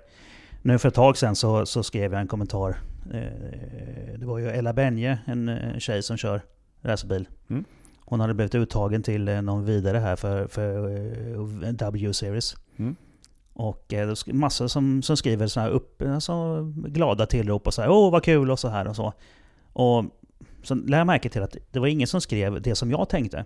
nu 0.62 0.78
för 0.78 0.88
ett 0.88 0.95
tag 0.95 1.16
sedan 1.16 1.36
så, 1.36 1.66
så 1.66 1.82
skrev 1.82 2.12
jag 2.12 2.20
en 2.20 2.28
kommentar. 2.28 2.76
Eh, 3.12 4.18
det 4.18 4.26
var 4.26 4.38
ju 4.38 4.48
Ella 4.48 4.72
Benje, 4.72 5.18
en 5.26 5.48
eh, 5.48 5.78
tjej 5.78 6.02
som 6.02 6.16
kör 6.16 6.42
racerbil. 6.82 7.28
Mm. 7.50 7.64
Hon 8.05 8.20
hade 8.20 8.34
blivit 8.34 8.55
uttagen 8.55 9.02
till 9.02 9.28
eh, 9.28 9.42
någon 9.42 9.64
vidare 9.64 9.98
här 9.98 10.16
för, 10.16 10.46
för 10.46 11.72
W-series. 11.72 12.57
Mm. 12.76 12.96
Och 13.52 13.84
det 13.86 13.96
är 13.96 14.32
massor 14.32 14.68
som, 14.68 15.02
som 15.02 15.16
skriver 15.16 15.46
så 15.46 15.61
här 15.61 15.70
upp, 15.70 16.02
alltså, 16.02 16.62
glada 16.74 17.26
tillrop 17.26 17.66
och 17.66 17.74
så 17.74 17.82
här, 17.82 17.90
åh 17.90 18.12
vad 18.12 18.24
kul 18.24 18.50
och 18.50 18.59
så 18.59 18.68
här 18.68 18.88
och 18.88 18.96
så. 18.96 19.12
Och 19.72 20.05
så 20.62 20.74
lär 20.74 20.98
jag 20.98 21.07
märke 21.07 21.28
till 21.28 21.42
att 21.42 21.57
det 21.70 21.78
var 21.78 21.86
ingen 21.86 22.07
som 22.07 22.20
skrev 22.20 22.62
det 22.62 22.74
som 22.74 22.90
jag 22.90 23.09
tänkte. 23.09 23.44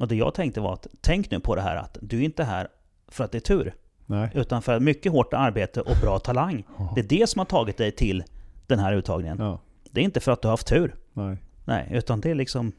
Och 0.00 0.08
det 0.08 0.16
jag 0.16 0.34
tänkte 0.34 0.60
var 0.60 0.72
att, 0.72 0.86
tänk 1.00 1.30
nu 1.30 1.40
på 1.40 1.54
det 1.54 1.62
här 1.62 1.76
att 1.76 1.98
du 2.00 2.18
är 2.18 2.22
inte 2.22 2.44
här 2.44 2.68
för 3.08 3.24
att 3.24 3.32
det 3.32 3.38
är 3.38 3.40
tur. 3.40 3.74
Nej. 4.06 4.30
Utan 4.34 4.62
för 4.62 4.80
mycket 4.80 5.12
hårt 5.12 5.34
arbete 5.34 5.80
och 5.80 5.96
bra 6.02 6.18
talang. 6.18 6.64
Det 6.94 7.00
är 7.00 7.18
det 7.18 7.28
som 7.28 7.38
har 7.38 7.46
tagit 7.46 7.76
dig 7.76 7.92
till 7.92 8.24
den 8.68 8.78
här 8.78 8.92
uttagningen. 8.92 9.36
Ja. 9.40 9.60
Det 9.90 10.00
är 10.00 10.04
inte 10.04 10.20
för 10.20 10.32
att 10.32 10.42
du 10.42 10.48
har 10.48 10.52
haft 10.52 10.66
tur. 10.66 10.94
Nej. 11.12 11.36
Nej, 11.64 11.88
utan 11.92 12.20
det 12.20 12.30
är 12.30 12.34
liksom... 12.34 12.72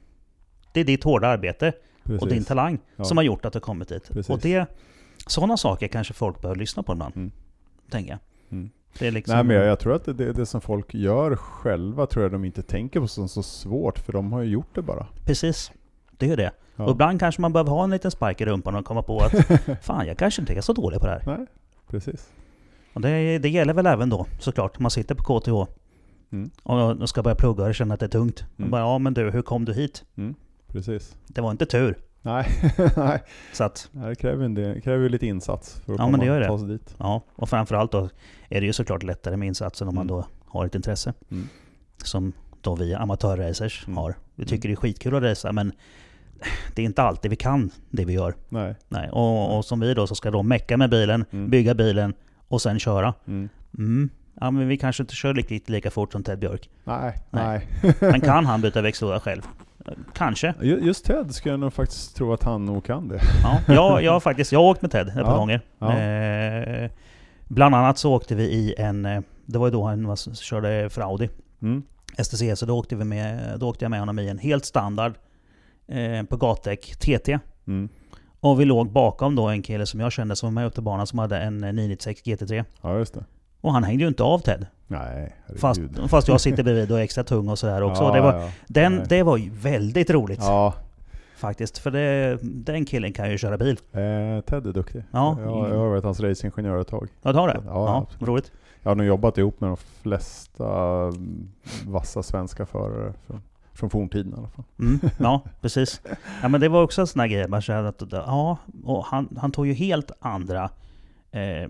Det 0.73 0.79
är 0.79 0.83
ditt 0.83 1.03
hårda 1.03 1.27
arbete 1.27 1.73
Precis. 2.03 2.21
och 2.21 2.27
din 2.27 2.43
talang 2.43 2.79
Ja. 2.95 3.03
som 3.03 3.17
har 3.17 3.23
gjort 3.23 3.45
att 3.45 3.53
du 3.53 3.57
har 3.57 3.61
kommit 3.61 3.89
dit. 3.89 4.07
Precis. 4.07 4.29
Och 4.29 4.39
det... 4.39 4.65
Sådana 5.27 5.57
saker 5.57 5.87
kanske 5.87 6.13
folk 6.13 6.41
bör 6.41 6.55
lyssna 6.55 6.83
på 6.83 6.93
ibland. 6.93 7.15
Mm. 7.15 7.31
Tänker 7.89 8.11
jag. 8.11 8.19
Mm. 8.51 8.69
Liksom... 9.13 9.35
Nej 9.35 9.43
men 9.43 9.55
jag, 9.55 9.65
jag 9.65 9.79
tror 9.79 9.95
att 9.95 10.05
det, 10.05 10.13
det, 10.13 10.33
det 10.33 10.45
som 10.45 10.61
folk 10.61 10.93
gör 10.93 11.35
själva 11.35 12.05
tror 12.05 12.23
jag 12.23 12.31
de 12.31 12.45
inte 12.45 12.61
tänker 12.61 12.99
på 12.99 13.07
som 13.07 13.29
så 13.29 13.43
svårt, 13.43 13.99
för 13.99 14.13
de 14.13 14.33
har 14.33 14.41
ju 14.41 14.49
gjort 14.49 14.75
det 14.75 14.81
bara. 14.81 15.07
Precis. 15.25 15.71
Det 16.17 16.25
är 16.25 16.29
ju 16.29 16.35
det. 16.35 16.51
Ja. 16.75 16.83
Och 16.83 16.91
ibland 16.91 17.19
kanske 17.19 17.41
man 17.41 17.53
behöver 17.53 17.71
ha 17.71 17.83
en 17.83 17.89
liten 17.89 18.11
spark 18.11 18.41
i 18.41 18.45
rumpan 18.45 18.75
och 18.75 18.85
komma 18.85 19.01
på 19.03 19.19
att 19.19 19.31
fan, 19.85 20.07
jag 20.07 20.17
kanske 20.17 20.41
inte 20.41 20.53
är 20.53 20.61
så 20.61 20.73
dålig 20.73 20.99
på 20.99 21.05
det 21.05 21.11
här. 21.11 21.37
Nej, 21.37 21.45
precis. 21.87 22.29
Och 22.93 23.01
det, 23.01 23.37
det 23.39 23.49
gäller 23.49 23.73
väl 23.73 23.85
även 23.85 24.09
då 24.09 24.25
såklart. 24.39 24.79
Man 24.79 24.91
sitter 24.91 25.15
på 25.15 25.39
KTH 25.39 25.71
Mm. 26.31 26.49
och 26.63 27.09
ska 27.09 27.23
börja 27.23 27.35
plugga 27.35 27.63
och 27.65 27.75
känner 27.75 27.93
att 27.93 27.99
det 27.99 28.05
är 28.05 28.09
tungt. 28.09 28.43
Mm. 28.57 28.67
Och 28.67 28.71
bara, 28.71 28.81
ja 28.81 28.97
men 28.97 29.13
du, 29.13 29.31
hur 29.31 29.41
kom 29.41 29.65
du 29.65 29.73
hit? 29.73 30.03
Precis. 30.67 31.15
Det 31.27 31.41
var 31.41 31.51
inte 31.51 31.65
tur. 31.65 31.97
Nej, 32.21 32.47
nej. 32.97 33.23
Så 33.53 33.63
att, 33.63 33.89
det 33.91 34.15
kräver, 34.15 34.45
en 34.45 34.53
del, 34.53 34.81
kräver 34.81 35.03
ju 35.03 35.09
lite 35.09 35.27
insats 35.27 35.73
för 35.85 35.93
att 35.93 35.99
Ja, 35.99 36.05
komma, 36.05 36.11
men 36.11 36.19
det 36.19 36.25
gör 36.25 36.39
det. 36.39 36.47
ta 36.47 36.57
sig 36.59 36.67
dit. 36.67 36.95
ja. 36.97 37.21
Och 37.35 37.49
framförallt 37.49 37.91
då 37.91 38.09
är 38.49 38.61
det 38.61 38.67
ju 38.67 38.73
såklart 38.73 39.03
lättare 39.03 39.37
med 39.37 39.47
insatsen 39.47 39.87
om 39.87 39.95
man 39.95 40.07
Mm. 40.09 40.15
då 40.17 40.25
har 40.45 40.65
ett 40.65 40.75
intresse. 40.75 41.13
Mm. 41.31 41.47
Som 42.03 42.33
då 42.61 42.75
vi 42.75 42.93
amatörracers 42.93 43.83
Mm. 43.87 43.97
har. 43.97 44.15
Vi 44.35 44.45
tycker 44.45 44.69
det 44.69 44.73
är 44.73 44.75
skitkul 44.75 45.15
att 45.15 45.23
racea 45.23 45.51
men 45.51 45.71
det 46.75 46.81
är 46.81 46.85
inte 46.85 47.01
alltid 47.03 47.31
vi 47.31 47.37
kan 47.37 47.69
det 47.89 48.05
vi 48.05 48.13
gör. 48.13 48.35
Nej. 48.49 48.75
Nej. 48.87 49.09
Och, 49.09 49.57
och 49.57 49.65
som 49.65 49.79
vi 49.79 49.93
då 49.93 50.07
så 50.07 50.15
ska 50.15 50.31
då 50.31 50.43
mecka 50.43 50.77
med 50.77 50.89
bilen, 50.89 51.25
Mm. 51.31 51.49
bygga 51.49 51.73
bilen 51.73 52.13
och 52.49 52.61
sen 52.61 52.79
köra. 52.79 53.13
Mm. 53.27 53.49
Mm. 53.77 54.09
Ja 54.41 54.51
men 54.51 54.67
vi 54.67 54.77
kanske 54.77 55.03
inte 55.03 55.15
kör 55.15 55.33
riktigt 55.33 55.69
lika 55.69 55.91
fort 55.91 56.11
som 56.11 56.23
Ted 56.23 56.39
Björk. 56.39 56.69
Nej, 56.83 57.13
Nej. 57.29 57.67
nej. 57.83 57.95
Men 58.11 58.21
kan 58.21 58.45
han 58.45 58.61
byta 58.61 58.81
växellåda 58.81 59.19
själv? 59.19 59.41
Kanske. 60.13 60.53
Ju- 60.61 60.79
Just 60.79 61.05
Ted 61.05 61.31
skulle 61.35 61.53
jag 61.53 61.59
nog 61.59 61.73
faktiskt 61.73 62.15
tro 62.15 62.33
att 62.33 62.43
han 62.43 62.65
nog 62.65 62.85
kan 62.85 63.07
det. 63.07 63.19
Ja, 63.43 63.59
jag, 63.73 64.03
jag 64.03 64.23
faktiskt 64.23 64.51
jag 64.51 64.59
har 64.59 64.65
åkt 64.69 64.81
med 64.81 64.91
Ted 64.91 65.07
ett 65.07 65.13
par 65.13 65.21
Ja, 65.21 65.37
gånger. 65.37 65.61
ja. 65.79 65.97
Eh, 65.99 66.91
bland 67.47 67.75
annat 67.75 67.97
så 67.97 68.13
åkte 68.13 68.35
vi 68.35 68.43
i 68.43 68.75
en... 68.77 69.05
eh, 69.05 69.21
Det 69.45 69.57
var 69.57 69.67
ju 69.67 69.71
då 69.71 69.83
han 69.87 70.07
var, 70.07 70.35
körde 70.35 70.89
för 70.89 71.01
Audi. 71.01 71.29
Mm. 71.61 71.83
STC, 72.23 72.55
så 72.55 72.65
då 72.65 72.77
åkte, 72.77 72.95
vi 72.95 73.03
med, 73.03 73.59
då 73.59 73.69
åkte 73.69 73.85
jag 73.85 73.89
med 73.89 73.99
honom 73.99 74.19
i 74.19 74.29
en 74.29 74.39
helt 74.39 74.65
standard 74.65 75.13
eh, 75.87 76.23
på 76.23 76.37
gatdäck 76.37 76.95
TT. 76.99 77.39
Mm. 77.67 77.89
Och 78.41 78.59
vi 78.61 78.65
låg 78.65 78.91
bakom 78.91 79.35
då 79.35 79.47
en 79.47 79.61
kille 79.61 79.85
som 79.85 79.99
jag 79.99 80.11
kände 80.11 80.35
som 80.35 80.47
var 80.47 80.51
med 80.61 80.65
upp 80.67 80.73
till 80.73 80.83
banan 80.83 81.07
som 81.07 81.19
hade 81.19 81.37
en 81.37 81.63
eh, 81.63 81.73
996 81.73 82.21
GT3. 82.23 82.65
Ja, 82.81 82.97
just 82.97 83.13
det. 83.13 83.23
Och 83.61 83.73
han 83.73 83.83
hängde 83.83 84.03
ju 84.03 84.07
inte 84.07 84.23
av 84.23 84.39
Ted. 84.39 84.65
Nej, 84.87 85.35
Fast, 85.57 85.81
fast 86.07 86.27
jag 86.27 86.41
sitter 86.41 86.63
bredvid 86.63 86.91
och 86.91 86.99
är 86.99 87.03
extra 87.03 87.23
tung 87.23 87.49
och 87.49 87.59
sådär 87.59 87.81
också. 87.81 88.03
Ja, 88.03 88.11
det, 88.13 88.21
var, 88.21 88.33
ja. 88.33 88.49
den, 88.67 88.95
Nej. 88.95 89.05
det 89.09 89.23
var 89.23 89.37
ju 89.37 89.49
väldigt 89.49 90.09
roligt 90.09 90.39
Ja, 90.41 90.73
faktiskt. 91.37 91.77
För 91.77 91.91
det, 91.91 92.37
den 92.41 92.85
killen 92.85 93.13
kan 93.13 93.31
ju 93.31 93.37
köra 93.37 93.57
bil. 93.57 93.77
eh, 93.91 94.41
Ted 94.41 94.67
är 94.67 94.73
duktig. 94.73 95.03
Ja. 95.11 95.37
Jag, 95.39 95.69
jag 95.69 95.77
har 95.77 95.87
varit 95.89 96.03
hans 96.03 96.19
racingingenjör 96.19 96.81
ett 96.81 96.87
tag. 96.87 97.07
Ja, 97.21 97.31
du 97.31 97.37
har 97.39 97.47
det? 97.47 97.61
Ja, 97.65 98.07
Ja, 98.19 98.25
roligt. 98.27 98.51
Jag 98.83 98.91
har 98.91 98.95
nog 98.95 99.05
jobbat 99.05 99.37
ihop 99.37 99.61
med 99.61 99.69
de 99.69 99.77
flesta 99.77 100.65
vassa 101.85 102.23
svenska 102.23 102.65
förare 102.65 103.13
från, 103.27 103.41
från 103.79 103.89
forntiden 103.89 104.33
i 104.33 104.37
alla 104.37 104.47
fall. 104.49 104.65
Mm, 104.79 104.99
ja, 105.17 105.41
precis. 105.61 106.01
Ja, 106.41 106.47
men 106.47 106.61
det 106.61 106.69
var 106.69 106.83
också 106.83 107.01
en 107.01 107.07
sån 107.07 107.19
här 107.19 107.27
grej. 107.27 107.47
Man 107.47 107.61
kände 107.61 107.89
att, 107.89 108.03
ja, 108.11 108.57
och 108.83 109.05
han, 109.05 109.37
han 109.41 109.51
tog 109.51 109.67
ju 109.67 109.73
helt 109.73 110.11
andra 110.19 110.69
eh, 111.31 111.69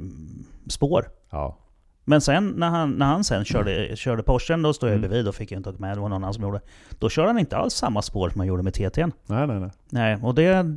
spår. 0.67 1.05
Ja, 1.29 1.57
Men 2.05 2.21
sen 2.21 2.47
när 2.57 2.69
han, 2.69 2.91
när 2.91 3.05
han 3.05 3.23
sen 3.23 3.45
körde, 3.45 3.95
körde 3.95 4.23
Porschen, 4.23 4.61
då 4.61 4.73
stod 4.73 4.89
jag 4.89 4.95
Mm. 4.95 5.09
bredvid 5.09 5.27
och 5.27 5.35
fick 5.35 5.51
jag 5.51 5.59
inte 5.59 5.69
åka 5.69 5.79
med. 5.79 5.97
Det 5.97 6.01
var 6.01 6.09
någon 6.09 6.23
annan 6.23 6.33
som 6.33 6.43
gjorde. 6.43 6.61
Då 6.99 7.09
körde 7.09 7.27
han 7.27 7.39
inte 7.39 7.57
alls 7.57 7.73
samma 7.73 8.01
spår 8.01 8.29
som 8.29 8.39
han 8.39 8.47
gjorde 8.47 8.63
med 8.63 8.73
TT'n. 8.73 9.11
nej 9.25 9.47
nej 9.47 9.59
nej. 9.59 9.69
Nej, 9.89 10.17
och 10.23 10.35
det... 10.35 10.75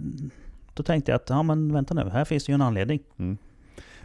Då 0.74 0.82
tänkte 0.82 1.10
jag 1.12 1.16
att, 1.16 1.30
ja 1.30 1.42
men 1.42 1.72
vänta 1.72 1.94
nu, 1.94 2.10
här 2.10 2.24
finns 2.24 2.44
det 2.44 2.52
ju 2.52 2.54
en 2.54 2.62
anledning. 2.62 3.00
Mm. 3.18 3.36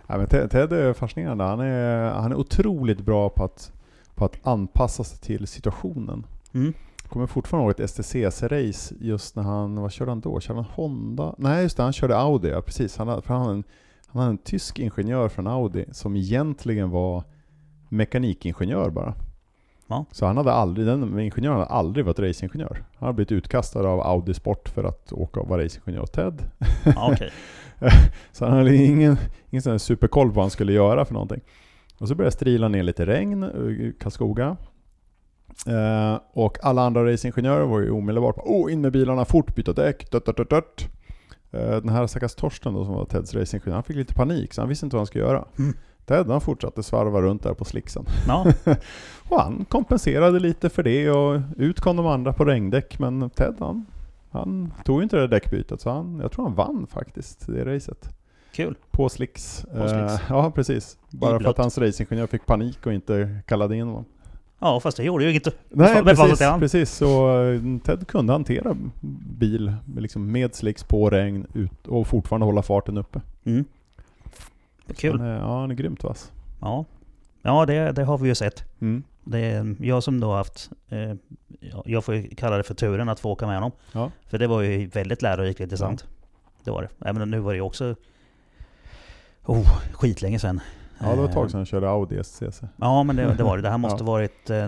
Ja, 0.08 0.18
men 0.18 0.28
Ted, 0.28 0.52
Ted 0.52 0.74
är 0.74 0.94
fascinerande. 0.94 1.44
Han 1.44 1.60
är, 1.60 2.10
han 2.10 2.32
är 2.32 2.36
otroligt 2.36 3.00
bra 3.02 3.30
på 3.30 3.44
att, 3.44 3.72
på 4.16 4.26
att 4.26 4.48
anpassa 4.48 5.04
sig 5.04 5.20
till 5.20 5.48
situationen. 5.48 6.26
Mm. 6.54 6.74
Kommer 7.10 7.28
fortfarande 7.28 7.64
ihåg 7.66 7.72
ett 7.80 7.90
STCC-race 7.90 8.94
just 9.02 9.36
när 9.36 9.44
han, 9.44 9.82
vad 9.82 9.92
körde 9.92 10.12
han 10.12 10.20
då? 10.22 10.40
Körde 10.40 10.60
han 10.60 10.70
Honda? 10.74 11.36
Nej 11.38 11.64
just 11.64 11.78
det, 11.78 11.84
han 11.84 11.94
körde 11.94 12.18
Audi, 12.18 12.50
ja 12.50 12.62
precis. 12.62 12.98
Han, 12.98 13.08
hade- 13.08 13.22
för 13.22 13.34
han, 13.34 13.44
hade 13.44 13.54
en, 13.58 13.64
han 14.08 14.22
hade 14.22 14.32
en 14.32 14.38
tysk 14.38 14.80
ingenjör 14.80 15.30
från 15.30 15.48
Audi 15.48 15.86
som 15.92 16.16
egentligen 16.16 16.90
var 16.90 17.24
mekanikingenjör 17.90 18.90
bara. 18.90 19.14
Ja. 19.88 20.06
Så 20.12 20.26
han 20.26 20.38
hade 20.38 20.52
aldrig, 20.52 20.88
den 20.88 21.20
ingenjören 21.20 21.58
hade 21.58 21.70
aldrig 21.70 22.06
varit 22.06 22.20
racingingenjör. 22.20 22.84
Han 22.98 23.08
hade 23.08 23.14
blivit 23.16 23.32
utkastad 23.32 23.80
av 23.88 24.02
Audi 24.02 24.34
Sport 24.34 24.70
för 24.70 24.84
att 24.84 25.14
åka 25.14 25.40
och 25.40 25.48
vara 25.48 25.64
racingingenjör 25.64 26.04
åt 26.04 26.14
Ted. 26.14 26.44
Ja, 26.86 27.10
okej. 27.14 27.30
Så 28.32 28.46
han 28.46 28.58
hade 28.58 28.76
ingen, 28.76 29.18
ingen 29.50 29.62
sån 29.62 29.80
superkoll 29.80 30.28
på 30.28 30.34
vad 30.34 30.44
han 30.44 30.50
skulle 30.52 30.74
göra 30.74 31.06
för 31.06 31.14
någonting. 31.14 31.42
Och 32.00 32.08
så 32.08 32.16
började 32.16 32.28
det 32.28 32.36
strila 32.36 32.68
ner 32.68 32.84
lite 32.84 33.06
regn 33.06 33.44
i 33.44 33.94
Karlskoga. 34.00 34.58
Eh, 35.66 36.20
och 36.34 36.58
alla 36.64 36.82
andra 36.82 37.06
racingingenjörer 37.06 37.66
var 37.66 37.80
ju 37.80 37.92
omedelbart 37.92 38.38
oh, 38.38 38.74
in 38.74 38.82
med 38.82 38.92
bilarna 38.92 39.26
fort, 39.26 39.56
byta 39.56 39.74
däck, 39.74 40.12
dött, 40.12 40.26
dött, 40.26 40.50
dött. 40.50 40.88
Eh, 41.52 41.70
Den 41.70 41.90
här 41.90 42.08
stackars 42.08 42.36
Torsten 42.36 42.74
då, 42.74 42.86
som 42.86 42.94
var 42.94 43.06
Teds 43.06 43.34
racingingenjör, 43.34 43.74
han 43.76 43.84
fick 43.84 43.96
lite 43.96 44.14
panik 44.14 44.54
så 44.54 44.62
han 44.62 44.70
visste 44.70 44.86
inte 44.86 44.96
vad 44.96 45.00
han 45.00 45.08
skulle 45.08 45.24
göra. 45.24 45.46
Mm. 45.60 45.74
Ted 46.06 46.28
han 46.28 46.42
fortsatte 46.42 46.84
svarva 46.84 47.22
runt 47.22 47.44
där 47.44 47.54
på 47.54 47.66
slicksen. 47.66 48.06
Ja, 48.28 48.46
Och 49.30 49.42
han 49.42 49.66
kompenserade 49.70 50.40
lite 50.40 50.70
för 50.70 50.84
det 50.84 51.10
och 51.10 51.42
ut 51.58 51.80
kom 51.80 51.96
de 51.98 52.06
andra 52.08 52.34
på 52.34 52.46
regndäck. 52.46 53.00
Men 53.00 53.30
Ted 53.30 53.56
han, 53.60 53.86
han 54.32 54.74
tog 54.86 55.00
ju 55.00 55.04
inte 55.04 55.18
det 55.18 55.28
däckbytet 55.28 55.82
så 55.82 55.90
han, 55.90 56.20
jag 56.22 56.32
tror 56.32 56.44
han 56.46 56.56
vann 56.56 56.88
faktiskt 56.90 57.48
det 57.48 57.76
racet. 57.76 58.10
kul. 58.52 58.76
På 58.92 59.10
slicks. 59.10 59.66
På 59.78 59.88
slicks. 59.88 60.14
Eh, 60.14 60.20
ja 60.30 60.52
precis. 60.52 60.98
Bara 61.10 61.32
för 61.32 61.40
blött. 61.40 61.50
att 61.50 61.58
hans 61.58 61.78
racingingenjör 61.78 62.28
fick 62.28 62.46
panik 62.46 62.86
och 62.86 62.94
inte 62.94 63.40
kallade 63.48 63.76
in 63.76 63.88
honom. 63.88 64.06
Ja, 64.60 64.80
fast 64.80 64.98
det 64.98 65.04
gjorde 65.04 65.24
ju 65.24 65.30
inget. 65.32 65.48
Nej, 65.70 66.04
precis. 66.04 66.40
precis. 66.60 66.92
Så 66.92 67.42
eh, 67.44 67.62
Ted 67.84 68.08
kunde 68.08 68.34
hantera 68.34 68.78
bil 69.40 69.74
liksom 69.98 70.32
med 70.32 70.56
slicks 70.56 70.84
på 70.84 71.10
regn 71.10 71.48
ut 71.54 71.88
och 71.88 72.08
fortfarande 72.08 72.46
hålla 72.46 72.62
farten 72.62 72.98
uppe. 72.98 73.22
Mm. 73.44 73.66
Kul. 74.96 75.20
Han 75.20 75.30
är, 75.30 75.40
ja, 75.40 75.60
han 75.60 75.72
är 75.72 75.76
grymt 75.76 76.04
vass. 76.04 76.32
Ja, 76.62 76.86
ja 77.42 77.66
det, 77.66 77.92
det 77.92 78.04
har 78.04 78.18
vi 78.18 78.28
ju 78.28 78.36
sett. 78.36 78.64
Mm. 78.80 79.04
Det 79.24 79.40
är 79.40 79.76
jag 79.80 80.04
som 80.04 80.20
då 80.20 80.34
haft, 80.34 80.70
eh, 80.90 81.14
ja, 81.60 81.84
jag 81.86 82.06
får 82.06 82.36
kalla 82.36 82.58
det 82.58 82.64
för 82.64 82.74
turen 82.74 83.10
att 83.10 83.20
få 83.20 83.32
åka 83.32 83.48
med 83.48 83.56
honom. 83.56 83.72
Ja. 83.92 84.12
För 84.30 84.38
det 84.38 84.48
var 84.48 84.62
ju 84.62 84.88
väldigt 84.88 85.22
lärorikt 85.22 85.60
och 85.60 85.64
intressant. 85.64 86.06
Det 86.64 86.72
var 86.72 86.82
det. 86.82 87.10
Även 87.10 87.32
nu 87.32 87.40
var 87.40 87.52
det 87.52 87.58
ju 87.58 87.62
också 87.62 87.96
oh, 89.46 89.80
skitlänge 89.94 90.40
sedan. 90.40 90.60
Ja, 91.00 91.10
det 91.10 91.16
var 91.16 91.24
ett 91.24 91.30
Eh, 91.30 91.34
tag 91.34 91.52
sedan 91.52 91.60
jag 91.60 91.68
körde 91.68 91.90
Audi 91.90 92.24
SCC. 92.24 92.62
Ja 92.78 93.04
men 93.04 93.16
det, 93.16 93.34
det 93.38 93.44
var 93.44 93.58
det. 93.58 93.64
Det 93.64 93.70
här 93.70 93.78
måste 93.88 94.04
Ja. 94.04 94.08
varit 94.12 94.50
eh, 94.50 94.68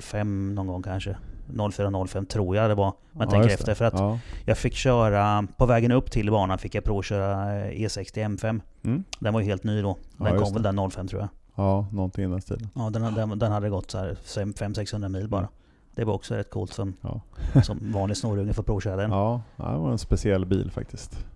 05 0.00 0.54
någon 0.54 0.66
gång 0.66 0.82
kanske. 0.82 1.16
04-05 1.52 2.24
tror 2.26 2.56
jag 2.56 2.70
det 2.70 2.74
var. 2.74 2.92
Man 3.12 3.26
Ja, 3.26 3.30
tänker 3.30 3.48
efter. 3.54 3.74
För 3.74 3.84
att 3.84 3.94
Ja. 3.98 4.18
jag 4.44 4.58
fick 4.58 4.74
köra, 4.74 5.46
på 5.56 5.66
vägen 5.66 5.92
upp 5.92 6.10
till 6.10 6.30
banan 6.30 6.58
fick 6.58 6.74
jag 6.74 6.84
provköra 6.84 7.56
eh, 7.56 7.70
E60 7.70 8.36
M5. 8.36 8.60
Mm. 8.84 9.04
Den 9.18 9.34
var 9.34 9.40
ju 9.40 9.46
helt 9.46 9.64
ny 9.64 9.82
då. 9.82 9.96
Ja, 10.18 10.24
Den 10.24 10.32
just 10.34 10.44
kom 10.44 10.62
väl 10.62 10.62
där 10.76 10.90
05 10.90 11.08
tror 11.08 11.20
jag. 11.20 11.28
ja, 11.54 11.86
någonting 11.92 12.24
i 12.24 12.28
den 12.28 12.40
stilen. 12.40 12.68
Ja, 12.74 12.90
den, 12.90 13.14
den, 13.14 13.38
den 13.38 13.52
hade 13.52 13.68
gått 13.70 13.90
så 13.90 13.98
här 13.98 14.16
500-600 14.24 15.08
mil 15.08 15.28
bara. 15.28 15.48
Det 15.96 16.04
var 16.04 16.14
också 16.14 16.34
rätt 16.34 16.50
coolt 16.50 16.72
som, 16.72 16.94
Ja. 17.00 17.20
som 17.62 17.92
vanlig 17.92 18.16
snorunge 18.16 18.52
får 18.52 18.62
provköra 18.62 18.96
den. 18.96 19.10
Ja, 19.10 19.42
Ja, 19.56 19.70
det 19.70 19.78
var 19.78 19.90
en 19.92 19.98
speciell 19.98 20.46
bil 20.46 20.70
faktiskt. 20.70 21.26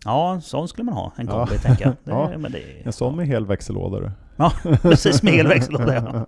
sån 0.42 0.68
skulle 0.68 0.84
man 0.84 0.94
ha. 0.94 1.12
En 1.16 1.26
Ja. 1.26 1.32
kombi 1.46 1.59
tänker 1.62 1.84
jag. 1.84 1.94
Det, 2.04 2.11
Ja. 2.11 2.38
men 2.38 2.52
det, 2.52 2.62
En 2.86 2.92
sån 2.92 3.16
med 3.16 3.26
hel 3.26 3.46
växellåda 3.46 4.00
du. 4.00 4.11
Ja, 4.36 4.52
precis 4.82 5.22
med 5.22 5.34
elväxellåda 5.34 5.94
ja. 5.94 6.26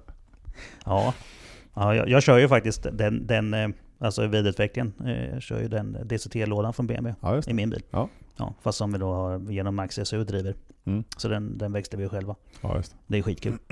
ja. 0.84 1.14
ja 1.74 1.94
jag, 1.94 2.08
jag 2.08 2.22
kör 2.22 2.38
ju 2.38 2.48
faktiskt 2.48 2.86
den, 2.92 3.26
den 3.26 3.54
eh, 3.54 3.68
alltså 3.98 4.26
vidareutvecklingen. 4.26 4.92
Eh, 5.04 5.24
Jag 5.32 5.42
kör 5.42 5.60
ju 5.60 5.68
den 5.68 5.96
DCT-lådan 6.04 6.72
från 6.72 6.86
BMW 6.86 7.14
Ja, 7.20 7.38
i 7.38 7.40
det. 7.46 7.54
min 7.54 7.70
bil. 7.70 7.82
Ja. 7.90 8.08
Ja, 8.36 8.54
fast 8.62 8.78
som 8.78 8.92
vi 8.92 8.98
då 8.98 9.12
har 9.14 9.38
genom 9.52 9.74
Max 9.76 9.98
SU 10.04 10.24
driver. 10.24 10.54
Mm. 10.84 11.04
Så 11.16 11.28
den, 11.28 11.58
den 11.58 11.72
växlar 11.72 12.00
vi 12.00 12.08
själva. 12.08 12.34
Ja, 12.60 12.76
just 12.76 12.96
Det 13.06 13.18
är 13.18 13.22
skitkul. 13.22 13.58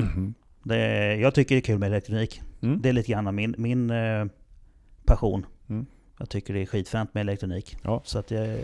det. 0.63 0.75
Det 0.77 1.17
jag 1.17 1.35
tycker 1.35 1.55
det 1.55 1.59
är 1.59 1.63
kul 1.63 1.79
med 1.79 1.87
elektronik. 1.87 2.43
Mm. 2.63 2.83
Det 2.83 2.89
är 2.89 2.93
lite 2.93 3.13
grann 3.13 3.35
min, 3.35 3.55
min 3.59 3.91
eh, 3.91 4.25
passion. 5.09 5.47
Mm. 5.69 5.87
Jag 6.19 6.29
tycker 6.29 6.55
det 6.55 6.63
är 6.63 6.67
skitfränt 6.67 7.15
med 7.15 7.21
elektronik. 7.21 7.77
Ja. 7.83 8.03
Så 8.05 8.19
att 8.19 8.31
jag, 8.31 8.59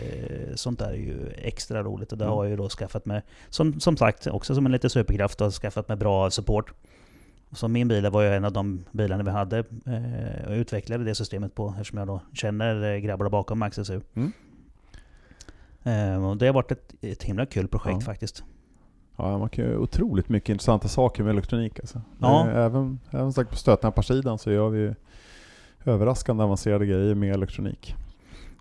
sånt 0.55 0.79
där 0.79 0.89
är 0.89 0.93
ju 0.95 1.29
extra 1.37 1.83
roligt. 1.83 2.11
Och 2.11 2.17
det 2.17 2.23
Mm. 2.25 2.35
har 2.37 2.43
jag 2.43 2.51
ju 2.51 2.57
då 2.57 2.69
skaffat 2.69 3.05
mig, 3.05 3.21
som, 3.49 3.79
som 3.79 3.97
sagt, 3.97 4.27
också 4.27 4.55
som 4.55 4.65
en 4.65 4.71
liten 4.71 4.89
superkraft, 4.89 5.41
och 5.41 5.53
skaffat 5.53 5.87
mig 5.87 5.97
bra 5.97 6.31
support. 6.31 6.73
Så 7.51 7.67
min 7.67 7.87
bil 7.87 8.09
var 8.09 8.21
ju 8.21 8.29
en 8.29 8.45
av 8.45 8.51
de 8.53 8.85
bilarna 8.91 9.23
vi 9.23 9.29
hade 9.31 9.57
eh, 9.59 10.47
och 10.47 10.51
utvecklade 10.53 11.03
det 11.03 11.15
systemet 11.15 11.55
på 11.55 11.69
eftersom 11.69 11.97
jag 11.99 12.07
då 12.07 12.21
känner 12.33 12.93
eh, 12.93 12.97
grabbarna 12.97 13.29
bakom 13.29 13.59
Max 13.59 13.75
SU. 13.83 14.01
Mm. 14.13 14.31
Eh, 15.83 16.25
och 16.29 16.37
det 16.37 16.45
har 16.45 16.53
varit 16.53 16.71
ett, 16.71 16.95
ett 17.01 17.23
himla 17.23 17.45
kul 17.45 17.67
projekt 17.67 17.97
Ja. 17.99 18.05
faktiskt. 18.05 18.43
Ja, 19.17 19.37
man 19.37 19.49
kan 19.49 19.65
göra 19.65 19.79
otroligt 19.79 20.29
mycket 20.29 20.49
intressanta 20.49 20.87
saker 20.87 21.23
med 21.23 21.31
elektronik 21.31 21.79
alltså. 21.79 22.01
Ja. 22.21 22.47
Eh, 22.49 22.57
Även, 22.57 22.99
även 23.11 23.33
sagt 23.33 23.49
på 23.49 23.55
stötdämparsidan 23.55 24.37
så 24.37 24.51
gör 24.51 24.69
vi 24.69 24.93
överraskande 25.85 26.43
avancerade 26.43 26.85
grejer 26.85 27.15
med 27.15 27.33
elektronik. 27.33 27.95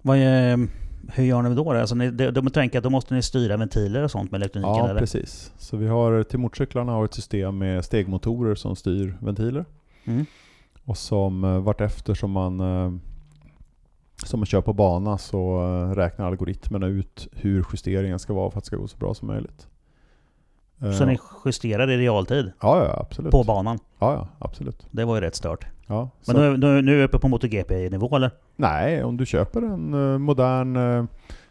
Vad 0.03 0.19
är, 0.19 0.69
hur 1.13 1.25
gör 1.25 1.43
ni 1.43 1.55
då? 1.55 1.73
Alltså, 1.73 1.95
ni, 1.95 2.11
de, 2.11 2.31
de 2.31 2.51
tänker 2.51 2.79
att 2.79 2.85
då 2.85 2.91
måste 2.91 3.15
ni 3.15 3.23
styra 3.23 3.57
ventiler 3.57 4.03
och 4.03 4.11
sånt 4.11 4.31
med 4.31 4.39
elektroniken 4.39 4.75
Ja, 4.77 4.89
eller? 4.91 5.01
precis. 5.01 5.53
Så 5.59 5.77
vi 5.77 5.87
har 5.89 6.23
till 6.23 6.39
motorcyklarna 6.39 6.93
har 6.93 7.05
ett 7.05 7.15
system 7.15 7.59
med 7.59 7.85
stegmotorer 7.85 8.55
som 8.55 8.77
styr 8.77 9.19
ventiler. 9.21 9.65
Mm. 10.05 10.27
Och 10.85 10.97
som 10.97 11.45
eh, 11.45 11.59
vartefter 11.59 12.15
som 12.15 12.31
man, 12.31 12.61
eh, 12.61 12.93
som 14.25 14.41
man 14.41 14.47
kör 14.47 14.61
på 14.61 14.73
bana 14.73 15.19
så 15.19 15.63
eh, 15.63 15.95
räknar 15.95 16.27
algoritmerna 16.27 16.87
ut 16.87 17.29
hur 17.33 17.67
justeringen 17.73 18.19
ska 18.19 18.35
vara 18.35 18.51
för 18.51 18.59
att 18.59 18.65
det 18.65 18.67
ska 18.67 18.77
gå 18.77 18.87
så 18.89 18.97
bra 18.97 19.15
som 19.15 19.29
möjligt. 19.29 19.67
Så 20.99 21.05
ni 21.05 21.19
justerar 21.45 21.91
i 21.91 21.97
realtid 21.97 22.53
Ja, 22.61 22.85
ja 22.85 23.01
absolut. 23.01 23.31
på 23.33 23.45
banan? 23.45 23.79
Ja, 23.99 24.13
ja 24.13 24.29
absolut. 24.39 24.87
Det 24.91 25.05
var 25.05 25.15
ju 25.15 25.21
rätt 25.21 25.35
stört. 25.35 25.67
Ja, 25.87 26.11
Men 26.27 26.37
så- 26.37 26.41
nu, 26.41 26.57
nu, 26.57 26.83
nu 26.83 26.93
är 26.93 26.97
vi 26.99 27.05
uppe 27.05 27.19
på 27.19 27.29
MotoGP-nivå 27.29 28.17
eller? 28.17 28.31
Nej, 28.57 29.05
om 29.05 29.17
du 29.17 29.27
köper 29.27 29.63
en 29.63 30.13
eh, 30.13 30.19
modern 30.19 30.77
uh, 30.77 31.05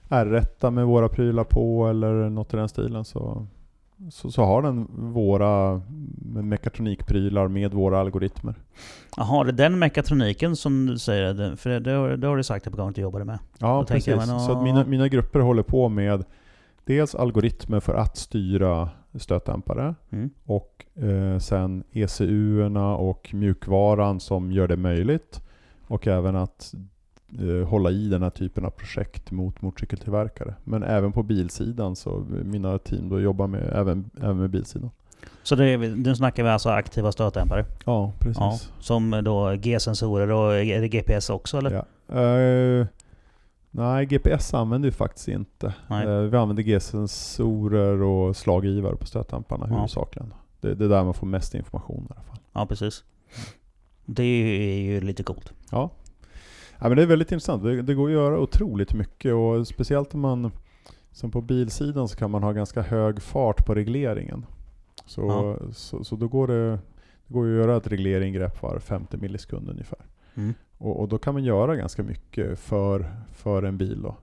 R1 0.10 0.72
med 0.72 0.86
våra 0.86 1.10
prylar 1.10 1.44
på 1.44 1.88
eller 1.88 2.30
något 2.30 2.54
i 2.54 2.58
den 2.58 2.70
stilen 2.70 3.06
så, 3.06 3.48
så, 4.12 4.32
så 4.32 4.44
har 4.44 4.62
den 4.62 4.88
våra 5.14 5.82
mekatronikprylar 6.34 7.48
med 7.48 7.74
våra 7.74 8.00
algoritmer. 8.00 8.56
Jaha, 9.18 9.44
det 9.44 9.50
är 9.50 9.70
den 9.70 9.80
mekatroniken 9.80 10.56
som 10.56 10.86
du 10.86 10.98
säger? 10.98 11.56
För 11.56 11.70
det, 11.70 11.80
det, 11.80 11.92
har, 11.92 12.10
det 12.10 12.28
har 12.28 12.38
du 12.38 12.44
sagt 12.44 12.68
att 12.68 12.96
du 12.96 13.02
jobbade 13.02 13.26
med. 13.26 13.40
Ja, 13.60 13.78
Då 13.80 13.86
precis. 13.86 14.08
jag, 14.08 14.18
men, 14.18 14.28
så 14.28 14.52
att 14.52 14.58
ja. 14.58 14.64
mina, 14.64 14.86
mina 14.86 15.08
grupper 15.08 15.40
håller 15.40 15.64
på 15.64 15.90
med 15.90 16.24
dels 16.86 17.16
algoritmer 17.16 17.80
för 17.80 17.94
att 17.94 18.18
styra 18.18 18.90
stötdämpare 19.16 19.96
Mm. 20.10 20.30
och 20.46 20.86
eh, 21.04 21.40
sen 21.40 21.84
ECU-erna 21.92 22.96
och 22.96 23.30
mjukvaran 23.34 24.20
som 24.20 24.52
gör 24.52 24.68
det 24.68 24.78
möjligt. 24.78 25.42
Och 25.88 26.08
även 26.08 26.36
att 26.36 26.74
eh, 27.40 27.68
hålla 27.68 27.92
i 27.92 28.08
den 28.10 28.24
här 28.24 28.30
typen 28.30 28.66
av 28.66 28.70
projekt 28.70 29.32
mot 29.32 29.62
motorcykeltillverkare. 29.62 30.56
Men 30.64 30.84
även 30.84 31.12
på 31.12 31.24
bilsidan 31.24 31.96
så 31.96 32.26
mina 32.44 32.78
team 32.78 33.10
då 33.10 33.20
jobbar 33.22 33.48
med, 33.48 33.74
även, 33.74 34.10
även 34.22 34.38
med 34.38 34.50
bilsidan. 34.50 34.92
Så 35.44 35.56
det, 35.56 35.78
nu 35.78 36.16
snackar 36.16 36.44
vi 36.44 36.50
alltså 36.50 36.70
aktiva 36.70 37.12
stötdämpare? 37.12 37.66
Ja, 37.86 38.12
precis. 38.20 38.38
Ja, 38.40 38.60
som 38.80 39.22
då 39.24 39.56
G-sensorer 39.56 40.32
och 40.32 40.56
är 40.56 40.82
det 40.82 40.88
GPS 40.88 41.30
också 41.30 41.58
eller? 41.58 41.72
Ja. 42.08 42.20
Eh, 42.22 42.88
nej, 43.76 44.06
GPS 44.06 44.54
använder 44.54 44.88
vi 44.90 44.96
faktiskt 44.96 45.28
inte. 45.28 45.74
Nej. 45.88 46.08
Eh, 46.08 46.20
vi 46.22 46.38
använder 46.38 46.64
G-sensorer 46.64 48.02
och 48.02 48.36
slaggivare 48.36 48.96
på 48.96 49.06
stötdämparna 49.06 49.68
Ja. 49.70 49.76
huvudsakligen. 49.76 50.34
Det, 50.62 50.76
det 50.76 50.86
är 50.86 50.90
där 50.90 51.04
man 51.04 51.14
får 51.14 51.28
mest 51.28 51.56
information 51.56 52.08
i 52.10 52.14
alla 52.14 52.24
fall. 52.24 52.38
Ja, 52.54 52.66
precis. 52.66 53.04
Det 54.06 54.24
är 54.24 54.82
ju 54.82 55.02
lite 55.02 55.24
coolt. 55.24 55.54
Ja. 55.72 55.90
ja 56.80 56.88
men 56.90 56.96
det 56.98 57.02
är 57.04 57.08
väldigt 57.08 57.32
intressant. 57.32 57.64
Det, 57.64 57.82
det 57.82 57.94
går 57.94 58.08
att 58.08 58.14
göra 58.14 58.40
otroligt 58.40 58.94
mycket 58.94 59.34
och 59.34 59.68
speciellt 59.68 60.14
om 60.14 60.20
man 60.20 60.52
som 61.12 61.32
på 61.32 61.42
bilsidan 61.42 62.08
så 62.08 62.18
kan 62.18 62.32
man 62.32 62.44
ha 62.44 62.52
ganska 62.52 62.82
hög 62.82 63.22
fart 63.22 63.66
på 63.66 63.76
regleringen. 63.76 64.46
Så, 65.06 65.22
Ja. 65.22 65.58
så, 65.74 66.04
så 66.04 66.16
då 66.16 66.28
går 66.28 66.48
det, 66.48 66.70
det 67.28 67.34
går 67.34 67.46
att 67.46 67.56
göra 67.58 67.78
ett 67.78 67.88
regleringrepp 67.88 68.62
var 68.62 68.80
50 68.80 69.18
millisekund 69.18 69.70
ungefär. 69.70 70.00
Mm. 70.36 70.54
Och, 70.84 71.00
och 71.00 71.08
då 71.08 71.18
kan 71.18 71.34
man 71.34 71.44
göra 71.44 71.76
ganska 71.76 72.04
mycket 72.04 72.60
för, 72.60 73.06
för 73.34 73.64
en 73.64 73.78
bil 73.78 74.02
då. 74.02 74.16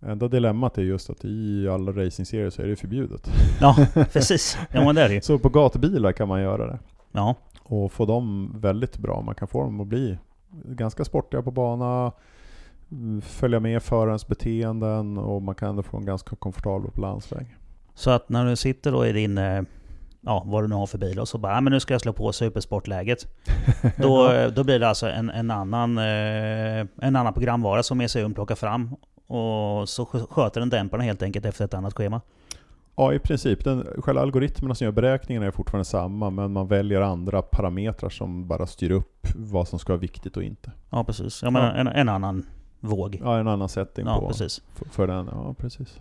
Enda 0.00 0.28
dilemmat 0.28 0.78
är 0.78 0.82
just 0.82 1.10
att 1.10 1.24
i 1.24 1.68
alla 1.68 1.92
racingserier 1.92 2.50
så 2.50 2.62
är 2.62 2.66
det 2.66 2.76
förbjudet. 2.76 3.30
Ja, 3.60 3.76
precis. 4.12 4.58
Ja, 4.72 4.84
men 4.84 4.94
det 4.94 5.02
är 5.02 5.08
det. 5.08 5.24
Så 5.24 5.38
på 5.38 5.48
gatubilar 5.48 6.12
kan 6.12 6.28
man 6.28 6.42
göra 6.42 6.66
det. 6.66 6.78
Ja, 7.12 7.34
Och 7.62 7.92
få 7.92 8.06
dem 8.06 8.52
väldigt 8.60 8.98
bra. 8.98 9.22
Man 9.22 9.34
kan 9.34 9.48
få 9.48 9.62
dem 9.62 9.80
att 9.80 9.86
bli 9.86 10.18
ganska 10.64 11.04
sportiga 11.04 11.42
på 11.42 11.50
bana, 11.50 12.12
följa 13.22 13.60
med 13.60 13.82
förarens 13.82 14.26
beteenden 14.26 15.18
och 15.18 15.42
man 15.42 15.54
kan 15.54 15.68
ändå 15.68 15.82
få 15.82 15.96
en 15.96 16.06
ganska 16.06 16.36
komfortabel 16.36 16.90
på 16.90 17.00
landsväg. 17.00 17.56
så 17.94 18.10
att 18.10 18.28
när 18.28 18.46
du 18.46 18.56
sitter 18.56 18.92
då 18.92 19.06
i 19.06 19.12
din, 19.12 19.38
eh, 19.38 19.62
ja 20.20 20.42
vad 20.46 20.64
du 20.64 20.68
nu 20.68 20.74
har 20.74 20.86
för 20.86 20.98
bil 20.98 21.18
och 21.18 21.28
så 21.28 21.38
bara, 21.38 21.56
"Ah, 21.56 21.60
men 21.60 21.72
nu 21.72 21.80
ska 21.80 21.94
jag 21.94 22.00
slå 22.00 22.12
på 22.12 22.32
supersportläget. 22.32 23.26
Då, 23.96 24.30
då 24.54 24.64
blir 24.64 24.78
det 24.78 24.88
alltså 24.88 25.08
en, 25.10 25.30
en, 25.30 25.50
annan, 25.50 25.98
eh, 25.98 26.86
en 27.02 27.16
annan 27.16 27.32
programvara 27.34 27.82
som 27.82 28.00
ECUn 28.00 28.34
plockar 28.34 28.54
fram. 28.54 28.94
Och 29.26 29.88
så 29.88 30.04
skö- 30.04 30.26
sköter 30.30 30.60
den 30.60 30.70
dämparna 30.70 31.02
helt 31.04 31.22
enkelt 31.22 31.46
efter 31.46 31.64
ett 31.64 31.74
annat 31.74 31.94
schema. 31.94 32.20
Ja, 32.96 33.12
i 33.14 33.18
princip. 33.18 33.64
Den, 33.64 33.86
själva 33.98 34.20
algoritmerna 34.22 34.74
som 34.74 34.84
gör 34.84 34.92
beräkningarna 34.92 35.46
är 35.46 35.50
fortfarande 35.50 35.84
samma, 35.84 36.30
men 36.30 36.52
man 36.52 36.66
väljer 36.68 37.00
andra 37.00 37.42
parametrar 37.42 38.10
som 38.10 38.48
bara 38.48 38.66
styr 38.66 38.90
upp 38.90 39.26
vad 39.36 39.68
som 39.68 39.78
ska 39.78 39.92
vara 39.92 40.00
viktigt 40.00 40.36
och 40.36 40.42
inte. 40.42 40.72
Ja 40.90 41.04
precis. 41.04 41.42
Ja, 41.42 41.50
men 41.50 41.62
Ja. 41.62 41.72
En, 41.72 41.86
en 41.86 42.08
annan 42.08 42.46
våg. 42.80 43.20
Ja, 43.24 43.38
en 43.38 43.48
annan 43.48 43.68
setting 43.68 44.06
Ja 44.06 44.20
på, 44.20 44.28
precis. 44.28 44.62
för, 44.74 44.84
för 44.88 45.06
den. 45.06 45.28
Ja, 45.32 45.54
precis. 45.58 46.00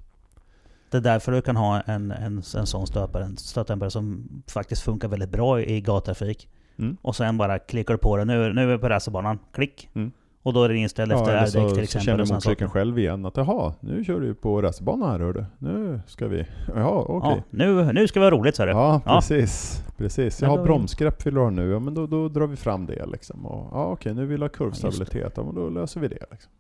Det 0.90 0.98
är 0.98 1.02
därför 1.02 1.32
du 1.32 1.42
kan 1.42 1.56
ha 1.56 1.82
en, 1.82 2.12
en, 2.12 2.38
en 2.38 2.66
sån 2.66 2.88
stötdämpare, 2.88 3.24
en 3.24 3.38
stötdämpare 3.38 3.92
som 3.92 4.30
faktiskt 4.48 4.82
funkar 4.82 5.08
väldigt 5.08 5.30
bra 5.30 5.62
i 5.62 5.82
gattrafik. 5.82 6.50
Mm. 6.80 6.98
Och 7.02 7.16
sen 7.16 7.38
bara 7.38 7.60
klickar 7.60 7.94
du 7.94 7.98
på 7.98 8.18
den. 8.18 8.28
Nu, 8.28 8.54
nu 8.54 8.62
är 8.62 8.68
vi 8.68 8.78
på 8.78 8.90
racerbanan. 8.90 9.40
Klick! 9.52 9.90
Mm. 9.94 10.12
Och 10.44 10.54
då 10.54 10.64
är 10.64 10.70
den 10.70 10.78
inställd 10.78 11.12
efter 11.12 11.30
eller 11.30 11.38
R-däck 11.40 11.52
så, 11.52 11.68
till 11.70 11.76
så 11.76 11.82
exempel. 11.82 12.06
känner 12.06 12.22
och 12.22 12.28
såna 12.28 12.38
motorcykeln 12.38 12.70
själv 12.70 13.00
igen 13.00 13.26
att 13.26 13.38
jaha, 13.38 13.74
nu 13.80 14.04
kör 14.04 14.20
du 14.20 14.34
på 14.34 14.62
racerbana 14.62 15.08
här 15.08 15.20
hördu. 15.20 15.46
Nu 15.58 16.02
ska 16.08 16.28
vi... 16.28 16.46
Jaha, 16.76 17.06
okej. 17.08 17.32
Ja, 17.36 17.44
nu, 17.50 17.94
nu 17.94 18.08
ska 18.08 18.20
vi 18.20 18.26
ha 18.26 18.32
roligt 18.32 18.56
sa 18.56 18.66
du. 18.66 18.72
Ja, 18.72 19.02
Ja. 19.06 19.16
precis. 19.16 19.84
precis. 19.98 20.42
Men 20.42 20.50
Jag 20.50 20.58
har 20.58 20.64
bromsgrepp 20.64 21.26
vill 21.26 21.34
du 21.34 21.40
ha 21.40 21.50
nu, 21.50 21.72
ja 21.72 21.80
men 21.80 21.94
då, 21.94 22.08
då 22.08 22.30
drar 22.30 22.48
vi 22.48 22.56
fram 22.56 22.86
det 22.86 23.06
liksom. 23.06 23.46
Och, 23.46 23.70
ja 23.72 23.86
okej, 23.86 24.14
nu 24.14 24.26
vill 24.26 24.40
du 24.40 24.44
ha 24.44 24.50
kurvstabilitet, 24.50 25.34
ja 25.36 25.44
men 25.44 25.56
då 25.56 25.70
löser 25.70 26.00
vi 26.00 26.08
det. 26.08 26.26
Liksom. 26.32 26.52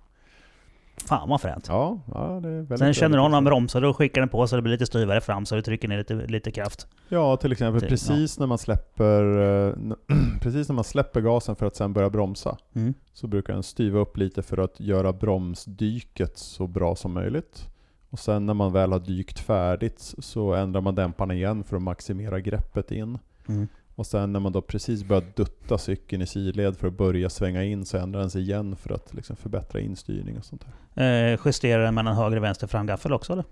Fan 1.07 1.29
vad 1.29 1.41
fränt. 1.41 1.65
Ja, 1.69 1.99
ja 2.13 2.39
det 2.43 2.49
är 2.49 2.51
väldigt 2.53 2.79
Sen 2.79 2.93
känner 2.93 3.09
väldigt 3.09 3.21
honom 3.21 3.43
bromsar 3.43 3.81
och 3.83 3.97
skickar 3.97 4.21
den 4.21 4.29
på 4.29 4.47
så 4.47 4.55
det 4.55 4.61
blir 4.61 4.71
lite 4.71 4.85
styvare 4.85 5.21
fram 5.21 5.45
så 5.45 5.55
du 5.55 5.61
trycker 5.61 5.87
ner 5.87 5.97
lite, 5.97 6.13
lite 6.15 6.51
kraft. 6.51 6.87
Ja, 7.09 7.37
till 7.37 7.51
exempel 7.51 7.79
Till- 7.79 7.89
precis 7.89 8.39
när 8.39 8.47
man 8.47 8.57
släpper 8.57 9.37
eh, 9.67 9.73
precis 10.41 10.67
när 10.69 10.75
man 10.75 10.83
släpper 10.83 11.21
gasen 11.21 11.55
för 11.55 11.65
att 11.65 11.75
sen 11.75 11.93
börja 11.93 12.09
bromsa 12.09 12.57
Mm. 12.75 12.93
så 13.13 13.27
brukar 13.27 13.53
den 13.53 13.63
styva 13.63 13.99
upp 13.99 14.17
lite 14.17 14.41
för 14.43 14.57
att 14.57 14.79
göra 14.79 15.13
bromsdyket 15.13 16.37
så 16.37 16.67
bra 16.67 16.95
som 16.95 17.13
möjligt. 17.13 17.67
Och 18.09 18.19
sen 18.19 18.45
när 18.45 18.53
man 18.53 18.73
väl 18.73 18.91
har 18.91 18.99
dykt 18.99 19.39
färdigt 19.39 20.13
så 20.19 20.53
ändrar 20.53 20.81
man 20.81 20.95
dämparna 20.95 21.33
igen 21.33 21.63
för 21.63 21.75
att 21.75 21.81
maximera 21.81 22.39
greppet 22.39 22.91
in. 22.91 23.17
Mm. 23.47 23.67
Och 23.99 24.05
sen 24.07 24.33
när 24.33 24.39
man 24.39 24.51
då 24.51 24.61
precis 24.61 25.03
börjar 25.03 25.23
dutta 25.35 25.77
cykeln 25.77 26.21
i 26.21 26.25
sidled 26.25 26.77
för 26.77 26.87
att 26.87 26.97
börja 26.97 27.29
svänga 27.29 27.63
in 27.63 27.85
så 27.85 27.97
ändrar 27.97 28.19
den 28.19 28.29
sig 28.29 28.41
igen 28.41 28.75
för 28.75 28.93
att 28.93 29.13
liksom 29.13 29.35
förbättra 29.35 29.79
instyrning 29.79 30.37
och 30.37 30.45
sånt 30.45 30.65
där. 30.93 31.31
Eh, 31.33 31.39
justerar 31.45 31.83
den 31.83 31.95
mellan 31.95 32.15
höger 32.15 32.37
och 32.37 32.43
vänster 32.43 32.67
framgaffel 32.67 33.13
också 33.13 33.33
eller? 33.33 33.45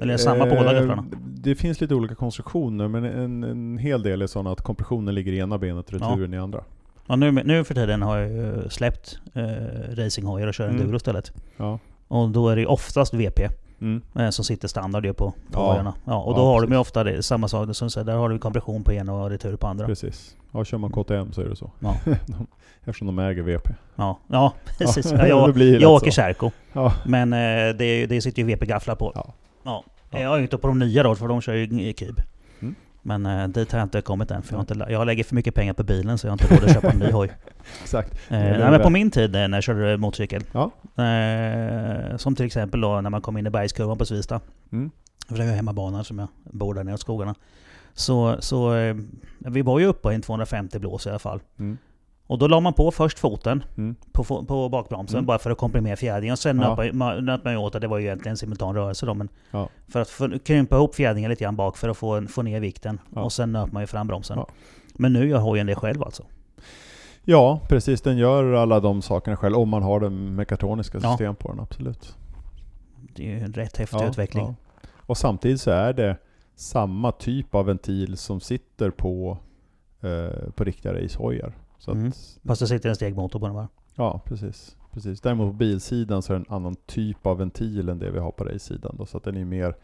Eller 0.00 0.14
är 0.14 0.18
det 0.18 0.22
samma 0.22 0.46
på 0.46 0.54
båda 0.54 0.72
Eh, 0.72 0.78
gafflarna? 0.78 1.04
Det 1.34 1.54
finns 1.54 1.80
lite 1.80 1.94
olika 1.94 2.14
konstruktioner 2.14 2.88
men 2.88 3.04
en, 3.04 3.44
en 3.44 3.78
hel 3.78 4.02
del 4.02 4.22
är 4.22 4.26
sådana 4.26 4.50
att 4.52 4.60
kompressionen 4.60 5.14
ligger 5.14 5.32
i 5.32 5.38
ena 5.38 5.58
benet 5.58 5.86
och 5.86 5.92
returen 5.92 6.34
i 6.34 6.38
andra. 6.38 6.64
Ja, 7.06 7.16
nu, 7.16 7.30
nu 7.30 7.64
för 7.64 7.74
tiden 7.74 8.02
har 8.02 8.18
jag 8.18 8.72
släppt 8.72 9.18
eh, 9.34 9.94
racinghojar 9.96 10.46
och 10.46 10.54
kör 10.54 10.68
Mm. 10.68 10.80
enduro 10.80 10.96
istället. 10.96 11.32
Ja. 11.56 11.78
Och 12.08 12.28
då 12.28 12.48
är 12.48 12.56
det 12.56 12.66
oftast 12.66 13.14
VP 13.14 13.48
Mm. 13.80 14.02
eh, 14.18 14.30
som 14.30 14.44
sitter 14.44 14.68
standard 14.68 15.16
på, 15.16 15.32
på 15.52 15.60
Ja. 15.84 15.94
Ja, 16.04 16.22
och 16.22 16.34
då 16.34 16.40
Ja, 16.40 16.44
har 16.44 16.60
de 16.60 16.66
ju 16.66 16.68
precis. 16.68 16.80
ofta 16.80 17.04
det, 17.04 17.22
samma 17.22 17.48
sak 17.48 17.76
som 17.76 17.90
säger, 17.90 18.04
där 18.04 18.16
har 18.16 18.28
du 18.28 18.38
kompression 18.38 18.84
på 18.84 18.92
ena 18.92 19.12
och 19.14 19.30
retur 19.30 19.56
på 19.56 19.66
andra. 19.66 19.86
Precis. 19.86 20.36
Ja, 20.52 20.64
kör 20.64 20.78
man 20.78 20.90
KTM 20.90 21.32
så 21.32 21.40
är 21.40 21.44
det 21.44 21.56
så. 21.56 21.70
Ja. 21.80 21.96
de, 22.04 22.46
eftersom 22.84 23.06
de 23.06 23.18
äger 23.18 23.42
VP. 23.42 23.70
Ja, 23.96 24.18
ja 24.26 24.52
precis. 24.78 25.12
Ja, 25.12 25.26
jag, 25.26 25.58
jag 25.58 25.92
åker. 25.92 26.10
Kärko. 26.10 26.50
Ja. 26.72 26.92
Men 27.06 27.32
eh, 27.32 27.74
det, 27.78 28.06
det 28.06 28.20
sitter 28.22 28.42
ju 28.42 28.48
VP-gafflar 28.48 28.94
på. 28.94 29.12
Ja. 29.14 29.34
Ja. 29.62 29.84
Ja. 30.10 30.20
Jag 30.20 30.32
är 30.32 30.36
ju 30.36 30.42
inte 30.42 30.58
på 30.58 30.66
de 30.68 30.78
nya 30.78 31.02
då, 31.02 31.14
för 31.14 31.28
de 31.28 31.40
kör 31.40 31.54
ju 31.54 31.92
kub. 31.92 32.20
Men 33.08 33.26
eh, 33.26 33.48
dit 33.48 33.72
har 33.72 33.78
jag 33.78 33.86
inte 33.86 34.00
kommit 34.00 34.30
än, 34.30 34.42
för 34.42 34.52
jag, 34.52 34.58
har 34.58 34.60
inte, 34.60 34.92
jag 34.92 35.06
lägger 35.06 35.24
för 35.24 35.34
mycket 35.34 35.54
pengar 35.54 35.72
på 35.72 35.82
bilen 35.82 36.18
så 36.18 36.26
jag 36.26 36.32
har 36.32 36.34
inte 36.42 36.54
råd 36.54 36.64
att 36.64 36.74
köpa 36.74 36.90
en 36.90 36.98
ny 36.98 37.10
hoj. 37.10 37.30
Exakt. 37.82 38.12
Eh, 38.12 38.38
nej, 38.38 38.70
men 38.70 38.80
på 38.80 38.90
min 38.90 39.10
tid 39.10 39.36
eh, 39.36 39.48
när 39.48 39.56
jag 39.56 39.64
körde 39.64 39.96
motorcykel. 39.96 40.44
Ja. 40.52 40.70
Eh, 41.04 42.16
som 42.16 42.36
till 42.36 42.46
exempel 42.46 42.80
då 42.80 43.00
när 43.00 43.10
man 43.10 43.20
kom 43.20 43.36
in 43.38 43.46
i 43.46 43.50
bergskurvan 43.50 43.98
på 43.98 44.06
Svista. 44.06 44.40
Mm. 44.72 44.90
För 45.28 45.36
det 45.36 45.42
är 45.42 45.46
ju 45.46 45.52
hemmabana 45.52 46.04
som 46.04 46.18
jag 46.18 46.28
bor 46.44 46.74
där 46.74 46.84
nere 46.84 46.94
i 46.94 46.98
skogarna. 46.98 47.34
Så, 47.92 48.36
så 48.40 48.74
eh, 48.74 48.96
vi 49.38 49.62
var 49.62 49.78
ju 49.78 49.86
uppe 49.86 50.12
i 50.12 50.14
en 50.14 50.22
250 50.22 50.78
blås 50.78 51.06
i 51.06 51.10
alla 51.10 51.18
fall. 51.18 51.40
Mm. 51.58 51.78
Och 52.30 52.38
då 52.38 52.46
la 52.48 52.60
man 52.60 52.72
på 52.72 52.90
först 52.90 53.18
foten 53.18 53.64
Mm. 53.76 53.96
på, 54.12 54.24
på 54.24 54.68
bakbromsen 54.68 55.16
Mm. 55.18 55.26
bara 55.26 55.38
för 55.38 55.50
att 55.50 55.58
komprimera 55.58 55.96
fjädringen. 55.96 56.32
Och 56.32 56.38
sen 56.38 56.60
Ja. 56.60 56.74
nöp 56.76 56.94
man, 56.94 57.24
nöp 57.24 57.44
man 57.44 57.56
åt 57.56 57.74
att 57.74 57.80
det 57.80 57.88
var 57.88 57.98
ju 57.98 58.04
egentligen 58.04 58.30
en 58.32 58.36
simultan 58.36 58.74
rörelse 58.74 59.06
då. 59.06 59.14
Men 59.14 59.28
Ja. 59.50 59.68
För 59.88 60.00
att 60.00 60.44
krympa 60.44 60.76
ihop 60.76 60.94
fjädringen 60.94 61.30
lite 61.30 61.44
grann 61.44 61.56
bak 61.56 61.76
för 61.76 61.88
att 61.88 61.96
få, 61.96 62.14
en, 62.14 62.28
få 62.28 62.42
ner 62.42 62.60
vikten. 62.60 63.00
Ja. 63.14 63.22
Och 63.22 63.32
sen 63.32 63.52
nöp 63.52 63.72
man 63.72 63.82
ju 63.82 63.86
fram 63.86 64.06
bromsen. 64.06 64.38
Men 64.94 65.12
nu 65.12 65.28
gör 65.28 65.38
hojen 65.38 65.66
det 65.66 65.74
själv 65.74 66.02
alltså. 66.02 66.22
Ja, 67.24 67.60
precis. 67.68 68.00
Den 68.00 68.16
gör 68.18 68.52
alla 68.52 68.80
de 68.80 69.02
sakerna 69.02 69.36
själv 69.36 69.56
om 69.56 69.68
man 69.68 69.82
har 69.82 70.00
det 70.00 70.10
mekatroniska 70.10 71.00
system 71.00 71.34
på 71.34 71.48
den, 71.48 71.60
absolut. 71.60 72.16
Det 73.14 73.22
är 73.26 73.38
ju 73.38 73.40
en 73.44 73.52
rätt 73.52 73.76
häftig 73.76 74.02
utveckling. 74.02 74.56
Och 74.96 75.16
samtidigt 75.16 75.60
så 75.60 75.70
är 75.70 75.92
det 75.92 76.16
samma 76.56 77.12
typ 77.12 77.54
av 77.54 77.66
ventil 77.66 78.16
som 78.16 78.40
sitter 78.40 78.90
på, 78.90 79.38
eh, 80.00 80.50
på 80.50 80.64
riktiga 80.64 80.94
racehojar. 80.94 81.52
Så 81.78 81.90
Mm. 81.92 82.08
att, 82.08 82.38
Fast 82.46 82.60
det 82.60 82.66
sitter 82.66 82.88
en 82.88 82.94
stegmotor 82.94 83.40
på 83.40 83.46
den 83.46 83.54
va? 83.54 83.68
ja, 83.94 84.20
precis. 84.24 84.76
precis. 84.92 85.20
Däremot 85.20 85.48
på 85.48 85.52
bilsidan 85.52 86.22
så 86.22 86.32
är 86.32 86.38
det 86.38 86.44
en 86.48 86.54
annan 86.54 86.76
typ 86.86 87.26
av 87.26 87.38
ventil 87.38 87.88
än 87.88 87.98
det 87.98 88.10
vi 88.10 88.18
har 88.18 88.30
på 88.32 88.44
race-sidan. 88.44 88.94
Då, 88.98 89.06
så 89.06 89.16
att 89.16 89.24
den 89.24 89.36
är 89.36 89.44
mer 89.44 89.74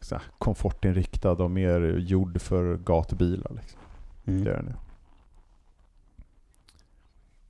så 0.00 0.14
här, 0.14 0.24
komfortinriktad 0.38 1.30
och 1.32 1.50
mer 1.50 1.80
gjord 1.98 2.40
för 2.40 2.76
gatubilar. 2.76 3.52
Liksom. 3.60 3.80
Mm. 4.26 4.44
Det 4.44 4.50
är 4.50 4.56
den 4.56 4.66
ju. 4.66 4.72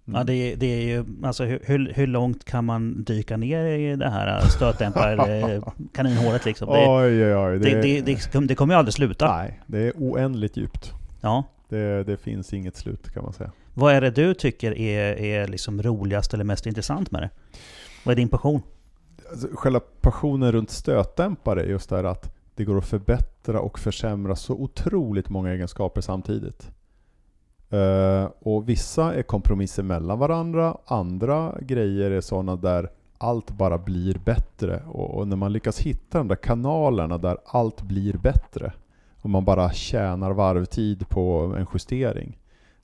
Ja, 0.05 0.25
det, 0.25 0.35
är- 0.35 0.57
det 0.57 0.67
är 0.67 0.81
ju, 0.87 1.05
alltså 1.23 1.45
hur, 1.45 1.93
hur, 1.95 2.07
långt 2.07 2.45
kan 2.45 2.65
man 2.65 3.05
dyka 3.05 3.37
ner 3.37 3.65
i 3.65 3.97
det 3.97 4.11
här 4.11 4.41
stötdämpar 4.49 5.29
eh, 5.55 5.63
kaninhålet 5.95 6.45
liksom? 6.45 6.69
Det, 6.69 6.87
Oj, 6.89 7.25
oj, 7.25 7.37
oj. 7.37 7.59
det, 7.59 7.83
det, 7.83 8.01
det, 8.01 8.47
det 8.47 8.55
kommer 8.55 8.75
ju 8.75 8.79
aldrig 8.79 8.95
sluta. 8.95 9.37
nej, 9.37 9.61
det 9.67 9.79
är 9.79 9.93
oändligt 9.97 10.57
djupt. 10.57 10.93
Ja. 11.21 11.45
Det, 11.69 12.05
det 12.05 12.17
finns 12.17 12.53
inget 12.55 12.77
slut 12.77 13.11
kan 13.11 13.23
man 13.25 13.33
säga. 13.33 13.51
Vad 13.79 13.95
är 13.95 14.01
det 14.01 14.11
du 14.11 14.35
tycker 14.35 14.79
är, 14.79 15.21
är 15.21 15.49
liksom 15.49 15.83
roligast 15.83 16.35
eller 16.35 16.45
mest 16.45 16.67
intressant 16.67 17.11
med 17.11 17.23
det? 17.23 17.31
Vad 18.05 18.13
är 18.13 18.17
din 18.17 18.29
passion? 18.29 18.63
Alltså, 19.31 19.49
själva 19.53 19.81
passionen 20.01 20.53
runt 20.53 20.71
stötdämpare 20.71 21.63
är 21.63 21.67
just 21.67 21.89
det 21.91 21.97
här 21.97 22.05
att 22.05 22.35
det 22.55 22.65
går 22.65 22.79
att 22.79 22.87
förbättra 22.87 23.61
och 23.61 23.79
försämra 23.79 24.37
så 24.37 24.55
otroligt 24.55 25.29
många 25.29 25.53
egenskaper 25.53 26.01
samtidigt. 26.01 26.71
Eh, 27.71 28.31
och 28.39 28.69
vissa 28.69 29.15
är 29.15 29.23
kompromisser 29.23 29.83
mellan 29.83 30.19
varandra, 30.19 30.77
andra 30.87 31.55
grejer 31.61 32.11
är 32.11 32.21
sådana 32.21 32.57
där 32.57 32.91
allt 33.19 33.51
bara 33.51 33.79
blir 33.79 34.19
bättre. 34.25 34.83
Och, 34.87 35.19
och 35.19 35.29
när 35.29 35.37
man 35.37 35.53
lyckas 35.53 35.79
hitta 35.79 36.19
de 36.19 36.29
där 36.29 36.37
kanalerna 36.37 37.19
där 37.19 37.39
allt 37.45 37.83
blir 37.83 38.17
bättre 38.17 38.73
och 39.17 39.31
man 39.31 39.45
bara 39.45 39.73
tjänar 39.73 40.31
varvtid 40.31 41.09
på 41.09 41.55
en 41.59 41.67
justering. 41.75 42.39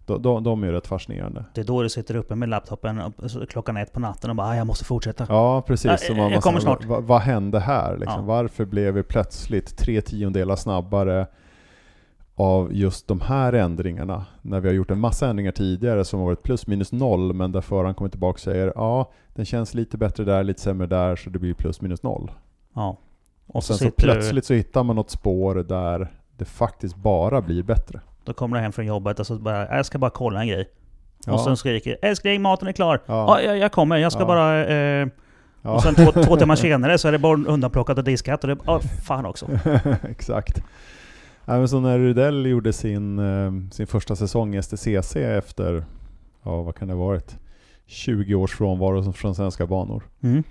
De, 0.07 0.22
de, 0.22 0.44
de 0.44 0.62
är 0.62 0.66
ju 0.66 0.72
rätt 0.72 0.86
fascinerande. 0.86 1.44
Det 1.55 1.61
är 1.61 1.64
då 1.64 1.82
du 1.82 1.88
sitter 1.88 2.16
uppe 2.16 2.34
med 2.34 2.48
laptopen 2.48 3.12
så 3.26 3.46
klockan 3.46 3.76
ett 3.76 3.92
på 3.92 4.00
natten 4.00 4.30
och 4.30 4.36
bara 4.36 4.46
ah, 4.46 4.57
jag 4.57 4.66
måste 4.66 4.84
fortsätta. 4.84 5.26
Ja, 5.28 5.62
precis. 5.66 5.90
Ja, 5.90 5.96
Så 5.96 6.05
jag 6.12 6.16
man, 6.16 6.32
man, 6.32 6.40
kommer 6.40 6.59
så- 6.59 6.64
snart. 6.64 6.84
Vad, 6.84 7.05
vad 7.05 7.20
hände 7.20 7.61
här? 7.61 7.96
Liksom? 7.98 8.20
Ja. 8.20 8.26
Varför 8.26 8.64
blev 8.64 8.94
vi 8.94 9.03
plötsligt 9.03 9.76
tre 9.78 10.00
tiondelar 10.00 10.57
snabbare 10.57 11.26
av 12.34 12.72
just 12.72 13.09
de 13.09 13.20
här 13.20 13.53
ändringarna? 13.53 14.24
När 14.42 14.61
vi 14.61 14.68
har 14.68 14.74
gjort 14.74 14.90
en 14.90 15.00
massa 15.00 15.28
ändringar 15.28 15.53
tidigare 15.53 16.05
som 16.05 16.20
har 16.20 16.26
varit 16.26 16.42
plus 16.42 16.66
minus 16.66 16.92
noll, 16.92 17.32
men 17.32 17.53
där 17.53 17.61
föraren 17.61 17.94
kommer 17.94 18.11
tillbaka 18.11 18.34
och 18.36 18.40
säger 18.40 18.72
ja, 18.74 19.11
den 19.34 19.44
känns 19.44 19.74
lite 19.74 19.98
bättre 19.98 20.24
där, 20.24 20.44
lite 20.44 20.61
sämre 20.61 20.86
där, 20.86 21.16
så 21.16 21.30
det 21.30 21.38
blir 21.38 21.55
plus 21.55 21.80
minus 21.80 22.03
noll. 22.03 22.30
Ja. 22.74 22.96
Och 23.46 23.57
Och 23.57 23.64
så, 23.64 23.74
sen 23.74 23.78
så 23.90 23.94
du, 23.96 24.05
plötsligt 24.05 24.44
så 24.44 24.55
hittar 24.55 24.82
man 24.82 24.96
något 24.96 25.11
spår 25.11 25.55
där 25.55 26.12
det 26.36 26.44
faktiskt 26.44 26.96
bara 26.96 27.40
blir 27.42 27.62
bättre. 27.62 28.00
Då 28.24 28.32
kommer 28.32 28.56
du 28.56 28.62
hem 28.62 28.72
från 28.72 28.86
jobbet 28.86 29.20
och 29.20 29.26
så 29.26 29.34
bara, 29.38 29.68
"Ah, 29.68 29.76
jag 29.76 29.86
ska 29.86 29.98
bara 29.98 30.10
kolla 30.10 30.40
en 30.40 30.48
grej. 30.48 30.68
Ja. 31.26 31.32
Och 31.32 31.40
sen 31.40 31.56
skriker 31.56 31.96
älskling 32.02 32.42
maten 32.42 32.68
är 32.68 32.72
klar. 32.72 33.00
Ja, 33.06 33.40
Ja. 33.40 33.42
jag, 33.42 33.58
jag 33.58 33.72
kommer, 33.72 33.96
jag 33.96 34.12
ska 34.12 34.20
Ja. 34.20 34.26
bara... 34.26 34.66
Eh. 34.66 35.06
Och 35.62 35.82
sen 35.82 35.94
två, 35.94 36.12
två 36.12 36.36
timmar 36.36 36.56
senare 36.66 36.98
så 36.98 37.08
är 37.08 37.12
det 37.12 37.18
bara 37.18 37.36
undanplockat 37.46 37.98
och 37.98 38.04
diskat 38.04 38.44
och 38.44 38.48
det... 38.50 38.56
Ja, 38.66 38.80
fan 39.04 39.26
också. 39.26 39.46
Exakt. 40.10 40.62
Men 41.44 41.68
så 41.68 41.80
när 41.80 41.98
Rudell 41.98 42.46
gjorde 42.46 42.72
sin, 42.72 43.18
eh, 43.18 43.52
sin 43.72 43.86
första 43.86 44.16
säsong 44.16 44.54
i 44.54 44.62
STCC 44.62 45.16
efter, 45.16 45.84
ja 46.42 46.62
vad 46.62 46.74
kan 46.74 46.88
det 46.88 46.94
ha 46.94 47.04
varit, 47.06 47.36
20 47.86 48.34
års 48.34 48.54
frånvaro 48.54 49.12
från 49.12 49.34
svenska 49.34 49.66
banor. 49.66 50.02
Mm. 50.22 50.44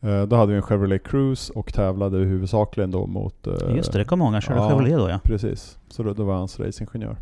Eh, 0.00 0.22
Då 0.22 0.36
hade 0.36 0.50
vi 0.52 0.56
en 0.56 0.62
Chevrolet 0.62 1.04
Cruise 1.04 1.52
och 1.52 1.72
tävlade 1.74 2.18
huvudsakligen 2.18 2.90
då 2.90 3.06
mot... 3.06 3.46
eh, 3.46 3.76
Just 3.76 3.92
det, 3.92 3.98
det 3.98 4.04
kommer 4.04 4.24
ihåg. 4.24 4.32
Han 4.32 4.40
körde 4.40 4.60
ja. 4.60 4.68
Chevrolet 4.68 4.98
då 4.98 5.08
ja. 5.10 5.20
Precis, 5.24 5.78
så 5.88 6.02
då, 6.02 6.12
då 6.12 6.24
var 6.24 6.32
han 6.32 6.38
hans 6.38 6.60
racingingenjör. 6.60 7.16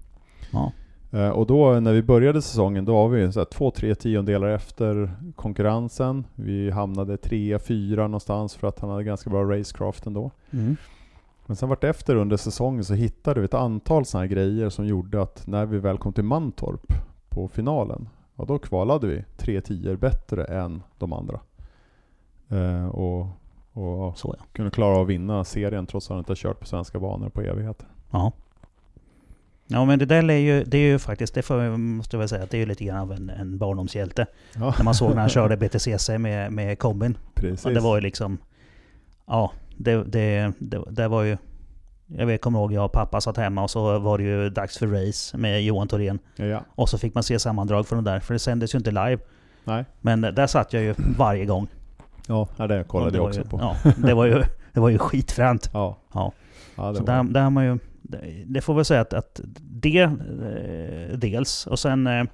ja. 0.53 0.73
Eh, 1.13 1.29
Och 1.29 1.47
då 1.47 1.81
när 1.81 1.93
vi 1.93 2.03
började 2.03 2.43
säsongen, 2.43 2.85
då 2.85 2.93
var 2.93 3.09
vi 3.09 3.33
så 3.33 3.41
här 3.41 3.45
två, 3.45 3.71
tre 3.71 3.95
tiondelar 3.95 4.49
efter 4.49 5.11
konkurrensen. 5.37 6.25
Vi 6.35 6.71
hamnade 6.71 7.17
trea, 7.17 7.59
fyra 7.59 8.03
någonstans 8.03 8.55
för 8.55 8.69
att 8.69 8.81
han 8.81 8.91
hade 8.91 9.05
ganska 9.05 9.31
bra 9.31 9.45
racecraft 9.59 10.07
ändå. 10.07 10.31
Mm. 10.51 10.77
Men 11.47 11.57
sen 11.57 11.69
vart 11.69 11.85
efter 11.85 12.17
under 12.17 12.37
säsongen 12.37 12.85
så 12.85 12.95
hittade 12.95 13.41
vi 13.41 13.45
ett 13.45 13.55
antal 13.55 14.05
sådana 14.05 14.23
här 14.27 14.31
grejer 14.35 14.69
som 14.71 14.87
gjorde 14.87 15.23
att 15.23 15.47
när 15.47 15.67
vi 15.67 15.79
väl 15.79 15.99
kom 15.99 16.13
till 16.13 16.25
Mantorp 16.25 16.93
på 17.29 17.49
finalen, 17.49 18.09
ja 18.37 18.45
då 18.45 18.59
kvalade 18.59 19.07
vi 19.07 19.25
tre 19.37 19.61
tior 19.61 19.97
bättre 19.97 20.45
än 20.45 20.83
de 20.99 21.13
andra. 21.13 21.41
Eh, 22.49 22.87
och, 22.87 23.27
och 23.73 24.19
Så 24.19 24.35
ja. 24.39 24.45
kunde 24.53 24.71
klara 24.71 24.97
av 24.97 25.03
att 25.03 25.09
vinna 25.09 25.45
serien 25.45 25.87
trots 25.87 26.07
att 26.07 26.11
han 26.11 26.19
inte 26.19 26.31
har 26.31 26.37
kört 26.37 26.61
på 26.61 26.67
svenska 26.67 26.99
banor 27.01 27.29
på 27.29 27.41
evigheter. 27.41 27.87
Ja. 28.11 28.33
Ja 29.71 29.85
men 29.85 29.99
det 29.99 30.05
där 30.07 30.31
är 30.31 30.37
ju, 30.37 30.65
det 30.65 30.79
är 30.79 30.83
ju 30.93 30.99
faktiskt, 30.99 31.35
det 31.35 31.43
får, 31.43 31.77
måste 31.77 32.17
jag 32.17 32.19
väl 32.19 32.29
säga, 32.29 32.43
att 32.43 32.51
det 32.51 32.57
är 32.57 32.59
ju 32.59 32.67
lite 32.67 32.85
grann 32.85 32.99
av 32.99 33.13
en, 33.13 33.31
en 33.31 33.59
barndomshjälte. 33.59 34.27
Ja, 34.55 34.75
När 34.79 34.85
man 34.85 34.95
såg 34.95 35.11
när 35.11 35.21
han 35.21 35.29
körde 35.29 35.57
BTCC 35.69 36.09
med, 36.19 36.53
med 36.53 36.79
kombin. 36.79 37.19
precis. 37.35 37.67
Och 37.67 37.73
det 37.75 37.81
var 37.81 37.97
ju 37.97 38.01
liksom... 38.01 38.39
Ja, 39.27 39.53
det, 39.77 40.05
det, 40.05 40.53
det, 40.59 40.83
det 40.91 41.09
var 41.09 41.23
ju... 41.23 41.37
Jag 42.07 42.27
vet, 42.27 42.41
kommer 42.41 42.59
ihåg, 42.59 42.73
jag 42.73 42.85
och 42.85 42.93
pappa 42.93 43.21
satt 43.21 43.37
hemma 43.37 43.63
och 43.63 43.71
så 43.71 43.99
var 43.99 44.19
det 44.19 44.25
ju 44.25 44.51
dags 44.51 44.79
för 44.79 44.87
race 44.87 45.37
med 45.37 45.63
Johan 45.63 45.89
Thorén. 45.89 46.19
ja, 46.37 46.45
ja. 46.45 46.65
Och 46.75 46.89
så 46.89 46.99
fick 46.99 47.15
man 47.15 47.23
se 47.23 47.39
sammandrag 47.39 47.87
från 47.87 48.05
det 48.05 48.11
där, 48.11 48.21
för 48.21 48.35
det 48.35 48.39
sändes 48.39 48.75
ju 48.75 48.79
inte 48.79 48.91
live. 48.91 49.19
Nej. 49.65 49.85
Men 50.01 50.21
där 50.21 50.47
satt 50.47 50.73
jag 50.73 50.83
ju 50.83 50.95
varje 51.19 51.45
gång. 51.45 51.69
Ja, 52.29 52.49
ja, 52.57 52.67
det 52.67 52.85
kollade 52.85 53.11
det 53.11 53.17
jag 53.17 53.27
också 53.27 53.41
ju, 53.41 53.47
på. 53.49 53.59
Ja, 53.85 53.93
det 53.97 54.15
var 54.15 54.25
ju, 54.27 54.43
det 54.73 54.81
var 54.81 54.89
ju 54.89 54.99
skitfränt. 54.99 55.71
Ja. 55.73 55.99
Ja. 56.15 56.33
ja 56.77 56.89
det 56.93 56.97
Så 56.99 57.05
där, 57.05 57.23
där 57.23 57.43
har 57.43 57.51
man 57.51 57.65
ju... 57.65 57.79
det- 58.47 58.61
får 58.61 58.75
väl 58.75 58.85
säga 58.85 59.01
att, 59.01 59.13
att 59.13 59.41
det 59.61 60.01
eh, 60.03 61.19
dels, 61.19 61.67
och 61.67 61.79
sen, 61.79 62.07
eh, 62.07 62.25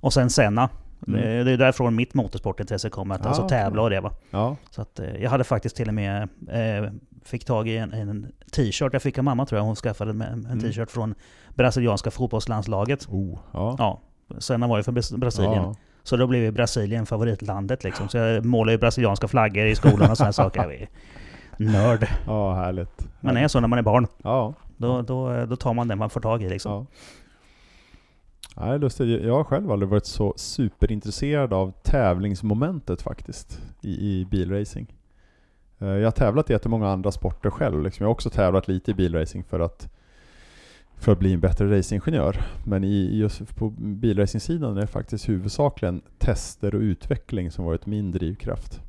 och 0.00 0.12
sen 0.12 0.30
Senna 0.30 0.68
Mm. 1.06 1.20
Det, 1.44 1.52
är 1.52 1.56
därifrån 1.56 1.96
mitt 1.96 2.14
motorsportintresse 2.14 2.90
kommer, 2.90 3.14
att 3.14 3.24
Ah, 3.26 3.28
alltså 3.28 3.48
tävla 3.48 3.82
och 3.82 3.90
det 3.90 4.00
va. 4.00 4.12
Ja. 4.30 4.56
Så 4.70 4.82
att, 4.82 4.98
eh, 5.00 5.16
jag 5.22 5.30
hade 5.30 5.44
faktiskt 5.44 5.76
till 5.76 5.88
och 5.88 5.94
med, 5.94 6.28
eh, 6.48 6.90
fick 7.24 7.44
tag 7.44 7.68
i 7.68 7.76
en, 7.76 7.92
en 7.92 8.26
t-shirt, 8.52 8.92
jag 8.92 9.02
fick 9.02 9.18
av 9.18 9.24
mamma 9.24 9.46
tror 9.46 9.58
jag, 9.58 9.64
hon 9.64 9.76
skaffade 9.76 10.10
en, 10.10 10.22
en 10.22 10.46
Mm. 10.46 10.60
t-shirt 10.60 10.90
från 10.90 11.14
brasilianska 11.54 12.10
fotbollslandslaget. 12.10 13.06
Oh, 13.08 13.38
ja. 13.52 13.74
Ja, 13.78 14.00
sen 14.38 14.68
var 14.68 14.76
ju 14.76 14.82
för 14.82 14.92
Bras- 14.92 15.16
Brasilien. 15.18 15.54
Ja. 15.62 15.74
Så 16.08 16.16
då 16.16 16.26
blev 16.26 16.42
ju 16.42 16.50
Brasilien 16.50 17.06
favoritlandet 17.06 17.84
liksom. 17.84 18.08
Så 18.08 18.16
jag 18.18 18.44
målade 18.44 18.72
ju 18.72 18.78
brasilianska 18.78 19.28
flaggor 19.28 19.66
i 19.66 19.74
skolan 19.74 20.10
och 20.10 20.16
sådana 20.16 20.32
saker. 20.42 20.60
Jag 20.62 20.72
är 20.72 20.88
nörd. 21.72 22.08
ja, 22.26 22.54
härligt. 22.54 23.08
Man 23.20 23.36
är 23.36 23.48
så 23.48 23.60
när 23.60 23.68
man 23.68 23.78
är 23.78 23.82
barn. 23.82 24.06
Ja. 24.22 24.54
Då, 24.76 25.02
då, 25.02 25.46
då 25.46 25.56
tar 25.56 25.74
man 25.74 25.88
det 25.88 25.96
man 25.96 26.10
får 26.10 26.20
tag 26.20 26.42
i 26.42 26.48
liksom. 26.48 26.72
ja. 26.72 26.86
Nej, 28.66 28.78
lustigt. 28.78 29.24
Jag 29.24 29.34
har 29.34 29.44
själv 29.44 29.70
aldrig 29.72 29.88
varit 29.88 30.06
så 30.06 30.34
superintresserad 30.36 31.52
av 31.52 31.72
tävlingsmomentet 31.82 33.02
faktiskt 33.02 33.60
i, 33.80 33.90
i 34.20 34.24
bilracing. 34.30 34.94
Eh, 35.78 35.88
Jag 35.88 36.06
har 36.06 36.10
tävlat 36.10 36.50
i 36.50 36.52
jättemånga 36.52 36.88
andra 36.88 37.10
sporter 37.12 37.50
själv. 37.50 37.82
Liksom. 37.82 38.04
Jag 38.04 38.08
har 38.08 38.12
också 38.14 38.30
tävlat 38.30 38.68
lite 38.68 38.90
i 38.90 38.94
bilracing 38.94 39.44
för 39.44 39.60
att, 39.60 39.88
för 41.00 41.12
att 41.12 41.18
bli 41.18 41.32
en 41.32 41.40
bättre 41.40 41.78
racingingenjör. 41.78 42.36
Men 42.64 42.84
i, 42.84 43.18
just 43.18 43.56
på 43.56 43.70
bilracingsidan 43.70 44.76
är 44.76 44.80
det 44.80 44.86
faktiskt 44.86 45.28
huvudsakligen 45.28 46.02
tester 46.18 46.74
och 46.74 46.80
utveckling 46.80 47.50
som 47.50 47.64
varit 47.64 47.86
min 47.86 48.10
drivkraft. 48.12 48.80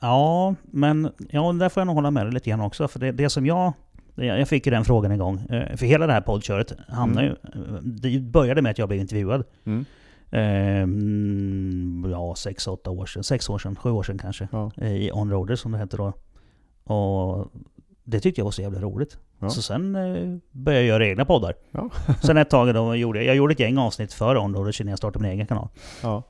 Ja, 0.00 0.54
men 0.62 1.10
ja, 1.30 1.52
där 1.52 1.68
får 1.68 1.80
jag 1.80 1.86
nog 1.86 1.94
hålla 1.96 2.10
med 2.10 2.26
dig 2.26 2.32
lite 2.32 2.50
grann 2.50 2.60
också. 2.60 2.88
För 2.88 3.00
det, 3.00 3.12
det 3.12 3.30
som 3.30 3.46
jag... 3.46 3.72
Jag 4.14 4.48
fick 4.48 4.66
ju 4.66 4.70
den 4.70 4.84
frågan 4.84 5.10
en 5.12 5.18
gång. 5.18 5.38
Eh, 5.38 5.76
För 5.76 5.86
hela 5.86 6.06
det 6.06 6.12
här 6.12 6.20
poddköret 6.20 6.72
hamnar 6.88 7.22
ju... 7.22 7.28
eh, 7.28 7.74
Det 7.82 8.20
började 8.20 8.62
med 8.62 8.70
att 8.70 8.78
jag 8.78 8.88
blev 8.88 9.00
intervjuad. 9.00 9.44
Mm. 9.64 9.84
Eh, 10.30 10.82
mm, 10.82 12.06
ja, 12.10 12.34
sex, 12.34 12.66
åtta 12.66 12.90
år 12.90 13.06
sedan. 13.06 13.24
Sex 13.24 13.50
år 13.50 13.58
sedan, 13.58 13.76
sju 13.76 13.90
år 13.90 14.02
sedan 14.02 14.18
kanske. 14.18 14.48
Ja. 14.52 14.70
Eh, 14.76 14.92
I 14.92 15.10
Onroader 15.12 15.56
som 15.56 15.72
det 15.72 15.78
hette 15.78 15.96
då. 15.96 16.12
Och 16.94 17.52
det 18.04 18.20
tyckte 18.20 18.40
jag 18.40 18.44
var 18.44 18.50
så 18.52 18.62
jävla 18.62 18.80
roligt. 18.80 19.18
Ja. 19.40 19.50
Så 19.50 19.62
sen 19.62 19.96
eh, 19.96 20.38
började 20.52 20.84
jag 20.86 20.88
göra 20.88 21.06
egna 21.06 21.24
poddar. 21.24 21.54
Ja. 21.70 21.90
sen 22.22 22.36
ett 22.36 22.50
tag 22.50 22.74
då 22.74 22.94
gjorde 22.96 23.18
jag, 23.18 23.26
jag 23.26 23.36
gjorde 23.36 23.52
ett 23.52 23.60
gäng 23.60 23.78
avsnitt 23.78 24.12
för 24.12 24.36
Onroader 24.36 24.80
innan 24.80 24.90
jag 24.90 24.98
startade 24.98 25.22
min 25.22 25.32
egen 25.32 25.46
kanal. 25.46 25.68
Ja. 26.02 26.22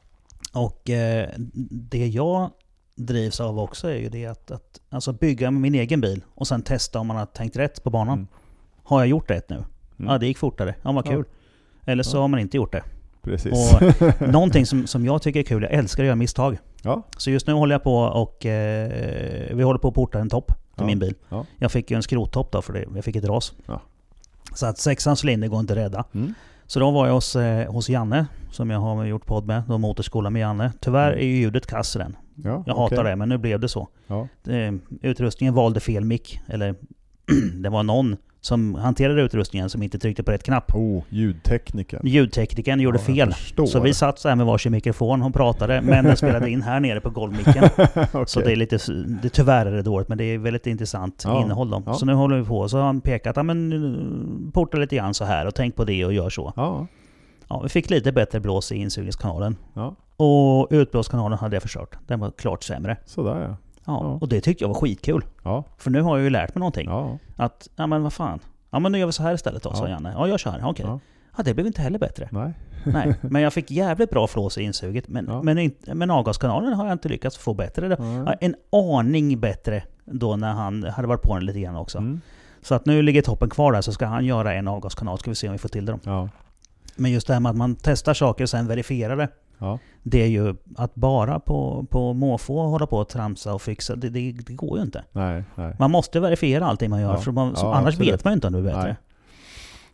Och 0.53 0.91
eh, 0.91 1.29
det 1.71 2.07
jag 2.07 2.51
drivs 2.95 3.41
av 3.41 3.59
också 3.59 3.89
är 3.89 3.97
ju 3.97 4.09
det 4.09 4.27
att, 4.27 4.51
att 4.51 4.81
alltså 4.91 5.13
bygga 5.13 5.51
min 5.51 5.75
egen 5.75 6.01
bil 6.01 6.25
och 6.35 6.47
sen 6.47 6.63
testa 6.63 6.99
om 7.01 7.07
man 7.07 7.17
har 7.17 7.27
tänkt 7.27 7.57
rätt 7.57 7.85
på 7.85 7.91
banan. 7.91 8.15
Mm. 8.19 8.29
Har 8.85 9.01
jag 9.01 9.09
gjort 9.09 9.31
rätt 9.31 9.49
nu? 9.49 9.57
Mm. 9.57 10.13
Ja, 10.13 10.19
det 10.19 10.27
gick 10.27 10.39
fortare. 10.39 10.75
Ja, 10.83 10.93
vad 10.93 11.07
Ja. 11.07 11.11
kul. 11.11 11.25
Eller 11.87 12.03
så 12.03 12.17
Ja. 12.17 12.21
har 12.21 12.29
man 12.29 12.41
inte 12.41 12.57
gjort 12.57 12.73
det. 12.73 12.83
Precis. 13.23 13.53
Och 13.53 13.83
någonting 14.29 14.67
som, 14.67 14.87
som 14.87 15.05
jag 15.05 15.23
tycker 15.23 15.41
är 15.41 15.45
kul, 15.45 15.63
jag 15.63 15.73
älskar 15.73 16.03
att 16.03 16.07
göra 16.07 16.17
misstag. 16.17 16.59
Ja. 16.83 17.03
Så 17.17 17.31
just 17.31 17.47
nu 17.47 17.53
håller 17.53 17.75
jag 17.75 17.83
på 17.83 17.95
och 17.97 18.47
eh, 18.47 19.57
vi 19.57 19.63
håller 19.63 19.79
på 19.79 19.89
att 19.89 19.95
porta 19.95 20.19
en 20.19 20.29
topp 20.31 20.53
till 20.81 20.85
Ja. 20.85 20.87
min 20.87 20.99
bil. 20.99 21.15
Ja. 21.29 21.45
Jag 21.59 21.73
fick 21.73 21.91
ju 21.91 21.97
en 21.97 22.03
skrottopp 22.03 22.53
då 22.53 22.63
för 22.63 22.73
det. 22.73 22.85
Jag 22.95 23.05
fick 23.05 23.17
ett 23.17 23.25
ras. 23.25 23.53
Ja. 23.67 23.81
Så 24.55 24.67
att 24.67 24.79
sexans 24.79 25.25
cylinder 25.25 25.49
går 25.49 25.61
inte 25.61 25.73
att 25.73 25.79
rädda. 25.79 26.05
Mm. 26.15 26.35
Så 26.67 26.81
då 26.81 26.91
var 26.91 27.07
jag 27.07 27.15
hos, 27.15 27.37
eh, 27.37 27.73
hos 27.73 27.89
Janne, 27.89 28.27
som 28.51 28.71
jag 28.71 28.79
har 28.81 29.05
gjort 29.05 29.27
podd 29.27 29.47
med, 29.47 29.63
då 29.69 29.79
motorskola 29.79 30.31
med 30.31 30.41
Janne. 30.41 30.73
Tyvärr 30.81 31.09
Mm. 31.13 31.21
är 31.21 31.25
ju 31.27 31.37
ljudet 31.37 31.67
kass 31.67 31.97
i 31.97 31.99
den. 31.99 32.17
Ja, 32.45 32.63
Jag 32.67 32.75
hatar 32.75 33.05
det, 33.05 33.17
men 33.17 33.29
nu 33.29 33.39
blev 33.39 33.61
det 33.61 33.69
så. 33.69 33.89
Eh, 34.47 34.73
utrustningen 35.03 35.55
valde 35.55 35.81
fel 35.81 36.05
mick, 36.05 36.41
eller 36.47 36.75
det 37.63 37.69
var 37.69 37.83
någon 37.83 38.17
som 38.43 38.75
hanterade 38.75 39.23
utrustningen 39.23 39.71
som 39.71 39.83
inte 39.83 39.99
tryckte 39.99 40.23
på 40.23 40.31
rätt 40.33 40.43
knapp. 40.43 40.75
Oh, 40.75 41.03
ljudtekniker. 41.09 42.01
Ljudteknikern 42.05 42.81
gjorde 42.81 42.99
Ja, 42.99 43.05
fel. 43.05 43.35
Så 43.69 43.81
vi 43.81 43.95
satt 43.95 44.19
så 44.19 44.29
här 44.29 44.37
med 44.37 44.47
varsin 44.47 44.73
mikrofon 44.73 45.23
och 45.23 45.35
pratade, 45.35 45.81
men 45.83 46.05
den 46.05 46.17
spelade 46.17 46.51
in 46.51 46.63
här 46.63 46.81
nere 46.81 47.01
på 47.01 47.11
golvmicken. 47.11 47.65
Okej. 48.13 48.25
Så 48.27 48.41
det 48.41 48.53
är 48.53 48.57
lite, 48.57 48.79
det 49.23 49.29
tyvärr 49.29 49.67
är 49.67 49.73
det 49.73 49.83
dåligt, 49.83 50.09
men 50.09 50.19
det 50.19 50.25
är 50.25 50.39
väldigt 50.39 50.67
intressant 50.67 51.23
Ja, 51.27 51.43
innehåll 51.43 51.71
då. 51.71 51.83
ja. 51.87 51.95
Så 51.95 52.07
nu 52.07 52.13
håller 52.13 52.39
vi 52.39 52.45
på, 52.45 52.69
så 52.69 52.77
har 52.79 52.85
han 52.85 53.01
pekat, 53.01 53.37
ja 53.37 53.43
men 53.43 53.73
eh, 53.73 54.53
porta 54.53 54.79
lite 54.79 54.97
grann 54.97 55.15
så 55.15 55.25
här 55.25 55.47
och 55.47 55.55
tänk 55.55 55.77
på 55.77 55.85
det 55.85 56.05
och 56.05 56.13
gör 56.13 56.31
så. 56.31 56.53
Ja. 56.57 56.87
Ja, 57.49 57.61
vi 57.63 57.69
fick 57.69 57.91
lite 57.91 58.13
bättre 58.13 58.41
blås 58.41 58.73
i 58.73 58.77
insugningskanalen. 58.77 59.57
Ja. 59.75 59.97
Och 60.17 60.69
utblåskanalen 60.71 61.39
hade 61.39 61.57
jag 61.57 61.63
förstört. 61.63 61.97
Den 62.07 62.21
var 62.21 62.31
klart 62.31 62.63
sämre. 62.63 62.97
Sådär 63.07 63.41
ja. 63.49 63.57
Ja, 63.85 64.19
och 64.21 64.29
det 64.29 64.41
tyckte 64.41 64.65
jag 64.65 64.69
var 64.69 64.75
skitkul. 64.81 65.25
Ja. 65.43 65.65
För 65.79 65.91
nu 65.91 66.01
har 66.03 66.17
jag 66.17 66.25
ju 66.25 66.31
lärt 66.31 66.55
mig 66.55 66.61
någonting. 66.61 66.89
Ja. 66.89 67.19
Att, 67.37 67.69
ja 67.77 67.87
men 67.87 68.03
vad 68.03 68.13
fan. 68.13 68.39
Ja 68.71 68.79
men 68.79 68.93
nu 68.93 68.99
gör 68.99 69.07
vi 69.07 69.13
så 69.13 69.23
här 69.23 69.35
istället 69.35 69.63
då, 69.63 69.75
sa 69.75 69.89
Janne. 69.89 70.13
Ja, 70.17 70.29
jag 70.29 70.41
kör. 70.41 70.61
Okej. 70.65 70.85
Ja. 70.89 71.01
Ja, 71.37 71.43
det 71.43 71.55
blev 71.55 71.67
inte 71.67 71.83
heller 71.83 71.99
bättre. 71.99 72.29
Nej. 72.33 72.53
Nej, 72.85 73.15
men 73.21 73.43
jag 73.43 73.53
fick 73.53 73.71
jävligt 73.71 74.11
bra 74.11 74.27
flås 74.27 74.59
i 74.59 74.63
insuget. 74.63 75.09
Men, 75.09 75.27
Ja. 75.29 75.43
men, 75.43 75.71
men 75.95 76.11
avgaskanalen 76.11 76.73
har 76.75 76.87
jag 76.87 76.93
inte 76.93 77.09
lyckats 77.09 77.39
få 77.39 77.55
bättre. 77.55 77.89
Nej. 78.25 78.37
en 78.41 78.55
aning 78.73 79.41
bättre 79.41 79.83
då 80.05 80.37
när 80.37 80.53
han 80.53 80.85
hade 80.85 81.09
varit 81.09 81.23
på 81.23 81.35
den 81.35 81.47
lite 81.47 81.61
grann 81.61 81.77
också. 81.77 81.99
Mm. 81.99 82.21
Så 82.63 82.75
att 82.75 82.87
nu 82.87 83.03
ligger 83.03 83.23
toppen 83.23 83.51
kvar 83.51 83.73
där, 83.73 83.81
så 83.81 83.93
ska 83.93 84.07
han 84.07 84.25
göra 84.25 84.55
en 84.55 84.69
avgaskanal. 84.69 85.19
Ska 85.19 85.31
vi 85.31 85.35
se 85.35 85.47
om 85.49 85.53
vi 85.53 85.59
får 85.59 85.69
till 85.69 85.85
det 85.87 85.93
då. 85.93 85.99
Ja. 86.05 86.29
Men 86.97 87.11
just 87.11 87.27
det 87.27 87.33
här 87.33 87.41
med 87.41 87.51
att 87.51 87.57
man 87.57 87.77
testar 87.83 88.15
saker 88.15 88.45
och 88.45 88.51
sen 88.51 88.67
verifierar 88.67 89.17
det. 89.17 89.29
Ja. 89.61 89.79
Det 90.03 90.23
är 90.23 90.27
ju 90.27 90.55
att 90.77 90.95
bara 90.95 91.41
på, 91.41 91.87
på 91.91 92.13
måfå 92.13 92.63
hålla 92.63 92.87
på 92.87 92.97
och 92.99 93.09
tramsa 93.09 93.55
och 93.55 93.63
fixa, 93.63 93.97
det, 93.97 94.09
det, 94.09 94.33
det 94.47 94.53
går 94.53 94.79
ju 94.79 94.85
inte. 94.85 95.05
Nej. 95.13 95.45
Nej. 95.55 95.77
Man 95.79 95.91
måste 95.91 96.21
verifiera 96.21 96.67
allting 96.67 96.91
man 96.91 97.01
gör, 97.01 97.13
Ja. 97.13 97.17
för 97.21 97.33
man, 97.33 97.55
Ja, 97.57 97.75
annars 97.75 97.95
absolut. 97.95 98.13
vet 98.15 98.25
man 98.25 98.33
ju 98.33 98.35
inte 98.35 98.47
om 98.47 98.53
du 98.53 98.59
är 98.59 98.63
bättre. 98.63 98.83
Nej. 98.83 98.97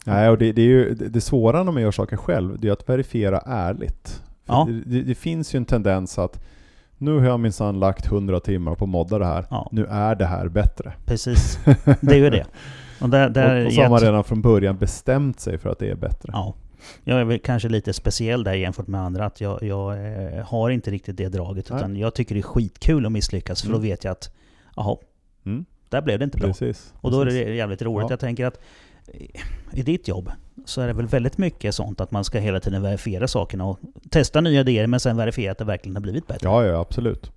Nej, 0.05 0.29
och 0.31 0.39
det, 0.39 0.53
det 0.53 0.63
är 0.63 0.67
ju 0.67 0.95
det 0.95 1.09
det 1.09 1.21
svåra 1.21 1.63
när 1.63 1.73
man 1.73 1.83
gör 1.83 1.91
saker 1.91 2.17
själv, 2.17 2.59
det 2.61 2.69
är 2.69 2.73
att 2.73 2.89
verifiera 2.89 3.39
ärligt. 3.47 4.23
Ja. 4.47 4.67
det, 4.69 4.81
det, 4.87 5.03
det 5.03 5.15
finns 5.15 5.55
ju 5.55 5.57
en 5.57 5.65
tendens 5.65 6.19
att 6.19 6.43
nu 6.99 7.19
har 7.19 7.27
jag 7.27 7.41
minsann 7.41 7.79
lagt 7.81 8.07
100 8.07 8.41
timmar 8.41 8.75
på 8.75 8.85
att 8.85 8.89
modda 8.91 9.19
det 9.19 9.27
här. 9.27 9.47
Ja. 9.51 9.69
Nu 9.73 9.87
är 9.87 10.15
det 10.15 10.27
här 10.27 10.49
bättre. 10.49 10.93
Precis, 11.05 11.59
det 12.01 12.13
är 12.13 12.19
ju 12.19 12.31
det. 12.31 12.45
Och, 13.01 13.09
där, 13.09 13.29
där 13.31 13.61
och, 13.61 13.67
och 13.67 13.73
så 13.73 13.83
har 13.83 13.89
man 13.91 13.99
redan 14.01 14.25
från 14.25 14.43
början 14.43 14.77
bestämt 14.77 15.41
sig 15.41 15.59
för 15.59 15.71
att 15.71 15.79
det 15.79 15.91
är 15.91 15.95
bättre. 15.95 16.31
Ja. 16.33 16.55
Jag 17.05 17.21
är 17.21 17.25
väl 17.25 17.39
kanske 17.39 17.69
lite 17.69 17.93
speciell 17.93 18.45
där 18.45 18.55
jämfört 18.55 18.87
med 18.87 19.01
andra, 19.01 19.25
att 19.27 19.41
jag, 19.41 19.63
jag 19.63 20.07
eh, 20.37 20.45
har 20.45 20.71
inte 20.71 20.91
riktigt 20.91 21.17
det 21.17 21.29
draget. 21.29 21.71
Nej. 21.71 21.79
Utan 21.79 21.97
jag 21.97 22.15
tycker 22.15 22.35
det 22.35 22.41
är 22.41 22.43
skitkul 22.43 23.07
att 23.07 23.13
misslyckas, 23.13 23.63
för 23.63 23.69
då 23.69 23.77
Mm. 23.77 23.89
vet 23.89 24.05
jag 24.05 24.13
att, 24.13 24.31
jaha, 24.77 24.97
Mm. 25.47 25.65
där 25.89 26.03
blev 26.03 26.19
det 26.19 26.25
inte 26.25 26.39
bra. 26.39 26.47
Precis. 26.49 26.95
Och 27.01 27.11
då 27.11 27.21
är 27.21 27.27
det 27.27 27.33
jävligt 27.55 27.83
roligt. 27.83 28.05
Ja. 28.05 28.13
Jag 28.13 28.21
tänker 28.21 28.47
att 28.47 28.61
eh, 29.07 29.27
i 29.73 29.83
ditt 29.83 30.09
jobb 30.09 30.31
så 30.65 30.81
är 30.81 30.87
det 30.87 30.93
väl 30.93 31.07
väldigt 31.07 31.39
mycket 31.39 31.75
sånt 31.75 32.01
att 32.01 32.11
man 32.11 32.25
ska 32.25 32.39
hela 32.39 32.61
tiden 32.61 32.83
verifiera 32.83 33.29
sakerna 33.29 33.65
och 33.65 33.79
testa 34.11 34.41
nya 34.41 34.61
idéer 34.61 34.87
men 34.87 35.01
sen 35.01 35.17
verifiera 35.17 35.53
att 35.53 35.59
det 35.59 35.65
verkligen 35.65 35.97
har 35.97 36.03
blivit 36.03 36.27
bättre. 36.27 36.49
Ja, 36.49 36.65
ja, 36.65 36.81
absolut. 36.81 37.33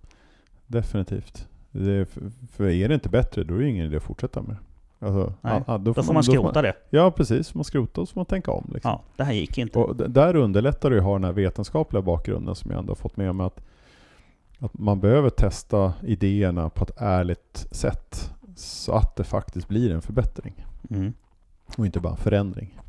Definitivt. 0.68 1.48
Det 1.72 2.06
för 2.56 2.70
är 2.70 2.88
det 2.88 2.94
inte 2.94 3.10
bättre, 3.10 3.44
då 3.44 3.56
är 3.56 3.60
det 3.60 3.70
ingen 3.70 3.86
idé 3.86 3.98
att 3.98 4.04
fortsätta 4.04 4.42
med. 4.42 4.56
Alltså, 5.02 5.34
Nej, 5.42 5.62
ja, 5.68 5.78
Då 5.78 5.94
får 5.94 6.14
man 6.14 6.24
skrota 6.24 6.62
det. 6.62 6.74
Ja, 6.90 7.12
precis. 7.12 7.54
Man 7.56 7.64
skrotar 7.64 8.02
och 8.02 8.08
så 8.08 8.14
får 8.14 8.20
man 8.20 8.26
tänka 8.26 8.52
om. 8.52 8.70
Liksom. 8.74 8.92
Ja, 8.92 9.02
det 9.18 9.24
här 9.24 9.34
gick 9.34 9.58
inte. 9.58 9.80
Och 9.80 9.96
d- 9.96 10.06
där 10.08 10.36
underlättar 10.36 10.90
det 10.90 10.98
att 10.98 11.04
ha 11.04 11.14
den 11.14 11.24
här 11.24 11.32
vetenskapliga 11.32 12.02
bakgrunden 12.02 12.56
som 12.56 12.72
jag 12.72 12.80
ändå 12.80 12.92
har 12.92 12.96
fått 12.96 13.18
med 13.18 13.36
mig 13.36 13.46
att, 13.46 13.62
att 14.60 14.74
man 14.80 15.00
behöver 15.00 15.30
testa 15.30 15.94
idéerna 16.04 16.70
på 16.70 16.84
ett 16.84 16.92
ärligt 17.02 17.68
sätt 17.72 18.34
så 18.56 18.92
att 18.94 19.16
det 19.16 19.24
faktiskt 19.24 19.68
blir 19.68 19.92
en 19.92 20.02
förbättring 20.02 20.66
Mm. 20.90 21.14
och 21.78 21.86
inte 21.86 22.00
bara 22.00 22.12
en 22.14 22.18
förändring. 22.18 22.80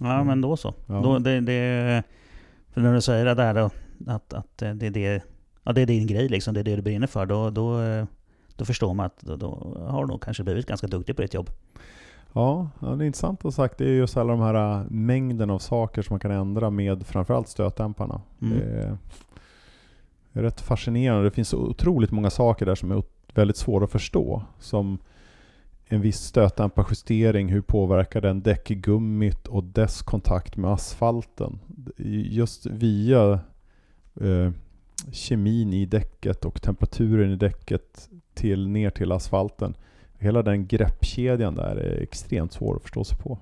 Ja, 0.00 0.14
Mm. 0.14 0.26
men 0.26 0.40
då 0.40 0.56
så. 0.56 0.74
Ja. 0.86 0.94
Då, 1.00 1.18
det, 1.18 1.40
det, 1.40 2.02
för 2.70 2.80
när 2.80 2.94
du 2.94 3.00
säger 3.00 3.24
det 3.24 3.34
där 3.34 3.54
då, 3.54 3.70
att, 4.12 4.32
att 4.32 4.58
det, 4.58 4.66
är 4.86 4.90
det, 4.90 5.22
ja, 5.62 5.72
det 5.72 5.80
är 5.82 5.86
din 5.86 6.06
grej 6.06 6.28
liksom, 6.28 6.54
det 6.54 6.60
är 6.60 6.64
det 6.64 6.76
du 6.76 6.82
brinner 6.82 7.06
för, 7.06 7.26
då, 7.26 7.50
då, 7.50 7.80
då 8.56 8.64
förstår 8.64 8.94
man 8.94 9.06
att 9.06 9.20
då, 9.20 9.36
då 9.36 9.76
har 9.88 10.06
nog 10.06 10.22
kanske 10.22 10.42
blivit 10.42 10.66
ganska 10.66 10.86
duktig 10.86 11.16
på 11.16 11.22
ditt 11.22 11.34
jobb. 11.34 11.50
Ja, 12.32 12.68
det 12.80 12.86
är 12.86 13.02
intressant 13.02 13.44
att 13.44 13.54
sagt. 13.54 13.78
Det 13.78 13.84
är 13.84 13.92
just 13.92 14.16
alla 14.16 14.32
de 14.32 14.40
här 14.40 14.80
äh, 14.80 14.84
mängden 14.90 15.50
av 15.50 15.58
saker 15.58 16.02
som 16.02 16.14
man 16.14 16.20
kan 16.20 16.30
ändra 16.30 16.70
med 16.70 17.06
framförallt 17.06 17.48
stötdämparna. 17.48 18.20
Mm. 18.42 18.58
Det 18.58 18.64
är, 20.32 20.42
rätt 20.42 20.60
fascinerande. 20.60 21.24
Det 21.24 21.30
finns 21.30 21.48
så 21.48 21.58
otroligt 21.58 22.10
många 22.10 22.30
saker 22.30 22.66
där 22.66 22.74
som 22.74 22.90
är 22.90 23.02
väldigt 23.34 23.56
svåra 23.56 23.84
att 23.84 23.92
förstå. 23.92 24.42
Som 24.58 24.98
en 25.86 26.00
viss 26.00 26.20
stötdämparjustering, 26.20 27.48
hur 27.48 27.60
påverkar 27.60 28.20
den 28.20 28.42
däckgummit 28.42 29.46
och 29.46 29.64
dess 29.64 30.02
kontakt 30.02 30.56
med 30.56 30.70
asfalten? 30.70 31.58
Just 31.96 32.66
via 32.66 33.40
eh, 34.20 34.50
kemin 35.12 35.72
i 35.72 35.86
däcket 35.86 36.44
och 36.44 36.62
temperaturen 36.62 37.32
i 37.32 37.36
däcket 37.36 38.08
till, 38.34 38.68
ner 38.68 38.90
till 38.90 39.12
asfalten. 39.12 39.74
Hela 40.18 40.42
den 40.42 40.66
greppkedjan 40.66 41.54
där 41.54 41.76
är 41.76 42.02
extremt 42.02 42.52
svår 42.52 42.76
att 42.76 42.82
förstå 42.82 43.04
sig 43.04 43.18
på. 43.18 43.38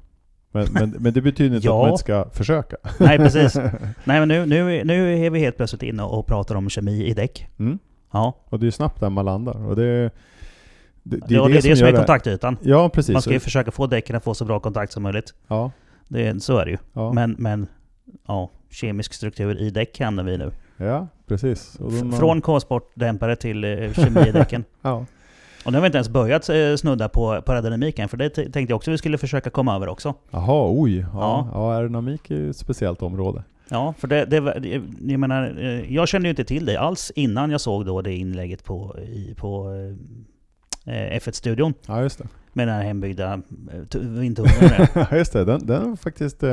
Men, 0.53 0.66
men, 0.73 0.91
men 0.99 1.12
det 1.12 1.20
betyder 1.20 1.57
inte 1.57 1.66
Ja. 1.66 1.74
att 1.77 1.82
man 1.82 1.91
inte 1.91 2.01
ska 2.01 2.31
försöka. 2.31 2.77
Nej, 3.01 3.19
precis. 3.19 3.55
Nej, 4.05 4.20
men 4.20 4.28
nu, 4.28 4.47
nu, 4.47 4.85
nu 4.85 5.27
är 5.27 5.31
vi 5.31 5.39
helt 5.39 5.57
plötsligt 5.57 5.82
inne 5.82 6.03
och 6.03 6.27
pratar 6.27 6.55
om 6.55 6.70
kemi 6.70 7.05
i 7.05 7.15
däck. 7.15 7.49
Mm. 7.59 7.78
Ja, 8.12 8.37
Och 8.45 8.61
det 8.61 8.66
är 8.66 8.70
snabbt 8.70 9.01
där 9.01 9.11
man 9.11 9.24
landar. 9.24 9.66
Och 9.66 9.77
det, 9.77 10.03
det, 10.03 10.11
det, 11.03 11.27
det, 11.28 11.35
är 11.35 11.62
det, 11.62 11.77
som 11.77 11.87
är 11.89 11.93
kontaktytan. 11.93 12.57
Ja, 12.62 12.89
precis. 12.89 13.12
Man 13.12 13.23
ska 13.23 13.32
ju 13.32 13.41
försöka 13.41 13.70
få 13.70 13.87
däcken 13.87 14.16
att 14.16 14.24
få 14.24 14.35
så 14.35 14.45
bra 14.45 14.61
kontakt 14.61 14.93
som 14.93 15.03
möjligt. 15.03 15.35
ja, 15.49 15.70
Det, 16.09 16.43
så 16.43 16.59
är 16.59 16.65
det 16.65 16.70
ju. 16.70 16.78
ja. 16.93 17.12
Men, 17.12 17.37
men 17.39 17.66
ja, 18.27 18.51
kemisk 18.70 19.12
struktur 19.12 19.59
i 19.59 19.70
däck 19.70 20.01
hamnar 20.01 20.24
vi 20.24 20.39
nu. 20.39 20.53
Ja, 20.81 21.07
precis. 21.27 21.73
De- 21.78 22.12
Från 22.12 22.40
K-sportdämpare 22.40 23.36
till 23.36 23.65
eh, 23.65 23.93
kemi 23.93 24.28
i 24.28 24.32
däcken. 24.32 24.65
Ja. 24.82 25.05
Och 25.65 25.73
nu 25.73 25.78
har 25.78 25.82
vi 25.82 25.86
inte 25.86 25.98
ens 25.98 26.09
börjat 26.09 26.48
eh, 26.48 26.77
snudda 26.77 27.09
på, 27.09 27.43
på 27.43 27.52
aerodynamiken, 27.52 28.09
för 28.09 28.16
det 28.16 28.31
tänkte 28.31 28.61
jag 28.61 28.73
också 28.77 28.90
vi 28.90 28.98
skulle 28.98 29.19
försöka 29.19 29.51
komma 29.51 29.77
över 29.77 29.89
också. 29.89 30.15
Jaha, 30.31 30.70
oj. 30.73 30.98
Ja, 30.98 31.07
Ja. 31.15 31.48
ja. 31.52 31.73
aerodynamik 31.74 32.31
är 32.31 32.35
ju 32.35 32.51
ett 32.51 32.57
speciellt 32.57 33.02
område. 33.02 33.43
Ja, 33.69 33.94
för 33.98 34.09
det, 34.09 34.24
det, 34.24 34.36
jag 35.12 35.20
menar, 35.20 35.57
eh, 35.61 35.94
jag 35.94 36.09
kände 36.09 36.28
ju 36.28 36.31
inte 36.31 36.44
till 36.44 36.66
det 36.66 36.77
alls 36.77 37.12
innan 37.15 37.51
jag 37.51 37.61
såg 37.61 37.86
då 37.86 38.02
det 38.02 38.15
inlägget 38.15 38.65
på, 38.65 38.97
i, 38.98 39.35
på 39.39 39.70
eh, 40.85 41.19
F1-studion 41.19 41.74
Ja, 41.86 42.02
just 42.02 42.19
det. 42.19 42.28
med 42.52 42.69
den 42.69 42.77
här 42.77 42.82
hembyggda 42.82 43.40
vindtunneln. 44.01 44.86
Ja, 44.94 45.07
just 45.16 45.32
det. 45.32 45.44
Den, 45.44 45.66
den 45.66 45.89
var 45.90 45.97
faktiskt... 45.97 46.44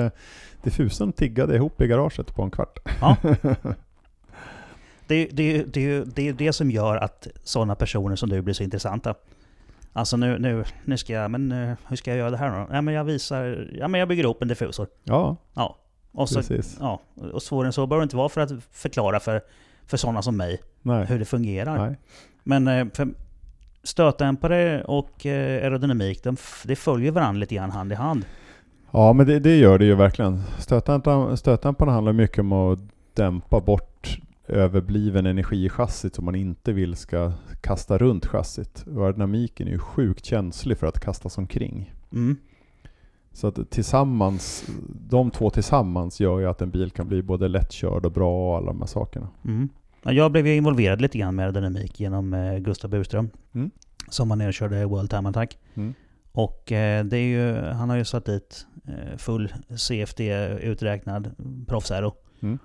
Diffusen 0.63 1.11
tiggade 1.13 1.55
ihop 1.55 1.81
i 1.81 1.87
garaget 1.87 2.35
på 2.35 2.41
en 2.43 2.51
kvart. 2.51 2.79
Ja. 3.01 3.17
Det, 5.07 5.29
det, 5.31 5.63
det, 5.63 6.03
det 6.03 6.27
är 6.29 6.33
det 6.33 6.53
som 6.53 6.71
gör 6.71 6.97
att 6.97 7.27
sådana 7.43 7.75
personer 7.75 8.15
som 8.15 8.29
du 8.29 8.41
blir 8.41 8.53
så 8.53 8.63
intressanta. 8.63 9.13
Alltså 9.93 10.17
nu, 10.17 10.39
nu, 10.39 10.63
nu 10.85 10.97
ska 10.97 11.13
jag, 11.13 11.31
men 11.31 11.51
eh, 11.51 11.73
hur 11.87 11.95
ska 11.95 12.11
jag 12.11 12.17
göra 12.17 12.29
det 12.29 12.37
här 12.37 12.59
då? 12.59 12.75
Ja 12.75 12.81
men 12.81 12.93
jag 12.93 13.03
visar, 13.03 13.69
ja 13.79 13.87
men 13.87 13.99
jag 13.99 14.07
bygger 14.07 14.25
upp 14.25 14.41
en 14.41 14.47
diffusor. 14.47 14.87
Ja, 15.03 15.35
Ja. 15.53 15.77
Och 16.11 16.29
så, 16.29 16.35
precis. 16.35 16.77
ja, 16.79 17.01
och 17.33 17.43
svårare 17.43 17.67
än 17.67 17.73
så 17.73 17.87
behöver 17.87 18.01
det 18.01 18.03
inte 18.03 18.15
vara 18.15 18.29
för 18.29 18.41
att 18.41 18.51
förklara 18.71 19.19
för, 19.19 19.41
för 19.85 19.97
sådana 19.97 20.21
som 20.21 20.37
mig 20.37 20.61
Nej. 20.81 21.05
hur 21.05 21.19
det 21.19 21.25
fungerar. 21.25 21.87
Nej. 21.87 21.97
Men 22.43 22.67
eh, 22.67 22.87
för 22.93 23.07
stötdämpare 23.83 24.83
och 24.83 25.25
eh, 25.25 25.63
aerodynamik, 25.63 26.23
de, 26.23 26.37
det 26.63 26.75
följer 26.75 27.11
varandra 27.11 27.39
lite 27.39 27.55
grann 27.55 27.71
hand 27.71 27.91
i 27.91 27.95
hand. 27.95 28.25
Ja, 28.91 29.13
men 29.13 29.27
det, 29.27 29.39
det 29.39 29.55
gör 29.55 29.79
det 29.79 29.85
ju 29.85 29.95
verkligen. 29.95 30.43
Stötdämparna 31.37 31.91
handlar 31.91 32.13
mycket 32.13 32.39
om 32.39 32.53
att 32.53 32.79
dämpa 33.13 33.59
bort 33.59 33.96
överbliven 34.47 35.25
energi 35.25 35.65
i 35.65 35.69
chassit 35.69 36.15
som 36.15 36.25
man 36.25 36.35
inte 36.35 36.73
vill 36.73 36.95
ska 36.95 37.31
kasta 37.61 37.97
runt 37.97 38.25
chassit. 38.25 38.85
Och 38.87 39.03
aerodynamiken 39.03 39.67
är 39.67 39.71
ju 39.71 39.79
sjukt 39.79 40.25
känslig 40.25 40.77
för 40.77 40.87
att 40.87 40.99
kastas 40.99 41.37
omkring. 41.37 41.93
Mm. 42.13 42.37
Så 43.33 43.47
att 43.47 43.69
tillsammans, 43.69 44.65
de 45.09 45.31
två 45.31 45.49
tillsammans 45.49 46.19
gör 46.19 46.39
ju 46.39 46.45
att 46.45 46.61
en 46.61 46.71
bil 46.71 46.91
kan 46.91 47.07
bli 47.07 47.21
både 47.21 47.47
lättkörd 47.47 48.05
och 48.05 48.11
bra 48.11 48.49
och 48.49 48.57
alla 48.57 48.67
de 48.67 48.79
här 48.79 48.87
sakerna. 48.87 49.29
Mm. 49.45 49.69
Ja, 50.03 50.11
Jag 50.11 50.31
blev 50.31 50.47
ju 50.47 50.55
involverad 50.55 51.01
lite 51.01 51.17
grann 51.17 51.35
med 51.35 51.43
aerodynamik 51.43 51.99
genom 51.99 52.33
eh, 52.33 52.57
Gustav 52.57 52.91
Burström. 52.91 53.29
Mm. 53.53 53.71
Som 54.09 54.29
var 54.29 54.35
nere 54.35 54.47
och 54.47 54.53
körde 54.53 54.85
World 54.85 55.09
Time 55.09 55.29
Attack. 55.29 55.57
Mm. 55.73 55.93
Och 56.31 56.71
eh, 56.71 57.05
det 57.05 57.17
är 57.17 57.27
ju, 57.27 57.55
han 57.55 57.89
har 57.89 57.97
ju 57.97 58.05
satt 58.05 58.25
dit 58.25 58.65
eh, 58.87 59.17
full 59.17 59.53
CFD-uträknad 59.77 61.31
proffsaero. 61.67 62.13
Mm. 62.39 62.59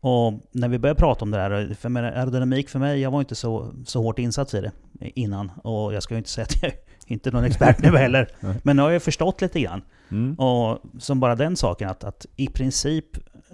Och 0.00 0.32
när 0.52 0.68
vi 0.68 0.78
började 0.78 1.00
prata 1.00 1.24
om 1.24 1.30
det 1.30 1.38
här, 1.38 1.76
för 1.80 2.02
aerodynamik 2.02 2.68
för 2.68 2.78
mig, 2.78 3.00
jag 3.00 3.10
var 3.10 3.20
inte 3.20 3.34
så, 3.34 3.72
så 3.86 4.02
hårt 4.02 4.18
insatt 4.18 4.54
i 4.54 4.60
det 4.60 4.72
innan. 5.00 5.50
Och 5.62 5.94
jag 5.94 6.02
ska 6.02 6.14
ju 6.14 6.18
inte 6.18 6.30
säga 6.30 6.44
att 6.44 6.62
jag 6.62 6.70
är 6.70 6.76
inte 7.06 7.30
någon 7.30 7.44
expert 7.44 7.82
nu 7.82 7.88
heller. 7.96 8.28
Men 8.62 8.76
nu 8.76 8.82
har 8.82 8.90
jag 8.90 9.02
förstått 9.02 9.40
lite 9.40 9.60
grann. 9.60 9.82
Mm. 10.08 10.34
Och 10.34 10.78
som 10.98 11.20
bara 11.20 11.34
den 11.34 11.56
saken 11.56 11.88
att, 11.88 12.04
att 12.04 12.26
i 12.36 12.46
princip 12.46 13.04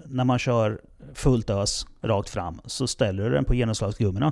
när 0.05 0.23
man 0.23 0.39
kör 0.39 0.81
fullt 1.13 1.49
ös 1.49 1.85
rakt 2.01 2.29
fram 2.29 2.61
så 2.65 2.87
ställer 2.87 3.23
du 3.23 3.29
den 3.29 3.45
på 3.45 3.55
genomslagsgummorna. 3.55 4.31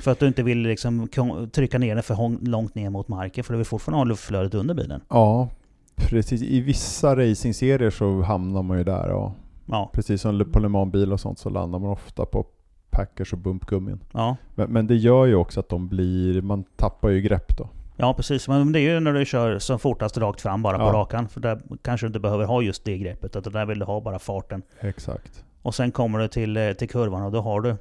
För 0.00 0.10
att 0.10 0.18
du 0.18 0.26
inte 0.26 0.42
vill 0.42 0.58
liksom 0.58 1.08
trycka 1.52 1.78
ner 1.78 1.94
den 1.94 2.02
för 2.02 2.44
långt 2.46 2.74
ner 2.74 2.90
mot 2.90 3.08
marken 3.08 3.44
för 3.44 3.52
du 3.52 3.56
vill 3.56 3.66
fortfarande 3.66 3.98
ha 3.98 4.04
luftflödet 4.04 4.54
under 4.54 4.74
bilen. 4.74 5.00
Ja, 5.08 5.48
precis. 5.96 6.42
I 6.42 6.60
vissa 6.60 7.16
racingserier 7.16 7.90
så 7.90 8.22
hamnar 8.22 8.62
man 8.62 8.78
ju 8.78 8.84
där. 8.84 9.08
Ja. 9.08 9.34
Ja, 9.66 9.90
Precis 9.92 10.20
som 10.22 10.44
på 10.52 10.58
Le 10.58 10.68
Mans-bil 10.68 11.12
och 11.12 11.20
sånt 11.20 11.38
så 11.38 11.50
landar 11.50 11.78
man 11.78 11.90
ofta 11.90 12.26
på 12.26 12.46
packers 12.90 13.32
och 13.32 13.38
bumpgummin. 13.38 14.00
ja, 14.12 14.36
Men, 14.54 14.70
men 14.72 14.86
det 14.86 14.94
gör 14.96 15.26
ju 15.26 15.34
också 15.34 15.60
att 15.60 15.68
de 15.68 15.88
blir, 15.88 16.42
man 16.42 16.64
tappar 16.76 17.08
ju 17.10 17.20
grepp 17.20 17.56
då. 17.56 17.68
ja 17.96 18.14
precis. 18.14 18.48
Men 18.48 18.72
det 18.72 18.80
är 18.80 18.94
ju 18.94 19.00
när 19.00 19.12
du 19.12 19.24
kör 19.24 19.58
som 19.58 19.78
fortast 19.78 20.18
rakt 20.18 20.40
fram 20.40 20.62
bara 20.62 20.78
på 20.78 20.84
Ja. 20.84 20.92
rakan. 20.92 21.28
För 21.28 21.40
där 21.40 21.60
kanske 21.82 22.06
du 22.06 22.08
inte 22.08 22.20
behöver 22.20 22.44
ha 22.44 22.62
just 22.62 22.84
det 22.84 22.98
greppet. 22.98 23.36
Utan 23.36 23.52
där 23.52 23.66
vill 23.66 23.78
du 23.78 23.84
ha 23.84 24.00
bara 24.00 24.18
farten. 24.18 24.62
Exakt. 24.80 25.44
Och 25.62 25.74
sen 25.74 25.90
kommer 25.90 26.18
du 26.18 26.28
till, 26.28 26.56
eh, 26.56 26.72
till 26.72 26.88
kurvan 26.88 27.22
och 27.22 27.32
då 27.32 27.40
har 27.40 27.60
du 27.60 27.76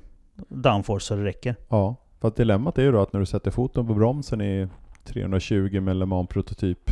downforce 0.47 1.05
så 1.05 1.15
det 1.15 1.23
räcker. 1.23 1.55
Ja, 1.69 1.95
för 2.21 2.27
att 2.27 2.35
dilemmat 2.35 2.77
är 2.77 2.81
ju 2.83 2.91
då 2.91 3.01
att 3.01 3.13
när 3.13 3.19
du 3.19 3.25
sätter 3.25 3.51
foten 3.51 3.87
på 3.87 3.93
bromsen 3.93 4.41
i 4.41 4.67
320 5.03 5.79
med 5.81 5.95
Le 5.95 6.05
Mans 6.05 6.27
prototyp. 6.29 6.91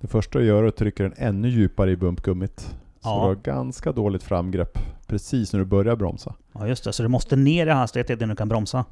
Det 0.00 0.06
första 0.06 0.38
du 0.38 0.44
gör 0.44 0.62
är 0.64 0.68
att 0.68 0.76
trycka 0.76 1.02
den 1.02 1.14
ännu 1.16 1.48
djupare 1.48 1.90
i 1.90 1.96
bumpgummit. 1.96 2.74
Så 3.04 3.10
Ja. 3.10 3.14
du 3.20 3.26
har 3.26 3.34
ganska 3.34 3.92
dåligt 3.92 4.22
framgrepp 4.22 4.78
precis 5.06 5.52
när 5.52 5.60
du 5.60 5.66
börjar 5.66 5.96
bromsa. 5.96 6.34
Ja 6.52 6.68
just 6.68 6.84
det, 6.84 6.92
så 6.92 7.02
du 7.02 7.08
måste 7.08 7.36
ner 7.36 7.66
i 7.66 7.70
hastighet 7.70 8.10
innan 8.10 8.28
du 8.28 8.36
kan 8.36 8.48
bromsa. 8.48 8.84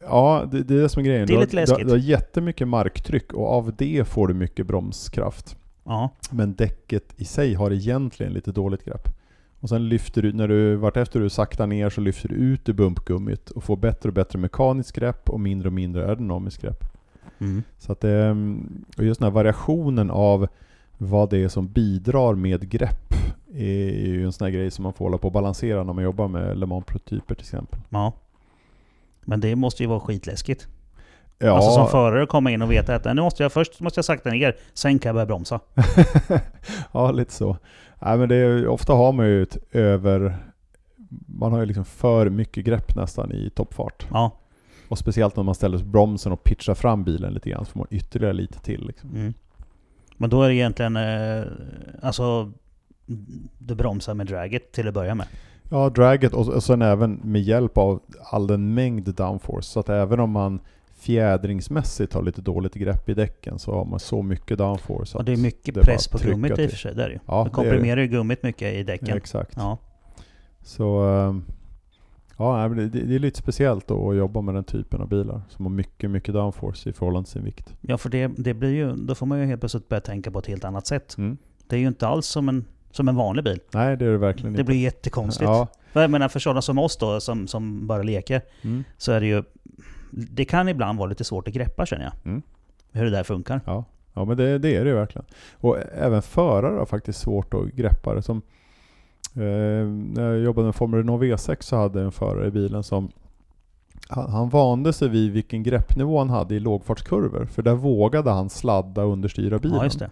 Ja, 0.00 0.44
det, 0.50 0.62
det 0.62 0.74
är 0.74 0.78
det 0.82 0.88
som 0.88 1.00
är 1.00 1.06
grejen. 1.06 1.26
Det 1.26 1.34
är 1.34 1.40
lite 1.40 1.56
har, 1.56 1.66
du, 1.66 1.72
har- 1.72 1.76
läskigt. 1.78 1.86
du 1.86 1.92
har 1.92 1.98
jättemycket 1.98 2.68
marktryck 2.68 3.32
och 3.32 3.52
av 3.52 3.72
det 3.78 4.08
får 4.08 4.28
du 4.28 4.34
mycket 4.34 4.66
bromskraft. 4.66 5.56
Ja, 5.84 6.10
Men 6.30 6.54
däcket 6.54 7.04
i 7.16 7.24
sig 7.24 7.54
har 7.54 7.70
egentligen 7.70 8.32
lite 8.32 8.52
dåligt 8.52 8.84
grepp. 8.84 9.08
Och 9.60 9.68
sen 9.68 9.88
lyfter 9.88 10.22
du, 10.22 10.32
när 10.32 10.48
du, 10.48 10.76
vartefter 10.76 11.20
du 11.20 11.28
saktar 11.30 11.66
ner 11.66 11.90
så 11.90 12.00
lyfter 12.00 12.28
du 12.28 12.34
ut 12.34 12.68
ur 12.68 12.72
bumpgummit 12.72 13.50
och 13.50 13.64
får 13.64 13.76
bättre 13.76 14.08
och 14.08 14.14
bättre 14.14 14.38
mekaniskt 14.38 14.92
grepp 14.92 15.30
och 15.30 15.40
mindre 15.40 15.68
och 15.68 15.72
mindre 15.72 16.02
aerodynamiskt 16.06 16.62
grepp. 16.62 16.84
mm. 17.38 17.62
Så 17.78 17.92
att 17.92 18.00
det, 18.00 18.30
och 18.98 19.04
just 19.04 19.20
den 19.20 19.26
här 19.26 19.34
variationen 19.34 20.10
av 20.10 20.46
vad 20.98 21.30
det 21.30 21.38
är 21.44 21.48
som 21.48 21.66
bidrar 21.68 22.34
med 22.34 22.68
grepp 22.70 23.03
är 23.56 24.06
ju 24.06 24.24
en 24.24 24.32
sån 24.32 24.44
här 24.44 24.52
grej 24.52 24.70
som 24.70 24.82
man 24.82 24.92
får 24.92 25.04
hålla 25.04 25.18
på 25.18 25.26
och 25.28 25.32
balansera 25.32 25.84
när 25.84 25.92
man 25.92 26.04
jobbar 26.04 26.28
med 26.28 26.58
Le 26.58 26.66
Mans-prototyper 26.66 27.34
till 27.34 27.44
exempel. 27.44 27.80
ja. 27.88 28.12
Men 29.26 29.40
det 29.40 29.56
måste 29.56 29.82
ju 29.82 29.88
vara 29.88 30.00
skitläskigt. 30.00 30.68
Ja, 31.38 31.50
Alltså 31.52 31.70
som 31.70 31.88
förare 31.88 32.26
komma 32.26 32.50
in 32.50 32.62
och 32.62 32.70
veta 32.70 32.94
att 32.94 33.04
nu 33.04 33.22
måste 33.22 33.42
jag 33.42 33.52
först 33.52 33.80
måste 33.80 33.98
jag 33.98 34.04
sakta 34.04 34.30
ner, 34.30 34.56
sen 34.74 34.98
kan 34.98 35.08
jag 35.08 35.14
börja 35.14 35.26
bromsa. 35.26 35.60
ja, 36.92 37.12
lite 37.12 37.32
så. 37.32 37.56
Nej, 37.98 38.18
men 38.18 38.28
det 38.28 38.36
är, 38.36 38.68
ofta 38.68 38.92
har 38.92 39.12
man 39.12 39.26
ju 39.26 39.42
ett 39.42 39.56
över... 39.74 40.36
Man 41.26 41.52
har 41.52 41.60
ju 41.60 41.66
liksom 41.66 41.84
för 41.84 42.30
mycket 42.30 42.64
grepp 42.64 42.96
nästan 42.96 43.32
i 43.32 43.50
toppfart. 43.50 44.06
Ja. 44.10 44.30
Och 44.88 44.98
speciellt 44.98 45.36
när 45.36 45.42
man 45.42 45.54
ställer 45.54 45.78
bromsen 45.78 46.32
och 46.32 46.44
pitchar 46.44 46.74
fram 46.74 47.04
bilen 47.04 47.32
lite 47.34 47.50
grann 47.50 47.64
så 47.64 47.70
får 47.70 47.78
man 47.78 47.88
ytterligare 47.90 48.32
lite 48.32 48.58
till. 48.60 48.86
Liksom. 48.86 49.10
Mm. 49.10 49.34
Men 50.16 50.30
då 50.30 50.42
är 50.42 50.48
det 50.48 50.54
egentligen, 50.54 50.96
eh, 50.96 51.44
alltså 52.02 52.52
du 53.58 53.74
bromsar 53.74 54.14
med 54.14 54.26
draget 54.26 54.72
till 54.72 54.88
att 54.88 54.94
börja 54.94 55.14
med. 55.14 55.26
Ja, 55.70 55.90
draget 55.90 56.32
och, 56.32 56.48
och 56.48 56.62
sen 56.62 56.82
även 56.82 57.20
med 57.24 57.42
hjälp 57.42 57.78
av 57.78 58.00
all 58.30 58.46
den 58.46 58.74
mängd 58.74 59.14
downforce. 59.14 59.68
Så 59.68 59.80
att 59.80 59.88
även 59.88 60.20
om 60.20 60.30
man 60.30 60.60
fjädringsmässigt 61.04 62.12
har 62.12 62.22
lite 62.22 62.40
dåligt 62.40 62.74
grepp 62.74 63.08
i 63.08 63.14
däcken 63.14 63.58
så 63.58 63.72
har 63.74 63.84
man 63.84 64.00
så 64.00 64.22
mycket 64.22 64.58
downforce. 64.58 65.18
Och 65.18 65.24
det 65.24 65.32
är 65.32 65.36
mycket 65.36 65.74
det 65.74 65.80
press 65.80 66.08
på 66.08 66.18
gummit 66.18 66.58
i 66.58 66.66
och 66.66 66.70
för 66.70 66.76
sig. 66.76 66.94
Där 66.94 67.10
ju. 67.10 67.18
Ja, 67.26 67.44
det. 67.44 67.50
komprimerar 67.50 68.00
ju 68.00 68.06
gummit 68.06 68.42
mycket 68.42 68.74
i 68.74 68.82
däcken. 68.82 69.16
Exakt. 69.16 69.56
Ja. 69.56 69.78
Så 70.62 71.00
ehm, 71.00 71.44
ja, 72.38 72.68
det, 72.68 73.14
är 73.14 73.18
lite 73.18 73.38
speciellt 73.38 73.90
att 73.90 74.16
jobba 74.16 74.40
med 74.40 74.54
den 74.54 74.64
typen 74.64 75.00
av 75.00 75.08
bilar 75.08 75.42
som 75.48 75.64
har 75.64 75.72
mycket, 75.72 76.10
mycket 76.10 76.34
downforce 76.34 76.90
i 76.90 76.92
förhållande 76.92 77.26
till 77.26 77.32
sin 77.32 77.44
vikt. 77.44 77.74
ja, 77.80 77.98
för 77.98 78.08
det, 78.08 78.30
det 78.36 78.54
blir 78.54 78.74
ju, 78.74 78.92
då 78.92 79.14
får 79.14 79.26
man 79.26 79.40
ju 79.40 79.46
helt 79.46 79.60
plötsligt 79.60 79.88
börja 79.88 80.00
tänka 80.00 80.30
på 80.30 80.38
ett 80.38 80.46
helt 80.46 80.64
annat 80.64 80.86
sätt. 80.86 81.18
Mm. 81.18 81.36
Det 81.68 81.76
är 81.76 81.80
ju 81.80 81.88
inte 81.88 82.06
alls 82.06 82.26
som 82.26 82.48
en, 82.48 82.64
som 82.94 83.08
en 83.08 83.16
vanlig 83.16 83.44
bil. 83.44 83.60
Nej, 83.70 83.96
det 83.96 84.04
är 84.06 84.10
det 84.10 84.18
verkligen 84.18 84.52
Det 84.52 84.60
inte. 84.60 84.64
blir 84.70 84.80
jättekonstigt. 84.80 85.48
Ja. 85.50 85.66
För 85.92 86.00
jag 86.00 86.10
menar 86.10 86.28
för 86.28 86.40
sådana 86.40 86.62
som 86.62 86.78
oss 86.78 86.96
då, 86.96 87.20
som, 87.20 87.46
som 87.46 87.86
bara 87.86 88.02
leker, 88.02 88.42
Mm. 88.62 88.84
så 88.98 89.12
är 89.12 89.20
det 89.20 89.26
ju... 89.26 89.42
Det 90.10 90.44
kan 90.44 90.68
ibland 90.68 90.98
vara 90.98 91.08
lite 91.08 91.24
svårt 91.24 91.48
att 91.48 91.54
greppa 91.54 91.86
känner 91.86 92.04
jag. 92.04 92.12
Mm. 92.24 92.42
Hur 92.92 93.04
det 93.04 93.10
där 93.10 93.24
funkar. 93.24 93.60
Ja, 93.66 93.84
ja 94.14 94.24
men 94.24 94.36
det, 94.36 94.58
det 94.58 94.76
är 94.76 94.84
det 94.84 94.90
ju 94.90 94.96
verkligen. 94.96 95.24
Och 95.60 95.78
även 95.98 96.22
förare 96.22 96.78
har 96.78 96.86
faktiskt 96.86 97.20
svårt 97.20 97.54
att 97.54 97.66
greppa 97.72 98.14
det. 98.14 98.22
Som, 98.22 98.42
eh, 99.34 99.86
när 100.14 100.30
jag 100.32 100.38
jobbade 100.38 100.64
med 100.64 100.74
Formel 100.74 100.98
Renault 101.00 101.22
V6 101.22 101.56
så 101.60 101.76
hade 101.76 101.98
jag 101.98 102.06
en 102.06 102.12
förare 102.12 102.46
i 102.46 102.50
bilen 102.50 102.82
som 102.82 103.10
han, 104.08 104.30
han 104.30 104.48
vande 104.48 104.92
sig 104.92 105.08
vid 105.08 105.32
vilken 105.32 105.62
greppnivå 105.62 106.18
han 106.18 106.30
hade 106.30 106.54
i 106.54 106.60
lågfartskurvor. 106.60 107.46
För 107.46 107.62
där 107.62 107.74
vågade 107.74 108.30
han 108.30 108.50
sladda 108.50 109.04
och 109.04 109.12
understyra 109.12 109.58
bilen. 109.58 109.76
Ja, 109.78 109.84
just 109.84 109.98
det. 109.98 110.10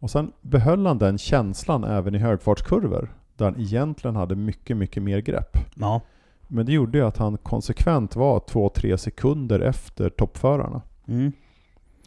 Och 0.00 0.10
sen 0.10 0.32
behöll 0.40 0.86
han 0.86 0.98
den 0.98 1.18
känslan 1.18 1.84
även 1.84 2.14
i 2.14 2.18
högfartskurvor. 2.18 3.14
Där 3.36 3.44
han 3.44 3.60
egentligen 3.60 4.16
hade 4.16 4.36
mycket, 4.36 4.76
mycket 4.76 5.02
mer 5.02 5.18
grepp. 5.18 5.56
Ja. 5.74 6.00
Men 6.48 6.66
det 6.66 6.72
gjorde 6.72 6.98
ju 6.98 7.04
att 7.04 7.16
han 7.16 7.38
konsekvent 7.38 8.16
var 8.16 8.38
2-3 8.38 8.96
sekunder 8.96 9.60
efter 9.60 10.10
toppförarna. 10.10 10.82
Mm. 11.06 11.32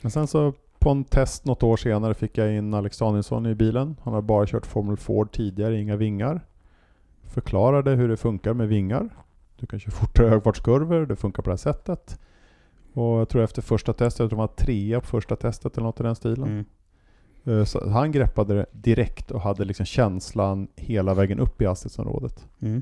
Men 0.02 0.12
sen 0.12 0.28
så 0.28 0.54
på 0.80 0.90
en 0.90 1.04
test 1.04 1.46
något 1.46 1.64
år 1.64 1.78
senare 1.78 2.14
fick 2.14 2.38
jag 2.38 2.54
in 2.54 2.74
Alex 2.74 2.98
Danielsson 2.98 3.46
i 3.46 3.56
bilen. 3.56 3.96
Han 4.04 4.14
har 4.14 4.22
bara 4.22 4.46
kört 4.46 4.66
Formel 4.66 4.98
Ford 4.98 5.32
tidigare, 5.32 5.82
inga 5.82 5.96
vingar. 5.96 6.42
Förklarade 7.24 7.92
hur 7.92 8.10
det 8.10 8.18
funkar 8.18 8.54
med 8.54 8.68
vingar. 8.68 9.10
Du 9.56 9.66
kan 9.66 9.80
köra 9.80 9.92
fortare 9.92 10.28
högfartskurvor, 10.30 11.06
det 11.06 11.16
funkar 11.16 11.44
på 11.44 11.50
det 11.50 11.54
här 11.54 11.58
sättet. 11.58 12.20
Och 12.94 13.20
jag 13.20 13.30
tror 13.30 13.44
efter 13.44 13.62
första 13.62 13.94
testet, 13.94 14.20
jag 14.20 14.30
tror 14.30 14.38
det 14.38 14.48
var 14.48 14.48
trea 14.48 15.00
på 15.00 15.08
första 15.08 15.36
testet 15.36 15.78
eller 15.78 15.86
något 15.86 16.00
i 16.00 16.04
den 16.04 16.16
stilen. 16.16 16.48
Mm. 16.48 16.66
Eh, 17.46 17.64
Så 17.64 17.90
han 17.90 18.12
greppade 18.12 18.54
det 18.54 18.66
direkt 18.72 19.32
och 19.32 19.42
hade 19.42 19.66
liksom 19.66 19.86
känslan 19.86 20.68
hela 20.76 21.14
vägen 21.14 21.40
upp 21.40 21.62
i 21.62 21.66
hastighetsområdet. 21.66 22.46
Mm. 22.62 22.82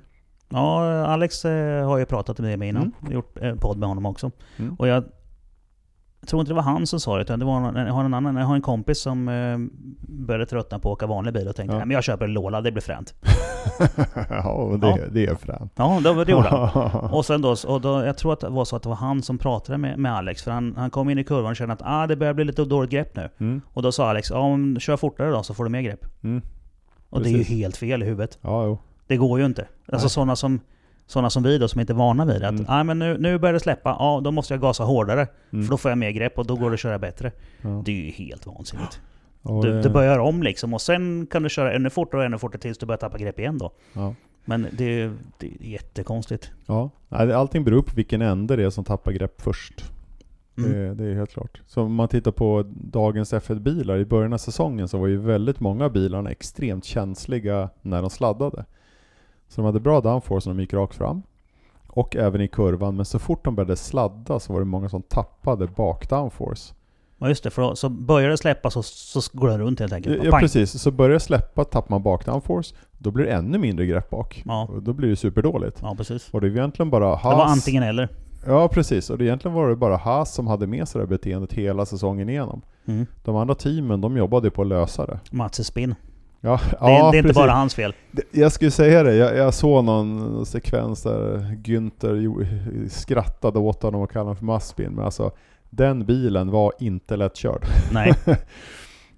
Ja, 0.49 1.05
Alex 1.05 1.45
eh, 1.45 1.87
har 1.87 1.97
ju 1.97 2.05
pratat 2.05 2.39
med 2.39 2.59
mig 2.59 2.69
innan. 2.69 2.91
Mm. 3.01 3.13
Gjort 3.13 3.37
en 3.37 3.57
podd 3.57 3.77
med 3.77 3.89
honom 3.89 4.05
också. 4.05 4.31
Mm. 4.57 4.73
Och 4.75 4.87
jag 4.87 5.03
tror 6.27 6.39
inte 6.39 6.51
det 6.51 6.55
var 6.55 6.61
han 6.61 6.87
som 6.87 6.99
sa 6.99 7.15
det, 7.15 7.21
utan 7.21 7.39
det 7.39 7.45
var 7.45 7.59
någon, 7.59 7.75
jag 7.75 7.93
har 7.93 8.03
en 8.03 8.13
annan, 8.13 8.35
jag 8.35 8.45
har 8.45 8.55
en 8.55 8.61
kompis 8.61 9.01
som 9.01 9.27
eh, 9.27 9.57
började 10.07 10.45
tröttna 10.45 10.79
på 10.79 10.89
att 10.89 10.93
åka 10.93 11.07
vanlig 11.07 11.33
bil 11.33 11.47
och 11.47 11.55
tänkte 11.55 11.75
Ja. 11.75 11.79
Men 11.85 11.91
jag 11.91 12.03
köper 12.03 12.25
en 12.25 12.33
Lola, 12.33 12.61
det 12.61 12.71
blir 12.71 12.81
fränt. 12.81 13.13
ja, 14.29 14.77
det, 14.81 14.87
Ja. 14.87 14.97
det 15.11 15.25
är 15.25 15.35
fränt. 15.35 15.71
Ja, 15.75 15.99
det, 16.03 16.25
det 16.25 16.31
gjorde 16.31 16.49
han. 16.49 17.09
Och 17.11 17.25
sen 17.25 17.41
då, 17.41 17.55
och 17.67 17.81
då, 17.81 18.05
jag 18.05 18.17
tror 18.17 18.33
att 18.33 18.39
det 18.39 18.49
var 18.49 18.65
så 18.65 18.75
att 18.75 18.83
det 18.83 18.89
var 18.89 18.95
han 18.95 19.21
som 19.23 19.37
pratade 19.37 19.77
med, 19.77 19.97
med 19.99 20.13
Alex, 20.13 20.43
för 20.43 20.51
han, 20.51 20.73
han 20.77 20.89
kom 20.89 21.09
in 21.09 21.17
i 21.17 21.23
kurvan 21.23 21.51
och 21.51 21.55
kände 21.55 21.73
att 21.73 21.81
ah, 21.83 22.07
det 22.07 22.15
börjar 22.15 22.33
bli 22.33 22.45
lite 22.45 22.65
dåligt 22.65 22.91
grepp 22.91 23.15
nu. 23.15 23.29
Mm. 23.37 23.61
Och 23.73 23.81
då 23.81 23.91
sa 23.91 24.09
Alex, 24.09 24.29
ja 24.29 24.55
men 24.57 24.79
kör 24.79 24.97
fortare 24.97 25.29
då 25.31 25.43
så 25.43 25.53
får 25.53 25.63
du 25.63 25.69
mer 25.69 25.81
grepp. 25.81 26.05
Mm. 26.23 26.41
Och 27.09 27.21
det 27.21 27.29
är 27.29 27.31
ju 27.31 27.37
Precis. 27.37 27.55
helt 27.57 27.77
fel 27.77 28.03
i 28.03 28.05
huvudet. 28.05 28.37
Ja, 28.41 28.65
jo. 28.65 28.79
Det 29.07 29.17
går 29.17 29.39
ju 29.39 29.45
inte. 29.45 29.67
Alltså 29.91 30.09
sådana 30.09 30.35
som, 30.35 30.59
sådana 31.11 31.29
som 31.29 31.43
vi 31.43 31.57
då, 31.57 31.67
som 31.67 31.81
inte 31.81 31.93
är 31.93 31.95
vana 31.95 32.25
vid 32.25 32.41
det. 32.41 32.47
Att 32.47 32.53
Mm. 32.53 32.65
ah, 32.67 32.83
men 32.83 32.99
nu, 32.99 33.17
nu 33.17 33.37
börjar 33.37 33.53
det 33.53 33.59
släppa, 33.59 33.89
ja 33.99 34.21
då 34.23 34.31
måste 34.31 34.53
jag 34.53 34.61
gasa 34.61 34.83
hårdare. 34.83 35.27
Mm. 35.53 35.65
För 35.65 35.71
då 35.71 35.77
får 35.77 35.91
jag 35.91 35.97
mer 35.97 36.11
grepp 36.11 36.39
och 36.39 36.45
då 36.45 36.55
går 36.55 36.69
det 36.69 36.73
att 36.73 36.79
köra 36.79 36.99
bättre. 36.99 37.31
Ja. 37.61 37.81
Det 37.85 37.91
är 37.91 37.95
ju 38.05 38.11
helt 38.11 38.45
vansinnigt. 38.45 39.01
Du, 39.41 39.61
det- 39.61 39.81
du 39.81 39.89
börjar 39.89 40.19
om 40.19 40.43
liksom 40.43 40.73
och 40.73 40.81
sen 40.81 41.27
kan 41.31 41.43
du 41.43 41.49
köra 41.49 41.73
ännu 41.73 41.89
fortare 41.89 42.19
och 42.21 42.25
ännu 42.25 42.37
fortare 42.37 42.61
tills 42.61 42.77
du 42.77 42.85
börjar 42.85 42.97
tappa 42.97 43.17
grepp 43.17 43.39
igen 43.39 43.57
då. 43.57 43.71
Ja. 43.93 44.15
Men 44.45 44.67
det, 44.77 45.01
är- 45.01 45.13
det 45.37 45.47
är 45.47 45.65
jättekonstigt. 45.67 46.51
Ja. 46.65 46.89
Allting 47.09 47.63
beror 47.63 47.81
på 47.81 47.95
vilken 47.95 48.21
ände 48.21 48.55
det 48.55 48.63
är 48.63 48.69
som 48.69 48.83
tappar 48.83 49.11
grepp 49.11 49.41
först. 49.41 49.91
Mm. 50.57 50.71
Det, 50.71 50.93
det 50.93 51.03
är 51.11 51.15
helt 51.15 51.33
klart. 51.33 51.61
Så 51.67 51.81
om 51.81 51.93
man 51.95 52.07
tittar 52.07 52.31
på 52.31 52.65
dagens 52.73 53.33
F1-bilar, 53.33 53.97
i 53.97 54.05
början 54.05 54.33
av 54.33 54.37
säsongen 54.37 54.87
så 54.87 54.97
var 54.97 55.07
ju 55.07 55.17
väldigt 55.17 55.59
många 55.59 55.85
av 55.85 55.91
bilarna 55.91 56.31
extremt 56.31 56.85
känsliga 56.85 57.69
när 57.81 58.01
de 58.01 58.09
sladdade. 58.09 58.65
Så 59.51 59.61
de 59.61 59.65
hade 59.65 59.79
bra 59.79 60.01
downforce 60.01 60.49
när 60.49 60.55
de 60.55 60.61
gick 60.61 60.73
rakt 60.73 60.95
fram. 60.95 61.21
Och 61.87 62.15
även 62.15 62.41
i 62.41 62.47
kurvan, 62.47 62.95
men 62.95 63.05
så 63.05 63.19
fort 63.19 63.45
de 63.45 63.55
började 63.55 63.75
sladda 63.75 64.39
så 64.39 64.53
var 64.53 64.59
det 64.59 64.65
många 64.65 64.89
som 64.89 65.01
tappade 65.01 65.67
bak 65.67 66.09
downforce. 66.09 66.73
Ja 67.17 67.29
just 67.29 67.43
det, 67.43 67.49
för 67.49 67.61
då, 67.61 67.75
så 67.75 67.89
börjar 67.89 68.29
det 68.29 68.37
släppa 68.37 68.69
så, 68.69 68.83
så 68.83 69.21
går 69.33 69.47
den 69.49 69.59
runt 69.59 69.79
helt 69.79 69.93
enkelt. 69.93 70.23
Ja, 70.23 70.31
Pang. 70.31 70.41
precis. 70.41 70.81
Så 70.81 70.91
börjar 70.91 71.13
det 71.13 71.19
släppa, 71.19 71.63
tappar 71.63 71.89
man 71.89 72.03
bak 72.03 72.25
downforce, 72.25 72.75
då 72.97 73.11
blir 73.11 73.25
det 73.25 73.31
ännu 73.31 73.57
mindre 73.57 73.85
grepp 73.85 74.09
bak. 74.09 74.43
Ja. 74.45 74.67
Och 74.73 74.83
då 74.83 74.93
blir 74.93 75.09
det 75.09 75.15
superdåligt. 75.15 75.79
Ja 75.81 75.95
precis. 75.97 76.29
Och 76.29 76.41
det 76.41 76.47
är 76.47 76.51
egentligen 76.51 76.89
bara 76.89 77.15
Haas... 77.15 77.23
Det 77.23 77.37
var 77.37 77.45
antingen 77.45 77.83
eller. 77.83 78.09
Ja, 78.45 78.67
precis. 78.67 79.09
Och 79.09 79.17
det 79.17 79.25
egentligen 79.25 79.55
var 79.55 79.69
det 79.69 79.75
bara 79.75 79.97
Haas 79.97 80.33
som 80.33 80.47
hade 80.47 80.67
med 80.67 80.87
sig 80.87 80.99
det 80.99 81.05
här 81.05 81.09
beteendet 81.09 81.53
hela 81.53 81.85
säsongen 81.85 82.29
igenom. 82.29 82.61
Mm. 82.85 83.05
De 83.23 83.35
andra 83.35 83.55
teamen, 83.55 84.01
de 84.01 84.17
jobbade 84.17 84.51
på 84.51 84.61
att 84.61 84.67
lösa 84.67 85.05
det. 85.05 85.19
Mats 85.31 85.67
spin. 85.67 85.95
Ja, 86.43 86.59
Det, 86.71 86.77
ja, 86.79 86.87
är, 86.89 87.11
det 87.11 87.17
är 87.17 87.19
inte 87.19 87.21
precis. 87.21 87.35
bara 87.35 87.51
hans 87.51 87.75
fel. 87.75 87.93
Jag 88.31 88.51
skulle 88.51 88.71
säga 88.71 89.03
det, 89.03 89.15
jag, 89.15 89.37
jag 89.37 89.53
såg 89.53 89.83
någon 89.83 90.45
sekvens 90.45 91.03
där 91.03 91.37
Günther 91.63 92.89
skrattade 92.89 93.59
åt 93.59 93.83
honom 93.83 94.01
och 94.01 94.11
kallade 94.11 94.23
honom 94.27 94.35
för 94.35 94.45
Maspin, 94.45 94.91
men 94.91 95.05
alltså 95.05 95.31
den 95.69 96.05
bilen 96.05 96.51
var 96.51 96.73
inte 96.79 97.15
lättkörd. 97.15 97.65
Nej. 97.91 98.13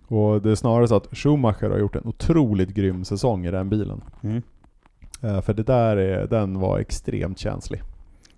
Och 0.07 0.41
det 0.41 0.51
är 0.51 0.55
snarare 0.55 0.87
så 0.87 0.95
att 0.95 1.07
Schumacher 1.17 1.69
har 1.69 1.77
gjort 1.77 1.95
en 1.95 2.05
otroligt 2.05 2.69
grym 2.69 3.05
säsong 3.05 3.45
i 3.45 3.51
den 3.51 3.69
bilen. 3.69 4.01
Mm. 4.23 4.41
Eh, 5.21 5.41
För 5.41 5.53
det 5.53 5.63
där 5.63 5.97
är, 5.97 6.27
den 6.27 6.59
var 6.59 6.79
extremt 6.79 7.39
känslig. 7.39 7.81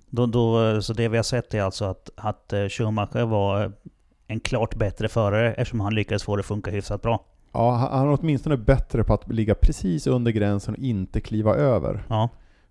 Då, 0.09 0.25
då, 0.25 0.81
så 0.81 0.93
det 0.93 1.07
vi 1.07 1.17
har 1.17 1.23
sett 1.23 1.53
är 1.53 1.61
alltså 1.61 1.85
att, 1.85 2.09
att 2.15 2.53
eh, 2.53 2.67
Schumacher 2.67 3.25
var 3.25 3.71
en 4.27 4.39
klart 4.39 4.75
bättre 4.75 5.07
förare 5.07 5.53
eftersom 5.53 5.79
han 5.79 5.95
lyckades 5.95 6.23
få 6.23 6.35
det 6.35 6.39
att 6.39 6.45
funka 6.45 6.71
hyfsat 6.71 7.01
bra. 7.01 7.25
Ja, 7.55 7.71
han 7.91 8.07
är 8.07 8.17
åtminstone 8.21 8.57
bättre 8.57 9.03
på 9.03 9.13
att 9.13 9.33
ligga 9.33 9.55
precis 9.55 10.07
under 10.07 10.31
gränsen 10.31 10.73
och 10.73 10.79
inte 10.79 11.21
kliva 11.21 11.55
över. 11.55 12.03
Ja, 12.09 12.29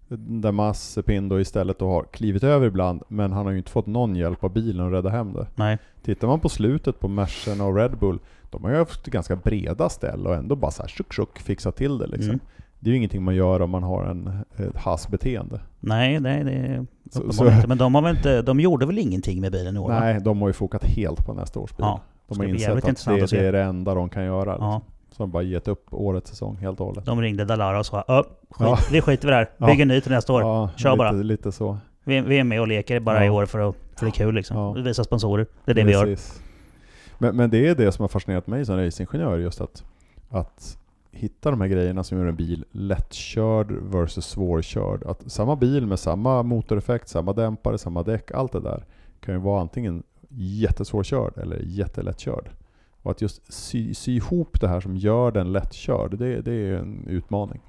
Där 0.08 0.52
Mazepin 0.52 1.28
då 1.28 1.40
istället 1.40 1.78
då 1.78 1.88
har 1.90 2.02
klivit 2.04 2.44
över 2.44 2.66
ibland, 2.66 3.02
men 3.08 3.32
han 3.32 3.44
har 3.46 3.52
ju 3.52 3.58
inte 3.58 3.70
fått 3.70 3.86
någon 3.86 4.16
hjälp 4.16 4.44
av 4.44 4.52
bilen 4.52 4.86
att 4.86 4.92
rädda 4.92 5.08
hem 5.10 5.32
det. 5.32 5.46
nej. 5.54 5.78
Tittar 6.02 6.28
man 6.28 6.40
på 6.40 6.48
slutet 6.48 7.00
på 7.00 7.08
Mercerna 7.08 7.64
och 7.64 7.76
Red 7.76 7.98
Bull, 7.98 8.18
de 8.50 8.64
har 8.64 8.70
ju 8.70 8.76
haft 8.76 9.06
ganska 9.06 9.36
breda 9.36 9.88
ställ 9.88 10.26
och 10.26 10.34
ändå 10.34 10.56
bara 10.56 10.70
så 10.70 10.82
här 10.82 10.88
tjuck 10.88 11.12
tjuck 11.12 11.38
fixat 11.38 11.76
till 11.76 11.98
det 11.98 12.06
liksom. 12.06 12.28
Mm. 12.30 12.40
Det 12.80 12.90
är 12.90 12.92
ju 12.92 12.96
ingenting 12.96 13.22
man 13.22 13.34
gör 13.34 13.62
om 13.62 13.70
man 13.70 13.82
har 13.82 14.04
en, 14.04 14.44
ett 14.56 14.76
hassbeteende. 14.76 15.60
Nej, 15.80 16.20
nej, 16.20 16.44
det 16.44 16.50
är 16.52 16.86
Så- 17.10 17.32
så- 17.32 17.46
inte. 17.50 17.66
Men 17.68 17.78
de, 17.78 17.94
har 17.94 18.02
väl 18.02 18.16
inte, 18.16 18.42
de 18.42 18.60
gjorde 18.60 18.86
väl 18.86 18.98
ingenting 18.98 19.40
med 19.40 19.52
bilen 19.52 19.76
i 19.76 19.78
år? 19.78 19.88
va? 19.88 20.00
Nej, 20.00 20.20
de 20.20 20.40
har 20.40 20.48
ju 20.48 20.52
fokat 20.52 20.84
helt 20.84 21.26
på 21.26 21.34
nästa 21.34 21.60
års 21.60 21.70
bil. 21.70 21.76
Ja, 21.86 22.00
de 22.28 22.38
har 22.38 22.44
insett 22.46 22.68
att 22.76 23.04
det, 23.04 23.22
att 23.24 23.30
det 23.30 23.46
är 23.46 23.52
det 23.52 23.62
enda 23.62 23.94
de 23.94 24.08
kan 24.08 24.24
göra. 24.24 24.52
Liksom. 24.52 24.66
Ja, 24.66 24.80
Så 25.10 25.22
de 25.22 25.30
bara 25.30 25.42
gett 25.42 25.68
upp 25.68 25.86
årets 25.90 26.30
säsong 26.30 26.56
helt 26.56 26.80
och 26.80 26.86
hållet. 26.86 27.04
de 27.06 27.20
ringde 27.20 27.44
Dalara 27.44 27.78
och 27.78 27.86
sa 27.86 28.04
"Ö, 28.08 28.22
skit, 28.50 28.66
Ja. 28.66 28.78
vi 28.92 29.00
skiter 29.00 29.28
i 29.28 29.30
det 29.30 29.36
här. 29.36 29.50
Ja. 29.58 29.66
Bygger 29.66 29.86
ny 29.86 30.00
till 30.00 30.12
nästa 30.12 30.32
år. 30.32 30.40
Ja, 30.42 30.70
Kör 30.76 30.90
lite, 30.90 30.98
bara. 30.98 31.12
Lite 31.12 31.52
så. 31.52 31.78
Vi, 32.04 32.20
vi 32.20 32.38
är 32.38 32.44
med 32.44 32.60
och 32.60 32.68
leker 32.68 33.00
bara 33.00 33.18
Ja. 33.18 33.24
i 33.24 33.30
år 33.30 33.46
för, 33.46 33.68
att, 33.68 33.76
för 33.96 34.06
det 34.06 34.10
är 34.10 34.12
kul 34.12 34.34
liksom. 34.34 34.56
Ja. 34.56 34.72
Vi 34.72 34.82
visar 34.82 35.02
sponsorer. 35.02 35.46
Det 35.64 35.70
är 35.70 35.74
det 35.74 35.84
vi 35.84 35.92
gör. 35.92 36.04
Precis. 36.04 36.42
Men, 37.18 37.36
men 37.36 37.50
det 37.50 37.68
är 37.68 37.74
det 37.74 37.92
som 37.92 38.02
har 38.02 38.08
fascinerat 38.08 38.46
mig 38.46 38.64
som 38.66 38.76
racingingenjör, 38.76 39.38
just 39.38 39.60
att, 39.60 39.84
att 40.30 40.78
hitta 41.10 41.50
de 41.50 41.60
här 41.60 41.68
grejerna 41.68 42.04
som 42.04 42.18
gör 42.18 42.26
en 42.26 42.36
bil 42.36 42.64
lättkörd 42.70 43.72
versus 43.72 44.26
svårkörd. 44.26 45.02
Att 45.06 45.30
samma 45.32 45.56
bil 45.56 45.86
med 45.86 45.98
samma 45.98 46.42
motoreffekt, 46.42 47.08
samma 47.08 47.32
dämpare, 47.32 47.78
samma 47.78 48.02
däck, 48.02 48.30
allt 48.30 48.52
det 48.52 48.60
där 48.60 48.84
kan 49.20 49.34
ju 49.34 49.40
vara 49.40 49.60
antingen 49.60 50.02
jättesvårkörd 50.36 51.38
eller 51.38 51.60
jättelättkörd. 51.64 52.50
Och 53.02 53.10
att 53.10 53.22
just 53.22 53.52
sy, 53.52 53.94
sy 53.94 54.16
ihop 54.16 54.60
det 54.60 54.68
här 54.68 54.80
som 54.80 54.96
gör 54.96 55.30
den 55.32 55.52
lättkörd, 55.52 56.18
det, 56.18 56.40
det 56.40 56.52
är 56.52 56.76
en 56.76 57.06
utmaning. 57.08 57.60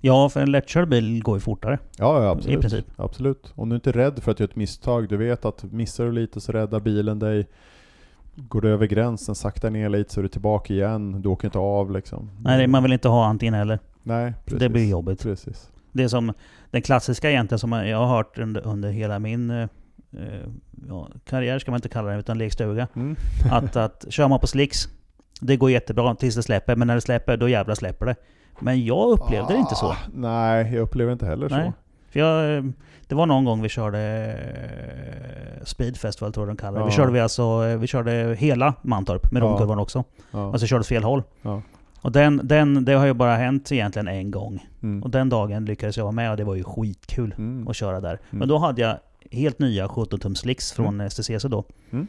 Ja, 0.00 0.28
för 0.28 0.40
en 0.40 0.52
lättkörd 0.52 0.88
bil 0.88 1.22
går 1.22 1.36
ju 1.36 1.40
fortare. 1.40 1.78
Ja, 1.98 2.24
ja 2.24 2.30
absolut. 2.30 2.58
I 2.58 2.60
princip. 2.60 2.86
absolut. 2.96 3.52
Om 3.54 3.68
du 3.68 3.74
inte 3.74 3.90
är 3.90 3.92
rädd 3.92 4.22
för 4.22 4.32
att 4.32 4.40
göra 4.40 4.50
ett 4.50 4.56
misstag, 4.56 5.08
du 5.08 5.16
vet 5.16 5.44
att 5.44 5.62
missar 5.72 6.04
du 6.04 6.12
lite 6.12 6.40
så 6.40 6.52
räddar 6.52 6.80
bilen 6.80 7.18
dig. 7.18 7.46
Går 8.34 8.60
du 8.60 8.68
över 8.68 8.86
gränsen, 8.86 9.34
saktar 9.34 9.70
ner 9.70 9.88
lite 9.88 10.14
så 10.14 10.20
är 10.20 10.22
du 10.22 10.28
tillbaka 10.28 10.74
igen. 10.74 11.22
Du 11.22 11.28
åker 11.28 11.48
inte 11.48 11.58
av 11.58 11.90
liksom. 11.90 12.30
Nej, 12.40 12.66
man 12.66 12.82
vill 12.82 12.92
inte 12.92 13.08
ha 13.08 13.26
antingen 13.26 13.54
eller. 13.54 13.78
Nej, 14.02 14.34
precis. 14.44 14.60
Det 14.60 14.68
blir 14.68 14.90
jobbigt. 14.90 15.22
Precis. 15.22 15.70
Det 15.92 16.02
är 16.04 16.08
som 16.08 16.32
den 16.70 16.82
klassiska 16.82 17.30
egentligen 17.30 17.58
som 17.58 17.72
jag 17.72 17.98
har 17.98 18.16
hört 18.16 18.38
under, 18.38 18.66
under 18.66 18.90
hela 18.90 19.18
min 19.18 19.50
eh, 19.50 19.68
ja, 20.88 21.08
karriär, 21.24 21.58
ska 21.58 21.70
man 21.70 21.78
inte 21.78 21.88
kalla 21.88 22.08
det, 22.10 22.18
utan 22.18 22.38
lekstuga. 22.38 22.88
Mm. 22.96 23.16
Att, 23.50 23.76
att 23.76 24.04
kör 24.08 24.28
man 24.28 24.40
på 24.40 24.46
slicks, 24.46 24.88
det 25.40 25.56
går 25.56 25.70
jättebra 25.70 26.14
tills 26.14 26.34
det 26.34 26.42
släpper, 26.42 26.76
men 26.76 26.86
när 26.88 26.94
det 26.94 27.00
släpper, 27.00 27.36
då 27.36 27.48
jävlar 27.48 27.74
släpper 27.74 28.06
det. 28.06 28.16
Men 28.60 28.84
jag 28.84 29.10
upplevde 29.10 29.52
det 29.52 29.58
inte 29.58 29.74
så. 29.74 29.86
Ah, 29.86 29.96
Nej, 30.14 30.74
jag 30.74 30.82
upplever 30.82 31.12
inte 31.12 31.26
heller 31.26 31.48
Nej. 31.50 31.66
så. 31.66 31.72
För 32.12 32.20
jag, 32.20 32.56
eh, 32.56 32.64
det 33.06 33.14
var 33.14 33.26
någon 33.26 33.44
gång 33.44 33.62
vi 33.62 33.68
körde 33.68 33.98
eh, 35.58 35.64
Speed 35.64 35.96
Festival 35.96 36.32
tror 36.32 36.46
jag 36.48 36.56
de 36.56 36.60
kallar 36.60 36.78
det. 36.78 36.84
Vi 36.84 36.90
Ja. 36.90 36.96
körde 36.96 37.12
vi 37.12 37.20
alltså, 37.20 37.42
eh, 37.66 37.78
vi 37.78 37.86
körde 37.86 38.36
hela 38.38 38.74
Mantorp 38.82 39.32
med 39.32 39.42
Ja. 39.42 39.46
romkurvan 39.46 39.78
också. 39.78 40.04
Ja. 40.30 40.52
Alltså 40.52 40.66
körde 40.66 40.84
fel 40.84 41.04
håll. 41.04 41.22
Ja. 41.42 41.62
Och 42.02 42.12
den, 42.12 42.40
den, 42.44 42.84
det 42.84 42.92
har 42.92 43.06
ju 43.06 43.12
bara 43.14 43.36
hänt 43.36 43.72
egentligen 43.72 44.08
en 44.08 44.30
gång. 44.30 44.66
Mm. 44.82 45.02
Och 45.02 45.10
den 45.10 45.28
dagen 45.28 45.64
lyckades 45.64 45.96
jag 45.96 46.04
vara 46.04 46.12
med 46.12 46.30
och 46.30 46.36
det 46.36 46.44
var 46.44 46.54
ju 46.54 46.64
skitkul 46.64 47.34
Mm. 47.38 47.68
att 47.68 47.76
köra 47.76 48.00
där. 48.00 48.10
Mm. 48.10 48.20
Men 48.30 48.48
då 48.48 48.58
hade 48.58 48.80
jag 48.82 48.96
helt 49.30 49.58
nya 49.58 49.88
17 49.88 50.20
tums 50.20 50.38
slicks 50.38 50.72
från 50.72 51.10
STCC 51.10 51.42
då. 51.44 51.64
Mm. 51.90 52.06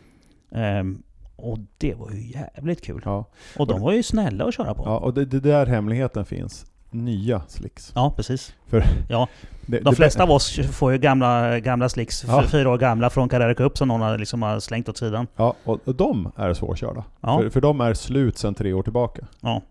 Ehm, 0.51 1.03
och 1.35 1.57
det 1.77 1.93
var 1.93 2.11
ju 2.11 2.27
jävligt 2.31 2.81
kul. 2.83 3.01
Ja. 3.05 3.25
Och 3.57 3.67
de 3.67 3.81
var 3.81 3.91
ju 3.93 4.03
snälla 4.03 4.45
att 4.45 4.53
köra 4.53 4.73
på. 4.73 4.83
ja, 4.85 4.97
och 4.97 5.13
det, 5.13 5.25
det 5.25 5.39
där 5.39 5.65
hemligheten 5.65 6.25
finns. 6.25 6.65
Nya 6.91 7.41
slicks. 7.47 7.91
Ja, 7.95 8.13
precis. 8.15 8.53
För 8.67 8.83
Ja, 9.09 9.27
det, 9.65 9.79
de 9.79 9.95
flesta 9.95 10.23
av 10.23 10.31
oss 10.31 10.59
får 10.71 10.91
ju 10.91 10.97
gamla, 10.97 11.59
gamla 11.59 11.89
slicks, 11.89 12.23
Ja. 12.27 12.43
fyra 12.43 12.69
år 12.69 12.77
gamla, 12.77 13.09
från 13.09 13.29
Carrera 13.29 13.53
Cup 13.55 13.77
som 13.77 13.87
någon 13.87 14.01
har, 14.01 14.17
liksom 14.17 14.41
har 14.41 14.59
slängt 14.59 14.89
åt 14.89 14.97
sidan. 14.97 15.27
Ja, 15.35 15.55
och, 15.63 15.79
och 15.87 15.95
de 15.95 16.31
är 16.35 16.53
svårkörda. 16.53 17.03
Ja. 17.21 17.37
För, 17.41 17.49
för 17.49 17.61
de 17.61 17.81
är 17.81 17.93
slut 17.93 18.37
sedan 18.37 18.53
tre 18.53 18.73
år 18.73 18.83
tillbaka. 18.83 19.27
Ja. 19.41 19.61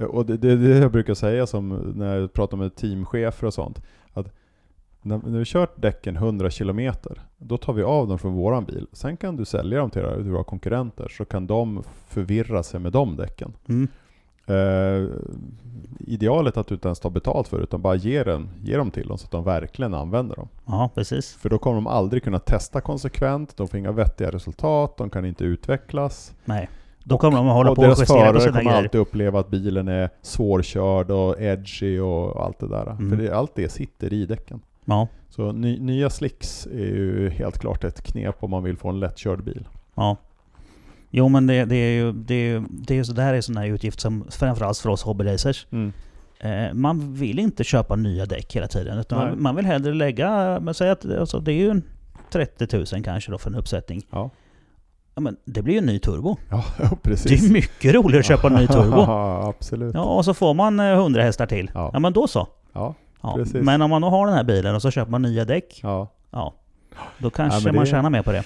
Eh, 0.00 0.02
Och 0.04 0.26
det, 0.26 0.36
det 0.36 0.56
det 0.56 0.78
jag 0.78 0.92
brukar 0.92 1.14
säga 1.14 1.46
som 1.46 1.68
när 1.96 2.16
jag 2.18 2.32
pratar 2.32 2.56
med 2.56 2.74
teamchefer 2.76 3.46
och 3.46 3.54
sånt. 3.54 3.82
När, 5.02 5.20
när 5.24 5.38
vi 5.38 5.44
kört 5.44 5.82
däcken 5.82 6.16
100 6.16 6.50
km, 6.50 6.92
då 7.38 7.56
tar 7.58 7.72
vi 7.72 7.82
av 7.82 8.08
dem 8.08 8.18
från 8.18 8.32
våran 8.34 8.64
bil. 8.64 8.86
Sen 8.92 9.16
kan 9.16 9.36
du 9.36 9.44
sälja 9.44 9.78
dem 9.78 9.90
till 9.90 10.02
våra 10.02 10.44
konkurrenter, 10.44 11.08
så 11.08 11.24
kan 11.24 11.46
de 11.46 11.82
förvirra 12.08 12.62
sig 12.62 12.80
med 12.80 12.92
de 12.92 13.16
däcken. 13.16 13.52
Mm. 13.68 13.88
Eh, 14.46 15.08
idealet 16.00 16.56
att 16.56 16.66
du 16.66 16.74
inte 16.74 16.88
ens 16.88 17.00
tar 17.00 17.10
betalt 17.10 17.48
för 17.48 17.56
det, 17.56 17.62
utan 17.62 17.82
bara 17.82 17.94
ge, 17.94 18.24
den, 18.24 18.48
ge 18.62 18.76
dem 18.76 18.90
till 18.90 19.08
dem 19.08 19.18
så 19.18 19.24
att 19.24 19.30
de 19.30 19.44
verkligen 19.44 19.94
använder 19.94 20.36
dem. 20.36 20.48
ja, 20.66 20.90
precis. 20.94 21.34
För 21.34 21.48
då 21.48 21.58
kommer 21.58 21.74
de 21.74 21.86
aldrig 21.86 22.22
kunna 22.22 22.38
testa 22.38 22.80
konsekvent, 22.80 23.56
de 23.56 23.68
får 23.68 23.78
inga 23.78 23.92
vettiga 23.92 24.30
resultat, 24.30 24.96
de 24.96 25.10
kan 25.10 25.24
inte 25.24 25.44
utvecklas. 25.44 26.34
Nej. 26.44 26.68
Då 27.04 27.18
kommer 27.18 27.36
de 27.36 27.48
att 27.48 27.54
hålla 27.54 27.70
och 27.70 27.76
på 27.76 27.82
och 27.82 27.86
deras 27.86 28.00
justera 28.00 28.18
på 28.18 28.24
förare 28.24 28.40
sina 28.40 28.52
kommer 28.52 28.64
grejer. 28.64 28.78
alltid 28.84 29.00
uppleva 29.00 29.40
att 29.40 29.50
bilen 29.50 29.88
är 29.88 30.10
svårkörd 30.22 31.10
och 31.10 31.40
edgy 31.40 31.98
och 31.98 32.44
allt 32.44 32.58
det 32.58 32.68
där. 32.68 32.90
Mm. 32.90 33.10
För 33.10 33.16
det, 33.16 33.36
allt 33.36 33.54
det 33.54 33.68
sitter 33.68 34.12
i 34.12 34.26
däcken. 34.26 34.60
Ja, 34.84 35.08
Så 35.30 35.52
ny, 35.52 35.78
nya 35.78 36.10
slicks 36.10 36.66
är 36.66 36.86
ju 36.86 37.30
helt 37.30 37.58
klart 37.58 37.84
ett 37.84 38.02
knep 38.02 38.36
om 38.42 38.50
man 38.50 38.62
vill 38.62 38.76
få 38.76 38.88
en 38.88 39.00
lättkörd 39.00 39.44
bil. 39.44 39.68
ja. 39.94 40.16
Jo 41.14 41.28
men 41.28 41.46
det, 41.46 41.64
det 41.64 41.76
är 41.76 41.92
ju, 41.94 42.12
det 42.12 42.34
är 42.34 42.44
ju, 42.44 42.62
det 42.70 42.94
är 42.94 42.98
ju 42.98 43.04
så, 43.04 43.12
det 43.12 43.22
här 43.22 43.34
är 43.34 43.40
sån 43.40 43.56
här 43.56 43.66
utgift 43.66 44.00
som 44.00 44.24
framförallt 44.30 44.78
för 44.78 44.88
oss 44.88 45.02
hobbyracers. 45.02 45.66
Mm. 45.70 45.92
Eh, 46.40 46.74
man 46.74 47.14
vill 47.14 47.38
inte 47.38 47.64
köpa 47.64 47.96
nya 47.96 48.26
däck 48.26 48.56
hela 48.56 48.66
tiden. 48.68 48.98
Utan 48.98 49.18
man, 49.18 49.42
man 49.42 49.56
vill 49.56 49.66
hellre 49.66 49.94
lägga, 49.94 50.60
men 50.60 50.74
säg 50.74 50.90
att 50.90 51.04
alltså, 51.04 51.40
det 51.40 51.52
är 51.52 51.56
ju 51.56 51.70
en 51.70 51.82
30 52.30 52.76
000 52.94 53.04
kanske 53.04 53.30
då 53.30 53.38
för 53.38 53.50
en 53.50 53.56
uppsättning. 53.56 54.02
Ja. 54.10 54.30
Ja, 55.14 55.20
men 55.20 55.36
det 55.44 55.62
blir 55.62 55.74
ju 55.74 55.78
en 55.78 55.86
ny 55.86 55.98
turbo. 55.98 56.36
Ja, 56.50 56.64
Det 56.78 56.84
är 56.84 56.96
precis. 56.96 57.50
mycket 57.50 57.94
roligare 57.94 58.20
att 58.20 58.26
köpa 58.26 58.46
en 58.48 58.54
ny 58.54 58.66
turbo. 58.66 59.00
Absolut. 59.48 59.94
Ja, 59.94 60.02
och 60.04 60.24
så 60.24 60.34
får 60.34 60.54
man 60.54 60.80
eh, 60.80 60.86
100 60.92 61.22
hästar 61.22 61.46
till. 61.46 61.70
Ja. 61.74 61.90
Ja, 61.92 61.98
men 61.98 62.12
då 62.12 62.26
så. 62.26 62.48
Ja, 62.72 62.94
Ja. 63.22 63.34
Precis. 63.36 63.54
Men 63.64 63.82
om 63.82 63.90
man 63.90 64.02
då 64.02 64.08
har 64.08 64.26
den 64.26 64.36
här 64.36 64.44
bilen 64.44 64.74
och 64.74 64.82
så 64.82 64.90
köper 64.90 65.10
man 65.10 65.22
nya 65.22 65.44
däck. 65.44 65.80
ja. 65.82 66.08
Ja. 66.30 66.54
Då 67.18 67.30
kanske 67.30 67.58
Ja, 67.60 67.72
det- 67.72 67.76
man 67.76 67.86
tjänar 67.86 68.10
mer 68.10 68.22
på 68.22 68.32
det. 68.32 68.44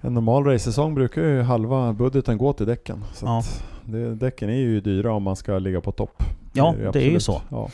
En 0.00 0.14
normal 0.14 0.44
racesäsong 0.44 0.94
brukar 0.94 1.22
ju 1.22 1.42
halva 1.42 1.92
budgeten 1.92 2.38
gå 2.38 2.52
till 2.52 2.66
däcken. 2.66 3.04
Så 3.14 3.26
Ja. 3.26 3.42
det, 3.84 4.14
däcken 4.14 4.48
är 4.50 4.54
ju 4.56 4.80
dyra 4.80 5.12
om 5.12 5.22
man 5.22 5.36
ska 5.36 5.58
ligga 5.58 5.80
på 5.80 5.92
topp. 5.92 6.22
Ja, 6.52 6.74
det 6.76 6.82
är 6.82 6.84
ju 6.84 6.88
absolut. 7.16 7.22
så. 7.22 7.42
Ja. 7.50 7.68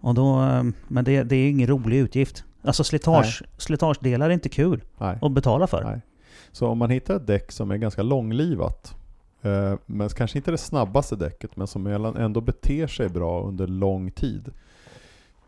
Och 0.00 0.14
då, 0.14 0.42
eh, 0.42 0.62
men 0.88 1.04
det, 1.04 1.22
det 1.22 1.36
är 1.36 1.40
ju 1.40 1.48
ingen 1.50 1.66
rolig 1.68 1.96
utgift. 1.98 2.44
Alltså 2.64 2.84
slitage, 2.84 3.42
slitagedelar 3.58 4.26
är 4.30 4.34
inte 4.34 4.48
kul 4.48 4.80
Nej. 4.98 5.18
att 5.22 5.32
betala 5.32 5.66
för. 5.66 5.84
Nej. 5.84 6.00
Så 6.52 6.66
om 6.68 6.78
man 6.78 6.90
hittar 6.90 7.16
ett 7.16 7.26
däck 7.26 7.52
som 7.52 7.70
är 7.70 7.76
ganska 7.76 8.02
långlivat, 8.02 8.94
eh, 9.42 9.74
men 9.86 10.08
kanske 10.08 10.38
inte 10.38 10.50
det 10.50 10.58
snabbaste 10.58 11.16
däcket, 11.16 11.56
men 11.56 11.66
som 11.66 11.86
ändå 11.86 12.40
beter 12.40 12.86
sig 12.86 13.08
bra 13.08 13.42
under 13.42 13.66
lång 13.66 14.10
tid. 14.10 14.50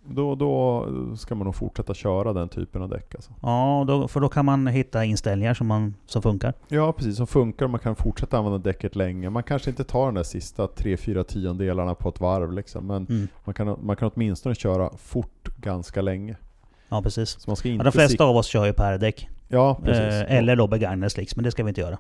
Då, 0.05 0.35
då 0.35 0.87
ska 1.17 1.35
man 1.35 1.45
nog 1.45 1.55
fortsätta 1.55 1.95
köra 1.95 2.33
den 2.33 2.49
typen 2.49 2.83
av 2.83 2.89
däck. 2.89 3.15
Alltså. 3.15 3.33
Ja, 3.43 3.85
då, 3.89 4.09
för 4.09 4.21
då 4.21 4.29
kan 4.29 4.45
man 4.45 4.67
hitta 4.67 5.05
inställningar 5.05 5.55
som, 5.55 5.67
man, 5.67 5.95
som 6.07 6.23
funkar. 6.23 6.55
Ja, 6.69 6.93
precis. 6.93 7.17
Som 7.17 7.27
funkar. 7.27 7.69
Man 7.69 7.81
kan 7.81 7.97
fortsätta 7.97 8.39
använda 8.39 8.59
däcket 8.59 8.97
länge. 8.97 9.31
Man 9.31 9.43
kanske 9.43 9.71
inte 9.71 9.85
tar 9.85 10.07
de 10.07 10.15
där 10.15 10.23
sista 10.23 10.67
3-4 10.67 11.23
tiondelarna 11.23 11.95
på 11.95 12.09
ett 12.09 12.21
varv 12.21 12.53
liksom, 12.53 12.87
men 12.87 13.07
Mm. 13.07 13.29
man 13.45 13.55
kan, 13.55 13.79
man 13.83 13.97
kan 13.97 14.11
åtminstone 14.15 14.55
köra 14.55 14.91
fort 14.97 15.49
ganska 15.57 16.03
länge. 16.03 16.37
Ja, 16.89 17.03
precis. 17.03 17.31
Så 17.31 17.51
man 17.51 17.57
ska 17.57 17.69
Ja, 17.69 17.73
inte 17.73 17.85
de 17.85 17.93
flesta 17.93 18.25
av 18.25 18.37
oss 18.37 18.47
kör 18.47 18.67
ju 18.67 18.73
per 18.73 18.99
däck. 18.99 19.29
Ja, 19.49 19.81
precis. 19.85 20.29
Eh, 20.31 20.37
eller 20.37 20.57
då 20.57 20.67
begagnade 20.67 21.11
slicks, 21.11 21.37
men 21.37 21.45
det 21.45 21.51
ska 21.51 21.63
vi 21.65 21.69
inte 21.69 21.81
göra. 21.81 21.99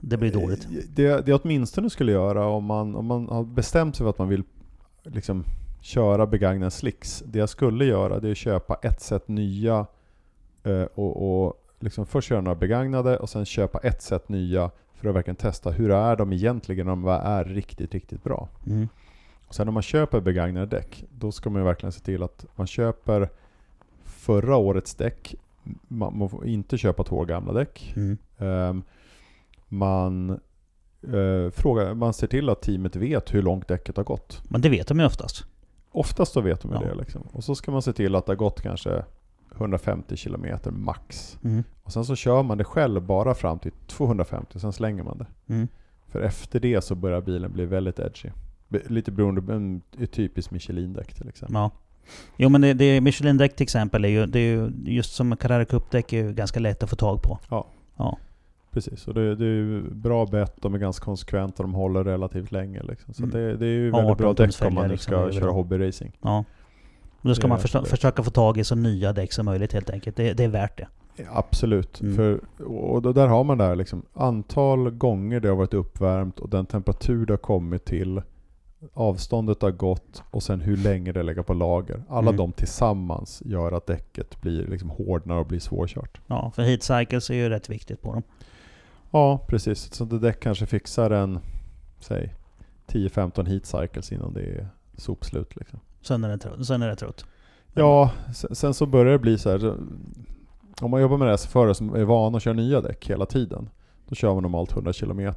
Det 0.00 0.16
blir 0.16 0.32
dåligt. 0.32 0.64
Eh, 0.64 0.70
Det, 0.94 1.20
det 1.26 1.30
jag 1.30 1.40
åtminstone 1.44 1.90
skulle 1.90 2.12
göra 2.12 2.46
om 2.46 2.64
man, 2.64 2.94
om 2.96 3.06
man 3.06 3.28
har 3.28 3.44
bestämt 3.44 3.96
sig 3.96 4.04
för 4.04 4.10
att 4.10 4.18
man 4.18 4.28
vill 4.28 4.42
liksom 5.04 5.44
köra 5.86 6.26
begagnade 6.26 6.70
slicks. 6.70 7.22
Det 7.26 7.38
jag 7.38 7.48
skulle 7.48 7.84
göra 7.84 8.20
det 8.20 8.28
är 8.28 8.32
att 8.32 8.36
köpa 8.36 8.78
ett 8.82 9.00
set 9.00 9.28
nya 9.28 9.86
eh, 10.62 10.82
och, 10.82 11.44
och 11.46 11.62
liksom 11.80 12.06
först 12.06 12.28
köra 12.28 12.40
några 12.40 12.54
begagnade 12.54 13.18
och 13.18 13.28
sen 13.28 13.44
köpa 13.44 13.78
ett 13.78 14.02
set 14.02 14.28
nya 14.28 14.70
för 14.94 15.08
att 15.08 15.14
verkligen 15.14 15.36
testa 15.36 15.70
hur 15.70 15.90
är 15.90 16.16
de 16.16 16.32
egentligen 16.32 16.88
om 16.88 17.02
de 17.02 17.10
är 17.10 17.44
riktigt, 17.44 17.94
riktigt 17.94 18.24
bra. 18.24 18.48
Mm. 18.66 18.88
Och 19.48 19.54
sen 19.54 19.68
om 19.68 19.74
man 19.74 19.82
köper 19.82 20.20
begagnade 20.20 20.66
däck, 20.66 21.04
då 21.10 21.32
ska 21.32 21.50
man 21.50 21.62
ju 21.62 21.66
verkligen 21.66 21.92
se 21.92 22.00
till 22.00 22.22
att 22.22 22.46
man 22.56 22.66
köper 22.66 23.28
förra 24.04 24.56
årets 24.56 24.94
däck. 24.94 25.34
Man, 25.88 26.18
man 26.18 26.28
får 26.28 26.46
inte 26.46 26.78
köpa 26.78 27.04
två 27.04 27.16
år 27.16 27.26
gamla 27.26 27.52
däck. 27.52 27.94
Mm. 27.96 28.18
Ehm, 28.38 28.82
man, 29.68 30.30
eh, 31.02 31.50
frågar, 31.50 31.94
man 31.94 32.14
ser 32.14 32.26
till 32.26 32.48
att 32.48 32.62
teamet 32.62 32.96
vet 32.96 33.34
hur 33.34 33.42
långt 33.42 33.68
däcket 33.68 33.96
har 33.96 34.04
gått. 34.04 34.42
Men 34.48 34.60
det 34.60 34.68
vet 34.68 34.88
de 34.88 35.00
ju 35.00 35.06
oftast. 35.06 35.46
Oftast 35.96 36.32
så 36.32 36.40
vet 36.40 36.60
de 36.60 36.70
ju 36.70 36.76
Ja. 36.76 36.80
det. 36.88 36.94
Liksom. 36.94 37.22
Och 37.32 37.44
så 37.44 37.54
ska 37.54 37.70
man 37.70 37.82
se 37.82 37.92
till 37.92 38.14
att 38.14 38.26
det 38.26 38.32
har 38.32 38.36
gått 38.36 38.60
kanske 38.60 39.04
150 39.56 40.16
km 40.16 40.46
max. 40.70 41.38
Mm. 41.44 41.64
Och 41.82 41.92
sen 41.92 42.04
så 42.04 42.16
kör 42.16 42.42
man 42.42 42.58
det 42.58 42.64
själv 42.64 43.02
bara 43.02 43.34
fram 43.34 43.58
till 43.58 43.72
250, 43.86 44.58
sen 44.60 44.72
slänger 44.72 45.02
man 45.02 45.18
det. 45.18 45.26
Mm. 45.54 45.68
För 46.08 46.20
efter 46.20 46.60
det 46.60 46.80
så 46.84 46.94
börjar 46.94 47.20
bilen 47.20 47.52
bli 47.52 47.66
väldigt 47.66 47.98
edgy. 47.98 48.30
Lite 48.68 49.10
beroende 49.12 49.42
på, 49.42 50.06
typiskt 50.06 50.52
Michelin-däck 50.52 51.14
till 51.14 51.28
exempel. 51.28 51.54
Ja. 51.54 51.70
Jo 52.36 52.48
men 52.48 52.60
det, 52.60 52.74
det 52.74 53.00
Michelin-däck 53.00 53.56
till 53.56 53.64
exempel 53.64 54.04
är 54.04 54.08
ju, 54.08 54.26
det 54.26 54.38
är 54.38 54.56
ju 54.56 54.70
just 54.84 55.14
som 55.14 55.36
Carrera 55.36 55.64
Cup-däck 55.64 56.12
är 56.12 56.24
ju 56.24 56.32
ganska 56.32 56.60
lätt 56.60 56.82
att 56.82 56.90
få 56.90 56.96
tag 56.96 57.22
på. 57.22 57.38
Ja. 57.50 57.66
Ja. 57.96 58.18
Precis, 58.76 59.08
och 59.08 59.14
det, 59.14 59.34
det 59.34 59.44
är 59.44 59.48
ju 59.48 59.82
bra 59.90 60.26
bett, 60.26 60.52
de 60.62 60.74
är 60.74 60.78
ganska 60.78 61.04
konsekventa, 61.04 61.62
de 61.62 61.74
håller 61.74 62.04
relativt 62.04 62.52
länge. 62.52 62.82
Liksom. 62.82 63.14
Så 63.14 63.22
Mm. 63.22 63.34
det, 63.36 63.56
det 63.56 63.66
är 63.66 63.70
ju 63.70 63.88
18 63.88 63.98
väldigt 64.06 64.18
bra 64.18 64.32
däck 64.32 64.62
om 64.68 64.74
man 64.74 64.84
nu 64.86 64.90
liksom, 64.92 65.12
ska 65.12 65.20
det 65.26 65.36
är 65.36 65.40
köra 65.40 65.50
hobbyracing. 65.50 66.12
ja. 66.22 66.44
Och 67.20 67.28
då 67.28 67.34
ska 67.34 67.42
Det 67.42 67.48
man 67.48 67.58
är 67.58 67.62
försö- 67.62 67.64
absolut. 67.78 67.88
försöka 67.88 68.22
få 68.22 68.30
tag 68.30 68.58
i 68.58 68.64
så 68.64 68.74
nya 68.74 69.12
däck 69.12 69.32
som 69.32 69.44
möjligt 69.46 69.72
helt 69.72 69.90
enkelt. 69.90 70.16
Det, 70.16 70.32
det 70.32 70.44
är 70.44 70.48
värt 70.48 70.78
det. 70.78 70.86
Absolut. 71.32 72.00
Mm. 72.00 72.14
För, 72.16 72.40
och 72.66 73.02
då, 73.02 73.12
där 73.12 73.26
har 73.26 73.44
man 73.44 73.58
där 73.58 73.76
liksom 73.76 74.02
antal 74.14 74.90
gånger 74.90 75.40
det 75.40 75.48
har 75.48 75.56
varit 75.56 75.74
uppvärmt 75.74 76.38
och 76.40 76.48
den 76.48 76.66
temperatur 76.66 77.26
det 77.26 77.32
har 77.32 77.38
kommit 77.38 77.84
till. 77.84 78.22
Avståndet 78.94 79.62
har 79.62 79.70
gått 79.70 80.22
och 80.30 80.42
sen 80.42 80.60
hur 80.60 80.76
länge 80.76 81.12
det 81.12 81.22
lägger 81.22 81.42
på 81.42 81.54
lager. 81.54 82.02
Alla 82.08 82.28
Mm. 82.30 82.36
de 82.36 82.52
tillsammans 82.52 83.42
gör 83.44 83.72
att 83.72 83.86
däcket 83.86 84.40
blir 84.40 84.66
liksom 84.66 84.90
hårdare 84.90 85.38
och 85.38 85.46
blir 85.46 85.58
svårkört. 85.60 86.20
Ja, 86.26 86.50
för 86.54 86.62
heat 86.62 86.82
cycles 86.82 87.30
är 87.30 87.34
ju 87.34 87.48
rätt 87.48 87.68
viktigt 87.70 88.02
på 88.02 88.12
dem. 88.12 88.22
Ja, 89.16 89.38
precis. 89.48 89.92
Så 89.94 90.04
det 90.04 90.18
däck 90.18 90.40
kanske 90.40 90.66
fixar 90.66 91.10
en, 91.10 91.38
säg 92.00 92.34
10-15 92.86 93.46
heat 93.46 93.66
cycles 93.66 94.12
innan 94.12 94.34
det 94.34 94.40
är 94.42 94.68
sopslut. 94.96 95.56
Liksom. 95.56 95.80
Sen 96.02 96.24
är 96.24 96.28
det, 96.28 96.38
trött- 96.38 96.64
sen 96.66 96.82
är 96.82 96.88
det 96.88 96.96
trött. 96.96 97.24
Ja, 97.74 98.10
sen, 98.34 98.54
sen 98.54 98.74
så 98.74 98.86
börjar 98.86 99.12
det 99.12 99.18
bli 99.18 99.38
så 99.38 99.50
här. 99.50 99.74
Om 100.80 100.90
man 100.90 101.00
jobbar 101.00 101.16
med 101.16 101.28
racerförare 101.28 101.74
som 101.74 101.94
är 101.94 102.04
vana 102.04 102.36
att 102.36 102.42
köra 102.42 102.54
nya 102.54 102.80
däck 102.80 103.10
hela 103.10 103.26
tiden. 103.26 103.68
Då 104.08 104.14
kör 104.14 104.34
man 104.34 104.42
normalt 104.42 104.72
100 104.72 104.92
km. 104.92 105.32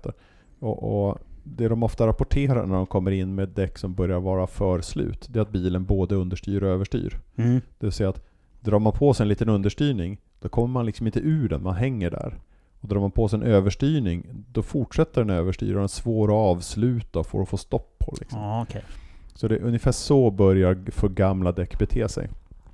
Och, 0.59 1.07
och 1.09 1.17
det 1.43 1.67
de 1.67 1.83
ofta 1.83 2.07
rapporterar 2.07 2.65
när 2.65 2.75
de 2.75 2.85
kommer 2.87 3.11
in 3.11 3.35
med 3.35 3.49
däck 3.49 3.77
som 3.77 3.93
börjar 3.93 4.19
vara 4.19 4.47
för 4.47 4.81
slut. 4.81 5.27
Det 5.29 5.39
är 5.39 5.41
att 5.41 5.51
bilen 5.51 5.85
både 5.85 6.15
understyr 6.15 6.63
och 6.63 6.69
överstyr. 6.69 7.19
Mm. 7.35 7.53
Det 7.79 7.85
vill 7.85 7.91
säga 7.91 8.09
att 8.09 8.25
drar 8.59 8.79
man 8.79 8.93
på 8.93 9.13
sig 9.13 9.23
en 9.23 9.27
liten 9.27 9.49
understyrning, 9.49 10.17
då 10.39 10.49
kommer 10.49 10.67
man 10.73 10.85
liksom 10.85 11.05
inte 11.05 11.19
ur 11.19 11.49
den, 11.49 11.63
man 11.63 11.75
hänger 11.75 12.11
där. 12.11 12.39
Och 12.81 12.87
drar 12.89 12.99
man 12.99 13.11
på 13.11 13.27
sig 13.27 13.37
en 13.39 13.45
överstyrning, 13.45 14.25
då 14.51 14.61
fortsätter 14.63 15.21
den 15.21 15.29
överstyra 15.37 15.69
och 15.69 15.75
den 15.75 15.83
är 15.83 15.87
svår 15.87 16.27
att 16.27 16.57
avsluta 16.57 17.23
för 17.23 17.41
att 17.41 17.49
få 17.49 17.57
stopp 17.57 17.95
på. 17.99 18.15
Liksom. 18.19 18.39
Ja, 18.41 18.61
okej. 18.69 18.83
Så 19.33 19.47
det 19.47 19.55
är 19.55 19.61
ungefär 19.63 19.91
så 19.91 20.31
börjar 20.31 20.91
för 20.91 21.09
gamla 21.09 21.51
däck 21.51 21.79
bete 21.79 22.09
sig. 22.09 22.29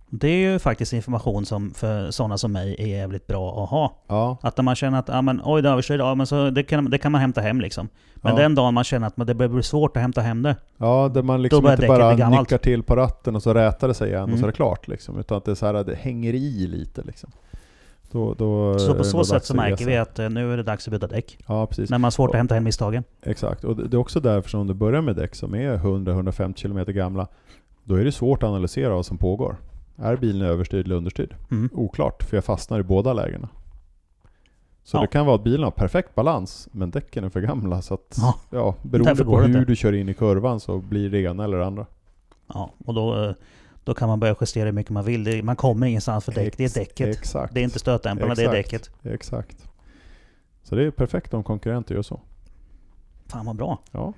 Det 0.10 0.28
är 0.28 0.52
ju 0.52 0.60
faktiskt 0.60 0.94
information 0.94 1.46
som 1.46 1.72
för 1.74 2.12
sådana 2.12 2.38
som 2.38 2.52
mig 2.52 2.76
är 2.80 2.88
jävligt 2.88 3.28
bra 3.28 3.64
att 3.64 3.70
ha. 3.70 3.96
Ja, 4.08 4.38
Att 4.42 4.58
när 4.58 4.64
man 4.64 4.76
känner 4.76 5.00
att, 5.00 5.08
ja 5.08 5.22
men 5.22 5.42
oj 5.44 5.62
det 5.62 5.70
överstyr, 5.70 5.98
ja 5.98 6.16
men 6.16 6.28
så 6.28 6.50
det 6.50 6.64
kan, 6.64 6.90
det 6.90 6.98
kan 6.98 7.12
man 7.12 7.22
hämta 7.22 7.42
hem 7.42 7.62
liksom. 7.62 7.90
Men 8.16 8.36
Ja. 8.36 8.42
den 8.42 8.56
dagen 8.56 8.74
man 8.74 8.84
känner 8.84 9.08
att 9.08 9.28
det 9.28 9.34
börjar 9.36 9.50
bli 9.54 9.64
svårt 9.64 9.98
att 9.98 10.02
hämta 10.02 10.22
hem 10.22 10.42
det. 10.42 10.56
Ja, 10.78 11.12
där 11.14 11.22
man 11.24 11.42
liksom 11.42 11.68
inte 11.72 11.88
bara 11.88 12.30
nickar 12.30 12.58
till 12.58 12.84
på 12.84 12.96
ratten 12.96 13.36
och 13.36 13.44
så 13.44 13.54
rätar 13.54 13.88
det 13.88 13.94
sig 13.94 14.10
igen 14.10 14.22
och 14.24 14.28
Mm. 14.28 14.40
så 14.40 14.46
är 14.46 14.48
det 14.48 14.56
klart. 14.56 14.88
Liksom. 14.88 15.20
Utan 15.20 15.38
att 15.38 15.46
det, 15.46 15.56
så 15.56 15.66
här, 15.66 15.84
det 15.84 15.96
hänger 15.96 16.34
i 16.34 16.68
lite. 16.68 17.02
Liksom. 17.02 17.32
Då, 18.16 18.34
då 18.34 18.80
Så 18.80 18.92
på 18.92 18.98
det 18.98 19.04
så 19.04 19.24
sätt 19.26 19.46
så 19.46 19.56
märker 19.56 19.86
vi 19.86 19.98
att 19.98 20.20
eh, 20.20 20.30
nu 20.30 20.54
är 20.54 20.58
det 20.58 20.64
dags 20.64 20.88
att 20.88 20.92
byta 20.92 21.08
däck. 21.08 21.38
Ja, 21.48 21.66
precis. 21.68 21.90
När 21.90 21.98
man 21.98 22.04
har 22.04 22.12
svårt 22.12 22.30
att 22.30 22.36
hämta 22.36 22.56
hem 22.56 22.64
misstagen. 22.64 23.04
Exakt. 23.22 23.64
Och 23.64 23.76
det 23.76 23.88
det 23.88 23.98
är 23.98 24.00
också 24.02 24.20
därför 24.20 24.50
som 24.50 24.68
du 24.68 24.74
börjar 24.74 25.02
med 25.02 25.16
däck 25.16 25.36
som 25.36 25.56
är 25.56 25.78
100-150 25.78 26.54
km 26.54 26.96
gamla. 26.96 27.28
Då 27.84 27.96
är 27.96 28.06
det 28.06 28.12
svårt 28.12 28.44
att 28.44 28.48
analysera 28.50 28.94
vad 28.96 29.06
som 29.06 29.18
pågår. 29.18 29.56
Är 29.98 30.16
bilen 30.16 30.48
överstyrd 30.48 30.86
eller 30.86 30.96
understyrd? 30.96 31.36
Mm. 31.52 31.70
Oklart, 31.74 32.24
för 32.24 32.38
jag 32.38 32.44
fastnar 32.46 32.80
i 32.80 32.84
båda 32.84 33.14
lägena. 33.14 33.50
Så 34.84 34.98
Ja. 34.98 35.02
det 35.02 35.08
kan 35.08 35.26
vara 35.26 35.36
att 35.36 35.44
bilen 35.44 35.64
har 35.64 35.72
perfekt 35.72 36.16
balans, 36.16 36.68
men 36.72 36.92
däcken 36.92 37.24
är 37.24 37.30
för 37.30 37.42
gamla. 37.42 37.82
Så 37.82 37.94
att, 37.94 38.18
Ja. 38.22 38.36
ja, 38.50 38.76
beroende 38.82 39.26
på 39.26 39.40
det 39.40 39.48
hur 39.48 39.58
inte. 39.60 39.72
du 39.72 39.76
kör 39.76 39.94
in 39.94 40.10
i 40.10 40.14
kurvan 40.14 40.60
så 40.60 40.78
blir 40.78 41.10
det 41.10 41.20
ena 41.22 41.44
eller 41.44 41.58
det 41.58 41.66
andra. 41.66 41.86
Ja, 42.54 42.70
och 42.86 42.94
då, 42.94 43.24
eh, 43.24 43.32
då 43.86 43.94
kan 43.94 44.08
man 44.10 44.20
börja 44.20 44.36
justera 44.42 44.66
hur 44.66 44.72
mycket 44.72 44.92
man 44.92 45.06
vill. 45.06 45.24
Det, 45.24 45.44
man 45.44 45.56
kommer 45.56 45.88
ingenstans 45.88 46.26
för 46.26 46.32
däck. 46.32 46.58
Det 46.58 46.64
är 46.64 46.66
Ex- 46.66 46.74
däcket. 46.74 47.18
Exakt. 47.18 47.54
Det 47.54 47.60
är 47.60 47.64
inte 47.64 47.80
stötdämparna, 47.80 48.36
det 48.36 48.44
är 48.44 48.52
däcket. 48.52 48.90
Exakt. 49.04 49.68
Så 50.64 50.76
det 50.76 50.84
är 50.84 50.92
perfekt 50.92 51.34
om 51.34 51.44
konkurrenter 51.44 51.96
gör 51.96 52.02
så. 52.02 52.20
Fan 53.28 53.46
vad 53.46 53.56
bra. 53.56 53.80
Ja, 53.92 54.14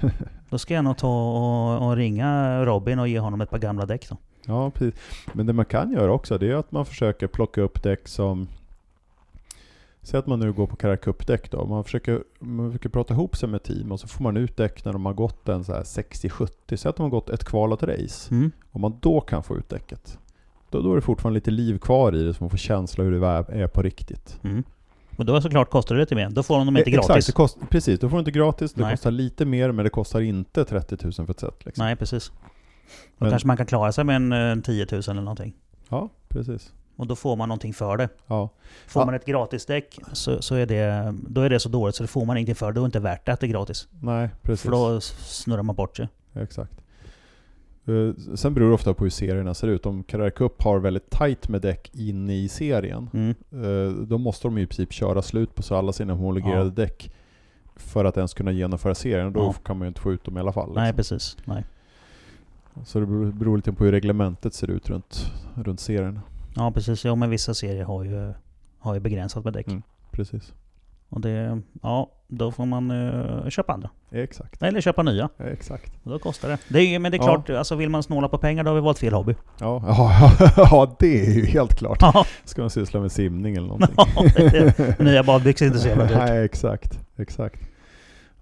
Då 0.50 0.58
ska 0.58 0.74
jag 0.74 0.84
nog 0.84 0.96
ta 0.98 1.08
och, 1.08 1.86
och 1.88 1.96
ringa 1.96 2.64
Robin 2.64 2.98
och 2.98 3.08
ge 3.08 3.18
honom 3.18 3.40
ett 3.40 3.50
par 3.50 3.58
gamla 3.58 3.86
däck 3.86 4.08
då. 4.08 4.16
ja 4.46 4.70
precis. 4.70 5.00
Men 5.32 5.46
det 5.46 5.52
man 5.52 5.64
kan 5.64 5.92
göra 5.92 6.12
också 6.12 6.38
det 6.38 6.50
är 6.50 6.54
att 6.54 6.72
man 6.72 6.86
försöker 6.86 7.26
plocka 7.26 7.60
upp 7.60 7.82
däck 7.82 8.08
som 8.08 8.48
Säg 10.02 10.18
att 10.18 10.26
man 10.26 10.40
nu 10.40 10.52
går 10.52 10.66
på 10.66 10.76
Carrera 10.76 10.96
Cup-däck 10.96 11.50
då. 11.50 11.66
Man 11.66 11.84
försöker, 11.84 12.22
man 12.38 12.70
försöker 12.70 12.88
prata 12.88 13.14
ihop 13.14 13.36
sig 13.36 13.48
med 13.48 13.62
team 13.62 13.92
och 13.92 14.00
så 14.00 14.08
får 14.08 14.22
man 14.22 14.36
ut 14.36 14.56
däck 14.56 14.84
när 14.84 14.92
de 14.92 15.06
har 15.06 15.12
gått 15.12 15.48
en 15.48 15.64
så 15.64 15.72
här 15.72 15.82
60-70. 15.82 16.76
Säg 16.76 16.88
att 16.90 16.96
de 16.96 17.02
har 17.02 17.10
gått 17.10 17.30
ett 17.30 17.44
kvalat 17.44 17.82
race. 17.82 18.34
Mm. 18.34 18.50
Om 18.70 18.80
man 18.80 18.98
då 19.00 19.20
kan 19.20 19.42
få 19.42 19.56
ut 19.56 19.68
däcket. 19.68 20.18
Då, 20.70 20.80
då 20.82 20.92
är 20.92 20.96
det 20.96 21.02
fortfarande 21.02 21.34
lite 21.36 21.50
liv 21.50 21.78
kvar 21.78 22.14
i 22.16 22.22
det 22.22 22.34
så 22.34 22.42
man 22.44 22.50
får 22.50 22.56
känsla 22.58 23.04
hur 23.04 23.12
det 23.20 23.26
är 23.26 23.66
på 23.66 23.82
riktigt. 23.82 24.40
Mm. 24.42 24.62
Och 25.16 25.24
då 25.24 25.40
såklart 25.40 25.70
kostar 25.70 25.94
det 25.94 26.00
lite 26.00 26.14
mer. 26.14 26.30
Då 26.30 26.42
får 26.42 26.56
de 26.58 26.66
dem 26.66 26.76
inte 26.76 26.90
Eh, 26.90 26.94
Exakt, 26.94 27.08
gratis. 27.08 27.32
kost, 27.34 27.58
precis. 27.70 28.00
Då 28.00 28.08
får 28.08 28.16
du 28.16 28.20
inte 28.20 28.30
gratis. 28.30 28.72
Det 28.72 28.82
Nej. 28.82 28.90
kostar 28.90 29.10
lite 29.10 29.44
mer 29.44 29.72
men 29.72 29.84
det 29.84 29.90
kostar 29.90 30.20
inte 30.20 30.64
30 30.64 30.96
000 31.04 31.12
för 31.12 31.30
ett 31.30 31.40
set. 31.40 31.64
Liksom. 31.66 31.84
Nej, 31.84 31.96
precis. 31.96 32.28
Då 32.28 32.34
Men- 33.18 33.30
kanske 33.30 33.46
man 33.46 33.56
kan 33.56 33.66
klara 33.66 33.92
sig 33.92 34.04
med 34.04 34.16
en, 34.16 34.32
eh, 34.58 34.62
10 34.62 34.86
000 34.92 35.00
eller 35.08 35.14
någonting. 35.14 35.54
Ja, 35.88 36.08
precis. 36.28 36.72
Och 36.96 37.06
då 37.06 37.16
får 37.16 37.36
man 37.36 37.48
någonting 37.48 37.74
för 37.74 37.96
det. 37.96 38.08
Ja, 38.26 38.48
Får 38.86 39.02
Ja. 39.02 39.06
man 39.06 39.14
ett 39.14 39.24
gratisdäck 39.26 39.98
så, 40.12 40.42
så 40.42 40.54
är 40.54 40.66
det, 40.66 41.14
då 41.28 41.40
är 41.40 41.50
det 41.50 41.60
så 41.60 41.68
dåligt 41.68 41.94
så 41.96 42.02
det 42.02 42.06
får 42.06 42.24
man 42.24 42.36
ingenting 42.36 42.54
för. 42.54 42.66
det. 42.66 42.72
Då 42.72 42.80
är 42.80 42.84
det 42.84 42.86
inte 42.86 43.00
värt 43.00 43.26
det 43.26 43.32
att 43.32 43.40
det 43.40 43.46
är 43.46 43.48
gratis. 43.48 43.88
nej 44.00 44.28
precis. 44.42 44.62
För 44.62 44.70
då 44.70 45.00
snurrar 45.00 45.62
man 45.62 45.76
bort 45.76 45.96
sig. 45.96 46.08
Exakt. 46.34 46.72
Eh, 47.86 48.34
Sen 48.34 48.54
beror 48.54 48.68
det 48.68 48.74
ofta 48.74 48.94
på 48.94 49.04
hur 49.04 49.10
serierna 49.10 49.54
ser 49.54 49.68
ut. 49.68 49.86
Om 49.86 50.04
Carrera 50.04 50.30
Cup 50.30 50.62
har 50.62 50.78
väldigt 50.78 51.10
tight 51.10 51.48
med 51.48 51.60
däck 51.62 51.90
inne 51.94 52.34
i 52.36 52.48
serien, 52.48 53.10
Mm. 53.12 53.34
eh, 53.52 53.92
då 54.06 54.18
måste 54.18 54.46
de 54.48 54.58
i 54.58 54.66
princip 54.66 54.92
köra 54.92 55.22
slut 55.22 55.54
på 55.54 55.62
så 55.62 55.76
alla 55.76 55.92
sina 55.92 56.12
homologerade 56.14 56.64
Ja. 56.64 56.70
däck 56.84 57.12
för 57.76 58.04
att 58.04 58.16
ens 58.16 58.34
kunna 58.34 58.52
genomföra 58.52 58.94
serien. 58.94 59.26
Och 59.26 59.32
då 59.32 59.40
Ja. 59.40 59.52
kan 59.52 59.78
man 59.78 59.84
ju 59.86 59.88
inte 59.88 60.00
få 60.00 60.12
ut 60.12 60.24
dem 60.24 60.36
i 60.36 60.40
alla 60.40 60.52
fall. 60.52 60.68
Liksom. 60.68 60.82
Nej, 60.82 60.92
precis. 60.92 61.36
Nej. 61.44 61.64
Så 62.84 63.00
det 63.00 63.06
beror, 63.06 63.32
beror 63.32 63.56
lite 63.56 63.72
på 63.72 63.84
hur 63.84 63.92
reglementet 63.92 64.54
ser 64.54 64.70
ut 64.70 64.90
runt, 64.90 65.32
runt 65.54 65.80
serien. 65.80 66.20
Ja, 66.56 66.70
precis. 66.70 67.04
Ja, 67.04 67.14
men 67.14 67.30
vissa 67.30 67.54
serier 67.54 67.84
har 67.84 68.04
ju, 68.04 68.32
har 68.78 68.94
ju 68.94 69.00
begränsat 69.00 69.44
med 69.44 69.52
däck. 69.52 69.66
Mm. 69.68 69.82
Precis. 70.10 70.52
Och 71.08 71.20
det, 71.20 71.60
ja, 71.82 72.10
då 72.28 72.52
får 72.52 72.66
man 72.66 72.90
eh, 72.90 73.48
köpa 73.48 73.72
andra. 73.72 73.90
Exakt. 74.10 74.62
Eller 74.62 74.80
köpa 74.80 75.02
nya. 75.02 75.28
Exakt. 75.38 75.92
Och 76.04 76.10
då 76.10 76.18
kostar 76.18 76.48
det. 76.48 76.58
det 76.68 76.80
är, 76.94 76.98
men 76.98 77.12
det 77.12 77.16
är 77.16 77.18
Ja. 77.18 77.24
klart, 77.42 77.50
alltså 77.50 77.74
vill 77.76 77.88
man 77.90 78.02
snåla 78.02 78.28
på 78.28 78.38
pengar 78.38 78.64
då 78.64 78.70
har 78.70 78.74
vi 78.74 78.80
valt 78.80 78.98
fel 78.98 79.12
hobby. 79.12 79.34
Ja, 79.60 79.84
ja, 79.86 80.30
ja, 80.56 80.96
det 80.98 81.26
är 81.26 81.34
ju 81.34 81.46
helt 81.46 81.74
klart. 81.78 81.98
Ja, 82.00 82.24
Ska 82.44 82.60
man 82.62 82.70
syssla 82.70 83.00
med 83.00 83.12
simning 83.12 83.56
eller 83.56 83.66
någonting? 83.68 83.94
det- 84.36 84.98
nya 85.00 85.22
badbyxor 85.22 85.64
är 85.66 85.68
inte 85.68 85.80
så 85.80 85.88
jävla 85.88 86.04
dyrt. 86.06 86.16
Nej, 86.18 86.44
exakt. 86.44 86.98
Exakt. 87.16 87.60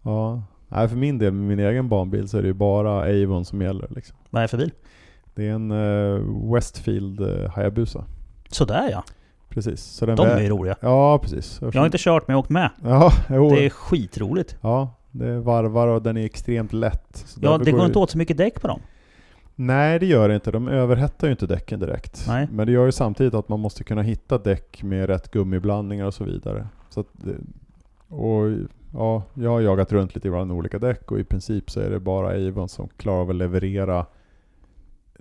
Ja. 0.03 0.43
Nej, 0.69 0.89
för 0.89 0.97
min 0.97 1.19
del 1.19 1.33
med 1.33 1.57
min 1.57 1.67
egen 1.67 1.89
barnbil 1.89 2.29
så 2.29 2.39
är 2.39 2.43
det 2.43 2.49
ju 2.49 2.55
bara 2.55 2.91
Avon 3.25 3.45
som 3.45 3.63
gäller. 3.63 3.89
Liksom. 3.91 4.17
Vad 4.31 4.41
är 4.41 4.45
det 4.45 4.49
för 4.49 4.59
bil? 4.59 4.71
Det 5.35 5.49
är 5.49 5.53
en 5.53 5.71
eh, 5.71 6.53
Westfield 6.55 7.21
uh, 7.21 7.49
Hayabusa. 7.49 8.05
Sådär 8.49 8.89
ja. 8.91 9.05
Precis. 9.49 9.83
Så 9.83 10.07
den 10.07 10.17
De 10.17 10.27
är 10.27 10.41
ju 10.41 10.49
roliga. 10.49 10.77
Ja, 10.81 11.19
precis. 11.19 11.59
Jag 11.61 11.73
har 11.73 11.87
inte 11.87 11.99
kört 11.99 12.29
men 12.29 12.33
jag 12.33 12.39
har 12.39 12.43
åkt 12.43 12.51
med. 12.51 12.71
Ja, 12.83 13.13
jo. 13.31 13.51
Det 13.51 13.67
är 13.67 13.71
skitroligt. 13.71 14.57
Ja, 14.61 14.95
det 15.11 15.27
är 15.27 15.39
varvar 15.39 15.89
och 15.89 16.03
den 16.03 16.17
är 16.17 16.25
extremt 16.25 16.73
lätt. 16.73 17.37
Ja, 17.41 17.59
det 17.59 17.73
går 17.73 17.87
inte 17.87 17.99
åt 17.99 18.11
så 18.11 18.19
mycket 18.19 18.37
däck 18.37 18.61
på 18.61 18.69
dem. 18.69 18.81
Nej, 19.55 19.99
det 19.99 20.07
gör 20.07 20.29
det 20.29 20.35
inte. 20.35 20.51
De 20.51 20.69
överhettar 20.69 21.27
ju 21.27 21.31
inte 21.31 21.47
däcken 21.47 21.81
direkt. 21.81 22.25
Nej. 22.29 22.49
Men 22.53 22.67
det 22.67 22.73
gör 22.73 22.87
ju 22.87 22.93
samtidigt 22.93 23.35
att 23.35 23.49
man 23.49 23.61
måste 23.61 23.85
kunna 23.85 24.03
hitta 24.03 24.39
däck 24.39 24.83
med 24.83 25.07
rätt 25.07 25.31
gummiblandningar 25.31 26.07
och 26.07 26.15
så 26.15 26.25
vidare. 26.25 26.69
Så 26.89 27.05
det, 27.13 27.35
och 28.09 28.51
ja, 28.93 29.23
jag 29.35 29.51
har 29.51 29.61
jagat 29.61 29.93
runt 29.93 30.15
lite 30.15 30.31
bland 30.31 30.53
olika 30.53 30.79
däck 30.79 31.13
och 31.13 31.21
i 31.21 31.25
princip 31.25 31.71
så 31.71 31.81
är 31.81 31.91
det 31.91 32.01
bara 32.01 32.49
Avon 32.49 32.69
som 32.69 32.89
klarar 32.97 33.21
av 33.21 33.31
att 33.31 33.37
leverera 33.37 34.07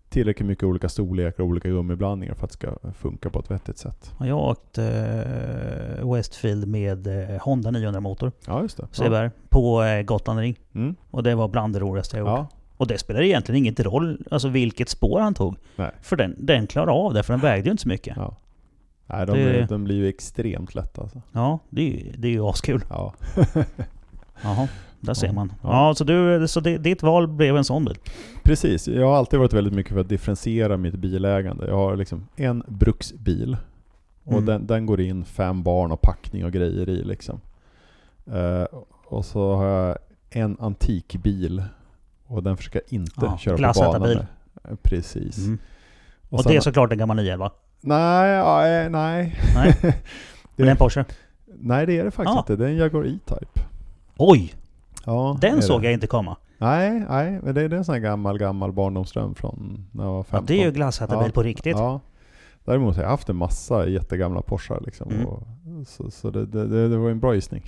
tillräckligt 0.09 0.47
mycket 0.47 0.63
olika 0.63 0.89
storlekar 0.89 1.43
och 1.43 1.49
olika 1.49 1.69
gummiblandningar 1.69 2.33
för 2.33 2.43
att 2.43 2.49
det 2.49 2.53
ska 2.53 2.91
funka 2.93 3.29
på 3.29 3.39
ett 3.39 3.51
vettigt 3.51 3.77
sätt. 3.77 4.13
Ja, 4.19 4.27
Jag 4.27 4.35
har 4.35 4.49
åkt 4.51 4.77
eh, 4.77 6.13
Westfield 6.13 6.67
med 6.67 7.07
eh, 7.07 7.41
Honda 7.41 7.71
900 7.71 7.99
motor. 8.01 8.31
Ja, 8.47 8.61
just 8.61 8.77
det. 8.77 8.87
CBR. 8.91 9.31
På 9.49 9.83
eh, 9.83 10.01
Gotland 10.01 10.39
Ring. 10.39 10.59
Ja. 10.71 10.79
Mm. 10.79 10.95
Och 11.11 11.23
det 11.23 11.35
var 11.35 11.47
bland 11.47 11.73
det 11.73 11.79
roligaste 11.79 12.17
jag 12.17 12.21
gjort. 12.21 12.37
Ja. 12.37 12.47
Och 12.77 12.87
det 12.87 12.97
spelar 12.97 13.21
egentligen 13.21 13.57
ingen 13.65 13.75
roll 13.75 14.25
alltså 14.31 14.47
vilket 14.49 14.89
spår 14.89 15.19
han 15.19 15.33
tog. 15.33 15.55
Nej. 15.75 15.91
För 16.01 16.15
den, 16.15 16.35
den 16.37 16.67
klarade 16.67 16.91
av 16.91 17.13
det, 17.13 17.23
för 17.23 17.33
den 17.33 17.39
vägde 17.41 17.65
ju 17.65 17.71
inte 17.71 17.83
så 17.83 17.89
mycket. 17.89 18.17
Ja. 18.17 18.35
Nej, 19.07 19.25
de, 19.25 19.31
Det- 19.31 19.65
de 19.69 19.83
blir 19.83 19.95
ju 19.95 20.07
extremt 20.09 20.75
lätta 20.75 21.01
alltså. 21.01 21.21
Ja, 21.31 21.59
det 21.69 21.81
är 21.81 21.85
ju, 22.05 22.11
det 22.17 22.27
är 22.27 22.31
ju 22.31 22.43
askul. 22.45 22.81
Ja. 22.89 23.13
Jaha, 24.43 24.67
där 25.01 25.13
ser 25.13 25.31
man. 25.33 25.53
ja. 25.63 25.93
Så, 25.95 26.03
du, 26.03 26.47
så 26.47 26.59
det, 26.59 26.77
ditt 26.77 27.03
val 27.03 27.27
blev 27.27 27.57
en 27.57 27.63
sån 27.63 27.85
bil? 27.85 27.97
Precis, 28.43 28.87
jag 28.87 29.07
har 29.07 29.17
alltid 29.17 29.39
varit 29.39 29.53
väldigt 29.53 29.73
mycket 29.73 29.93
för 29.93 29.99
att 29.99 30.09
differentiera 30.09 30.77
mitt 30.77 30.95
bilägande. 30.95 31.67
Jag 31.67 31.75
har 31.75 31.95
liksom 31.95 32.27
en 32.35 32.63
bruksbil 32.67 33.57
och 34.23 34.31
Mm. 34.33 34.45
den, 34.45 34.67
den 34.67 34.85
går 34.85 35.01
in 35.01 35.25
fem 35.25 35.63
barn 35.63 35.91
och 35.91 36.01
packning 36.01 36.45
och 36.45 36.51
grejer 36.51 36.89
i 36.89 37.03
liksom. 37.03 37.41
Eh, 38.33 38.63
och 39.05 39.25
så 39.25 39.55
har 39.55 39.65
jag 39.65 39.97
en 40.29 40.57
antikbil 40.59 41.63
och 42.27 42.43
den 42.43 42.57
försöker 42.57 42.81
jag 42.85 42.93
inte 42.99 43.11
Ja, 43.21 43.37
köra 43.37 43.73
på 43.73 43.79
banan 43.79 44.01
med. 44.01 44.17
Eh, 44.63 44.75
Precis. 44.81 45.37
Mm. 45.37 45.59
Och, 46.29 46.43
sen- 46.43 46.51
det 46.51 46.57
är 46.57 46.61
såklart 46.61 46.91
en 46.91 46.97
gammal 46.97 47.15
911? 47.17 47.51
Nej, 47.81 48.29
ja, 48.29 48.67
eh, 48.67 48.89
nej. 48.89 49.35
Nej. 49.55 49.75
det, 49.81 49.87
Men 49.91 49.93
det 50.55 50.63
är 50.63 50.71
en 50.71 50.77
Porsche? 50.77 51.05
nej 51.45 51.85
det 51.85 51.99
är 51.99 52.03
det 52.03 52.11
faktiskt 52.11 52.35
Ah. 52.37 52.39
inte. 52.39 52.55
Det 52.55 52.65
är 52.65 52.69
en 52.69 52.77
Jaguar 52.77 53.05
E-Type. 53.05 53.61
Oj! 54.17 54.53
Ja, 55.05 55.37
Den 55.41 55.61
såg 55.61 55.81
det. 55.81 55.85
jag 55.87 55.93
inte 55.93 56.07
komma. 56.07 56.37
Nej, 56.57 57.05
nej, 57.09 57.39
men 57.43 57.55
det 57.55 57.61
är 57.61 57.73
en 57.73 57.85
sån 57.85 57.93
här 57.93 58.01
gammal, 58.01 58.37
gammal 58.37 58.71
barndomsdröm 58.71 59.35
från 59.35 59.85
när 59.91 60.03
jag 60.03 60.11
var 60.11 60.17
Ja, 60.19 60.23
15. 60.23 60.45
det 60.45 60.53
är 60.61 60.65
ju 60.65 60.71
glassätarbil 60.71 61.25
Ja, 61.27 61.31
på 61.33 61.43
riktigt. 61.43 61.77
Ja. 61.77 61.99
Däremot 62.65 62.95
har 62.95 63.03
jag 63.03 63.09
haft 63.09 63.29
en 63.29 63.35
massa 63.35 63.87
jättegamla 63.87 64.41
Porschar 64.41 64.81
liksom. 64.85 65.11
Mm. 65.11 65.25
Och, 65.25 65.43
så 65.87 66.11
så 66.11 66.29
det, 66.29 66.45
det, 66.45 66.67
det, 66.67 66.89
det 66.89 66.97
var 66.97 67.09
en 67.09 67.19
bra 67.19 67.35
gissning. 67.35 67.63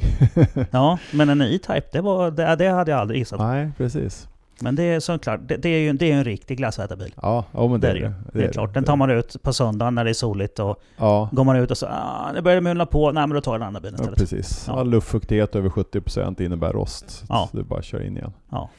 Ja, 0.71 0.97
men 1.13 1.29
en 1.29 1.41
E-Type, 1.41 1.87
det, 1.91 2.01
var, 2.01 2.31
det, 2.31 2.55
det 2.55 2.69
hade 2.69 2.91
jag 2.91 2.99
aldrig 2.99 3.19
gissat. 3.19 3.39
Nej, 3.39 3.71
precis. 3.77 4.27
Men 4.61 4.75
det 4.75 4.83
är 4.83 4.99
såklart, 4.99 5.39
det, 5.47 5.57
det 5.57 5.69
är 5.69 5.79
ju 5.79 5.93
det 5.93 6.11
är 6.11 6.15
en 6.15 6.23
riktig 6.23 6.57
glassätarbil. 6.57 7.13
Ja, 7.21 7.45
ja 7.51 7.67
men 7.67 7.79
det, 7.79 7.87
Det 7.93 7.99
är 7.99 8.01
det. 8.01 8.13
Det 8.33 8.45
är 8.45 8.51
klart. 8.51 8.73
Den 8.73 8.83
tar 8.83 8.95
man 8.95 9.09
ut 9.11 9.35
på 9.43 9.53
söndagen 9.53 9.95
när 9.95 10.03
det 10.03 10.09
är 10.09 10.13
soligt 10.13 10.59
och 10.59 10.81
Ja, 10.97 11.29
går 11.31 11.43
man 11.43 11.55
ut 11.55 11.71
och 11.71 11.77
så 11.77 11.85
ah, 11.85 12.31
det 12.33 12.41
börjar 12.41 12.61
mulna 12.61 12.85
på. 12.85 13.11
Nej 13.11 13.27
men 13.27 13.35
då 13.35 13.41
tar 13.41 13.51
jag 13.51 13.61
den 13.61 13.67
andra 13.67 13.79
bilen 13.81 13.95
ja 13.97 14.03
istället. 14.03 14.19
precis. 14.19 14.65
Ja. 14.67 14.77
Ja. 14.77 14.83
luftfuktighet 14.83 15.55
över 15.55 15.69
70% 15.69 16.41
innebär 16.41 16.73
rost. 16.73 17.23
Ja. 17.29 17.47
Så 17.51 17.57
det 17.57 17.63
är 17.63 17.65
bara 17.65 17.81
köra 17.81 18.03
in 18.03 18.17
igen. 18.17 18.33
Ja. 18.49 18.69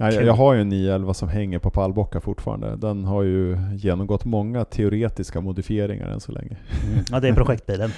Ja, 0.00 0.12
jag, 0.12 0.24
jag 0.24 0.32
har 0.34 0.54
ju 0.54 0.60
en 0.60 0.68
911 0.68 1.14
som 1.14 1.28
hänger 1.28 1.58
på 1.58 1.70
pallbockar 1.70 2.20
fortfarande. 2.20 2.76
Den 2.76 3.04
har 3.04 3.22
ju 3.22 3.56
genomgått 3.76 4.24
många 4.24 4.64
teoretiska 4.64 5.40
modifieringar 5.40 6.06
än 6.08 6.20
så 6.20 6.32
länge. 6.32 6.56
Mm. 6.90 7.04
Ja, 7.10 7.20
det 7.20 7.28
är 7.28 7.32
projektbilen. 7.44 7.90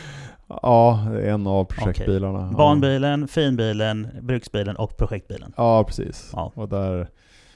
Ja, 0.62 1.00
en 1.22 1.46
av 1.46 1.64
projektbilarna. 1.64 2.48
Ja. 2.52 2.56
Barnbilen, 2.56 3.28
finbilen, 3.28 4.08
bruksbilen 4.22 4.76
och 4.76 4.96
projektbilen. 4.96 5.52
Ja, 5.56 5.84
precis. 5.84 6.30
Ja. 6.32 6.52
Och 6.54 6.68
där 6.68 7.08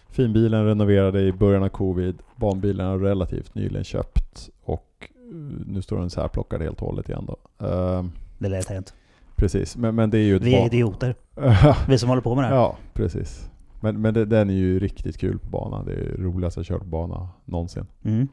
finbilen 0.08 0.66
renoverade 0.66 1.20
i 1.20 1.32
början 1.32 1.62
av 1.62 1.68
covid. 1.68 2.18
Barnbilen 2.36 2.86
har 2.86 2.98
relativt 2.98 3.54
nyligen 3.54 3.84
köpt 3.84 4.50
och 4.64 4.88
eh, 5.00 5.34
nu 5.66 5.82
står 5.82 5.98
den 5.98 6.10
så 6.10 6.20
här 6.20 6.28
plockad 6.28 6.62
helt 6.62 6.80
och 6.82 6.86
hållet 6.86 7.08
igen 7.08 7.26
då. 7.26 7.66
Ehm, 7.66 8.12
Det 8.38 8.48
lät 8.48 8.66
hänt. 8.68 8.94
precis, 9.36 9.76
men, 9.76 9.94
men 9.94 10.10
det 10.10 10.18
är 10.18 10.22
ju 10.22 10.38
Vi 10.38 10.54
är 10.54 10.66
idioter. 10.66 11.14
Vi 11.88 11.98
som 11.98 12.08
håller 12.08 12.22
på 12.22 12.34
med 12.34 12.44
det 12.44 12.48
här. 12.48 12.54
Ja, 12.54 12.76
precis. 12.92 13.50
Men, 13.80 14.00
men 14.00 14.14
det, 14.14 14.24
den 14.24 14.50
är 14.50 14.54
ju 14.54 14.78
riktigt 14.80 15.18
kul 15.18 15.38
på 15.38 15.48
banan. 15.48 15.86
Det 15.86 15.92
är 15.92 16.16
roligast 16.18 16.56
jag 16.56 16.66
kört 16.66 16.80
på 16.80 16.86
bana 16.86 17.28
någonsin. 17.44 17.86
Mm. 18.04 18.28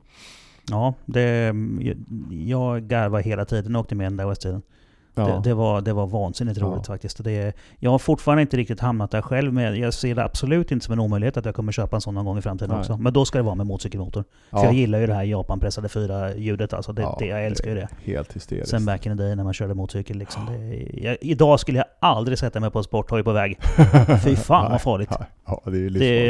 Ja, 0.70 0.94
det, 1.06 1.54
jag 2.30 2.84
garvar 2.84 3.20
hela 3.20 3.46
tiden 3.46 3.72
när 3.72 3.78
jag 3.80 3.82
åkte 3.84 3.96
med 3.96 4.06
den 4.06 4.18
där 4.18 4.26
West-tiden. 4.28 4.62
Ja. 5.16 5.26
Det, 5.28 5.50
det, 5.50 5.54
var, 5.54 5.82
det 5.82 5.94
var 5.94 6.08
vansinnigt 6.08 6.60
Ja. 6.60 6.66
roligt 6.66 6.88
faktiskt. 6.88 7.24
Det, 7.24 7.54
jag 7.80 7.92
har 7.92 8.00
fortfarande 8.00 8.42
inte 8.42 8.58
riktigt 8.58 8.80
hamnat 8.80 9.12
där 9.12 9.22
själv, 9.22 9.54
men 9.54 9.80
jag 9.80 9.94
ser 9.94 10.16
det 10.16 10.24
absolut 10.24 10.72
inte 10.72 10.86
som 10.86 10.94
en 10.94 11.00
omöjlighet 11.00 11.38
att 11.38 11.46
jag 11.46 11.56
kommer 11.56 11.72
köpa 11.72 11.96
en 11.96 12.02
sån 12.02 12.14
någon 12.14 12.26
gång 12.26 12.38
i 12.38 12.42
framtiden 12.42 12.70
Nej. 12.72 12.80
också. 12.80 12.98
Men 12.98 13.14
då 13.14 13.26
ska 13.26 13.38
det 13.38 13.44
vara 13.44 13.56
med 13.56 13.66
motorcykelmotor. 13.66 14.24
ja. 14.50 14.58
För 14.58 14.66
jag 14.66 14.74
gillar 14.74 15.00
ju 15.00 15.08
det 15.08 15.14
här 15.14 15.24
Japan-pressade 15.24 15.90
fyra 15.90 16.36
ljudet 16.36 16.74
alltså. 16.74 16.94
Det, 16.94 17.08
det, 17.20 17.26
jag 17.26 17.46
älskar 17.46 17.70
ju 17.70 17.76
det. 17.76 17.88
Helt 18.04 18.36
hysteriskt. 18.36 18.70
Sen 18.70 18.86
back 18.86 19.06
in 19.06 19.18
the 19.18 19.24
day 19.24 19.36
när 19.36 19.44
man 19.44 19.54
körde 19.54 19.74
motorcykel 19.74 20.18
liksom. 20.18 20.42
Jag, 20.94 21.18
idag 21.22 21.60
skulle 21.60 21.78
jag 21.78 21.86
aldrig 22.00 22.38
sätta 22.38 22.60
mig 22.60 22.72
på 22.72 22.78
en 22.78 22.84
sporthoj 22.84 23.24
på 23.24 23.32
väg. 23.32 23.58
Fy 24.24 24.36
fan 24.36 24.72
vad 24.72 24.82
farligt. 24.82 25.12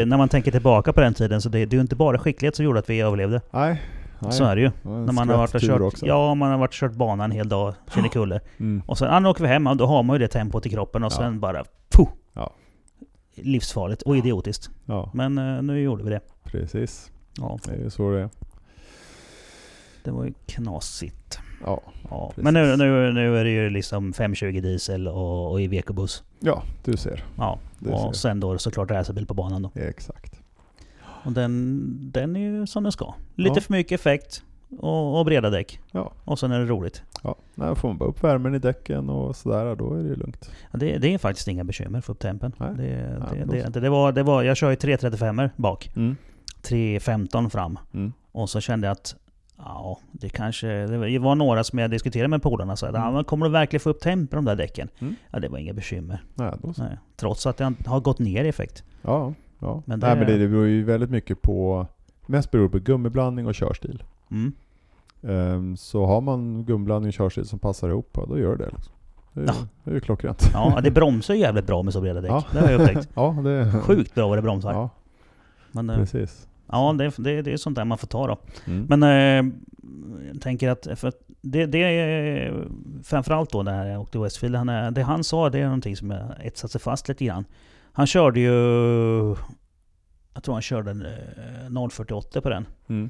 När 0.07 0.17
man 0.17 0.29
tänker 0.29 0.51
tillbaka 0.51 0.93
på 0.93 1.01
den 1.01 1.13
tiden 1.13 1.41
så 1.41 1.49
det, 1.49 1.65
det 1.65 1.73
är 1.73 1.77
ju 1.77 1.81
inte 1.81 1.95
bara 1.95 2.17
skicklighet 2.19 2.55
som 2.55 2.65
gjorde 2.65 2.79
att 2.79 2.89
vi 2.89 3.01
överlevde. 3.01 3.41
Nej, 3.51 3.81
nej. 4.22 4.31
Så 4.31 4.43
är 4.43 4.56
det 4.56 4.61
ju. 4.61 4.72
Det 4.84 4.89
När 4.89 5.14
man 5.14 5.30
har 5.30 5.38
varit 5.38 5.56
och 5.56 5.61
kört, 5.61 5.81
också. 5.81 6.06
ja, 6.06 6.35
man 6.35 6.52
har 6.52 6.57
varit 6.57 6.69
och 6.69 6.73
kört 6.73 6.93
bana 6.93 7.23
en 7.23 7.31
hel 7.31 7.49
dag, 7.49 7.73
Kinnekulle. 7.93 8.39
Mm. 8.60 8.81
Och 8.85 8.98
sen 8.98 9.26
åker 9.26 9.41
vi 9.43 9.48
hem, 9.48 9.68
och 9.68 9.77
då 9.77 9.85
har 9.85 10.03
man 10.03 10.15
ju 10.15 10.19
det 10.19 10.27
tempot 10.27 10.65
i 10.65 10.69
kroppen 10.69 11.03
och 11.03 11.11
Ja. 11.11 11.18
sen 11.18 11.39
bara... 11.39 11.64
Puh, 11.89 12.07
Ja. 12.34 12.53
Livsfarligt 13.35 14.02
och 14.02 14.18
idiotiskt. 14.18 14.69
ja, 14.85 15.11
Men 15.14 15.38
eh, 15.38 15.61
nu 15.64 15.80
gjorde 15.81 16.03
vi 16.03 16.10
det. 16.10 16.22
precis. 16.43 17.11
Ja, 17.38 17.60
Det 17.65 17.72
är 17.72 17.77
ju 17.77 17.89
så 17.89 18.11
det 18.11 18.22
är. 18.22 18.30
det 20.03 20.11
var 20.11 20.26
ju 20.26 20.34
knasigt. 20.45 21.39
Ja, 21.65 21.81
Ja. 22.10 22.31
Men 22.35 22.53
nu, 22.53 22.76
nu, 22.77 23.11
nu 23.14 23.38
är 23.38 23.43
det 23.43 23.49
ju 23.49 23.69
liksom 23.69 24.14
520 24.14 24.61
diesel 24.61 25.07
och, 25.07 25.52
och 25.52 25.61
Iveco-buss. 25.61 26.23
ja 26.39 26.64
du 26.85 26.98
ser. 26.98 27.23
Ja. 27.38 27.60
Ser. 27.84 28.07
Och 28.07 28.15
sen 28.15 28.39
då 28.39 28.57
såklart 28.57 28.91
racerbil 28.91 29.26
på 29.26 29.34
banan 29.34 29.61
då. 29.61 29.72
Exakt. 29.76 30.40
Och 31.23 31.31
den, 31.31 31.88
den 32.11 32.35
är 32.35 32.39
ju 32.39 32.68
som 32.68 32.84
den 32.84 32.91
ska. 32.91 33.14
Lite 33.35 33.56
Ja. 33.60 33.61
för 33.61 33.73
mycket 33.73 33.99
effekt 33.99 34.43
och, 34.80 35.19
och 35.19 35.26
breda 35.26 35.49
däck. 35.49 35.80
Ja. 35.91 36.11
Och 36.23 36.39
sen 36.39 36.52
är 36.52 36.60
det 36.60 36.65
roligt. 36.65 37.03
Ja, 37.23 37.35
nej, 37.56 37.76
får 37.76 37.88
man 37.88 37.98
bara 37.98 38.10
upp 38.10 38.23
värmen 38.23 38.56
i 38.56 38.60
däcken 38.60 39.10
och 39.10 39.35
sådär, 39.35 39.76
då 39.76 39.93
är 39.93 40.03
det 40.03 40.15
lugnt. 40.15 40.52
Ja, 40.72 40.80
Det, 40.80 40.98
det 40.98 41.14
är 41.14 41.18
faktiskt 41.18 41.48
inga 41.48 41.64
bekymmer 41.64 41.99
att 41.99 42.06
få 42.06 42.11
upp 42.11 42.19
tempen. 42.19 42.52
Nej. 42.57 42.69
Det, 42.77 42.84
det, 42.84 43.45
det, 43.45 43.64
så. 43.64 43.69
det, 43.69 43.80
det, 43.80 43.89
var, 43.89 44.11
det 44.11 44.23
var, 44.23 44.43
jag 44.43 44.57
kör 44.57 44.69
ju 44.69 44.76
335 44.76 45.49
bak, 45.56 45.91
Mm. 45.95 46.15
315 46.61 47.49
fram. 47.49 47.80
Mm. 47.93 48.14
Och 48.31 48.49
så 48.49 48.60
kände 48.61 48.88
jag 48.88 48.91
att 48.91 49.15
Ja, 49.57 49.99
det 50.11 50.30
kanske... 50.30 50.68
Det 50.68 51.19
var- 51.19 51.35
några 51.35 51.64
som 51.64 51.80
jag 51.80 51.91
diskuterade 51.91 52.27
med 52.27 52.41
polarna 52.41 52.72
och 52.72 52.80
sa 52.80 52.88
Mm. 52.88 53.02
mm. 53.02 53.15
ja, 53.15 53.23
kommer 53.23 53.45
du 53.45 53.52
verkligen 53.52 53.80
få 53.81 53.89
upp 53.89 53.99
tempen 54.02 54.38
de 54.38 54.45
där 54.45 54.56
däcken? 54.56 54.89
Mm. 54.99 55.15
Ja, 55.31 55.39
det 55.39 55.48
var 55.49 55.57
inga 55.57 55.73
bekymmer. 55.73 56.23
Nej, 56.35 56.53
så. 56.76 56.84
Nej. 56.84 56.98
Trots 57.15 57.45
att 57.45 57.57
det 57.57 57.73
har 57.85 57.99
gått 57.99 58.19
ner 58.19 58.43
i 58.43 58.48
effekt. 58.48 58.84
Ja, 59.02 59.34
ja. 59.61 59.83
Men 59.85 59.99
det-. 59.99 60.07
Nej, 60.07 60.15
men 60.17 60.27
det, 60.27 60.38
det 60.38 60.47
beror 60.47 60.67
ju 60.67 60.83
väldigt 60.83 61.09
mycket 61.09 61.41
på... 61.41 61.88
Mest 62.25 62.51
beror 62.51 62.69
på 62.69 62.79
gummiblandning 62.79 63.47
och 63.47 63.55
körstil. 63.55 64.03
Mm. 64.31 64.53
Ehm, 65.23 65.77
så 65.77 66.05
har 66.05 66.21
man 66.21 66.63
gummiblandning 66.65 67.07
och 67.09 67.13
körstil 67.13 67.45
som 67.45 67.59
passar 67.59 67.89
ihop, 67.89 68.17
då 68.27 68.39
gör 68.39 68.55
det. 68.55 68.65
Liksom. 68.65 68.93
Det, 69.33 69.41
är, 69.41 69.45
Ja. 69.45 69.53
det 69.83 69.89
är 69.91 69.93
ju 69.95 69.99
klockrent. 69.99 70.49
Ja, 70.53 70.79
det 70.83 70.91
bromsar 70.91 71.33
ju 71.33 71.39
jävligt 71.39 71.67
bra 71.67 71.83
med 71.83 71.93
så 71.93 72.01
breda 72.01 72.21
däck. 72.21 72.31
Ja. 72.31 72.43
Det 72.53 72.59
har 72.59 72.71
jag 72.71 72.81
upptäckt. 72.81 73.09
Ja, 73.15 73.35
det 73.43 73.71
Sjukt 73.81 74.15
bra 74.15 74.27
vad 74.27 74.38
det 74.38 74.41
bromsar. 74.41 74.73
Ja, 74.73 74.89
Men, 75.71 75.89
eh, 75.89 75.95
precis. 75.95 76.47
ja, 76.71 76.95
det, 76.97 77.13
det, 77.17 77.41
det 77.41 77.53
är 77.53 77.57
sånt 77.57 77.75
där 77.75 77.85
man 77.85 77.97
får 77.97 78.07
ta 78.07 78.27
då. 78.27 78.38
Mm. 78.67 78.85
Men 78.89 79.03
eh, 79.03 79.53
jag 80.33 80.41
tänker 80.41 80.69
att, 80.69 80.88
för 80.95 81.07
att 81.07 81.15
det, 81.41 81.65
det 81.65 81.83
är 81.83 82.67
framförallt 83.03 83.51
då 83.51 83.63
när 83.63 83.88
jag 83.88 84.01
åkte 84.01 84.19
Westfield, 84.19 84.55
han, 84.55 84.93
det 84.93 85.01
han 85.01 85.23
sa 85.23 85.49
det 85.49 85.59
är 85.59 85.65
någonting 85.65 85.95
som 85.95 86.11
etsat 86.43 86.71
sig 86.71 86.81
fast 86.81 87.07
lite 87.07 87.25
grann. 87.25 87.45
Han 87.93 88.07
körde 88.07 88.39
ju, 88.39 88.55
jag 90.34 90.43
tror 90.43 90.53
han 90.55 90.61
körde 90.61 90.91
en 90.91 91.05
eh, 91.05 91.89
048 91.89 92.41
på 92.41 92.49
den. 92.49 92.68
Mm. 92.89 93.09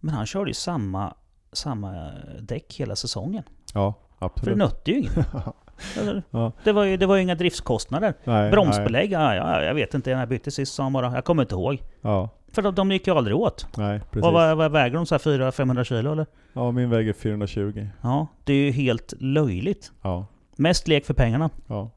Men 0.00 0.14
han 0.14 0.26
körde 0.26 0.50
ju 0.50 0.54
samma, 0.54 1.14
samma 1.52 2.10
däck 2.40 2.74
hela 2.80 2.96
säsongen. 2.96 3.42
Ja, 3.74 3.94
För 4.18 4.18
det 4.20 4.24
absolut. 4.26 4.58
nötte 4.58 4.90
ju 4.90 4.98
inget. 4.98 5.16
Alltså, 5.16 6.22
Ja. 6.30 6.52
det, 6.64 6.72
var 6.72 6.84
ju, 6.84 6.96
det 6.96 7.06
var 7.06 7.16
ju 7.16 7.22
inga 7.22 7.34
driftskostnader. 7.34 8.14
Nej, 8.24 8.40
nej. 8.42 8.50
Bromsbelägg, 8.50 9.12
ja, 9.12 9.34
ja, 9.34 9.62
jag 9.62 9.74
vet 9.74 9.94
inte 9.94 10.10
när 10.12 10.18
jag 10.20 10.28
bytte 10.28 10.50
sist 10.50 10.74
sa 10.74 10.82
han 10.82 10.92
bara. 10.92 11.14
Jag 11.14 11.24
kommer 11.24 11.42
inte 11.42 11.54
ihåg. 11.54 11.82
Ja, 12.00 12.28
För 12.52 12.62
de, 12.62 12.74
de 12.74 12.92
gick 12.92 13.06
ju 13.06 13.16
aldrig 13.16 13.36
åt. 13.36 13.66
nej, 13.76 14.00
precis. 14.00 14.22
Vad, 14.22 14.32
vad, 14.32 14.56
vad 14.56 14.72
väger 14.72 14.96
de? 14.96 15.06
Så 15.06 15.14
här 15.14 15.18
400-500 15.20 15.84
kilo 15.84 16.12
eller? 16.12 16.26
Ja, 16.52 16.70
min 16.70 16.90
väger 16.90 17.12
420. 17.12 17.88
Ja, 18.02 18.26
det 18.44 18.52
är 18.52 18.56
ju 18.64 18.70
helt 18.70 19.12
löjligt. 19.20 19.92
Ja, 20.02 20.26
Mest 20.56 20.88
lek 20.88 21.06
för 21.06 21.14
pengarna. 21.14 21.50
ja. 21.66 21.90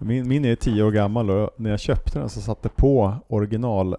Min, 0.00 0.28
min 0.28 0.44
är 0.44 0.56
10 0.56 0.82
år 0.82 0.90
gammal 0.90 1.30
och 1.30 1.50
när 1.56 1.70
jag 1.70 1.80
köpte 1.80 2.18
den 2.18 2.28
så 2.28 2.40
satte 2.40 2.68
på 2.68 3.14
original 3.28 3.96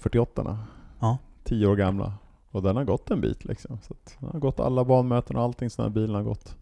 048 0.00 0.58
Ja. 1.00 1.18
10 1.44 1.66
år 1.66 1.76
gamla. 1.76 2.12
Och 2.50 2.62
den 2.62 2.76
har 2.76 2.84
gått 2.84 3.10
en 3.10 3.20
bit 3.20 3.44
liksom. 3.44 3.78
Så 3.82 3.92
att 3.94 4.16
den 4.20 4.28
har 4.32 4.38
gått 4.40 4.60
alla 4.60 4.84
banmöten 4.84 5.36
och 5.36 5.42
allting 5.42 5.70
som 5.70 5.82
den 5.84 5.92
här 5.92 5.94
bilen 6.00 6.14
har 6.16 6.22
gått. 6.22 6.56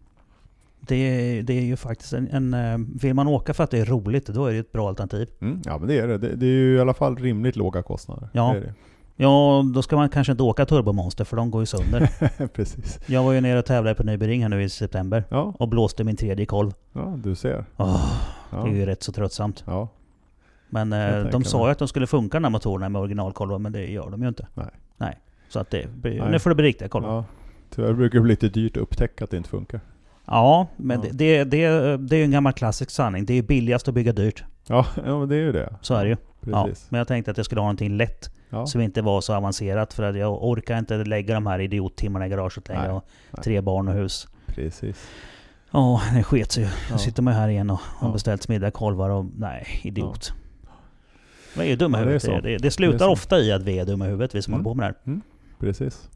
Det, 0.79 0.95
är- 0.95 1.43
det 1.43 1.53
är 1.53 1.61
ju 1.61 1.75
faktiskt 1.75 2.13
en, 2.13 2.27
en... 2.27 2.53
eh, 2.53 2.77
Vill 3.01 3.13
man 3.13 3.27
åka 3.27 3.53
för 3.53 3.63
att 3.63 3.71
det 3.71 3.79
är 3.79 3.85
roligt, 3.85 4.25
då 4.27 4.45
är 4.45 4.53
det 4.53 4.59
ett 4.59 4.71
bra 4.71 4.87
alternativ. 4.89 5.29
Mm, 5.39 5.61
ja 5.65 5.77
men 5.77 5.87
det 5.87 5.99
är 5.99 6.07
det. 6.07 6.17
det. 6.17 6.35
Det 6.35 6.45
är 6.45 6.49
ju 6.51 6.75
i 6.75 6.79
alla 6.79 6.93
fall 6.93 7.15
rimligt 7.17 7.55
låga 7.55 7.83
kostnader. 7.83 8.29
Ja. 8.33 8.53
Det 8.53 8.73
Ja, 9.19 9.63
då 9.73 9.81
ska 9.81 9.95
man 9.95 10.09
kanske 10.09 10.31
inte 10.31 10.43
åka 10.43 10.65
Turbomonster 10.65 11.23
för 11.25 11.37
de 11.37 11.51
går 11.51 11.61
ju 11.61 11.65
sönder. 11.65 12.09
Precis. 12.53 12.99
Jag 13.05 13.23
var 13.23 13.31
ju 13.33 13.41
nere 13.41 13.59
och 13.59 13.65
tävlade 13.65 13.95
på 13.95 14.03
Nybyring 14.03 14.41
här 14.41 14.49
nu 14.49 14.63
i 14.63 14.69
september. 14.69 15.23
Ja, 15.29 15.53
Och 15.59 15.67
blåste 15.67 16.03
min 16.03 16.15
tredje 16.15 16.45
kolv. 16.45 16.71
ja, 16.93 17.13
du 17.23 17.35
ser. 17.35 17.65
Åh, 17.77 18.13
Ja. 18.51 18.63
Det 18.63 18.69
är 18.69 18.73
ju 18.75 18.85
rätt 18.85 19.03
så 19.03 19.11
tröttsamt. 19.11 19.63
Ja, 19.67 19.87
Men 20.69 20.93
eh, 20.93 21.23
de 21.31 21.43
sa 21.43 21.65
ju 21.65 21.71
att 21.71 21.79
de 21.79 21.87
skulle 21.87 22.07
funka 22.07 22.37
de 22.37 22.43
här 22.43 22.51
motorerna 22.51 22.89
med 22.89 23.01
originalkolvar, 23.01 23.59
men 23.59 23.71
det 23.71 23.85
gör 23.85 24.09
de 24.09 24.21
ju 24.21 24.27
inte. 24.27 24.47
Nej. 24.53 24.65
Nej. 24.97 25.17
Så 25.49 25.59
att 25.59 25.69
det 25.71 25.89
blir, 25.89 26.19
Nej. 26.21 26.31
nu 26.31 26.39
får 26.39 26.49
det 26.49 26.55
bli 26.55 26.65
riktiga 26.65 26.87
kolvar. 26.87 27.09
Ja, 27.09 27.15
ja. 27.17 27.23
Tyvärr 27.75 27.93
brukar 27.93 28.17
det 28.19 28.23
bli 28.23 28.31
lite 28.31 28.49
dyrt 28.49 28.77
att 28.77 28.83
upptäcka 28.83 29.23
att 29.23 29.29
det 29.29 29.37
inte 29.37 29.49
funkar. 29.49 29.79
men 29.79 29.85
Ja. 30.25 30.67
Det, 30.77 31.09
det, 31.11 31.43
det, 31.43 31.97
det 31.97 32.15
är 32.15 32.17
ju 32.17 32.23
en 32.23 32.31
gammal 32.31 32.53
klassisk 32.53 32.91
sanning. 32.91 33.25
Det 33.25 33.33
är 33.33 33.41
billigast 33.41 33.87
att 33.87 33.93
bygga 33.93 34.13
dyrt. 34.13 34.43
Ja, 34.67 34.85
ja 35.05 35.25
det 35.25 35.35
är 35.35 35.39
ju 35.39 35.51
det. 35.51 35.75
Så 35.81 35.93
är 35.93 36.03
det 36.03 36.09
ju. 36.09 36.17
Ja, 36.51 36.63
Precis. 36.65 36.91
men 36.91 36.97
jag 36.97 37.07
tänkte 37.07 37.31
att 37.31 37.37
jag 37.37 37.45
skulle 37.45 37.61
ha 37.61 37.65
någonting 37.65 37.97
lätt 37.97 38.31
Ja. 38.49 38.65
som 38.65 38.81
inte 38.81 39.01
var 39.01 39.21
så 39.21 39.33
avancerat. 39.33 39.93
För 39.93 40.03
att 40.03 40.17
jag 40.17 40.43
orkar 40.43 40.77
inte 40.79 40.97
lägga 40.97 41.33
de 41.33 41.47
här 41.47 41.59
idiottimmarna 41.59 42.25
i 42.27 42.29
garaget 42.29 42.67
längre. 42.67 42.91
Och 42.91 43.03
tre 43.43 43.61
barn 43.61 43.87
och 43.87 43.93
hus. 43.93 44.27
Precis. 44.47 45.09
Ja, 45.71 46.01
det 46.15 46.23
sket 46.23 46.51
sig 46.51 46.63
ju. 46.63 46.69
Ja. 46.69 46.75
Nu 46.91 46.97
sitter 46.97 47.23
man 47.23 47.33
ju 47.33 47.39
här 47.39 47.47
igen 47.47 47.69
och 47.69 47.79
har 47.83 48.07
Ja. 48.07 48.13
beställt 48.13 48.47
middag, 48.47 48.71
kolvar 48.71 49.09
och... 49.09 49.25
Nej, 49.37 49.67
idiot. 49.83 50.33
Vi 51.57 51.71
är 51.71 51.77
dumma 51.77 51.97
i 51.97 52.01
Ja, 52.01 52.05
huvudet. 52.07 52.43
Det, 52.43 52.49
det, 52.49 52.57
det 52.57 52.71
slutar 52.71 53.05
Det 53.05 53.11
ofta 53.11 53.39
i 53.39 53.51
att 53.51 53.61
vi 53.63 53.79
är 53.79 53.85
dumma 53.85 54.05
i 54.05 54.09
huvudet, 54.09 54.35
vi 54.35 54.41
som 54.41 54.53
Mm. 54.53 54.65
håller 54.65 54.73
på 54.75 54.77
med 54.81 54.95
det 55.05 55.11
här. 55.11 55.21
Precis. 55.59 56.09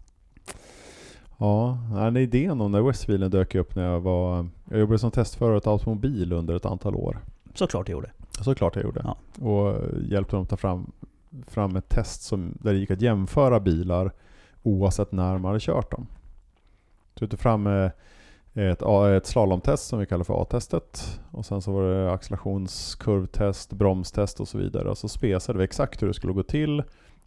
Ja, 1.38 1.78
den 1.94 2.18
idén 2.18 2.52
om 2.52 2.58
den 2.58 2.72
där 2.72 2.82
Westfielden 2.82 3.32
dök 3.32 3.56
upp 3.56 3.76
när 3.76 3.84
jag 3.84 4.00
var... 4.02 4.48
Jag 4.70 4.80
jobbade 4.80 5.00
som 5.00 5.12
testförare 5.12 5.58
åt 5.58 5.68
automobil 5.68 6.34
under 6.34 6.56
ett 6.56 6.66
antal 6.66 6.96
år. 6.96 7.20
Såklart 7.54 7.90
jag 7.90 7.94
gjorde. 7.96 8.12
Såklart 8.42 8.76
jag 8.76 8.84
gjorde. 8.86 9.02
Ja. 9.04 9.46
Och 9.46 9.76
hjälpte 10.10 10.36
dem 10.36 10.46
ta 10.46 10.58
fram, 10.58 10.92
fram 11.48 11.76
ett 11.76 11.90
test 11.90 12.22
som, 12.22 12.58
där 12.60 12.74
det 12.74 12.80
gick 12.80 12.92
att 12.92 13.02
jämföra 13.02 13.60
bilar 13.60 14.12
oavsett 14.64 15.12
när 15.12 15.38
man 15.38 15.46
hade 15.46 15.60
kört 15.60 15.92
dem. 15.92 16.08
Så 17.16 17.28
tog 17.28 17.40
fram 17.40 17.68
eh, 17.68 17.92
ett, 18.54 18.82
ett 19.16 19.26
slalomtest 19.26 19.88
som 19.88 20.00
vi 20.00 20.06
kallar 20.06 20.24
för 20.24 20.42
A-testet. 20.42 21.20
Och 21.32 21.46
sen 21.46 21.62
så 21.62 21.72
var 21.72 21.84
det 21.84 22.12
accelerationskurvtest, 22.12 23.74
bromstest 23.74 24.40
och 24.40 24.48
så 24.48 24.58
vidare. 24.58 24.90
Och 24.90 24.98
så 24.98 25.10
spesade 25.10 25.58
vi 25.58 25.64
exakt 25.64 26.02
hur 26.02 26.08
det 26.08 26.14
skulle 26.14 26.34
gå 26.34 26.44
till. 26.44 26.84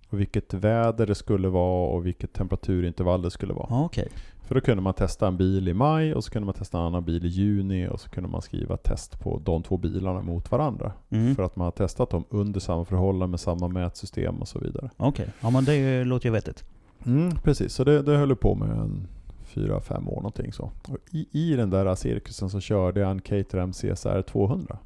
Och 0.08 0.20
vilket 0.20 0.54
väder 0.54 1.06
det 1.06 1.14
skulle 1.14 1.48
vara 1.48 1.88
och 1.88 2.06
vilket 2.06 2.32
temperaturintervall 2.32 3.22
det 3.22 3.30
skulle 3.30 3.52
vara. 3.52 3.68
Ah, 3.70 3.84
okay. 3.84 4.08
För 4.44 4.54
då 4.54 4.60
kunde 4.60 4.82
man 4.82 4.94
testa 4.94 5.26
en 5.26 5.36
bil 5.36 5.68
i 5.68 5.74
maj 5.74 6.14
och 6.14 6.24
så 6.24 6.30
kunde 6.30 6.46
man 6.46 6.54
testa 6.54 6.78
en 6.78 6.84
annan 6.84 7.04
bil 7.04 7.24
i 7.24 7.28
juni 7.28 7.88
och 7.88 8.00
så 8.00 8.10
kunde 8.10 8.28
man 8.28 8.42
skriva 8.42 8.76
test 8.76 9.20
på 9.20 9.40
de 9.44 9.62
två 9.62 9.76
bilarna 9.76 10.22
mot 10.22 10.50
varandra. 10.50 10.92
Mm. 11.10 11.34
För 11.34 11.42
att 11.42 11.56
man 11.56 11.64
har 11.64 11.72
testat 11.72 12.10
dem 12.10 12.24
under 12.30 12.60
samma 12.60 12.84
förhållanden 12.84 13.30
med 13.30 13.40
samma 13.40 13.68
mätsystem 13.68 14.36
och 14.36 14.48
så 14.48 14.58
vidare. 14.58 14.90
Okej. 14.96 15.28
Ja 15.40 15.50
men 15.50 15.64
det 15.64 16.04
låter 16.04 16.26
ju 16.26 16.32
vettigt. 16.32 16.64
Mm, 17.06 17.36
precis, 17.36 17.72
så 17.72 17.84
det, 17.84 18.02
det 18.02 18.16
höll 18.16 18.36
på 18.36 18.54
med 18.54 18.70
en 18.70 19.06
fyra, 19.42 19.80
fem 19.80 20.08
år 20.08 20.16
någonting 20.16 20.52
så. 20.52 20.70
Och 20.88 20.98
i, 21.10 21.26
I 21.32 21.56
den 21.56 21.70
där 21.70 21.94
cirkusen 21.94 22.50
så 22.50 22.60
körde 22.60 23.00
jag 23.00 23.10
en 23.10 23.20
Caterham 23.20 23.72
CSR 23.72 24.22
200. 24.22 24.78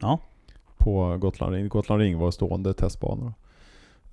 Ja. 0.00 0.18
På 0.76 1.16
Gotland 1.16 1.54
Ring. 1.54 1.68
Gotland 1.68 2.02
Ring 2.02 2.18
var 2.18 2.30
stående 2.30 2.74
testbanor. 2.74 3.32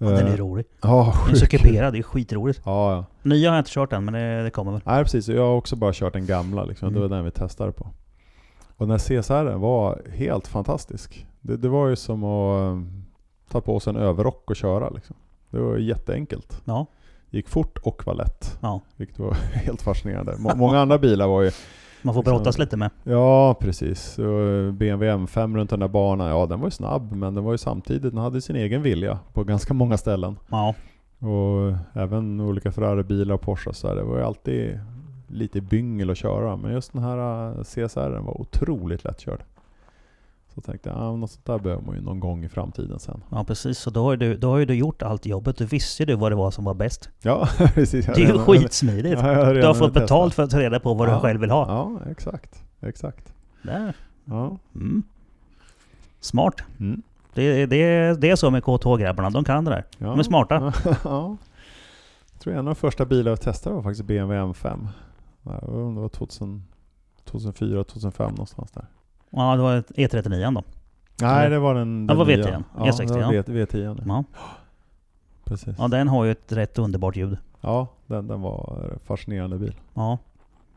Ja, 0.02 0.10
den 0.10 0.28
är 0.28 0.32
Eh, 0.32 0.38
rolig. 0.38 0.66
Ja, 0.82 1.14
Den 1.26 1.36
är 1.36 1.40
så 1.40 1.48
kuperad, 1.48 1.94
det 1.94 2.00
är 2.00 2.04
skitroligt. 2.04 2.62
Ja, 2.66 2.92
ja. 2.96 3.06
Nya 3.24 3.50
har 3.50 3.56
jag 3.56 3.62
inte 3.62 3.72
kört 3.72 3.94
än, 3.94 4.06
men 4.06 4.14
det, 4.14 4.44
det 4.44 4.50
kommer 4.50 4.72
väl. 4.72 4.82
Nej 4.86 5.04
precis, 5.04 5.28
jag 5.28 5.42
har 5.42 5.56
också 5.56 5.76
bara 5.76 5.94
kört 5.94 6.14
den 6.14 6.26
gamla 6.26 6.64
liksom. 6.64 6.94
Det 6.94 7.00
var 7.00 7.06
Mm. 7.06 7.16
den 7.18 7.26
vi 7.26 7.32
testade 7.32 7.72
på. 7.72 7.88
Och 8.78 8.88
den 8.88 9.00
CSR 9.00 9.54
var 9.56 10.02
helt 10.14 10.48
fantastisk. 10.48 11.28
Det, 11.42 11.58
det 11.58 11.70
var 11.70 11.88
ju 11.88 11.96
som 11.96 12.24
att 12.24 12.72
um, 12.72 13.06
ta 13.52 13.62
på 13.62 13.80
sig 13.80 13.92
en 13.92 13.98
överrock 14.00 14.50
och 14.50 14.56
köra 14.56 14.90
liksom. 14.90 15.16
Det 15.50 15.60
var 15.60 15.78
jätteenkelt. 15.78 16.62
Ja. 16.66 16.86
Gick 17.30 17.50
fort 17.50 17.78
och 17.78 18.06
var 18.06 18.14
lätt. 18.14 18.58
Ja. 18.62 18.82
Vilket 18.96 19.20
var 19.20 19.34
helt 19.54 19.82
fascinerande. 19.82 20.36
Må- 20.40 20.56
många 20.56 20.80
andra 20.80 20.98
bilar 20.98 21.28
var 21.28 21.42
ju... 21.42 21.52
Man 22.02 22.14
får 22.14 22.24
brottas 22.24 22.58
lite 22.58 22.78
med. 22.78 22.90
Ja 23.04 23.56
precis. 23.60 24.20
Och 24.20 24.74
BMW 24.74 25.12
M5 25.12 25.58
runt 25.58 25.70
den 25.70 25.80
där 25.80 25.88
banan, 25.88 26.28
ja 26.30 26.46
den 26.46 26.60
var 26.60 26.68
ju 26.68 26.72
snabb 26.72 27.12
men 27.12 27.36
den 27.36 27.44
var 27.44 27.52
ju 27.52 27.58
samtidigt, 27.58 28.14
den 28.14 28.18
hade 28.18 28.42
sin 28.42 28.56
egen 28.56 28.82
vilja 28.82 29.20
på 29.34 29.44
ganska 29.44 29.74
många 29.74 29.98
ställen. 29.98 30.40
Ja. 30.50 30.76
Och 31.20 31.76
även 31.94 32.42
olika 32.42 32.72
Ferrari-bilar 32.72 33.36
och 33.36 33.42
Porsche 33.42 33.74
så 33.74 33.88
här, 33.88 33.96
det 33.96 34.04
var 34.04 34.18
ju 34.18 34.24
alltid 34.24 34.80
lite 35.28 35.62
byngel 35.62 36.10
att 36.10 36.18
köra. 36.18 36.58
Men 36.58 36.72
just 36.72 36.94
den 36.94 37.04
här 37.04 37.48
eh, 37.48 37.64
CSR 37.64 38.20
var 38.20 38.42
otroligt 38.42 39.04
lättkörd. 39.04 39.44
Så 40.60 40.72
tänkte 40.72 40.90
jag, 40.90 40.98
ah, 40.98 41.16
något 41.16 41.32
sånt 41.32 41.46
där 41.46 41.60
behöver 41.60 41.84
man 41.84 41.96
ju 41.96 42.02
någon 42.02 42.20
gång 42.20 42.46
i 42.46 42.50
framtiden 42.50 43.00
sen. 43.00 43.24
Ja 43.32 43.44
precis, 43.44 43.80
så 43.80 43.90
då 43.90 44.04
har, 44.04 44.18
du, 44.18 44.38
då 44.38 44.50
har 44.50 44.58
ju 44.58 44.66
du 44.66 44.74
gjort 44.76 45.02
allt 45.02 45.26
jobbet. 45.26 45.58
Du 45.58 45.66
visste 45.66 46.04
ju 46.04 46.16
vad 46.16 46.32
det 46.32 46.36
var 46.36 46.52
som 46.52 46.64
var 46.66 46.74
bäst. 46.74 47.10
Ja, 47.22 47.48
precis. 47.74 48.06
Det 48.06 48.12
är 48.24 48.34
ju 48.34 48.40
skitsmidigt. 48.40 49.20
Ja, 49.22 49.54
Du 49.54 49.66
har 49.66 49.74
fått 49.74 49.94
betalt 49.94 50.34
för 50.34 50.44
att 50.44 50.50
ta 50.50 50.60
reda 50.60 50.80
på 50.80 50.94
vad 50.94 51.10
Ja. 51.10 51.14
du 51.14 51.20
själv 51.20 51.42
vill 51.42 51.52
ha. 51.52 51.68
Ja, 51.68 52.12
exakt. 52.12 52.64
Exakt. 52.82 53.34
Där. 53.64 53.94
Ja. 54.26 54.58
Mm. 54.76 55.04
Smart. 56.20 56.56
Mm. 56.80 57.02
Det, 57.34 57.66
det, 57.66 58.14
det 58.22 58.30
är 58.30 58.36
så 58.36 58.50
med 58.52 58.64
KTH-grabbarna, 58.64 59.30
de 59.30 59.44
kan 59.44 59.66
det 59.66 59.72
där. 59.72 59.86
ja. 59.98 60.08
De 60.08 60.20
är 60.20 60.24
smarta. 60.24 60.74
ja. 61.04 61.38
Jag 62.34 62.40
tror 62.42 62.54
en 62.54 62.60
av 62.60 62.66
de 62.66 62.76
första 62.76 63.06
bilarna 63.06 63.30
jag 63.30 63.42
testade 63.42 63.76
var 63.76 63.84
faktiskt 63.84 64.06
BMW 64.08 64.54
M5. 64.54 64.88
Ja, 65.44 65.52
Jag 65.62 65.70
undrar 65.70 65.84
om 65.84 65.96
det 65.96 66.02
var 66.02 66.10
2000, 66.10 66.64
2004, 67.26 67.84
2005 67.84 68.30
någonstans 68.32 68.72
där. 68.72 68.86
Ja, 69.30 69.56
det 69.56 69.62
var 69.62 69.76
ett 69.78 69.92
E39 69.92 70.56
då. 70.56 70.64
Nej, 71.22 71.50
det 71.50 71.60
var 71.60 71.76
den, 71.76 72.08
Ja, 72.08 72.08
den 72.08 72.08
det 72.08 72.14
var 72.16 72.26
nya. 72.26 72.46
V10. 72.46 72.64
Ja, 72.78 72.84
E60, 72.86 73.08
det 73.08 73.26
var 73.26 73.34
ja. 73.34 73.44
V, 73.48 73.66
V10. 73.66 73.84
Ja. 73.84 74.04
Ja. 74.08 74.24
Precis. 75.46 75.76
ja, 75.78 75.88
den 75.88 76.08
har 76.08 76.26
ju 76.26 76.32
ett 76.32 76.52
rätt 76.52 76.78
underbart 76.80 77.16
ljud. 77.16 77.38
Ja, 77.62 77.88
den, 78.08 78.28
den 78.28 78.42
var 78.42 78.90
en 78.94 79.00
fascinerande 79.00 79.58
bil. 79.58 79.76
Ja. 79.94 80.18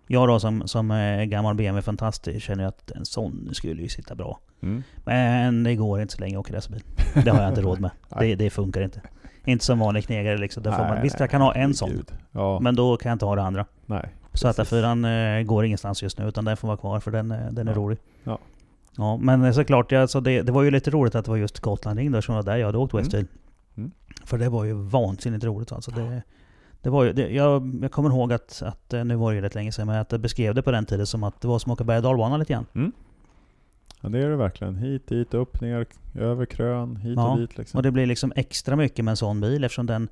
Jag 0.06 0.28
då 0.28 0.40
som, 0.40 0.68
som 0.68 0.88
gammal 1.26 1.54
BMW-fantast 1.54 2.28
känner 2.38 2.64
att 2.64 2.90
en 2.90 3.04
sån 3.04 3.48
skulle 3.52 3.82
ju 3.82 3.88
sitta 3.88 4.14
bra. 4.14 4.38
Mm. 4.62 4.82
Men 5.04 5.62
det 5.64 5.74
går 5.74 6.00
inte 6.00 6.14
så 6.14 6.20
länge 6.20 6.32
jag 6.34 6.40
åker 6.40 6.54
racerbil. 6.54 6.82
Det 7.24 7.30
har 7.30 7.40
jag 7.42 7.48
inte 7.48 7.60
råd 7.62 7.80
med. 7.80 7.90
Det, 8.18 8.34
det 8.34 8.50
funkar 8.50 8.80
inte. 8.82 9.00
Inte 9.44 9.64
som 9.64 9.78
vanlig 9.78 10.04
knegare 10.06 10.38
liksom. 10.38 10.62
Där 10.62 10.72
får 10.72 10.78
man, 10.82 10.90
Nej, 10.94 11.02
visst, 11.02 11.20
jag 11.20 11.30
kan 11.30 11.40
ha 11.40 11.54
en 11.54 11.74
sån. 11.74 12.04
Ja, 12.32 12.60
Men 12.60 12.74
då 12.76 12.96
kan 12.96 13.10
jag 13.10 13.14
inte 13.14 13.24
ha 13.24 13.36
det 13.36 13.42
andra. 13.42 13.66
nej. 13.86 14.08
Så 14.34 14.48
att 14.48 14.56
precis. 14.56 14.70
fyran 14.70 15.04
eh, 15.04 15.42
går 15.42 15.64
ingenstans 15.64 16.02
just 16.02 16.18
nu, 16.18 16.28
utan 16.28 16.44
den 16.44 16.56
får 16.56 16.68
vara 16.68 16.76
kvar 16.78 17.00
för 17.00 17.10
den, 17.10 17.30
eh, 17.30 17.46
den 17.50 17.68
är 17.68 17.72
Ja. 17.72 17.78
rolig. 17.78 17.98
Ja. 18.24 18.38
Ja, 18.96 19.16
men 19.16 19.44
eh, 19.44 19.52
såklart, 19.52 19.92
ja, 19.92 20.00
alltså 20.00 20.20
det, 20.20 20.42
det 20.42 20.52
var 20.52 20.62
ju 20.62 20.70
lite 20.70 20.90
roligt 20.90 21.14
att 21.14 21.24
det 21.24 21.30
var 21.30 21.38
just 21.38 21.60
Gotland 21.60 21.98
Ring 21.98 22.12
då, 22.12 22.22
som 22.22 22.34
var 22.34 22.42
där 22.42 22.56
jag 22.56 22.66
hade 22.66 22.78
åkt 22.78 22.92
Mm. 22.92 23.02
Westfield. 23.04 23.28
Mm. 23.76 23.90
För 24.24 24.38
det 24.38 24.48
var 24.48 24.64
ju 24.64 24.72
vansinnigt 24.72 25.44
roligt 25.44 25.72
alltså. 25.72 25.90
Det, 25.90 26.22
det 26.82 26.90
var 26.90 27.04
ju, 27.04 27.12
det, 27.12 27.28
jag, 27.30 27.78
jag 27.82 27.92
kommer 27.92 28.10
ihåg 28.10 28.32
att, 28.32 28.62
att, 28.66 28.92
eh, 28.92 29.04
nu 29.04 29.16
var 29.16 29.30
det 29.32 29.36
ju 29.36 29.42
rätt 29.42 29.54
länge 29.54 29.72
sedan, 29.72 29.86
men 29.86 29.96
att 30.00 30.12
jag 30.12 30.20
beskrev 30.20 30.54
det 30.54 30.62
på 30.62 30.70
den 30.70 30.86
tiden 30.86 31.06
som 31.06 31.22
att 31.24 31.40
det 31.40 31.48
var 31.48 31.58
som 31.58 31.72
att 31.72 31.76
åka 31.80 31.84
berg 31.84 32.06
och 32.06 32.38
lite 32.38 32.52
grann. 32.52 32.92
Ja, 34.00 34.08
det 34.08 34.18
är 34.18 34.28
det 34.30 34.36
verkligen. 34.36 34.76
Hit, 34.76 35.06
dit, 35.06 35.34
upp, 35.34 35.60
ner, 35.60 35.86
över 36.14 36.46
krön, 36.46 36.96
hit 36.96 37.16
Ja, 37.16 37.32
och 37.32 37.38
dit 37.38 37.58
liksom. 37.58 37.78
Och 37.78 37.82
det 37.82 37.90
blir 37.90 38.06
liksom 38.06 38.32
extra 38.36 38.76
mycket 38.76 39.04
med 39.04 39.12
en 39.12 39.16
sån 39.16 39.40
bil 39.40 39.64
eftersom 39.64 39.86
den... 39.86 40.08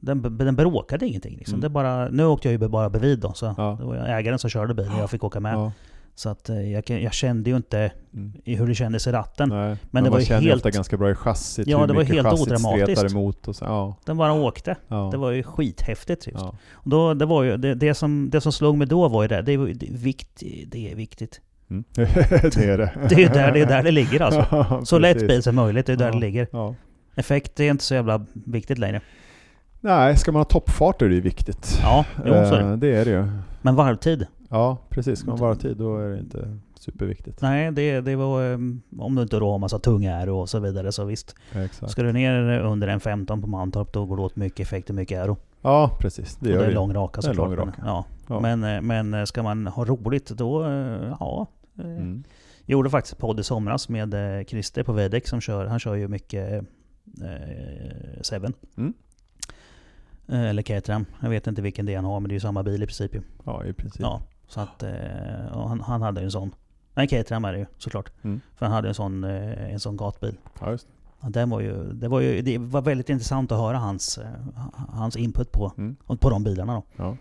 Den, 0.00 0.36
den 0.38 0.56
bråkade 0.56 1.06
ingenting 1.06 1.36
liksom. 1.36 1.54
Mm. 1.54 1.60
Det 1.60 1.68
bara, 1.68 2.08
nu 2.08 2.24
åkte 2.24 2.48
jag 2.52 2.62
ju 2.62 2.68
bara 2.68 2.90
bredvid 2.90 3.18
då, 3.18 3.32
så 3.32 3.54
Ja. 3.56 3.76
det 3.80 3.86
var 3.86 3.94
ägaren 3.96 4.38
som 4.38 4.50
körde 4.50 4.74
bilen 4.74 4.92
och 4.92 5.00
jag 5.00 5.10
fick 5.10 5.24
åka 5.24 5.40
med. 5.40 5.54
Ja. 5.54 5.72
Så 6.14 6.28
att 6.28 6.48
eh, 6.48 6.72
jag, 6.72 6.90
jag 6.90 7.12
kände 7.12 7.50
ju 7.50 7.56
inte 7.56 7.92
Mm. 8.14 8.32
hur 8.44 8.66
det 8.66 8.74
kändes 8.74 9.06
i 9.06 9.10
ratten. 9.12 9.48
Nej. 9.48 9.76
Men 9.90 10.04
det 10.04 10.10
man 10.10 10.18
var 10.18 10.26
ju 10.26 10.34
helt- 10.34 10.56
ofta 10.56 10.70
ganska 10.70 10.96
bra 10.96 11.10
i 11.10 11.14
chassit, 11.14 11.66
Ja, 11.66 11.80
hur 11.80 11.86
det 11.86 11.92
var 11.92 12.02
helt 12.02 12.32
odramatiskt. 12.40 13.10
emot 13.12 13.48
och 13.48 13.56
så. 13.56 13.64
Ja. 13.64 13.96
Den 14.04 14.16
bara 14.16 14.32
åkte. 14.32 14.76
Ja. 14.88 15.08
Det 15.12 15.16
var 15.18 15.30
ju 15.30 15.42
skithäftigt. 15.42 16.26
Just. 16.26 16.38
ja. 16.40 16.54
Och 16.72 16.90
Då, 16.90 17.14
det, 17.14 17.26
var 17.26 17.42
ju, 17.42 17.56
det, 17.56 17.74
det, 17.74 17.94
som, 17.94 18.30
det 18.30 18.40
som 18.40 18.52
slog 18.52 18.76
mig 18.78 18.86
då 18.86 19.08
var 19.08 19.22
ju 19.22 19.28
det, 19.28 19.42
det, 19.42 19.56
det, 19.74 19.86
är 19.88 19.92
vikt, 19.96 20.42
det 20.66 20.92
är 20.92 20.96
viktigt. 20.96 21.40
Mm. 21.70 21.84
det 21.94 22.56
är 22.56 22.78
det. 22.78 22.92
Det 23.08 23.24
är 23.24 23.34
där 23.34 23.52
det, 23.52 23.60
är 23.60 23.66
där 23.66 23.82
det 23.82 23.90
ligger 23.90 24.20
alltså. 24.22 24.80
Så 24.84 24.98
lätt 24.98 25.28
bil 25.28 25.42
som 25.42 25.54
möjligt, 25.54 25.86
det 25.86 25.92
är 25.92 25.96
där 25.96 26.12
det 26.12 26.18
ligger. 26.18 26.48
Effekt 27.14 27.60
är 27.60 27.70
inte 27.70 27.84
så 27.84 27.94
jävla 27.94 28.26
viktigt 28.32 28.78
längre. 28.78 29.00
Nej, 29.80 30.16
ska 30.16 30.32
man 30.32 30.40
ha 30.40 30.44
toppfart 30.44 31.02
är 31.02 31.08
det 31.08 31.14
ju 31.14 31.20
viktigt. 31.20 31.78
Ja, 31.82 32.04
jo, 32.18 32.24
så 32.24 32.30
är 32.54 32.60
Eh, 32.60 32.68
det. 32.70 32.76
det 32.76 32.96
är 32.96 33.04
det 33.04 33.10
ju. 33.10 33.28
Men 33.62 33.74
varvtid? 33.74 34.26
Ja, 34.48 34.76
precis. 34.88 35.18
Ska 35.18 35.30
man 35.30 35.38
vara 35.38 35.54
tid 35.54 35.76
då 35.76 35.96
är 35.98 36.08
det 36.08 36.18
inte 36.18 36.58
superviktigt. 36.74 37.42
Nej, 37.42 37.70
det, 37.72 38.00
det 38.00 38.16
var... 38.16 38.42
ehm, 38.52 38.80
Om 38.98 39.14
du 39.14 39.22
inte 39.22 39.36
då 39.38 39.50
har 39.50 39.58
massa 39.58 39.78
tunga 39.78 40.16
aero 40.16 40.36
och 40.38 40.48
så 40.48 40.58
vidare 40.58 40.92
så 40.92 41.04
visst. 41.04 41.34
Exakt. 41.52 41.92
Ska 41.92 42.02
du 42.02 42.12
ner 42.12 42.58
under 42.60 42.88
en 42.88 43.00
15 43.00 43.40
på 43.40 43.46
Mantorp 43.46 43.92
då 43.92 44.06
går 44.06 44.16
det 44.16 44.22
åt 44.22 44.36
mycket 44.36 44.60
effekt 44.60 44.88
och 44.90 44.94
mycket 44.96 45.18
aero. 45.22 45.36
Ja, 45.62 45.90
precis. 46.00 46.36
Det 46.40 46.52
och 46.52 46.58
det 46.58 46.64
är 46.64 46.68
det. 46.68 46.74
lång 46.74 46.94
raka 46.94 47.20
Det 47.20 47.26
såklart. 47.26 47.46
lång 47.48 47.56
men- 47.58 47.66
raka. 47.68 47.82
Ja. 47.84 48.04
Ja. 48.28 48.40
Men, 48.40 48.64
eh, 48.64 48.80
men 48.82 49.14
eh, 49.14 49.24
ska 49.24 49.42
man 49.42 49.66
ha 49.66 49.84
roligt 49.84 50.28
då, 50.28 50.62
ja. 51.20 51.46
Mm. 51.78 52.24
Jag 52.64 52.72
gjorde 52.72 52.90
faktiskt 52.90 53.18
podd 53.18 53.40
i 53.40 53.42
somras 53.42 53.88
med 53.88 54.14
Christer 54.48 54.82
på 54.82 54.92
Vedek 54.92 55.28
som 55.28 55.40
kör, 55.40 55.66
han 55.66 55.78
kör 55.78 55.94
ju 55.94 56.08
mycket 56.08 56.52
eh, 57.22 58.22
Seven. 58.22 58.52
Mm. 58.76 58.92
Eh, 60.30 60.40
eller 60.40 60.62
Caterham. 60.62 61.06
Jag 61.20 61.30
vet 61.30 61.46
inte 61.46 61.62
vilken 61.62 61.86
det 61.86 61.92
är 61.92 61.96
han 61.96 62.04
har 62.04 62.20
men 62.20 62.28
det 62.28 62.32
är 62.32 62.36
ju 62.36 62.40
samma 62.40 62.62
bil 62.62 62.82
i 62.82 62.86
princip 62.86 63.14
ju. 63.14 63.22
Ja, 63.44 63.64
i 63.64 63.72
princip. 63.72 64.00
Ja, 64.02 64.20
så 64.48 64.60
att 64.60 64.82
eh, 64.82 64.90
han, 65.52 65.80
han 65.80 66.02
hade 66.02 66.20
ju 66.20 66.24
en 66.24 66.30
sån. 66.30 66.54
Nej 66.94 67.08
Caterham 67.08 67.44
är 67.44 67.52
det 67.52 67.58
ju 67.58 67.66
såklart. 67.78 68.10
Mm. 68.22 68.40
För 68.56 68.66
han 68.66 68.74
hade 68.74 68.88
en 68.88 68.94
sån, 68.94 69.24
eh, 69.24 69.72
en 69.72 69.80
sån 69.80 69.96
gatbil. 69.96 70.34
Ja, 70.60 70.70
just 70.70 70.86
det. 70.86 70.92
Ja, 71.22 71.28
den 71.28 71.50
var 71.50 71.60
ju, 71.60 71.92
det, 71.92 72.08
var 72.08 72.20
ju, 72.20 72.42
det 72.42 72.58
var 72.58 72.82
väldigt 72.82 73.08
intressant 73.08 73.52
att 73.52 73.58
höra 73.58 73.78
hans, 73.78 74.18
hans 74.88 75.16
input 75.16 75.52
på, 75.52 75.72
Mm. 75.76 75.96
på 76.20 76.30
de 76.30 76.44
bilarna 76.44 76.74
då. 76.74 76.82
Ja. 76.96 77.16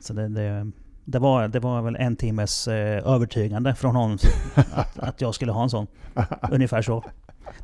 Så 0.00 0.12
det, 0.12 0.28
det, 0.28 0.70
det, 1.04 1.18
var, 1.18 1.48
det 1.48 1.60
var 1.60 1.82
väl 1.82 1.96
en 1.96 2.16
timmes 2.16 2.68
övertygande 2.68 3.74
från 3.74 3.96
honom 3.96 4.18
att, 4.54 4.98
att 4.98 5.20
jag 5.20 5.34
skulle 5.34 5.52
ha 5.52 5.62
en 5.62 5.70
sån. 5.70 5.86
Ungefär 6.50 6.82
så. 6.82 7.04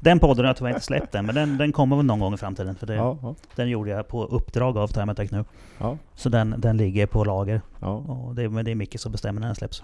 Den 0.01 0.19
podden 0.19 0.45
har 0.45 0.49
jag 0.51 0.57
tyvärr 0.57 0.71
inte 0.71 0.81
släppt 0.85 1.15
än, 1.15 1.27
men 1.27 1.35
den, 1.35 1.59
den 1.59 1.73
kommer 1.73 1.97
väl 1.97 2.05
någon 2.07 2.21
gång 2.21 2.35
i 2.35 2.37
framtiden. 2.37 2.75
För 2.77 2.87
det, 2.87 2.95
Ja, 2.95 3.19
ja, 3.23 3.35
Den 3.55 3.69
gjorde 3.69 3.91
jag 3.91 4.09
på 4.09 4.25
uppdrag 4.25 4.79
av 4.79 4.89
Timetech 4.89 5.31
nu. 5.33 5.45
ja, 5.79 5.99
Så 6.15 6.29
den, 6.29 6.55
den 6.59 6.77
ligger 6.77 7.07
på 7.07 7.25
lager. 7.25 7.61
Och 7.81 8.35
det, 8.35 8.49
men 8.49 8.65
det 8.65 8.71
är 8.71 8.75
Micke 8.75 9.01
som 9.01 9.13
bestämmer 9.13 9.41
när 9.41 9.47
den 9.49 9.55
släpps. 9.57 9.83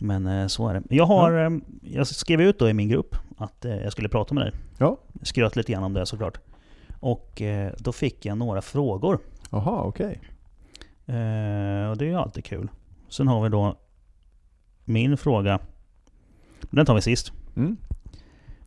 Men 0.00 0.26
eh, 0.26 0.46
så 0.46 0.68
är 0.68 0.74
det. 0.74 0.82
Jag 0.96 1.06
har... 1.06 1.44
eh, 1.46 1.50
Jag 1.82 2.06
skrev 2.06 2.40
ut 2.40 2.58
då 2.58 2.68
i 2.68 2.72
min 2.72 2.88
grupp 2.88 3.16
att 3.38 3.64
eh, 3.64 3.76
jag 3.76 3.92
skulle 3.92 4.08
prata 4.08 4.34
med 4.34 4.44
dig. 4.44 4.52
Ja. 4.78 4.96
Skröt 5.22 5.56
lite 5.56 5.72
grann 5.72 5.84
om 5.84 5.92
det 5.92 6.06
såklart. 6.06 6.38
Och 7.00 7.42
då 7.78 7.92
fick 7.92 8.24
jag 8.26 8.38
några 8.38 8.62
frågor. 8.62 9.18
Jaha, 9.50 9.82
okej. 9.82 10.20
Eh, 11.06 11.90
och 11.90 11.96
det 11.96 12.04
är 12.04 12.08
ju 12.08 12.14
alltid 12.14 12.44
kul. 12.44 12.68
Sen 13.08 13.28
har 13.28 13.42
vi 13.42 13.48
då 13.48 13.76
min 14.84 15.16
fråga. 15.16 15.58
Den 16.70 16.86
tar 16.86 16.94
vi 16.94 17.00
sist. 17.00 17.32
Mm. 17.56 17.76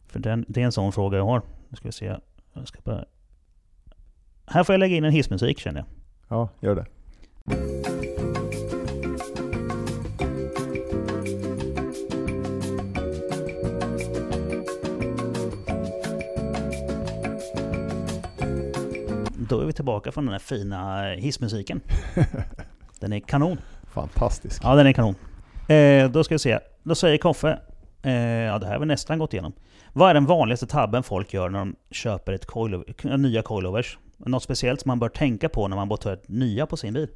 För 0.10 0.20
den, 0.20 0.46
det 0.48 0.62
är 0.62 0.66
en 0.66 0.72
sån 0.72 0.92
fråga 0.92 1.18
jag 1.18 1.26
har. 1.26 1.42
Nu 1.70 1.76
ska 1.76 1.88
vi 1.88 1.92
se. 1.92 2.16
Jag 2.54 2.68
ska 2.68 2.80
bara... 2.84 3.06
Här 4.46 4.64
får 4.64 4.74
jag 4.74 4.80
lägga 4.80 4.96
in 4.96 5.04
en 5.04 5.12
hissmusik 5.12 5.60
känner 5.60 5.80
jag. 5.80 5.88
Ja, 6.28 6.50
gör 6.62 6.76
det. 6.76 6.86
Då 19.50 19.62
är 19.62 19.66
vi 19.66 19.74
tillbaka 19.74 20.12
från 20.12 20.26
den 20.26 20.32
här 20.32 20.40
fina 20.40 21.10
hissmusiken. 21.10 21.82
Den 23.00 23.14
är 23.14 23.20
kanon. 23.20 23.58
Fantastisk. 23.84 24.62
Ja, 24.64 24.76
den 24.76 24.88
är 24.88 24.94
kanon. 24.94 25.16
Eh, 25.68 26.12
då 26.12 26.24
ska 26.24 26.36
vi 26.36 26.40
se. 26.40 26.60
Då 26.84 26.96
säger 26.96 27.18
Koffe, 27.18 27.60
eh, 28.02 28.14
ja 28.14 28.60
det 28.60 28.66
här 28.66 28.74
har 28.74 28.80
vi 28.80 28.86
nästan 28.86 29.20
gått 29.20 29.34
igenom. 29.34 29.54
Vad 29.94 30.10
är 30.10 30.14
den 30.14 30.26
vanligaste 30.26 30.68
tabben 30.68 31.04
folk 31.04 31.34
gör 31.34 31.50
när 31.50 31.60
de 31.60 31.76
köper 31.92 32.34
ett 32.34 32.46
coilover, 32.46 32.94
äh, 33.04 33.18
nya 33.18 33.42
coilovers? 33.42 33.98
Något 34.18 34.44
speciellt 34.44 34.82
som 34.82 34.90
man 34.90 35.00
bör 35.00 35.10
tänka 35.10 35.50
på 35.50 35.68
när 35.68 35.76
man 35.76 35.90
botar 35.90 36.14
ett 36.14 36.30
nya 36.30 36.66
på 36.66 36.78
sin 36.78 36.94
bil? 36.94 37.08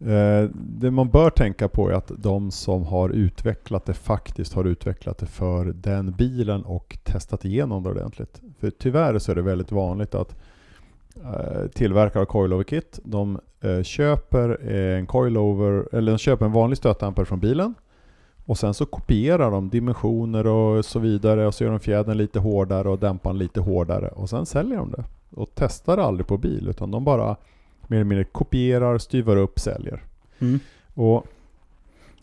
Eh, 0.00 0.50
det 0.54 0.90
man 0.90 1.10
bör 1.10 1.30
tänka 1.30 1.68
på 1.68 1.88
är 1.88 1.94
att 1.94 2.12
de 2.16 2.50
som 2.50 2.84
har 2.84 3.10
utvecklat 3.10 3.86
det 3.86 3.94
faktiskt 3.94 4.54
har 4.54 4.64
utvecklat 4.64 5.18
det 5.18 5.26
för 5.26 5.64
den 5.64 6.12
bilen 6.12 6.64
och 6.64 6.98
testat 7.04 7.44
igenom 7.44 7.82
det 7.82 7.90
ordentligt. 7.90 8.40
För 8.60 8.70
tyvärr 8.70 9.18
så 9.18 9.32
är 9.32 9.36
det 9.36 9.42
väldigt 9.42 9.72
vanligt 9.72 10.14
att 10.14 10.36
eh, 11.24 11.66
tillverkare 11.74 12.22
av 12.22 12.26
coilover-kit, 12.26 12.98
de 13.04 13.40
eh, 13.60 13.82
köper 13.82 14.70
en 14.70 15.06
coilover, 15.06 15.88
eller 15.92 16.12
de 16.12 16.18
köper 16.18 16.44
en 16.46 16.52
vanlig 16.52 16.78
stötdämpare 16.78 17.26
från 17.26 17.40
bilen 17.40 17.74
och 18.46 18.58
sen 18.58 18.74
så 18.74 18.86
kopierar 18.86 19.50
de 19.50 19.68
dimensioner 19.68 20.46
och 20.46 20.84
så 20.84 20.98
vidare 20.98 21.46
och 21.46 21.54
så 21.54 21.64
gör 21.64 21.70
de 21.70 21.80
fjädern 21.80 22.16
lite 22.16 22.38
hårdare 22.38 22.88
och 22.88 22.98
dämparen 22.98 23.38
lite 23.38 23.60
hårdare 23.60 24.08
och 24.08 24.30
sen 24.30 24.46
säljer 24.46 24.76
de 24.76 24.90
det. 24.90 25.04
Och 25.30 25.50
testar 25.54 25.98
aldrig 25.98 26.26
på 26.26 26.38
bil 26.38 26.68
utan 26.68 26.90
de 26.90 27.04
bara 27.04 27.36
mer 27.86 27.96
eller 27.96 28.04
mindre 28.04 28.24
kopierar, 28.24 28.98
styvar 28.98 29.36
upp, 29.36 29.58
säljer. 29.58 30.02
Mm. 30.38 30.60
Och 30.94 31.26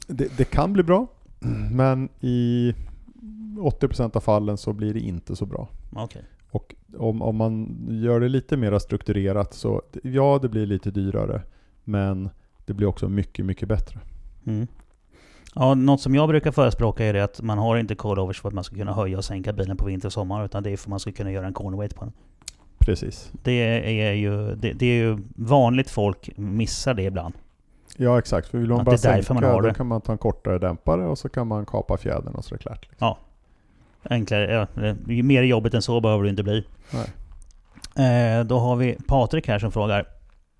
det, 0.07 0.37
det 0.37 0.45
kan 0.45 0.73
bli 0.73 0.83
bra, 0.83 1.07
men 1.71 2.09
i 2.21 2.73
80% 3.57 4.17
av 4.17 4.19
fallen 4.19 4.57
så 4.57 4.73
blir 4.73 4.93
det 4.93 4.99
inte 4.99 5.35
så 5.35 5.45
bra. 5.45 5.67
Okej. 5.95 6.23
Och 6.51 6.75
om, 6.97 7.21
om 7.21 7.35
man 7.35 7.77
gör 7.89 8.19
det 8.19 8.29
lite 8.29 8.57
mer 8.57 8.79
strukturerat 8.79 9.53
så, 9.53 9.81
ja 10.03 10.39
det 10.41 10.49
blir 10.49 10.65
lite 10.65 10.91
dyrare, 10.91 11.41
men 11.83 12.29
det 12.65 12.73
blir 12.73 12.87
också 12.87 13.09
mycket, 13.09 13.45
mycket 13.45 13.67
bättre. 13.67 13.99
Mm. 14.45 14.67
Ja, 15.59 15.73
något 15.73 16.01
som 16.01 16.15
jag 16.15 16.29
brukar 16.29 16.51
förespråka 16.51 17.05
är 17.05 17.13
det 17.13 17.23
att 17.23 17.41
man 17.41 17.57
har 17.57 17.77
inte 17.77 17.95
coilovers 17.95 18.41
för 18.41 18.47
att 18.47 18.53
man 18.53 18.63
ska 18.63 18.75
kunna 18.75 18.93
höja 18.93 19.17
och 19.17 19.25
sänka 19.25 19.53
bilen 19.53 19.77
på 19.77 19.85
vinter 19.85 20.07
och 20.07 20.13
sommar. 20.13 20.45
Utan 20.45 20.63
det 20.63 20.69
är 20.69 20.77
för 20.77 20.83
att 20.83 20.89
man 20.89 20.99
ska 20.99 21.11
kunna 21.11 21.31
göra 21.31 21.47
en 21.47 21.53
corner 21.53 21.77
weight 21.77 21.95
på 21.95 22.03
den. 22.03 22.13
Precis. 22.79 23.31
Det 23.43 23.51
är 23.99 24.13
ju, 24.13 24.55
det, 24.55 24.73
det 24.73 24.85
är 24.85 25.03
ju 25.03 25.17
vanligt 25.35 25.89
folk 25.89 26.29
missar 26.35 26.93
det 26.93 27.03
ibland. 27.03 27.33
Ja 27.97 28.19
exakt, 28.19 28.47
för 28.47 28.57
vill 28.57 28.69
man 28.69 28.79
Att 28.79 28.85
bara 28.85 28.97
sänka 28.97 29.33
man 29.33 29.43
har 29.43 29.61
då 29.61 29.67
det. 29.67 29.73
kan 29.73 29.87
man 29.87 30.01
ta 30.01 30.11
en 30.11 30.17
kortare 30.17 30.59
dämpare 30.59 31.05
och 31.05 31.17
så 31.17 31.29
kan 31.29 31.47
man 31.47 31.65
kapa 31.65 31.97
fjädern 31.97 32.35
och 32.35 32.45
så 32.45 32.55
är 32.55 32.57
det 32.57 32.63
klart. 32.63 32.87
Liksom. 32.89 33.15
Enklare, 34.03 34.67
ja, 34.75 34.93
mer 35.23 35.43
jobbigt 35.43 35.73
än 35.73 35.81
så 35.81 36.01
behöver 36.01 36.23
det 36.23 36.29
inte 36.29 36.43
bli. 36.43 36.65
Nej. 36.93 38.39
Eh, 38.39 38.43
då 38.43 38.59
har 38.59 38.75
vi 38.75 38.97
Patrik 39.07 39.47
här 39.47 39.59
som 39.59 39.71
frågar. 39.71 40.05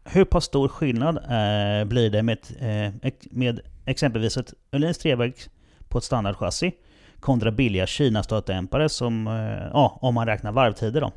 Hur 0.04 0.26
pass 0.26 0.44
stor 0.46 0.68
skillnad 0.68 1.18
eh, 1.18 1.88
blir 1.88 2.10
det 2.10 2.24
med, 2.24 2.38
eh, 2.60 3.12
med 3.32 3.60
exempelvis 3.88 4.38
ett 4.38 4.54
Öhlins 4.72 4.98
treverk 4.98 5.50
på 5.90 5.98
ett 5.98 6.04
standardchassi 6.04 6.72
kontra 7.20 7.52
billiga 7.52 7.88
Kina-stötdämpare 7.88 8.90
som, 8.90 9.28
eh, 9.28 9.70
ja, 9.74 9.98
om 10.02 10.14
man 10.14 10.26
räknar 10.26 10.52
varvtider 10.52 11.02
då? 11.02 11.12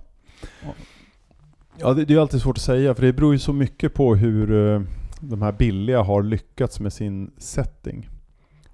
Ja, 1.76 1.94
det, 1.94 2.04
det 2.04 2.14
är 2.14 2.18
alltid 2.18 2.40
svårt 2.40 2.58
att 2.58 2.62
säga 2.62 2.94
för 2.94 3.02
det 3.02 3.12
beror 3.12 3.32
ju 3.32 3.38
så 3.38 3.52
mycket 3.52 3.94
på 3.94 4.14
hur 4.16 4.74
eh, 4.74 4.82
de 5.20 5.42
här 5.42 5.52
billiga 5.52 6.02
har 6.02 6.22
lyckats 6.22 6.80
med 6.80 6.92
sin 6.92 7.30
setting. 7.38 8.08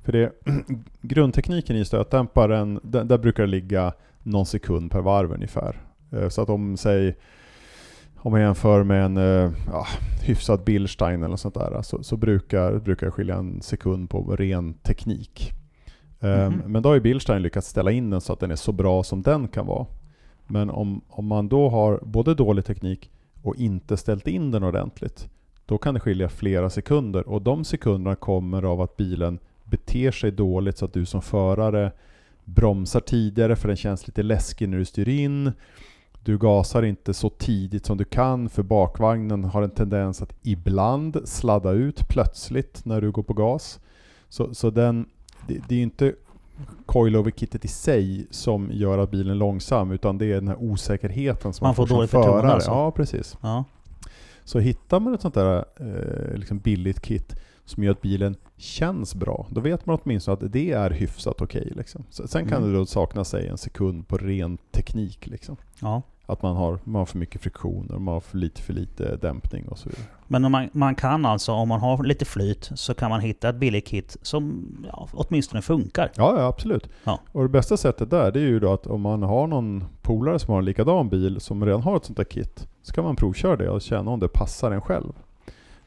För 0.02 0.12
det, 0.12 0.32
grundtekniken 1.00 1.76
i 1.76 1.84
stötdämparen, 1.84 2.80
där, 2.82 3.04
där 3.04 3.18
brukar 3.18 3.42
det 3.42 3.50
ligga 3.50 3.92
någon 4.22 4.46
sekund 4.46 4.90
per 4.90 5.00
varv 5.00 5.32
ungefär. 5.32 5.80
Eh, 6.12 6.28
så 6.28 6.42
att 6.42 6.48
om, 6.48 6.76
säg, 6.76 7.16
om 8.18 8.32
man 8.32 8.40
jämför 8.40 8.82
med 8.82 9.04
en 9.04 9.16
eh, 9.16 9.52
ja, 9.72 9.86
hyfsad 10.22 10.64
Bilstein 10.64 11.22
eller 11.22 11.36
sånt 11.36 11.54
där, 11.54 11.82
så, 11.82 12.02
så 12.02 12.16
brukar, 12.16 12.78
brukar 12.78 13.06
det 13.06 13.10
skilja 13.12 13.36
en 13.36 13.62
sekund 13.62 14.10
på 14.10 14.36
ren 14.36 14.74
teknik. 14.74 15.52
Eh, 16.20 16.50
Mhm. 16.50 16.72
Men 16.72 16.82
då 16.82 16.88
har 16.88 16.94
ju 16.94 17.00
Bilstein 17.00 17.42
lyckats 17.42 17.68
ställa 17.68 17.90
in 17.90 18.10
den 18.10 18.20
så 18.20 18.32
att 18.32 18.40
den 18.40 18.50
är 18.50 18.56
så 18.56 18.72
bra 18.72 19.02
som 19.02 19.22
den 19.22 19.48
kan 19.48 19.66
vara. 19.66 19.86
Men 20.46 20.70
om, 20.70 21.00
om 21.08 21.26
man 21.26 21.48
då 21.48 21.68
har 21.68 22.00
både 22.02 22.34
dålig 22.34 22.64
teknik 22.64 23.10
och 23.42 23.56
inte 23.56 23.96
ställt 23.96 24.26
in 24.28 24.50
den 24.50 24.62
ordentligt, 24.62 25.28
då 25.66 25.78
kan 25.78 25.94
det 25.94 26.00
skilja 26.00 26.28
flera 26.28 26.70
sekunder. 26.70 27.28
Och 27.28 27.42
de 27.42 27.64
sekunderna 27.64 28.16
kommer 28.16 28.62
av 28.62 28.80
att 28.80 28.96
bilen 28.96 29.38
beter 29.64 30.10
sig 30.10 30.30
dåligt 30.30 30.78
så 30.78 30.84
att 30.84 30.92
du 30.92 31.06
som 31.06 31.22
förare 31.22 31.92
bromsar 32.44 33.00
tidigare 33.00 33.56
för 33.56 33.68
den 33.68 33.76
känns 33.76 34.06
lite 34.06 34.22
läskig 34.22 34.68
när 34.68 34.78
du 34.78 34.84
styr 34.84 35.08
in. 35.08 35.52
Du 36.26 36.38
gasar 36.38 36.82
inte 36.82 37.14
så 37.14 37.30
tidigt 37.30 37.86
som 37.86 37.96
du 37.96 38.04
kan 38.04 38.48
för 38.48 38.62
bakvagnen 38.62 39.44
har 39.44 39.62
en 39.62 39.70
tendens 39.70 40.22
att 40.22 40.34
ibland 40.42 41.20
sladda 41.24 41.70
ut 41.70 42.08
plötsligt 42.08 42.84
när 42.84 43.00
du 43.00 43.10
går 43.10 43.22
på 43.22 43.32
gas. 43.34 43.80
Så, 44.28 44.54
så 44.54 44.70
den, 44.70 45.06
det, 45.48 45.60
det 45.68 45.74
är 45.74 45.82
inte 45.82 46.14
coilover-kittet 46.86 47.64
i 47.64 47.68
sig 47.68 48.26
som 48.30 48.68
gör 48.72 48.98
att 48.98 49.10
bilen 49.10 49.30
är 49.30 49.34
långsam, 49.34 49.90
utan 49.90 50.18
det 50.18 50.26
är 50.26 50.34
den 50.34 50.48
här 50.48 50.62
osäkerheten 50.62 51.52
som 51.52 51.64
Man 51.64 51.68
man, 51.68 51.74
får 51.74 51.86
får, 51.86 51.94
dåligt 51.94 52.10
som 52.10 52.22
förare. 52.22 52.52
alltså. 52.52 52.70
Ja, 52.70 52.90
precis. 52.90 53.36
Ja. 53.40 53.64
Så 54.44 54.58
hittar 54.58 55.00
man 55.00 55.14
ett 55.14 55.20
sånt 55.22 55.34
där 55.34 55.64
eh, 55.80 56.38
liksom 56.38 56.58
billigt 56.58 57.00
kit 57.00 57.34
som 57.64 57.84
gör 57.84 57.92
att 57.92 58.02
bilen 58.02 58.36
känns 58.56 59.14
bra, 59.14 59.46
då 59.50 59.60
vet 59.60 59.86
man 59.86 59.98
åtminstone 60.02 60.34
att 60.34 60.52
det 60.52 60.72
är 60.72 60.90
hyfsat 60.90 61.40
okej. 61.42 61.62
Okay, 61.62 61.74
liksom. 61.76 62.04
Sen 62.10 62.48
kan 62.48 62.58
Mm. 62.58 62.72
det 62.72 62.78
då 62.78 62.86
sakna 62.86 63.24
sig 63.24 63.48
en 63.48 63.58
sekund 63.58 64.08
på 64.08 64.16
ren 64.18 64.58
teknik. 64.70 65.26
Liksom. 65.26 65.56
Ja. 65.80 66.02
Att 66.28 66.42
man 66.42 66.56
har, 66.56 66.78
man 66.84 66.98
har 66.98 67.06
för 67.06 67.18
mycket 67.18 67.42
friktioner, 67.42 67.98
man 67.98 68.14
har 68.14 68.20
för 68.20 68.38
lite, 68.38 68.62
för 68.62 68.72
lite 68.72 69.16
dämpning 69.16 69.68
och 69.68 69.78
så 69.78 69.88
vidare. 69.88 70.04
Men 70.26 70.50
man, 70.50 70.68
man 70.72 70.94
kan 70.94 71.26
alltså, 71.26 71.52
om 71.52 71.68
man 71.68 71.80
har 71.80 72.04
lite 72.04 72.24
flyt, 72.24 72.70
så 72.74 72.94
kan 72.94 73.10
man 73.10 73.20
hitta 73.20 73.48
ett 73.48 73.56
billigt 73.56 73.86
kit 73.86 74.16
som 74.22 74.66
ja, 74.92 75.08
åtminstone 75.12 75.62
funkar. 75.62 76.10
Ja, 76.16 76.34
ja 76.38 76.46
absolut. 76.46 76.88
Ja. 77.04 77.20
Och 77.32 77.42
det 77.42 77.48
bästa 77.48 77.76
sättet 77.76 78.10
där, 78.10 78.32
det 78.32 78.40
är 78.40 78.44
ju 78.44 78.60
då 78.60 78.72
att 78.72 78.86
om 78.86 79.00
man 79.00 79.22
har 79.22 79.46
någon 79.46 79.84
polare 80.02 80.38
som 80.38 80.52
har 80.52 80.58
en 80.58 80.64
likadan 80.64 81.08
bil, 81.08 81.40
som 81.40 81.64
redan 81.64 81.82
har 81.82 81.96
ett 81.96 82.04
sånt 82.04 82.16
där 82.16 82.24
kit, 82.24 82.68
så 82.82 82.92
kan 82.92 83.04
man 83.04 83.16
provköra 83.16 83.56
det 83.56 83.68
och 83.70 83.82
känna 83.82 84.10
om 84.10 84.20
det 84.20 84.28
passar 84.28 84.70
en 84.70 84.80
själv. 84.80 85.12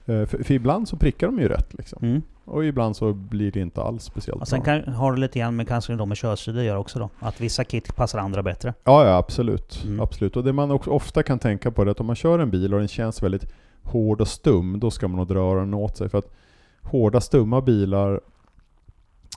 Eh, 0.06 0.26
För, 0.26 0.44
för 0.44 0.52
ibland 0.52 0.88
så 0.88 0.98
prickar 0.98 1.28
de 1.28 1.40
ju 1.40 1.48
rätt 1.48 1.74
liksom. 1.74 1.99
Mm. 2.02 2.22
Och 2.50 2.66
ibland 2.66 2.96
så 2.96 3.14
blir 3.14 3.52
det 3.52 3.60
inte 3.60 3.82
alls 3.82 4.04
speciellt 4.04 4.42
Och 4.42 4.48
sen 4.48 4.62
bra. 4.62 4.82
kan, 4.82 4.94
har 4.94 5.14
det 5.14 5.20
lite 5.20 5.40
grann 5.40 5.56
med 5.56 5.68
kanske 5.68 5.96
då 5.96 6.06
med 6.06 6.18
körstilar 6.18 6.62
göra 6.62 6.80
också 6.80 7.00
då. 7.00 7.10
Att 7.20 7.42
vissa 7.42 7.64
kit 7.64 7.96
passar 7.96 8.20
andra 8.20 8.44
bättre. 8.44 8.74
Ja, 8.84 9.06
ja 9.06 9.18
absolut. 9.18 9.84
Mm. 9.86 10.00
absolut. 10.00 10.36
Och 10.36 10.44
det 10.44 10.54
man 10.54 10.72
också 10.72 10.90
ofta 10.90 11.24
kan 11.24 11.40
tänka 11.40 11.72
på 11.72 11.82
är 11.82 11.86
att 11.86 12.00
om 12.00 12.06
man 12.06 12.16
kör 12.16 12.40
en 12.40 12.52
bil 12.52 12.74
och 12.74 12.80
den 12.80 12.88
känns 12.88 13.24
väldigt 13.24 13.54
hård 13.84 14.22
och 14.22 14.28
stum, 14.28 14.80
då 14.80 14.92
ska 14.92 15.08
man 15.08 15.18
nog 15.18 15.28
dra 15.28 15.40
öronen 15.40 15.74
åt 15.74 15.98
sig. 15.98 16.10
För 16.10 16.18
att 16.18 16.32
hårda, 16.82 17.22
stumma 17.22 17.62
bilar 17.62 18.20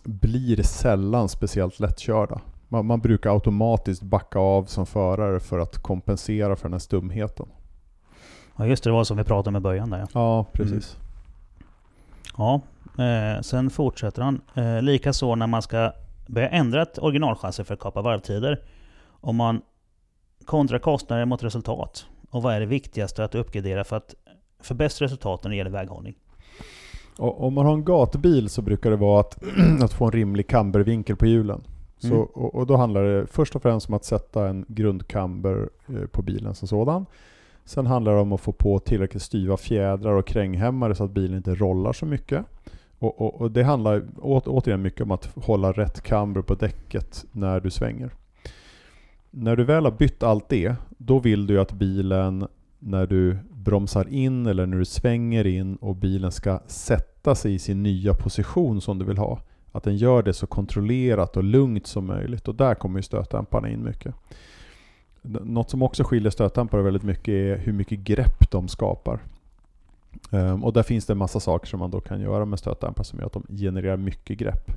blir 0.05 0.63
sällan 0.63 1.29
speciellt 1.29 1.81
lättkörda. 1.81 2.41
Man, 2.69 2.87
man 2.87 3.01
brukar 3.01 3.31
automatiskt 3.31 4.03
backa 4.03 4.39
av 4.39 4.65
som 4.65 4.87
förare 4.87 5.41
för 5.41 5.59
att 5.59 5.79
kompensera 5.79 6.57
för 6.57 6.65
den 6.65 6.73
här 6.73 6.79
stumheten. 6.79 7.47
Ja 8.57 8.67
just 8.67 8.85
det, 8.85 8.91
det 8.91 8.95
var 8.95 9.05
som 9.05 9.17
vi 9.17 9.25
pratade 9.25 9.49
om 9.49 9.57
i 9.57 9.61
början 9.61 9.91
där 9.91 9.99
ja. 9.99 10.07
Ja, 10.13 10.47
precis. 10.53 10.97
Ja, 12.37 12.61
eh, 12.99 13.41
sen 13.43 13.71
fortsätter 13.71 14.23
han. 14.23 14.41
Eh, 14.55 14.83
Likaså 14.83 15.35
när 15.35 15.47
man 15.47 15.63
ska 15.63 15.93
börja 16.27 16.49
ändra 16.49 16.83
ett 16.83 16.99
originalchassi 16.99 17.65
för 17.65 17.75
att 17.75 17.81
kapa 17.81 18.03
varvtider. 18.03 18.61
Om 19.09 19.37
man 19.37 19.61
kontrar 20.45 20.79
kostnader 20.79 21.25
mot 21.25 21.43
resultat. 21.45 22.07
Och 22.31 22.43
vad 22.43 22.55
är 22.55 22.61
det 22.61 22.67
viktigaste 22.67 23.25
att 23.25 23.35
uppgradera 23.35 23.85
för 23.85 23.97
att 23.97 24.15
för 24.61 24.75
bäst 24.75 25.03
resultat 25.03 25.43
när 25.43 25.51
det 25.51 25.57
gäller 25.57 25.71
väghållning? 25.71 26.15
Och 27.19 27.45
om 27.47 27.55
man 27.55 27.67
har 27.67 27.73
en 27.75 27.85
gatbil 27.85 28.49
så 28.49 28.63
brukar 28.63 28.91
det 28.91 28.97
vara 28.97 29.21
att, 29.21 29.43
att 29.83 29.93
få 29.93 30.05
en 30.05 30.13
rimlig 30.13 30.49
cambervinkel 30.49 31.17
på 31.17 31.27
hjulen. 31.27 31.63
Så, 31.99 32.07
Mm. 32.09 32.19
och, 32.21 32.55
och 32.55 32.67
då 32.67 32.77
handlar 32.77 33.03
det 33.05 33.27
först 33.27 33.57
och 33.57 33.63
främst 33.63 33.89
om 33.89 33.95
att 33.95 34.05
sätta 34.05 34.49
en 34.49 34.65
grundcamber 34.69 35.69
eh, 35.89 36.07
på 36.07 36.23
bilen 36.23 36.55
som 36.55 36.69
sådan. 36.69 37.07
Sen 37.65 37.87
handlar 37.87 38.13
det 38.15 38.21
om 38.21 38.33
att 38.33 38.41
få 38.41 38.53
på 38.53 38.79
tillräckligt 38.79 39.23
styva 39.23 39.57
fjädrar 39.57 40.13
och 40.13 40.27
kränghämmare 40.27 40.95
så 40.95 41.05
att 41.05 41.11
bilen 41.11 41.37
inte 41.37 41.55
rollar 41.55 41.93
så 41.93 42.07
mycket. 42.07 42.45
Och, 43.03 43.21
och, 43.21 43.41
och 43.41 43.51
det 43.51 43.63
handlar 43.63 44.03
å, 44.19 44.43
återigen 44.47 44.83
mycket 44.83 45.01
om 45.01 45.11
att 45.11 45.29
hålla 45.35 45.73
rätt 45.73 46.01
camber 46.01 46.43
på 46.43 46.55
däcket 46.55 47.25
när 47.33 47.61
du 47.61 47.71
svänger. 47.71 48.11
När 49.31 49.57
du 49.57 49.65
väl 49.65 49.85
har 49.85 49.93
bytt 49.93 50.23
allt 50.23 50.49
det, 50.49 50.75
då 50.99 51.19
vill 51.19 51.47
du 51.47 51.61
att 51.61 51.73
bilen 51.73 52.47
när 52.79 53.07
du 53.07 53.39
bromsar 53.51 54.09
in 54.09 54.47
eller 54.47 54.67
när 54.67 54.79
du 54.79 54.85
svänger 54.85 55.47
in 55.47 55.77
och 55.77 55.97
bilen 55.97 56.33
ska 56.33 56.61
sätta 56.67 57.35
sig 57.35 57.55
i 57.55 57.59
sin 57.59 57.83
nya 57.83 58.15
position 58.15 58.81
som 58.81 58.99
du 58.99 59.05
vill 59.05 59.19
ha. 59.19 59.39
Att 59.73 59.83
den 59.85 59.97
gör 59.97 60.23
det 60.23 60.33
så 60.33 60.47
kontrollerat 60.47 61.37
och 61.37 61.45
lugnt 61.45 61.87
som 61.87 62.07
möjligt 62.07 62.49
och 62.49 62.55
där 62.55 62.75
kommer 62.75 62.99
ju 62.99 63.03
stötdämparna 63.03 63.71
in 63.71 63.85
mycket. 63.85 64.15
Något 65.23 65.71
som 65.71 65.83
också 65.83 66.05
skiljer 66.05 66.31
stötdämpare 66.31 66.83
väldigt 66.83 67.03
mycket 67.03 67.29
är 67.29 67.57
hur 67.59 67.73
mycket 67.73 67.99
grepp 67.99 68.51
de 68.51 68.69
skapar. 68.69 69.21
Ehm, 70.31 70.65
och 70.65 70.73
där 70.73 70.83
finns 70.83 71.07
det 71.07 71.13
en 71.13 71.19
massa 71.19 71.41
saker 71.41 71.67
som 71.67 71.79
man 71.81 71.91
då 71.91 72.01
kan 72.01 72.21
göra 72.21 72.45
med 72.45 72.59
stötdämpare 72.59 73.05
som 73.05 73.19
gör 73.19 73.27
att 73.27 73.33
de 73.33 73.47
genererar 73.57 73.97
mycket 73.97 74.39
grepp. 74.39 74.71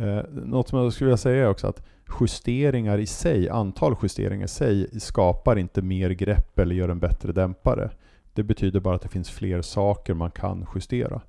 Uh, 0.00 0.20
något 0.32 0.68
som 0.68 0.78
jag 0.78 0.92
skulle 0.92 1.06
vilja 1.08 1.16
säga 1.16 1.44
är 1.44 1.48
också 1.50 1.66
att 1.66 1.82
justeringar 2.20 2.98
i 2.98 3.06
sig, 3.06 3.48
antal 3.48 3.94
justeringar 4.02 4.44
i 4.44 4.48
sig, 4.48 5.00
skapar 5.00 5.58
inte 5.58 5.82
mer 5.82 6.10
grepp 6.10 6.58
eller 6.58 6.74
gör 6.74 6.88
en 6.88 6.98
bättre 6.98 7.32
dämpare. 7.32 7.90
Det 8.34 8.42
betyder 8.42 8.80
bara 8.80 8.94
att 8.94 9.02
det 9.02 9.08
finns 9.08 9.30
fler 9.30 9.62
saker 9.62 10.14
man 10.14 10.30
kan 10.30 10.66
justera. 10.74 11.20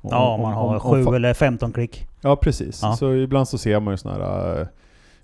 Och 0.00 0.12
Ja, 0.12 0.28
om- 0.28 0.34
om 0.34 0.40
man 0.40 0.52
om- 0.52 0.68
har 0.68 0.74
om- 0.74 0.80
7 1.04 1.04
om- 1.08 1.14
eller 1.14 1.34
15 1.34 1.72
klick. 1.72 2.06
Ja, 2.20 2.36
precis. 2.36 2.80
Ja. 2.82 2.96
Så 2.96 3.14
ibland 3.14 3.48
så 3.48 3.58
ser 3.58 3.80
man 3.80 3.92
ju 3.94 3.98
sådana 3.98 4.24
här 4.24 4.60
eh, 4.60 4.66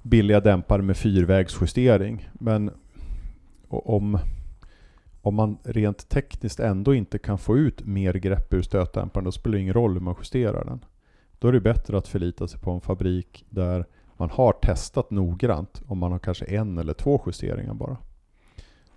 billiga 0.02 0.40
dämpare 0.40 0.82
med 0.82 0.96
fyrvägsjustering. 0.96 2.28
Men 2.32 2.70
om, 3.68 4.18
om 5.22 5.34
man 5.34 5.58
rent 5.64 6.08
tekniskt 6.08 6.60
ändå 6.60 6.94
inte 6.94 7.18
kan 7.18 7.38
få 7.38 7.56
ut 7.58 7.86
mer 7.86 8.14
grepp 8.14 8.54
ur 8.54 8.62
stötdämparen, 8.62 9.24
då 9.24 9.32
spelar 9.32 9.56
det 9.56 9.60
ingen 9.62 9.74
roll 9.74 9.92
hur 9.92 10.00
man 10.00 10.14
justerar 10.18 10.64
den. 10.64 10.84
Då 11.38 11.48
är 11.48 11.52
det 11.52 11.60
bättre 11.60 11.98
att 11.98 12.08
förlita 12.08 12.48
sig 12.48 12.60
på 12.60 12.70
en 12.70 12.80
fabrik 12.80 13.44
där 13.50 13.84
man 14.16 14.30
har 14.30 14.52
testat 14.52 15.10
noggrant 15.10 15.82
om 15.86 15.98
man 15.98 16.12
har 16.12 16.18
kanske 16.18 16.44
en 16.44 16.78
eller 16.78 16.94
två 16.94 17.22
justeringar 17.26 17.74
bara. 17.74 17.96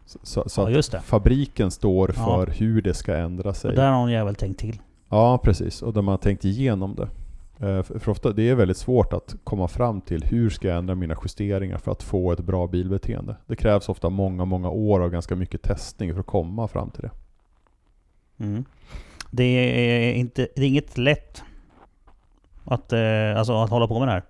Så, 0.06 0.49
så, 0.49 0.69
Ja, 0.69 0.80
att 0.80 1.03
fabriken 1.06 1.72
står 1.72 2.14
Ja. 2.18 2.23
för 2.23 2.53
hur 2.53 2.81
det 2.81 2.93
ska 2.93 3.15
ändra 3.15 3.53
sig. 3.53 3.69
Och 3.69 3.76
där 3.76 3.91
har 3.91 4.03
en 4.03 4.11
jävel 4.11 4.35
tänkt 4.35 4.60
till. 4.60 4.81
Ja, 5.10 5.38
precis. 5.43 5.81
Och 5.81 5.93
där 5.93 6.02
man 6.02 6.11
har 6.11 6.18
tänkt 6.18 6.45
igenom 6.45 6.95
det. 6.95 7.10
Eh, 7.60 7.84
För 7.84 8.10
ofta, 8.10 8.32
det 8.32 8.49
är 8.49 8.56
väldigt 8.56 8.77
svårt 8.77 9.14
att 9.14 9.36
komma 9.44 9.68
fram 9.68 10.02
till 10.02 10.23
hur 10.23 10.49
ska 10.49 10.68
jag 10.68 10.77
ändra 10.77 10.95
mina 10.95 11.15
justeringar 11.23 11.77
för 11.77 11.91
att 11.91 12.03
få 12.03 12.32
ett 12.32 12.40
bra 12.40 12.68
bilbeteende. 12.68 13.36
Det 13.48 13.56
krävs 13.56 13.90
ofta 13.90 14.10
många, 14.10 14.45
många 14.45 14.69
år 14.69 14.99
och 14.99 15.11
ganska 15.11 15.36
mycket 15.36 15.61
testning 15.61 16.14
för 16.14 16.19
att 16.19 16.26
komma 16.26 16.68
fram 16.68 16.90
till 16.90 17.02
det. 17.02 17.11
Mm. 18.45 18.65
Det, 19.32 19.44
är 19.44 20.14
inte, 20.14 20.48
det 20.56 20.61
är 20.61 20.68
inget 20.68 20.98
lätt 20.98 21.44
att, 22.64 22.94
eh, 22.94 23.38
alltså, 23.38 23.53
att 23.53 23.69
hålla 23.69 23.88
på 23.88 23.99
med 23.99 24.07
det 24.07 24.11
här. 24.11 24.23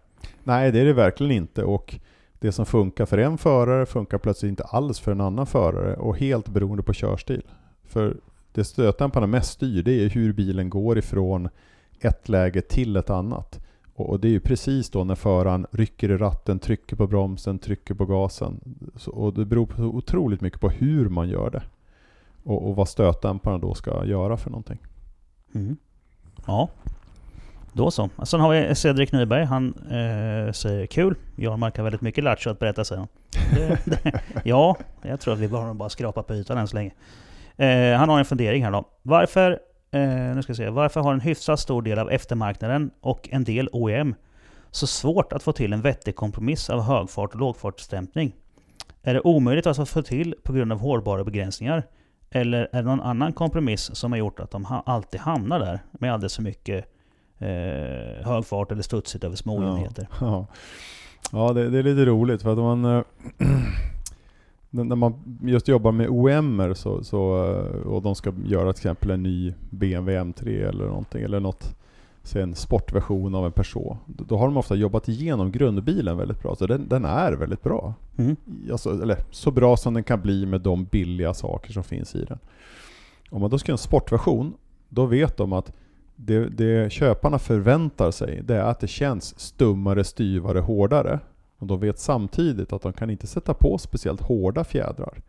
Nej, 0.44 0.72
det 0.72 0.80
är 0.80 0.86
det 0.86 0.94
verkligen 0.94 1.32
inte. 1.32 1.64
Och 1.64 2.00
det 2.40 2.52
som 2.52 2.66
funkar 2.66 3.06
för 3.06 3.18
en 3.18 3.38
förare 3.38 3.86
funkar 3.86 4.18
plötsligt 4.18 4.50
inte 4.50 4.64
alls 4.64 5.00
för 5.00 5.12
en 5.12 5.22
annan 5.22 5.46
förare 5.46 5.96
och 5.96 6.18
helt 6.18 6.48
beroende 6.48 6.84
på 6.84 6.94
körstil. 6.94 7.42
För 7.84 8.18
det 8.52 8.64
stötdämparna 8.64 9.28
mest 9.28 9.52
styr, 9.52 9.84
det 9.84 10.06
är 10.06 10.10
hur 10.10 10.34
bilen 10.34 10.70
går 10.70 10.98
ifrån 10.98 11.50
ett 12.00 12.30
läge 12.30 12.62
till 12.62 12.96
ett 12.96 13.10
annat. 13.10 13.60
Och 13.96 14.20
det 14.20 14.28
är 14.28 14.32
ju 14.32 14.40
precis 14.40 14.90
då 14.90 15.04
när 15.04 15.16
föraren 15.16 15.68
rycker 15.72 16.12
i 16.12 16.18
ratten, 16.18 16.60
trycker 16.60 16.96
på 16.96 17.08
bromsen, 17.08 17.60
trycker 17.60 17.94
på 17.94 18.06
gasen. 18.06 18.60
Så, 18.96 19.12
och 19.12 19.34
det 19.34 19.46
beror 19.46 19.66
på 19.66 19.84
otroligt 19.84 20.42
mycket 20.42 20.62
på 20.62 20.70
hur 20.70 21.10
man 21.10 21.30
gör 21.30 21.50
det. 21.50 21.64
Och, 22.44 22.70
och 22.70 22.76
vad 22.76 22.90
stötdämparna 22.90 23.58
då 23.58 23.74
ska 23.74 24.06
göra 24.06 24.38
för 24.38 24.50
någonting. 24.50 24.80
Mm. 25.56 25.78
Ja, 26.48 26.70
då 27.74 27.92
så. 27.92 28.10
Sen 28.24 28.40
har 28.40 28.52
vi 28.54 28.76
Cedric 28.76 29.12
Nyberg. 29.12 29.44
Han 29.46 29.74
eh, 29.74 30.52
säger 30.52 30.86
kul. 30.86 31.16
Jarmark 31.36 31.78
har 31.78 31.84
väldigt 31.84 32.02
mycket 32.02 32.24
lattjo 32.24 32.50
att 32.50 32.60
berätta 32.60 32.86
säger 32.86 33.00
han. 33.00 33.08
Ja, 34.44 34.78
jag 35.02 35.20
tror 35.20 35.34
att 35.34 35.40
vi 35.40 35.48
bara, 35.48 35.74
bara 35.74 35.90
skrapar 35.90 36.24
på 36.24 36.34
ytan 36.34 36.58
än 36.58 36.68
så 36.68 36.76
länge. 36.76 36.92
Eh, 37.58 37.98
han 37.98 38.10
har 38.10 38.20
en 38.20 38.26
fundering 38.26 38.64
här 38.64 38.72
då. 38.72 38.86
Varför, 39.02 39.60
eh, 39.92 40.36
nu 40.36 40.42
ska 40.44 40.50
jag 40.50 40.58
se, 40.58 40.70
varför 40.70 41.00
har 41.02 41.14
en 41.14 41.20
hyfsat 41.22 41.60
stor 41.60 41.82
del 41.82 42.00
av 42.00 42.12
eftermarknaden 42.12 42.92
och 43.02 43.30
en 43.32 43.44
del 43.44 43.70
OEM 43.72 44.16
så 44.72 44.88
svårt 44.88 45.34
att 45.34 45.44
få 45.44 45.52
till 45.52 45.74
en 45.74 45.82
vettig 45.82 46.16
kompromiss 46.16 46.70
av 46.70 46.82
högfart 46.82 47.34
och 47.34 47.40
lågfartsdämpning? 47.40 48.34
Är 49.04 49.14
det 49.14 49.22
omöjligt 49.22 49.68
att 49.68 49.90
få 49.90 50.02
till 50.02 50.36
på 50.44 50.54
grund 50.54 50.72
av 50.72 50.80
hårdbara 50.80 51.24
begränsningar? 51.24 51.84
Eller 52.30 52.70
är 52.72 52.82
det 52.84 52.90
någon 52.90 53.02
annan 53.02 53.34
kompromiss 53.34 53.96
som 53.96 54.12
har 54.12 54.20
gjort 54.20 54.40
att 54.40 54.52
de 54.52 54.66
ha, 54.66 54.84
alltid 54.86 55.20
hamnar 55.20 55.60
där 55.60 55.80
med 55.92 56.14
alldeles 56.14 56.36
för 56.36 56.44
mycket 56.44 56.86
eh, 57.38 58.28
hög 58.28 58.46
fart 58.46 58.72
eller 58.72 58.82
studsigt 58.82 59.24
över 59.24 59.36
små 59.36 59.64
Ja. 59.64 59.78
enheter? 59.78 60.08
Ja, 60.22 60.48
ja 61.32 61.54
det, 61.54 61.70
det 61.70 61.80
är 61.80 61.84
lite 61.84 62.06
roligt 62.06 62.42
för 62.42 62.52
att 62.52 62.58
man 62.58 62.86
eh, 62.86 63.02
när 64.84 64.96
man 64.96 65.14
just 65.42 65.68
jobbar 65.68 65.92
med 65.92 66.10
OMer 66.10 66.74
så, 66.74 67.04
så, 67.04 67.46
eh, 67.54 67.88
och 67.88 68.02
de 68.02 68.16
ska 68.16 68.34
göra 68.46 68.74
till 68.74 68.80
exempel 68.80 69.12
en 69.12 69.24
ny 69.24 69.54
BMW 69.70 70.24
M3 70.24 70.70
eller 70.70 70.86
någonting 70.86 71.24
eller 71.24 71.40
något 71.40 71.76
säg 72.24 72.42
en 72.42 72.56
sportversion 72.56 73.36
av 73.36 73.46
en 73.46 73.52
Peugeot. 73.52 73.98
Då 74.06 74.24
då 74.24 74.38
har 74.38 74.46
de 74.46 74.58
ofta 74.58 74.76
jobbat 74.76 75.10
igenom 75.10 75.52
grundbilen 75.52 76.18
väldigt 76.18 76.42
bra. 76.42 76.56
Så 76.56 76.68
den, 76.68 76.88
den 76.88 77.06
är 77.06 77.34
väldigt 77.34 77.64
bra. 77.64 77.94
Mm. 78.18 78.36
Alltså, 78.72 79.02
eller 79.02 79.18
så 79.32 79.52
bra 79.52 79.78
som 79.78 79.94
den 79.94 80.04
kan 80.04 80.22
bli 80.22 80.46
med 80.46 80.62
de 80.62 80.86
billiga 80.86 81.34
saker 81.34 81.74
som 81.74 81.84
finns 81.84 82.16
i 82.16 82.26
den. 82.26 82.40
Om 83.30 83.42
man 83.42 83.50
då 83.50 83.58
ska 83.58 83.70
göra 83.70 83.74
en 83.74 83.78
sportversion, 83.78 84.54
då 84.90 85.06
vet 85.06 85.38
de 85.38 85.54
att 85.54 85.74
det, 86.16 86.50
det 86.50 86.92
köparna 86.92 87.40
förväntar 87.40 88.12
sig, 88.12 88.42
det 88.44 88.56
är 88.56 88.64
att 88.64 88.80
det 88.80 88.88
känns 88.88 89.40
stummare, 89.40 90.04
styvare, 90.04 90.60
hårdare. 90.60 91.20
Och 91.58 91.68
de 91.68 91.80
vet 91.80 92.00
samtidigt 92.00 92.74
att 92.74 92.82
de 92.82 92.94
kan 92.94 93.10
inte 93.10 93.28
sätta 93.28 93.54
på 93.54 93.78
speciellt 93.78 94.22
hårda 94.22 94.64
fjädrar. 94.64 95.22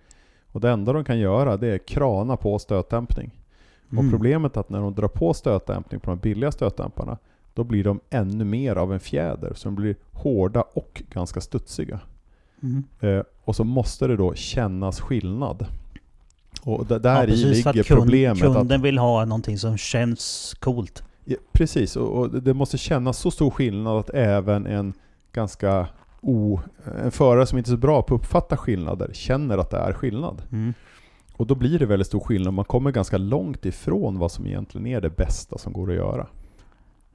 Och 0.53 0.61
det 0.61 0.71
enda 0.71 0.93
de 0.93 1.05
kan 1.05 1.19
göra 1.19 1.57
det 1.57 1.69
är 1.69 1.79
krana 1.79 2.37
på 2.37 2.59
stötdämpning. 2.59 3.31
Mm. 3.93 4.07
Och 4.07 4.13
problemet 4.13 4.57
är 4.57 4.61
att 4.61 4.71
när 4.71 4.81
de 4.81 4.95
drar 4.95 5.09
på 5.09 5.35
stötdämpning 5.35 6.01
på 6.01 6.11
de 6.11 6.19
billiga 6.19 6.53
stötdämparna, 6.53 7.19
då 7.55 7.65
blir 7.65 7.85
de 7.85 8.01
ännu 8.11 8.45
mer 8.45 8.77
av 8.77 8.93
en 8.93 9.01
fjäder. 9.01 9.53
Så 9.55 9.69
de 9.69 9.75
blir 9.75 9.97
hårda 10.13 10.63
och 10.73 11.03
ganska 11.11 11.41
studsiga. 11.41 12.01
Mm. 12.63 12.85
Eh, 13.01 13.23
och 13.45 13.57
så 13.57 13.65
måste 13.65 14.07
det 14.07 14.17
då 14.17 14.35
kännas 14.35 15.01
skillnad. 15.01 15.67
Och 16.63 16.87
där 16.87 17.25
i 17.25 17.27
precis, 17.27 17.43
för 17.43 17.73
ligger 17.73 17.81
att 17.81 17.87
kund, 17.87 18.01
problemet. 18.01 18.43
Kunden 18.43 18.81
att, 18.81 18.85
vill 18.85 18.99
ha 18.99 19.25
någonting 19.25 19.59
som 19.59 19.77
känns 19.77 20.55
coolt. 20.61 21.03
Ja, 21.25 21.37
precis, 21.53 21.97
och, 21.97 22.19
och 22.19 22.43
det 22.43 22.55
måste 22.55 22.79
kännas 22.79 23.19
så 23.19 23.31
stor 23.31 23.51
skillnad 23.51 23.97
att 23.97 24.11
även 24.11 24.67
en 24.67 24.93
ganska 25.33 25.89
o, 26.21 26.61
en 27.05 27.11
förare 27.11 27.47
som 27.47 27.59
inte 27.59 27.71
är 27.71 27.73
så 27.73 27.77
bra 27.77 28.03
på 28.03 28.15
att 28.15 28.21
uppfatta 28.21 28.57
skillnader 28.57 29.11
känner 29.13 29.59
att 29.59 29.71
det 29.71 29.77
är 29.77 29.93
skillnad. 29.93 30.43
Mm. 30.53 30.75
Och 31.33 31.47
då 31.47 31.55
blir 31.55 31.79
det 31.79 31.87
väldigt 31.87 32.07
stor 32.07 32.21
skillnad. 32.21 32.55
Man 32.55 32.65
kommer 32.65 32.91
ganska 32.91 33.19
långt 33.19 33.65
ifrån 33.67 34.19
vad 34.19 34.33
som 34.33 34.47
egentligen 34.47 34.87
är 34.87 35.01
det 35.01 35.11
bästa 35.11 35.59
som 35.59 35.73
går 35.73 35.91
att 35.91 35.97
göra. 35.97 36.27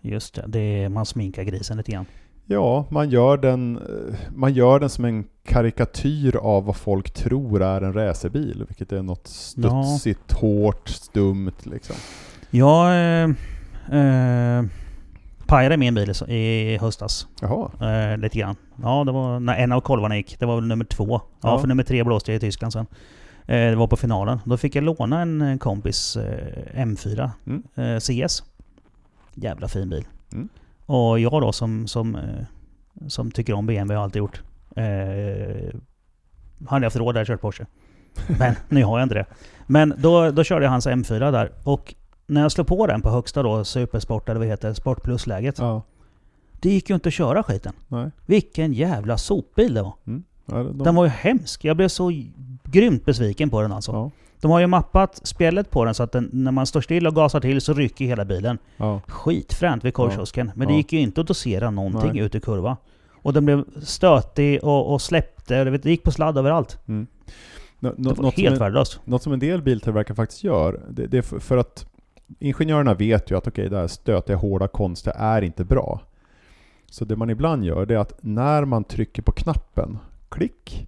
Just 0.02 0.36
det, 0.36 0.46
det 0.48 0.60
är, 0.60 0.90
man 0.90 1.06
sminkar 1.06 1.44
grisen 1.44 1.78
lite 1.78 1.92
grann. 1.92 2.06
Ja, 2.46 2.86
man 2.90 3.10
gör, 3.10 3.38
den, 3.38 3.78
eh, 3.78 4.16
man 4.36 4.54
gör 4.54 4.80
den 4.80 4.90
som 4.90 5.06
en 5.06 5.26
karikatyr 5.44 6.36
av 6.36 6.66
vad 6.66 6.76
folk 6.76 7.12
tror 7.12 7.62
är 7.62 7.82
en 7.82 7.94
racerbil. 7.94 8.66
Vilket 8.68 8.92
är 8.92 9.02
något 9.02 9.28
studsigt, 9.28 10.32
hårt, 10.32 10.90
stumt 10.90 11.52
liksom. 11.64 11.96
Jag 12.50 12.88
eh, 12.88 13.30
eh, 14.00 14.66
pajade 15.52 15.78
min 15.78 15.94
bil 15.94 16.12
i- 16.28 16.78
höstas. 16.82 17.28
Jaha, 17.42 17.72
Eh, 17.92 18.18
lite 18.18 18.40
grann. 18.40 18.56
Ja, 18.84 19.04
det 19.04 19.12
var 19.12 19.40
när 19.40 19.56
en 19.56 19.72
av 19.72 19.82
kolvarna 19.82 20.18
gick. 20.18 20.40
Det 20.40 20.46
var 20.46 20.56
väl 20.56 20.66
nummer 20.68 20.86
två. 20.86 21.08
Ja, 21.12 21.22
Ja. 21.42 21.60
för 21.60 21.68
nummer 21.68 21.84
tre 21.84 22.04
blåste 22.04 22.32
jag 22.32 22.38
i 22.38 22.40
Tyskland 22.40 22.74
sen. 22.74 22.86
Eh, 23.46 23.70
det 23.70 23.76
var 23.76 23.88
på 23.88 23.96
finalen. 23.98 24.40
Då 24.46 24.58
fick 24.58 24.76
jag 24.76 24.84
låna 24.84 25.22
en 25.22 25.42
eh, 25.42 25.58
kompis 25.58 26.18
eh, 26.18 26.86
M4 26.86 27.30
Mm. 27.48 27.64
eh, 27.76 28.00
CS. 28.00 28.44
Jävla 29.34 29.68
fin 29.68 29.90
bil. 29.90 30.06
Mm. 30.34 30.50
Och 30.86 31.20
jag 31.20 31.32
då 31.42 31.52
som, 31.52 31.88
som, 31.88 32.16
eh, 32.16 32.46
som 33.08 33.32
tycker 33.32 33.54
om 33.54 33.66
BMW 33.66 33.96
har 33.96 34.04
alltid 34.04 34.20
gjort. 34.20 34.42
Hade 36.68 36.86
haft 36.86 36.96
råd 36.96 37.16
där 37.16 37.26
kört 37.26 37.42
Porsche. 37.42 37.66
Men 38.40 38.56
nu 38.70 38.84
har 38.84 39.00
jag 39.00 39.06
inte 39.06 39.16
det. 39.16 39.26
Men 39.68 39.94
då, 39.98 40.32
då 40.32 40.44
körde 40.44 40.66
jag 40.66 40.72
hans 40.72 40.88
M4 40.88 41.32
där. 41.32 41.52
Och 41.64 41.96
när 42.32 42.42
jag 42.42 42.52
slog 42.52 42.68
på 42.68 42.88
den 42.88 43.02
på 43.02 43.10
högsta 43.10 43.44
då, 43.44 43.64
Supersport 43.64 44.30
eller 44.30 44.40
vad 44.40 44.48
det 44.48 44.52
heter, 44.52 44.74
Sport 44.74 45.04
Plus-läget. 45.04 45.60
ja, 45.60 45.82
Det 46.60 46.70
gick 46.70 46.90
ju 46.90 46.96
inte 46.96 47.10
att 47.10 47.14
köra 47.14 47.44
skiten. 47.44 47.74
nej. 47.88 48.12
Vilken 48.26 48.74
jävla 48.74 49.18
sopbil 49.18 49.74
det 49.74 49.82
var. 49.82 49.94
Ja, 50.46 50.56
de, 50.64 50.78
Den 50.78 50.96
var 50.96 51.04
ju 51.04 51.10
hemsk. 51.10 51.66
Jag 51.66 51.78
blev 51.78 51.88
så 51.88 52.12
grymt 52.64 53.06
besviken 53.06 53.50
på 53.50 53.62
den 53.62 53.72
alltså. 53.72 53.92
ja, 53.92 54.12
De 54.42 54.52
har 54.52 54.60
ju 54.60 54.68
mappat 54.68 55.20
spjället 55.28 55.72
på 55.72 55.86
den 55.86 55.94
så 55.94 56.04
att 56.04 56.12
den, 56.12 56.30
när 56.34 56.52
man 56.52 56.66
står 56.66 56.82
still 56.82 57.08
och 57.08 57.16
gasar 57.16 57.40
till 57.40 57.62
så 57.62 57.74
rycker 57.74 58.06
hela 58.06 58.26
bilen. 58.26 58.58
ja, 58.78 59.02
Skitfränt 59.08 59.86
vid 59.86 59.94
korvkiosken. 59.94 60.52
Men 60.56 60.68
det 60.68 60.74
gick 60.74 60.94
ju 60.94 61.00
inte 61.00 61.22
att 61.22 61.28
dosera 61.28 61.72
någonting 61.72 62.12
Nej. 62.14 62.20
ut 62.22 62.36
i 62.36 62.40
kurva. 62.40 62.78
Och 63.24 63.34
den 63.34 63.46
blev 63.46 63.66
stötig 63.84 64.64
och, 64.64 64.94
och 64.94 65.02
släppte. 65.02 65.64
Det 65.64 65.86
gick 65.90 66.04
på 66.04 66.12
sladd 66.12 66.38
överallt. 66.38 66.78
mm. 66.88 67.08
Nå, 67.80 67.90
Det 67.90 67.96
nå, 68.04 68.10
var 68.14 68.24
något, 68.24 68.34
som 68.36 68.44
helt 68.44 68.62
värdelöst. 68.62 69.00
något 69.06 69.24
som 69.24 69.34
en 69.34 69.40
del 69.40 69.62
biltillverkare 69.62 70.16
faktiskt 70.16 70.44
gör, 70.44 70.82
det, 70.90 71.08
det 71.08 71.18
är 71.18 71.22
för, 71.22 71.40
för 71.40 71.58
att 71.58 71.86
ingenjörerna 72.40 72.94
vet 72.94 73.32
ju 73.32 73.38
att 73.38 73.48
okej, 73.48 73.70
det 73.70 73.78
här 73.78 73.88
stötiga, 73.88 74.36
hårda, 74.38 74.68
konstiga 74.68 75.16
är 75.16 75.42
inte 75.42 75.66
bra. 75.66 76.02
Så 76.86 77.06
det 77.06 77.16
man 77.16 77.30
ibland 77.30 77.66
gör, 77.66 77.86
det 77.86 77.94
är 77.94 78.00
att 78.00 78.20
när 78.22 78.66
man 78.66 78.84
trycker 78.84 79.22
på 79.22 79.32
knappen, 79.32 79.98
klick, 80.30 80.88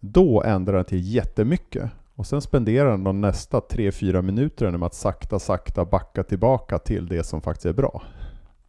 då 0.00 0.42
ändrar 0.42 0.76
den 0.76 0.84
till 0.84 1.14
jättemycket. 1.14 1.90
Och 2.14 2.26
sen 2.26 2.40
spenderar 2.40 2.90
den 2.90 3.04
de 3.04 3.20
nästa 3.20 3.60
3-4 3.60 4.22
minuterna 4.22 4.78
med 4.78 4.86
att 4.86 4.94
sakta, 4.94 5.38
sakta 5.38 5.84
backa 5.84 6.22
tillbaka 6.22 6.78
till 6.78 7.06
det 7.06 7.24
som 7.24 7.40
faktiskt 7.40 7.66
är 7.66 7.72
bra. 7.72 8.02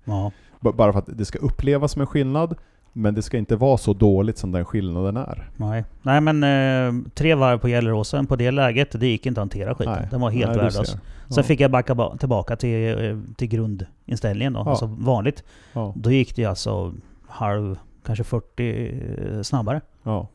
Ja. 0.04 0.32
Bara 0.60 0.94
för 0.94 1.00
att 1.00 1.18
det 1.18 1.26
ska 1.26 1.40
upplevas 1.40 1.91
som 1.91 2.02
en 2.02 2.08
skillnad, 2.08 2.56
men 2.94 3.14
det 3.14 3.22
ska 3.22 3.38
inte 3.38 3.56
vara 3.56 3.78
så 3.78 3.94
dåligt 3.94 4.38
som 4.38 4.52
den 4.52 4.65
skillnaden 4.65 5.18
är. 5.18 5.49
Nej. 5.57 5.84
Nej 6.02 6.22
men 6.22 6.44
eh, 6.44 7.06
tre 7.14 7.36
varv 7.36 7.57
på 7.57 7.68
Gelleråsen 7.68 8.28
på 8.28 8.36
det 8.36 8.52
läget, 8.52 8.99
det 8.99 9.07
gick 9.07 9.26
inte 9.26 9.41
att 9.41 9.44
hantera 9.44 9.76
skiten. 9.76 9.94
Nej. 9.94 10.07
Den 10.11 10.22
var 10.22 10.30
helt 10.30 10.48
Nej, 10.52 10.57
värdelös. 10.57 10.88
Sen 10.88 10.99
Ja. 11.38 11.44
fick 11.44 11.60
jag 11.60 11.72
backa 11.72 11.95
ba- 11.95 12.18
tillbaka 12.18 12.56
till, 12.56 13.06
eh, 13.06 13.18
till 13.38 13.48
grundinställningen 13.48 14.53
då, 14.53 14.60
Ja. 14.60 14.70
alltså 14.70 14.86
vanligt. 14.86 15.44
Ja. 15.74 15.94
Då 15.95 16.11
gick 16.11 16.36
det 16.36 16.45
alltså 16.45 16.94
halv, 17.28 17.78
kanske 18.06 18.24
40 18.24 19.02
eh, 19.32 19.41
snabbare. 19.41 19.82
Ja. 20.03 20.28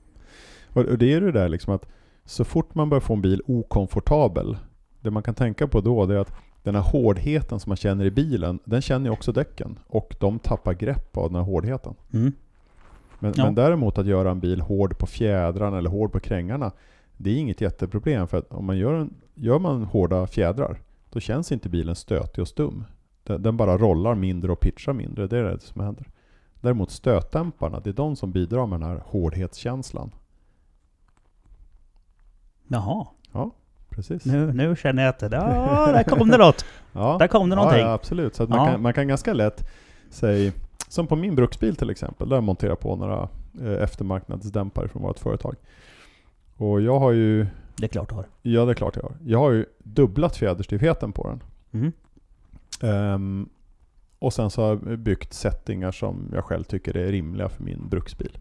Och 0.73 0.85
och 0.85 0.99
det 0.99 1.13
är 1.15 1.21
det 1.21 1.33
där 1.33 1.49
liksom 1.49 1.75
att 1.75 1.87
så 2.25 2.45
fort 2.45 2.75
man 2.75 2.89
börjar 2.89 3.01
få 3.01 3.15
en 3.15 3.23
bil 3.23 3.43
okomfortabel, 3.47 4.57
det 5.01 5.11
man 5.11 5.23
kan 5.23 5.35
tänka 5.35 5.67
på 5.67 5.81
då 5.81 6.07
det 6.07 6.15
är 6.15 6.19
att 6.19 6.33
den 6.63 6.75
här 6.75 6.83
hårdheten 6.83 7.61
som 7.61 7.71
man 7.71 7.77
känner 7.77 8.05
i 8.05 8.11
bilen, 8.11 8.59
den 8.65 8.83
känner 8.83 9.07
ju 9.07 9.13
också 9.13 9.33
däcken. 9.33 9.79
Och 9.87 10.17
de 10.21 10.39
tappar 10.39 10.75
grepp 10.75 11.17
av 11.17 11.27
den 11.29 11.35
här 11.37 11.43
hårdheten. 11.43 11.95
Mm. 12.13 12.33
Men, 13.19 13.33
Ja. 13.37 13.45
men 13.45 13.55
däremot 13.55 13.99
att 13.99 14.07
göra 14.07 14.31
en 14.31 14.41
bil 14.41 14.61
hård 14.61 14.99
på 14.99 15.07
fjädrarna 15.07 15.79
eller 15.79 15.91
hård 15.91 16.13
på 16.13 16.21
krängarna, 16.21 16.73
det 17.17 17.31
är 17.31 17.37
inget 17.37 17.61
jätteproblem. 17.61 18.29
För 18.29 18.39
att 18.39 18.53
om 18.53 18.65
man 18.65 18.77
gör, 18.79 18.95
en, 18.95 19.15
gör 19.35 19.59
man 19.59 19.85
hårda 19.85 20.27
fjädrar, 20.27 20.81
då 21.11 21.21
känns 21.21 21.53
inte 21.53 21.69
bilen 21.69 21.95
stötig 21.95 22.43
och 22.43 22.49
stum. 22.49 22.85
Den, 23.25 23.43
den 23.43 23.57
bara 23.57 23.79
rollar 23.79 24.15
mindre 24.15 24.53
och 24.53 24.61
pitchar 24.61 24.93
mindre, 24.93 25.27
det 25.27 25.39
är 25.39 25.43
det 25.45 25.61
som 25.61 25.81
händer. 25.81 26.07
Däremot 26.61 26.91
stötdämparna, 26.91 27.81
det 27.81 27.91
är 27.91 27.95
de 27.95 28.17
som 28.17 28.33
bidrar 28.33 28.67
med 28.67 28.81
den 28.81 28.89
här 28.89 29.03
hårdhetskänslan. 29.07 30.11
Jaha, 32.69 33.07
Precis. 33.91 34.25
nu, 34.25 34.53
nu 34.53 34.77
känner 34.77 35.03
jag 35.03 35.11
att 35.11 35.19
det, 35.19 35.29
ja, 35.37 35.87
där 35.93 36.05
kom 36.05 36.29
det 36.29 36.37
något. 36.39 36.65
Ja. 36.93 37.17
Där 37.19 37.27
kom 37.27 37.49
det 37.49 37.55
ja, 37.55 37.61
någonting. 37.61 37.83
ja, 37.87 37.93
absolut. 37.93 38.35
Så 38.35 38.47
man, 38.47 38.59
Ja. 38.59 38.67
kan, 38.73 38.83
man 38.83 38.93
kan 38.95 39.09
ganska 39.09 39.33
lätt, 39.33 39.69
säg, 40.11 40.53
som 40.89 41.07
på 41.07 41.17
min 41.17 41.35
bruksbil 41.35 41.77
till 41.77 41.91
exempel, 41.91 42.29
där 42.29 42.37
jag 42.37 42.45
monterar 42.45 42.75
på 42.75 42.97
några 42.97 43.29
eh, 43.61 43.83
eftermarknadsdämpare 43.83 44.89
från 44.89 45.03
vårt 45.03 45.19
företag. 45.19 45.55
Och 46.57 46.81
jag 46.81 46.99
har 46.99 47.13
ju, 47.13 47.47
Det 47.77 47.85
är 47.85 47.89
klart 47.89 48.09
du 48.09 48.15
har. 48.15 48.27
ja 48.43 48.65
det 48.65 48.73
är 48.73 48.75
klart 48.75 48.97
jag 48.97 49.03
har. 49.03 49.17
Jag 49.25 49.39
har 49.39 49.51
ju 49.51 49.67
dubblat 49.79 50.37
fjäderstyvheten 50.37 51.13
på 51.13 51.29
den. 51.29 51.43
Mm. 51.73 51.93
Ehm, 52.83 53.49
och 54.19 54.33
sen 54.33 54.51
så 54.51 54.63
har 54.63 54.69
jag 54.69 54.99
byggt 54.99 55.33
settingar 55.33 55.93
som 55.93 56.31
jag 56.35 56.45
själv 56.45 56.65
tycker 56.65 56.97
är 56.97 57.13
rimliga 57.13 57.49
för 57.49 57.63
min 57.65 57.89
bruksbil. 57.89 58.39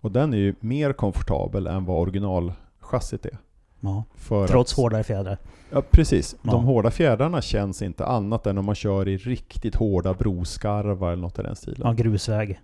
Och 0.00 0.12
den 0.12 0.34
är 0.34 0.38
ju 0.38 0.54
mer 0.60 0.92
komfortabel 0.92 1.66
än 1.66 1.84
vad 1.84 1.98
originalchassit 2.02 3.26
är. 3.26 3.38
Ja. 3.80 4.04
Trots 4.48 4.72
att, 4.72 4.76
hårdare 4.76 5.02
fjädrar. 5.04 5.38
Ja, 5.70 5.82
precis. 5.90 6.36
Ja. 6.42 6.50
De 6.52 6.64
hårda 6.64 6.90
fjädrarna 6.90 7.42
känns 7.42 7.82
inte 7.82 8.06
annat 8.06 8.46
än 8.46 8.58
om 8.58 8.64
man 8.64 8.74
kör 8.74 9.08
i 9.08 9.16
riktigt 9.16 9.74
hårda 9.74 10.14
broskarvar 10.14 11.12
eller 11.12 11.22
något 11.22 11.38
i 11.38 11.42
den 11.42 11.56
stilen. 11.56 11.80
Ja, 11.84 11.92
grusväg. 11.92 12.60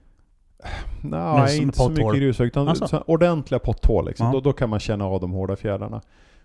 Nej, 1.01 1.63
inte 1.63 1.79
så 1.79 1.89
potthål. 1.89 2.07
mycket 2.07 2.23
grusväg. 2.23 2.47
Utan 2.47 2.69
Alltså. 2.69 2.89
så 2.89 2.99
ordentliga 2.99 3.59
potthål. 3.59 4.07
Liksom. 4.07 4.27
Ja. 4.27 4.33
Då, 4.33 4.41
då 4.41 4.53
kan 4.53 4.71
man 4.71 4.81
känna 4.81 5.07
av 5.07 5.21
de 5.21 5.31
hårda 5.33 5.57
fjädrarna. 5.57 6.01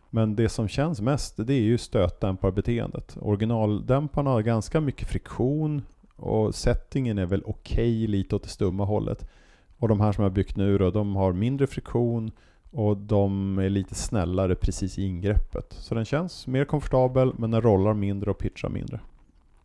Men 0.09 0.35
det 0.35 0.49
som 0.49 0.67
känns 0.67 1.01
mest, 1.01 1.37
det 1.37 1.53
är 1.53 1.61
ju 1.61 1.77
stötdämparbeteendet. 1.77 3.17
Originaldämparna 3.21 4.29
har 4.29 4.41
ganska 4.41 4.81
mycket 4.81 5.07
friktion 5.07 5.81
och 6.15 6.55
settingen 6.55 7.17
är 7.17 7.25
väl 7.25 7.43
okej 7.45 8.07
lite 8.07 8.35
åt 8.35 8.43
det 8.43 8.49
stumma 8.49 8.85
hållet. 8.85 9.29
Och 9.77 9.87
de 9.87 10.01
här 10.01 10.11
som 10.11 10.23
jag 10.23 10.29
har 10.29 10.35
byggt 10.35 10.55
nu 10.55 10.77
då, 10.77 10.91
de 10.91 11.15
har 11.15 11.33
mindre 11.33 11.67
friktion 11.67 12.31
och 12.71 12.97
de 12.97 13.57
är 13.59 13.69
lite 13.69 13.95
snällare 13.95 14.55
precis 14.55 14.99
i 14.99 15.03
ingreppet. 15.05 15.65
Så 15.73 15.95
den 15.95 16.05
känns 16.05 16.47
mer 16.47 16.65
komfortabel 16.65 17.33
men 17.37 17.51
den 17.51 17.61
rollar 17.61 17.93
mindre 17.93 18.31
och 18.31 18.37
pitchar 18.37 18.69
mindre. 18.69 18.99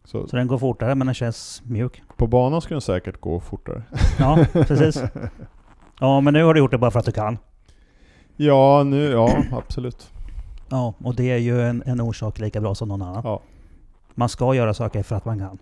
Så 0.04 0.26
Så 0.26 0.36
den 0.36 0.46
går 0.46 0.58
fortare 0.58 0.94
men 0.94 1.06
den 1.06 1.14
känns 1.14 1.62
mjuk. 1.64 2.02
på 2.16 2.26
banan 2.26 2.60
skulle 2.60 2.74
den 2.74 2.80
säkert 2.80 3.20
gå 3.20 3.40
fortare. 3.40 3.82
Ja, 4.18 4.46
precis. 4.52 5.02
Ja, 6.00 6.20
men 6.20 6.34
nu 6.34 6.44
har 6.44 6.54
du 6.54 6.60
gjort 6.60 6.70
det 6.70 6.78
bara 6.78 6.90
för 6.90 6.98
att 6.98 7.06
du 7.06 7.12
kan. 7.12 7.38
Ja, 8.36 8.82
nu, 8.82 9.04
ja 9.10 9.42
absolut. 9.52 10.12
Ja, 10.68 10.94
och 10.98 11.14
det 11.14 11.30
är 11.30 11.38
ju 11.38 11.62
en, 11.62 11.82
en 11.86 12.00
orsak 12.00 12.38
lika 12.38 12.60
bra 12.60 12.74
som 12.74 12.88
någon 12.88 13.02
annan. 13.02 13.20
Ja. 13.24 13.42
Man 14.18 14.28
ska 14.28 14.54
göra 14.54 14.74
saker 14.74 15.02
för 15.02 15.16
att 15.16 15.24
man 15.24 15.38
kan. 15.38 15.58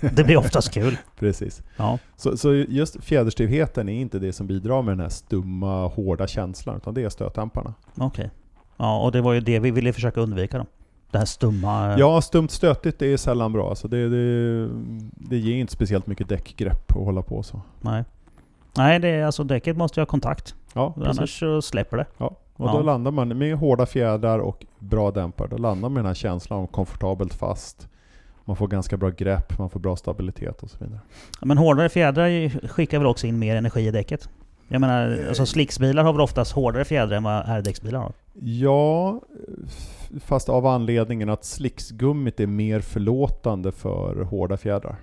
Det 0.16 0.24
blir 0.24 0.36
oftast 0.36 0.70
kul. 0.74 0.96
Precis. 1.18 1.62
Ja, 1.76 1.98
Så, 2.16 2.36
så 2.36 2.54
just 2.54 3.04
fjäderstyvheten 3.04 3.88
är 3.88 4.00
inte 4.00 4.18
det 4.18 4.32
som 4.32 4.46
bidrar 4.46 4.82
med 4.82 4.92
den 4.92 5.00
här 5.00 5.08
stumma, 5.08 5.86
hårda 5.86 6.26
känslan, 6.26 6.76
utan 6.76 6.94
det 6.94 7.02
är 7.02 7.08
stötdämparna. 7.08 7.74
okej. 7.96 8.30
Ja, 8.76 9.00
och 9.02 9.12
det 9.12 9.20
var 9.20 9.32
ju 9.32 9.40
det 9.40 9.58
vi 9.58 9.70
ville 9.70 9.92
försöka 9.92 10.20
undvika 10.20 10.58
då. 10.58 10.66
Det 11.10 11.18
här 11.18 11.24
stumma... 11.24 11.98
Ja, 11.98 12.20
stumt 12.20 12.48
stötigt 12.48 12.98
det 12.98 13.06
är 13.12 13.16
sällan 13.16 13.52
bra. 13.52 13.68
Alltså 13.70 13.88
det, 13.88 14.08
det, 14.08 14.68
det 15.14 15.36
ger 15.38 15.56
inte 15.56 15.72
speciellt 15.72 16.06
mycket 16.06 16.28
däckgrepp 16.28 16.90
att 16.96 17.04
hålla 17.04 17.22
på 17.22 17.42
så. 17.42 17.60
Nej. 17.80 18.04
Nej, 18.76 18.98
det 18.98 19.08
är 19.08 19.24
alltså 19.24 19.44
däcket 19.44 19.76
måste 19.76 20.00
ju 20.00 20.02
ha 20.02 20.06
kontakt. 20.06 20.54
Ja, 20.74 20.92
precis. 20.96 21.18
Annars 21.18 21.38
så 21.40 21.62
släpper 21.62 21.96
det. 21.96 22.06
Ja. 22.18 22.26
Och 22.56 22.68
Ja. 22.68 22.72
då 22.72 22.82
landar 22.82 23.10
man 23.10 23.38
med 23.38 23.56
hårda 23.56 23.86
fjädrar 23.86 24.38
och 24.38 24.66
bra 24.78 25.10
dämpare. 25.10 25.48
Då 25.50 25.56
landar 25.56 25.80
man 25.80 25.92
med 25.92 26.00
den 26.04 26.06
här 26.06 26.14
känslan 26.14 26.58
av 26.60 26.66
komfortabelt 26.66 27.34
fast. 27.34 27.88
Man 28.44 28.56
får 28.56 28.68
ganska 28.68 28.96
bra 28.96 29.10
grepp, 29.10 29.58
man 29.58 29.70
får 29.70 29.80
bra 29.80 29.96
stabilitet 29.96 30.62
och 30.62 30.70
så 30.70 30.84
vidare. 30.84 31.00
Men 31.42 31.58
hårdare 31.58 31.88
fjädrar 31.88 32.48
skickar 32.68 32.98
väl 32.98 33.06
också 33.06 33.26
in 33.26 33.38
mer 33.38 33.56
energi 33.56 33.86
i 33.86 33.90
däcket? 33.90 34.28
Jag 34.68 34.80
menar, 34.80 35.24
alltså 35.28 35.46
slicksbilar 35.46 36.04
har 36.04 36.12
väl 36.12 36.20
oftast 36.20 36.52
hårdare 36.52 36.84
fjädrar 36.84 37.16
än 37.16 37.22
vad 37.22 37.44
R-däcksbilar 37.46 38.00
har? 38.00 38.12
Ja, 38.34 39.20
fast 40.20 40.48
av 40.48 40.66
anledningen 40.66 41.28
att 41.28 41.44
slicksgummit 41.44 42.40
är 42.40 42.46
mer 42.46 42.80
förlåtande 42.80 43.72
för 43.72 44.22
hårda 44.22 44.56
fjädrar. 44.56 44.96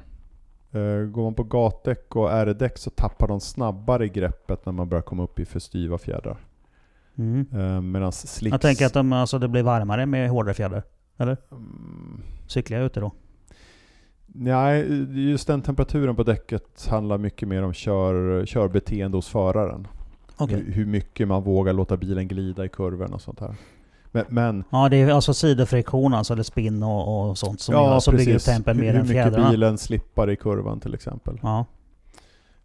Eh, 0.72 1.06
Går 1.12 1.24
man 1.24 1.34
på 1.34 1.44
gatdäck 1.44 2.16
och 2.16 2.32
R-däck 2.32 2.78
så 2.78 2.90
tappar 2.90 3.28
de 3.28 3.40
snabbare 3.40 4.08
greppet 4.08 4.66
när 4.66 4.74
man 4.74 4.90
börjar 4.90 5.02
komma 5.02 5.24
upp 5.24 5.40
i 5.40 5.46
för 5.46 5.60
styva 5.60 5.98
fjädrar. 5.98 6.38
Mm. 7.18 7.46
Uh, 7.56 7.82
Medan 7.82 8.12
slicks... 8.12 8.52
Jag 8.54 8.62
tänker 8.62 8.86
att 8.86 8.94
de, 8.94 9.14
alltså, 9.14 9.40
det 9.40 9.48
blir 9.48 9.64
varmare 9.64 10.06
med 10.06 10.30
hårdare 10.30 10.54
fjädrar. 10.54 10.84
Eller? 11.18 11.38
Mm, 11.52 12.22
Cyklar 12.48 12.78
jag 12.78 12.86
ute 12.86 13.00
då? 13.00 13.12
Nej, 14.34 14.88
just 15.30 15.48
den 15.48 15.62
temperaturen 15.62 16.16
på 16.16 16.24
däcket 16.24 16.88
handlar 16.90 17.18
mycket 17.18 17.48
mer 17.48 17.64
om 17.64 17.74
kör, 17.74 18.46
körbeteende 18.46 19.18
hos 19.18 19.28
föraren. 19.28 19.88
Okej. 20.38 20.56
Hur, 20.66 20.74
hur 20.74 20.86
mycket 20.86 21.28
man 21.28 21.44
vågar 21.44 21.74
låta 21.74 21.98
bilen 21.98 22.28
glida 22.28 22.66
i 22.66 22.70
kurvorna 22.70 23.16
och 23.16 23.22
sånt 23.22 23.40
här. 23.40 23.56
Men, 24.12 24.26
men 24.30 24.64
Ja, 24.70 24.90
det 24.90 24.98
är 24.98 25.12
alltså 25.12 25.34
sidofriktion 25.34 26.14
alltså, 26.14 26.34
eller 26.34 26.44
spinn 26.44 26.84
och, 26.84 27.30
och 27.30 27.38
sånt 27.38 27.62
som, 27.62 27.76
ja, 27.76 27.92
gör, 27.94 28.00
som 28.00 28.16
bygger 28.16 28.40
tempen 28.40 28.76
hur, 28.78 28.84
mer 28.84 28.92
hur 28.92 29.00
än 29.00 29.08
mycket 29.08 29.24
fjädrarna. 29.24 29.50
bilen 29.52 29.78
slippar 29.78 30.30
i 30.30 30.36
kurvan 30.36 30.80
till 30.80 30.94
exempel. 30.94 31.40
Ja. 31.44 31.66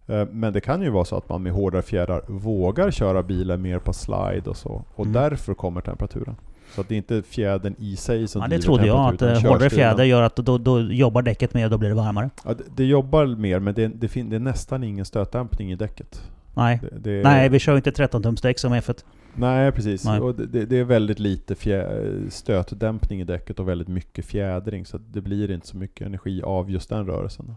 Eh, 0.07 0.27
Men 0.31 0.53
det 0.53 0.61
kan 0.61 0.83
ju 0.83 0.91
vara 0.91 1.05
så 1.05 1.17
att 1.17 1.29
man 1.29 1.43
med 1.43 1.53
hårdare 1.53 1.83
fjädrar 1.83 2.25
vågar 2.29 2.91
köra 2.91 3.23
bilen 3.23 3.63
mer 3.63 3.79
på 3.79 3.93
slide 3.93 4.43
och 4.51 4.57
så. 4.57 4.85
Och 4.95 5.07
Mm. 5.07 5.13
därför 5.13 5.55
kommer 5.55 5.81
temperaturen. 5.81 6.37
Så 6.75 6.81
att 6.81 6.89
det 6.89 6.95
är 6.95 6.97
inte 6.97 7.23
fjädern 7.23 7.75
i 7.79 7.97
sig 7.97 8.29
som 8.29 8.43
ja, 8.43 8.49
det 8.49 8.59
trodde 8.59 8.87
jag 8.87 9.15
att 9.15 9.23
eh, 9.23 9.41
hårdare 9.51 9.71
fjäder 9.71 10.05
gör 10.05 10.23
att 10.23 10.37
då, 10.37 10.59
då 10.59 10.81
jobbar 10.81 11.23
däcket 11.23 11.55
mer 11.55 11.65
och 11.65 11.71
då 11.71 11.79
blir 11.79 11.89
det 11.89 11.95
varmare. 11.95 12.31
Ja, 12.45 12.55
det, 12.55 12.65
det 12.77 12.85
jobbar 12.85 13.27
mer 13.27 13.59
men 13.61 13.75
det, 13.75 13.89
det, 13.89 14.09
fin- 14.09 14.31
det 14.31 14.37
är 14.37 14.41
nästan 14.41 14.85
ingen 14.85 15.05
stötdämpning 15.05 15.73
i 15.73 15.77
däcket. 15.77 16.23
Nej. 16.55 16.81
Det, 16.99 17.23
Nej, 17.23 17.49
vi 17.49 17.59
kör 17.59 17.77
inte 17.77 17.93
13 17.93 18.23
tums 18.23 18.41
däck 18.41 18.59
som 18.59 18.73
F1. 18.75 19.05
Nej, 19.35 19.73
precis. 19.73 20.05
Nej. 20.05 20.21
Och 20.21 20.35
det- 20.35 20.67
det, 20.67 20.79
är 20.79 20.85
väldigt 20.85 21.19
lite 21.19 21.55
fjä- 21.55 22.31
stötdämpning 22.31 23.21
i 23.21 23.25
däcket 23.25 23.59
och 23.61 23.69
väldigt 23.69 23.89
mycket 23.89 24.25
fjädring. 24.27 24.87
Så 24.87 24.99
det 24.99 25.21
blir 25.21 25.51
inte 25.51 25.67
så 25.67 25.77
mycket 25.77 26.07
energi 26.07 26.43
av 26.43 26.71
just 26.71 26.89
den 26.89 27.07
rörelsen. 27.07 27.55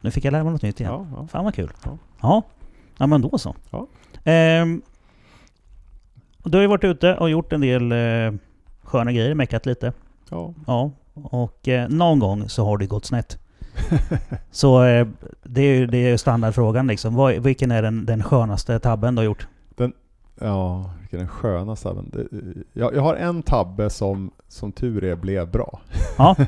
Nu 0.00 0.10
fick 0.10 0.24
jag 0.24 0.32
lära 0.32 0.44
mig 0.44 0.52
något 0.52 0.62
nytt 0.62 0.80
igen. 0.80 0.92
Ja, 0.92 1.06
ja. 1.16 1.26
Fan 1.26 1.44
vad 1.44 1.54
kul. 1.54 1.70
Ja. 1.84 1.98
Ja, 2.22 2.42
ja 2.98 3.06
men 3.06 3.20
då 3.22 3.38
så. 3.38 3.54
Ja. 3.70 3.86
Ehm, 4.24 4.82
du 6.50 6.58
har 6.58 6.62
ju 6.62 6.68
varit 6.68 6.84
ute 6.84 7.14
och 7.16 7.30
gjort 7.30 7.52
en 7.52 7.60
del 7.60 7.92
eh, 7.92 8.38
sköna 8.82 9.12
grejer, 9.12 9.34
meckat 9.34 9.66
lite. 9.66 9.92
ja. 10.30 10.54
Ja, 10.66 10.90
och 11.14 11.68
eh, 11.68 11.88
någon 11.88 12.18
gång 12.18 12.48
så 12.48 12.64
har 12.64 12.78
det 12.78 12.86
gått 12.86 13.04
snett. 13.04 13.38
Så 14.50 14.84
eh, 14.84 15.06
det 15.42 15.60
är 15.62 15.74
ju 15.76 15.86
det 15.86 15.98
är 15.98 16.16
standardfrågan 16.16 16.86
liksom. 16.86 17.14
Vad, 17.14 17.34
vilken 17.34 17.70
är 17.70 17.82
den, 17.82 18.06
den 18.06 18.22
skönaste 18.22 18.78
tabben 18.78 19.14
du 19.14 19.20
har 19.20 19.24
gjort? 19.24 19.46
Ja, 20.40 20.90
vilken 21.00 21.18
är 21.18 21.22
den 21.24 21.28
skönaste 21.28 21.88
tabben. 21.88 22.10
Det- 22.12 22.28
Jag, 22.80 22.94
jag 22.94 23.02
har 23.02 23.14
en 23.14 23.42
tabbe 23.42 23.90
som, 23.90 24.30
som 24.48 24.72
tur 24.72 25.04
är 25.04 25.16
blev 25.16 25.50
bra. 25.50 25.80
Ja. 26.18 26.36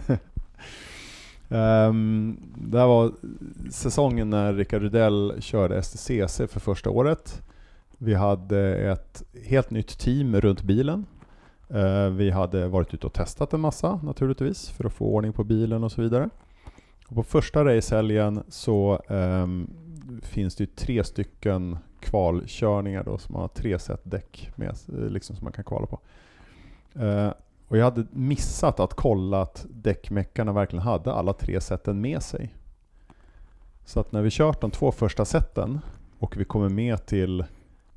Ehm, 1.49 2.37
det 2.57 2.79
här 2.79 2.87
var 2.87 3.12
säsongen 3.71 4.31
när 4.31 4.53
Rickard 4.55 4.83
Rydell 4.83 5.35
körde 5.41 5.83
STCC 5.83 6.37
för 6.49 6.61
första 6.61 6.91
året. 6.91 7.43
Vi 8.05 8.15
hade 8.15 8.77
ett 8.93 9.23
helt 9.45 9.71
nytt 9.71 9.99
team 9.99 10.41
runt 10.41 10.63
bilen. 10.63 11.07
Eh, 11.69 12.09
vi 12.09 12.31
hade 12.31 12.69
varit 12.69 12.95
ute 12.95 13.07
och 13.07 13.13
testat 13.13 13.53
en 13.53 13.61
massa 13.61 14.01
naturligtvis 14.03 14.71
för 14.71 14.85
att 14.85 14.93
få 14.93 15.05
ordning 15.05 15.33
på 15.33 15.45
bilen 15.45 15.85
och 15.85 15.93
så 15.93 16.03
vidare. 16.03 16.29
Och 17.09 17.15
på 17.15 17.23
första 17.23 17.65
racehelgen 17.65 18.43
så 18.49 19.03
um, 19.09 19.71
finns 20.23 20.55
det 20.57 20.65
ju 20.65 20.67
tre 20.67 21.05
stycken 21.05 21.79
kvalkörningar 22.01 23.05
då 23.05 23.19
som 23.19 23.33
man 23.33 23.43
har 23.43 23.49
tre 23.49 23.79
set 23.79 24.01
däck 24.03 24.51
med 24.57 24.69
eh, 24.69 24.95
liksom 24.95 25.37
som 25.37 25.45
man 25.45 25.53
kan 25.53 25.65
kvala 25.65 25.87
på. 25.87 26.01
Uh, 27.01 27.33
och 27.69 27.79
jag 27.79 27.85
hade 27.85 28.07
missat 28.11 28.81
att 28.81 28.95
kolla 28.95 29.43
att 29.43 29.67
däckmeckarna 29.71 30.53
verkligen 30.53 30.83
hade 30.83 31.13
alla 31.13 31.33
tre 31.33 31.61
seten 31.61 32.01
med 32.01 32.23
sig. 32.23 32.55
Så 33.85 34.01
att 34.01 34.13
när 34.13 34.23
vi 34.23 34.31
kört 34.31 34.61
de 34.61 34.71
två 34.71 34.93
första 34.93 35.25
seten 35.25 35.81
och 36.19 36.37
vi 36.37 36.45
kommer 36.45 36.69
med 36.69 37.07
till, 37.07 37.45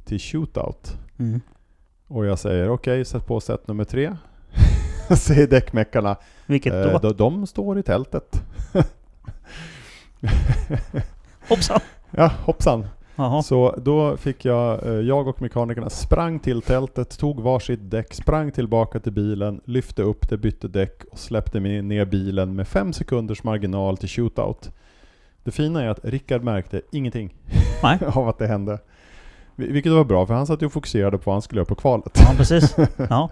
till 0.08 0.20
shootout 0.20 0.98
Mm. 1.20 1.42
och 2.08 2.26
jag 2.26 2.40
säger 2.40 2.70
okej, 2.70 3.06
sätt 3.06 3.26
på 3.26 3.40
set 3.40 3.68
nummer 3.68 3.84
tre. 3.84 4.16
säger 5.18 5.48
däckmeckarna. 5.48 6.16
Vilket 6.46 6.74
då? 6.74 6.90
Eh, 6.90 7.02
de, 7.02 7.14
de 7.14 7.48
står 7.48 7.80
i 7.80 7.84
tältet. 7.84 8.44
Hoppsan! 11.50 11.80
ja, 12.12 12.32
hoppsan. 12.46 12.86
Jaha. 13.16 13.44
Så 13.44 13.76
då 13.78 14.18
fick 14.18 14.46
jag, 14.46 14.86
eh, 14.88 14.92
jag 14.94 15.28
och 15.28 15.42
mekanikerna 15.42 15.90
sprang 15.90 16.40
till 16.40 16.62
tältet, 16.62 17.18
tog 17.20 17.40
varsitt 17.40 17.92
däck, 17.92 18.14
sprang 18.14 18.52
tillbaka 18.52 19.00
till 19.00 19.12
bilen, 19.12 19.62
lyfte 19.66 20.02
upp 20.02 20.30
det, 20.30 20.38
bytte 20.38 20.68
däck 20.68 21.04
och 21.12 21.20
släppte 21.20 21.60
ner 21.60 22.06
bilen 22.06 22.56
med 22.56 22.68
fem 22.68 22.94
sekunders 22.94 23.44
marginal 23.44 23.98
till 23.98 24.10
shootout. 24.10 24.72
Det 25.44 25.52
fina 25.52 25.84
är 25.84 25.88
att 25.88 26.06
Rickard 26.06 26.44
märkte 26.44 26.82
ingenting 26.92 27.36
av 28.14 28.28
att 28.30 28.38
det 28.38 28.48
hände. 28.48 28.80
Vil- 29.58 29.72
Vilket 29.74 29.92
var 29.92 30.04
bra, 30.04 30.26
för 30.26 30.34
han 30.34 30.48
satt 30.48 30.62
ju 30.62 30.66
och 30.66 30.72
fokuserade 30.74 31.18
på 31.18 31.24
vad 31.26 31.36
han 31.36 31.42
skulle 31.42 31.60
göra 31.60 31.66
på 31.66 31.76
kvalet. 31.76 32.12
Ja, 32.20 32.34
precis. 32.38 32.76
Ja. 33.10 33.30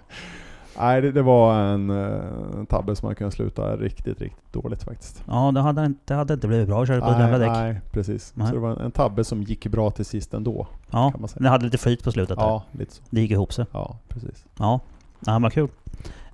Nej, 0.78 1.00
det, 1.00 1.12
det 1.12 1.22
var 1.22 1.54
en, 1.60 1.90
eh, 1.90 2.20
en 2.58 2.66
tabbe 2.66 2.96
som 2.96 3.06
man 3.06 3.14
kunde 3.14 3.30
sluta 3.32 3.76
riktigt, 3.76 4.20
riktigt 4.20 4.52
dåligt 4.52 4.82
faktiskt. 4.82 5.24
Ja, 5.28 5.50
det 5.54 5.60
hade, 5.60 5.84
inte- 5.84 6.00
det 6.04 6.14
hade 6.14 6.34
inte 6.34 6.48
blivit 6.48 6.68
bra 6.68 6.82
att 6.82 6.88
köra 6.88 7.00
på 7.00 7.06
gamla 7.18 7.38
däck. 7.38 7.48
nej, 7.52 7.80
precis. 7.92 8.32
Nej. 8.36 8.46
Så 8.46 8.52
det 8.54 8.60
var 8.60 8.70
en, 8.70 8.78
en 8.80 8.90
tabbe 8.90 9.24
som 9.24 9.42
gick 9.42 9.66
bra 9.66 9.90
till 9.90 10.04
sist 10.04 10.34
ändå, 10.34 10.66
Ja, 10.90 11.10
kan 11.10 11.20
man 11.20 11.28
säga. 11.28 11.42
det 11.42 11.48
hade 11.48 11.64
lite 11.64 11.78
flyt 11.78 12.04
på 12.04 12.12
slutet 12.12 12.38
där. 12.38 12.44
Ja, 12.44 12.62
lite 12.72 12.94
så. 12.94 13.02
Det 13.10 13.20
gick 13.20 13.30
ihop 13.30 13.52
sig. 13.52 13.64
Ja, 13.72 13.96
precis. 14.08 14.44
Ja, 14.58 14.80
ja 15.26 15.38
men 15.38 15.50
kul. 15.50 15.68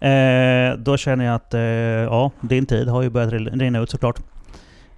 Eh, 0.01 0.78
då 0.78 0.97
känner 0.97 1.24
jag 1.24 1.35
att 1.35 1.55
eh, 1.55 1.60
ja, 1.60 2.31
din 2.40 2.66
tid 2.66 2.89
har 2.89 3.02
ju 3.02 3.10
börjat 3.10 3.32
rinna 3.32 3.78
ut 3.78 3.90
såklart. 3.90 4.20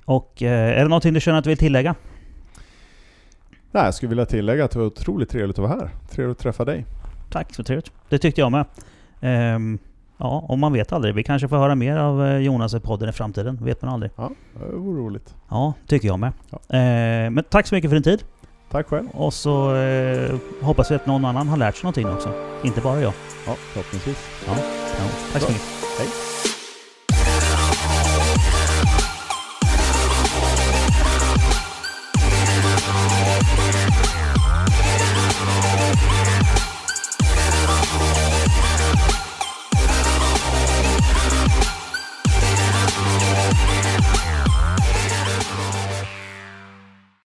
Och 0.04 0.42
eh, 0.42 0.78
är 0.78 0.82
det 0.82 0.88
någonting 0.88 1.14
du 1.14 1.20
känner 1.20 1.38
att 1.38 1.44
du 1.44 1.50
vill 1.50 1.58
tillägga? 1.58 1.94
Nej, 3.74 3.84
jag 3.84 3.94
skulle 3.94 4.08
vilja 4.08 4.26
tillägga 4.26 4.64
att 4.64 4.70
det 4.70 4.78
var 4.78 4.86
otroligt 4.86 5.30
trevligt 5.30 5.58
att 5.58 5.68
vara 5.68 5.78
här. 5.78 5.90
Trevligt 6.10 6.36
att 6.38 6.42
träffa 6.42 6.64
dig. 6.64 6.86
Tack, 7.30 7.54
så 7.54 7.64
trevligt. 7.64 7.92
Det 8.08 8.18
tyckte 8.18 8.40
jag 8.40 8.52
med. 8.52 8.64
Ehm, 9.20 9.78
ja, 10.18 10.44
om 10.48 10.60
man 10.60 10.72
vet 10.72 10.92
aldrig. 10.92 11.14
Vi 11.14 11.22
kanske 11.22 11.48
får 11.48 11.56
höra 11.56 11.74
mer 11.74 11.96
av 11.96 12.26
eh, 12.26 12.36
Jonas 12.36 12.74
i 12.74 12.80
podden 12.80 13.08
i 13.08 13.12
framtiden. 13.12 13.64
Vet 13.64 13.82
man 13.82 13.94
aldrig. 13.94 14.12
Ja, 14.16 14.30
det 14.70 14.76
vore 14.76 15.00
roligt. 15.00 15.34
Ja, 15.48 15.72
tycker 15.86 16.08
jag 16.08 16.18
med. 16.18 16.32
Ja. 16.50 16.76
Eh, 16.78 17.30
men 17.30 17.44
tack 17.50 17.66
så 17.66 17.74
mycket 17.74 17.90
för 17.90 17.96
din 17.96 18.02
tid. 18.02 18.24
Tack 18.70 18.86
själv. 18.86 19.08
Och 19.12 19.34
så 19.34 19.74
eh, 19.76 20.34
hoppas 20.62 20.90
vi 20.90 20.94
att 20.94 21.06
någon 21.06 21.24
annan 21.24 21.48
har 21.48 21.56
lärt 21.56 21.76
sig 21.76 21.84
någonting 21.84 22.08
också. 22.08 22.32
Inte 22.64 22.80
bara 22.80 23.00
jag. 23.00 23.12
Ja, 23.46 23.54
förhoppningsvis. 23.72 24.28
Ja, 24.46 24.54
tack 25.32 25.42
så 25.42 25.52
mycket. 25.52 25.66
Hej. 25.98 26.53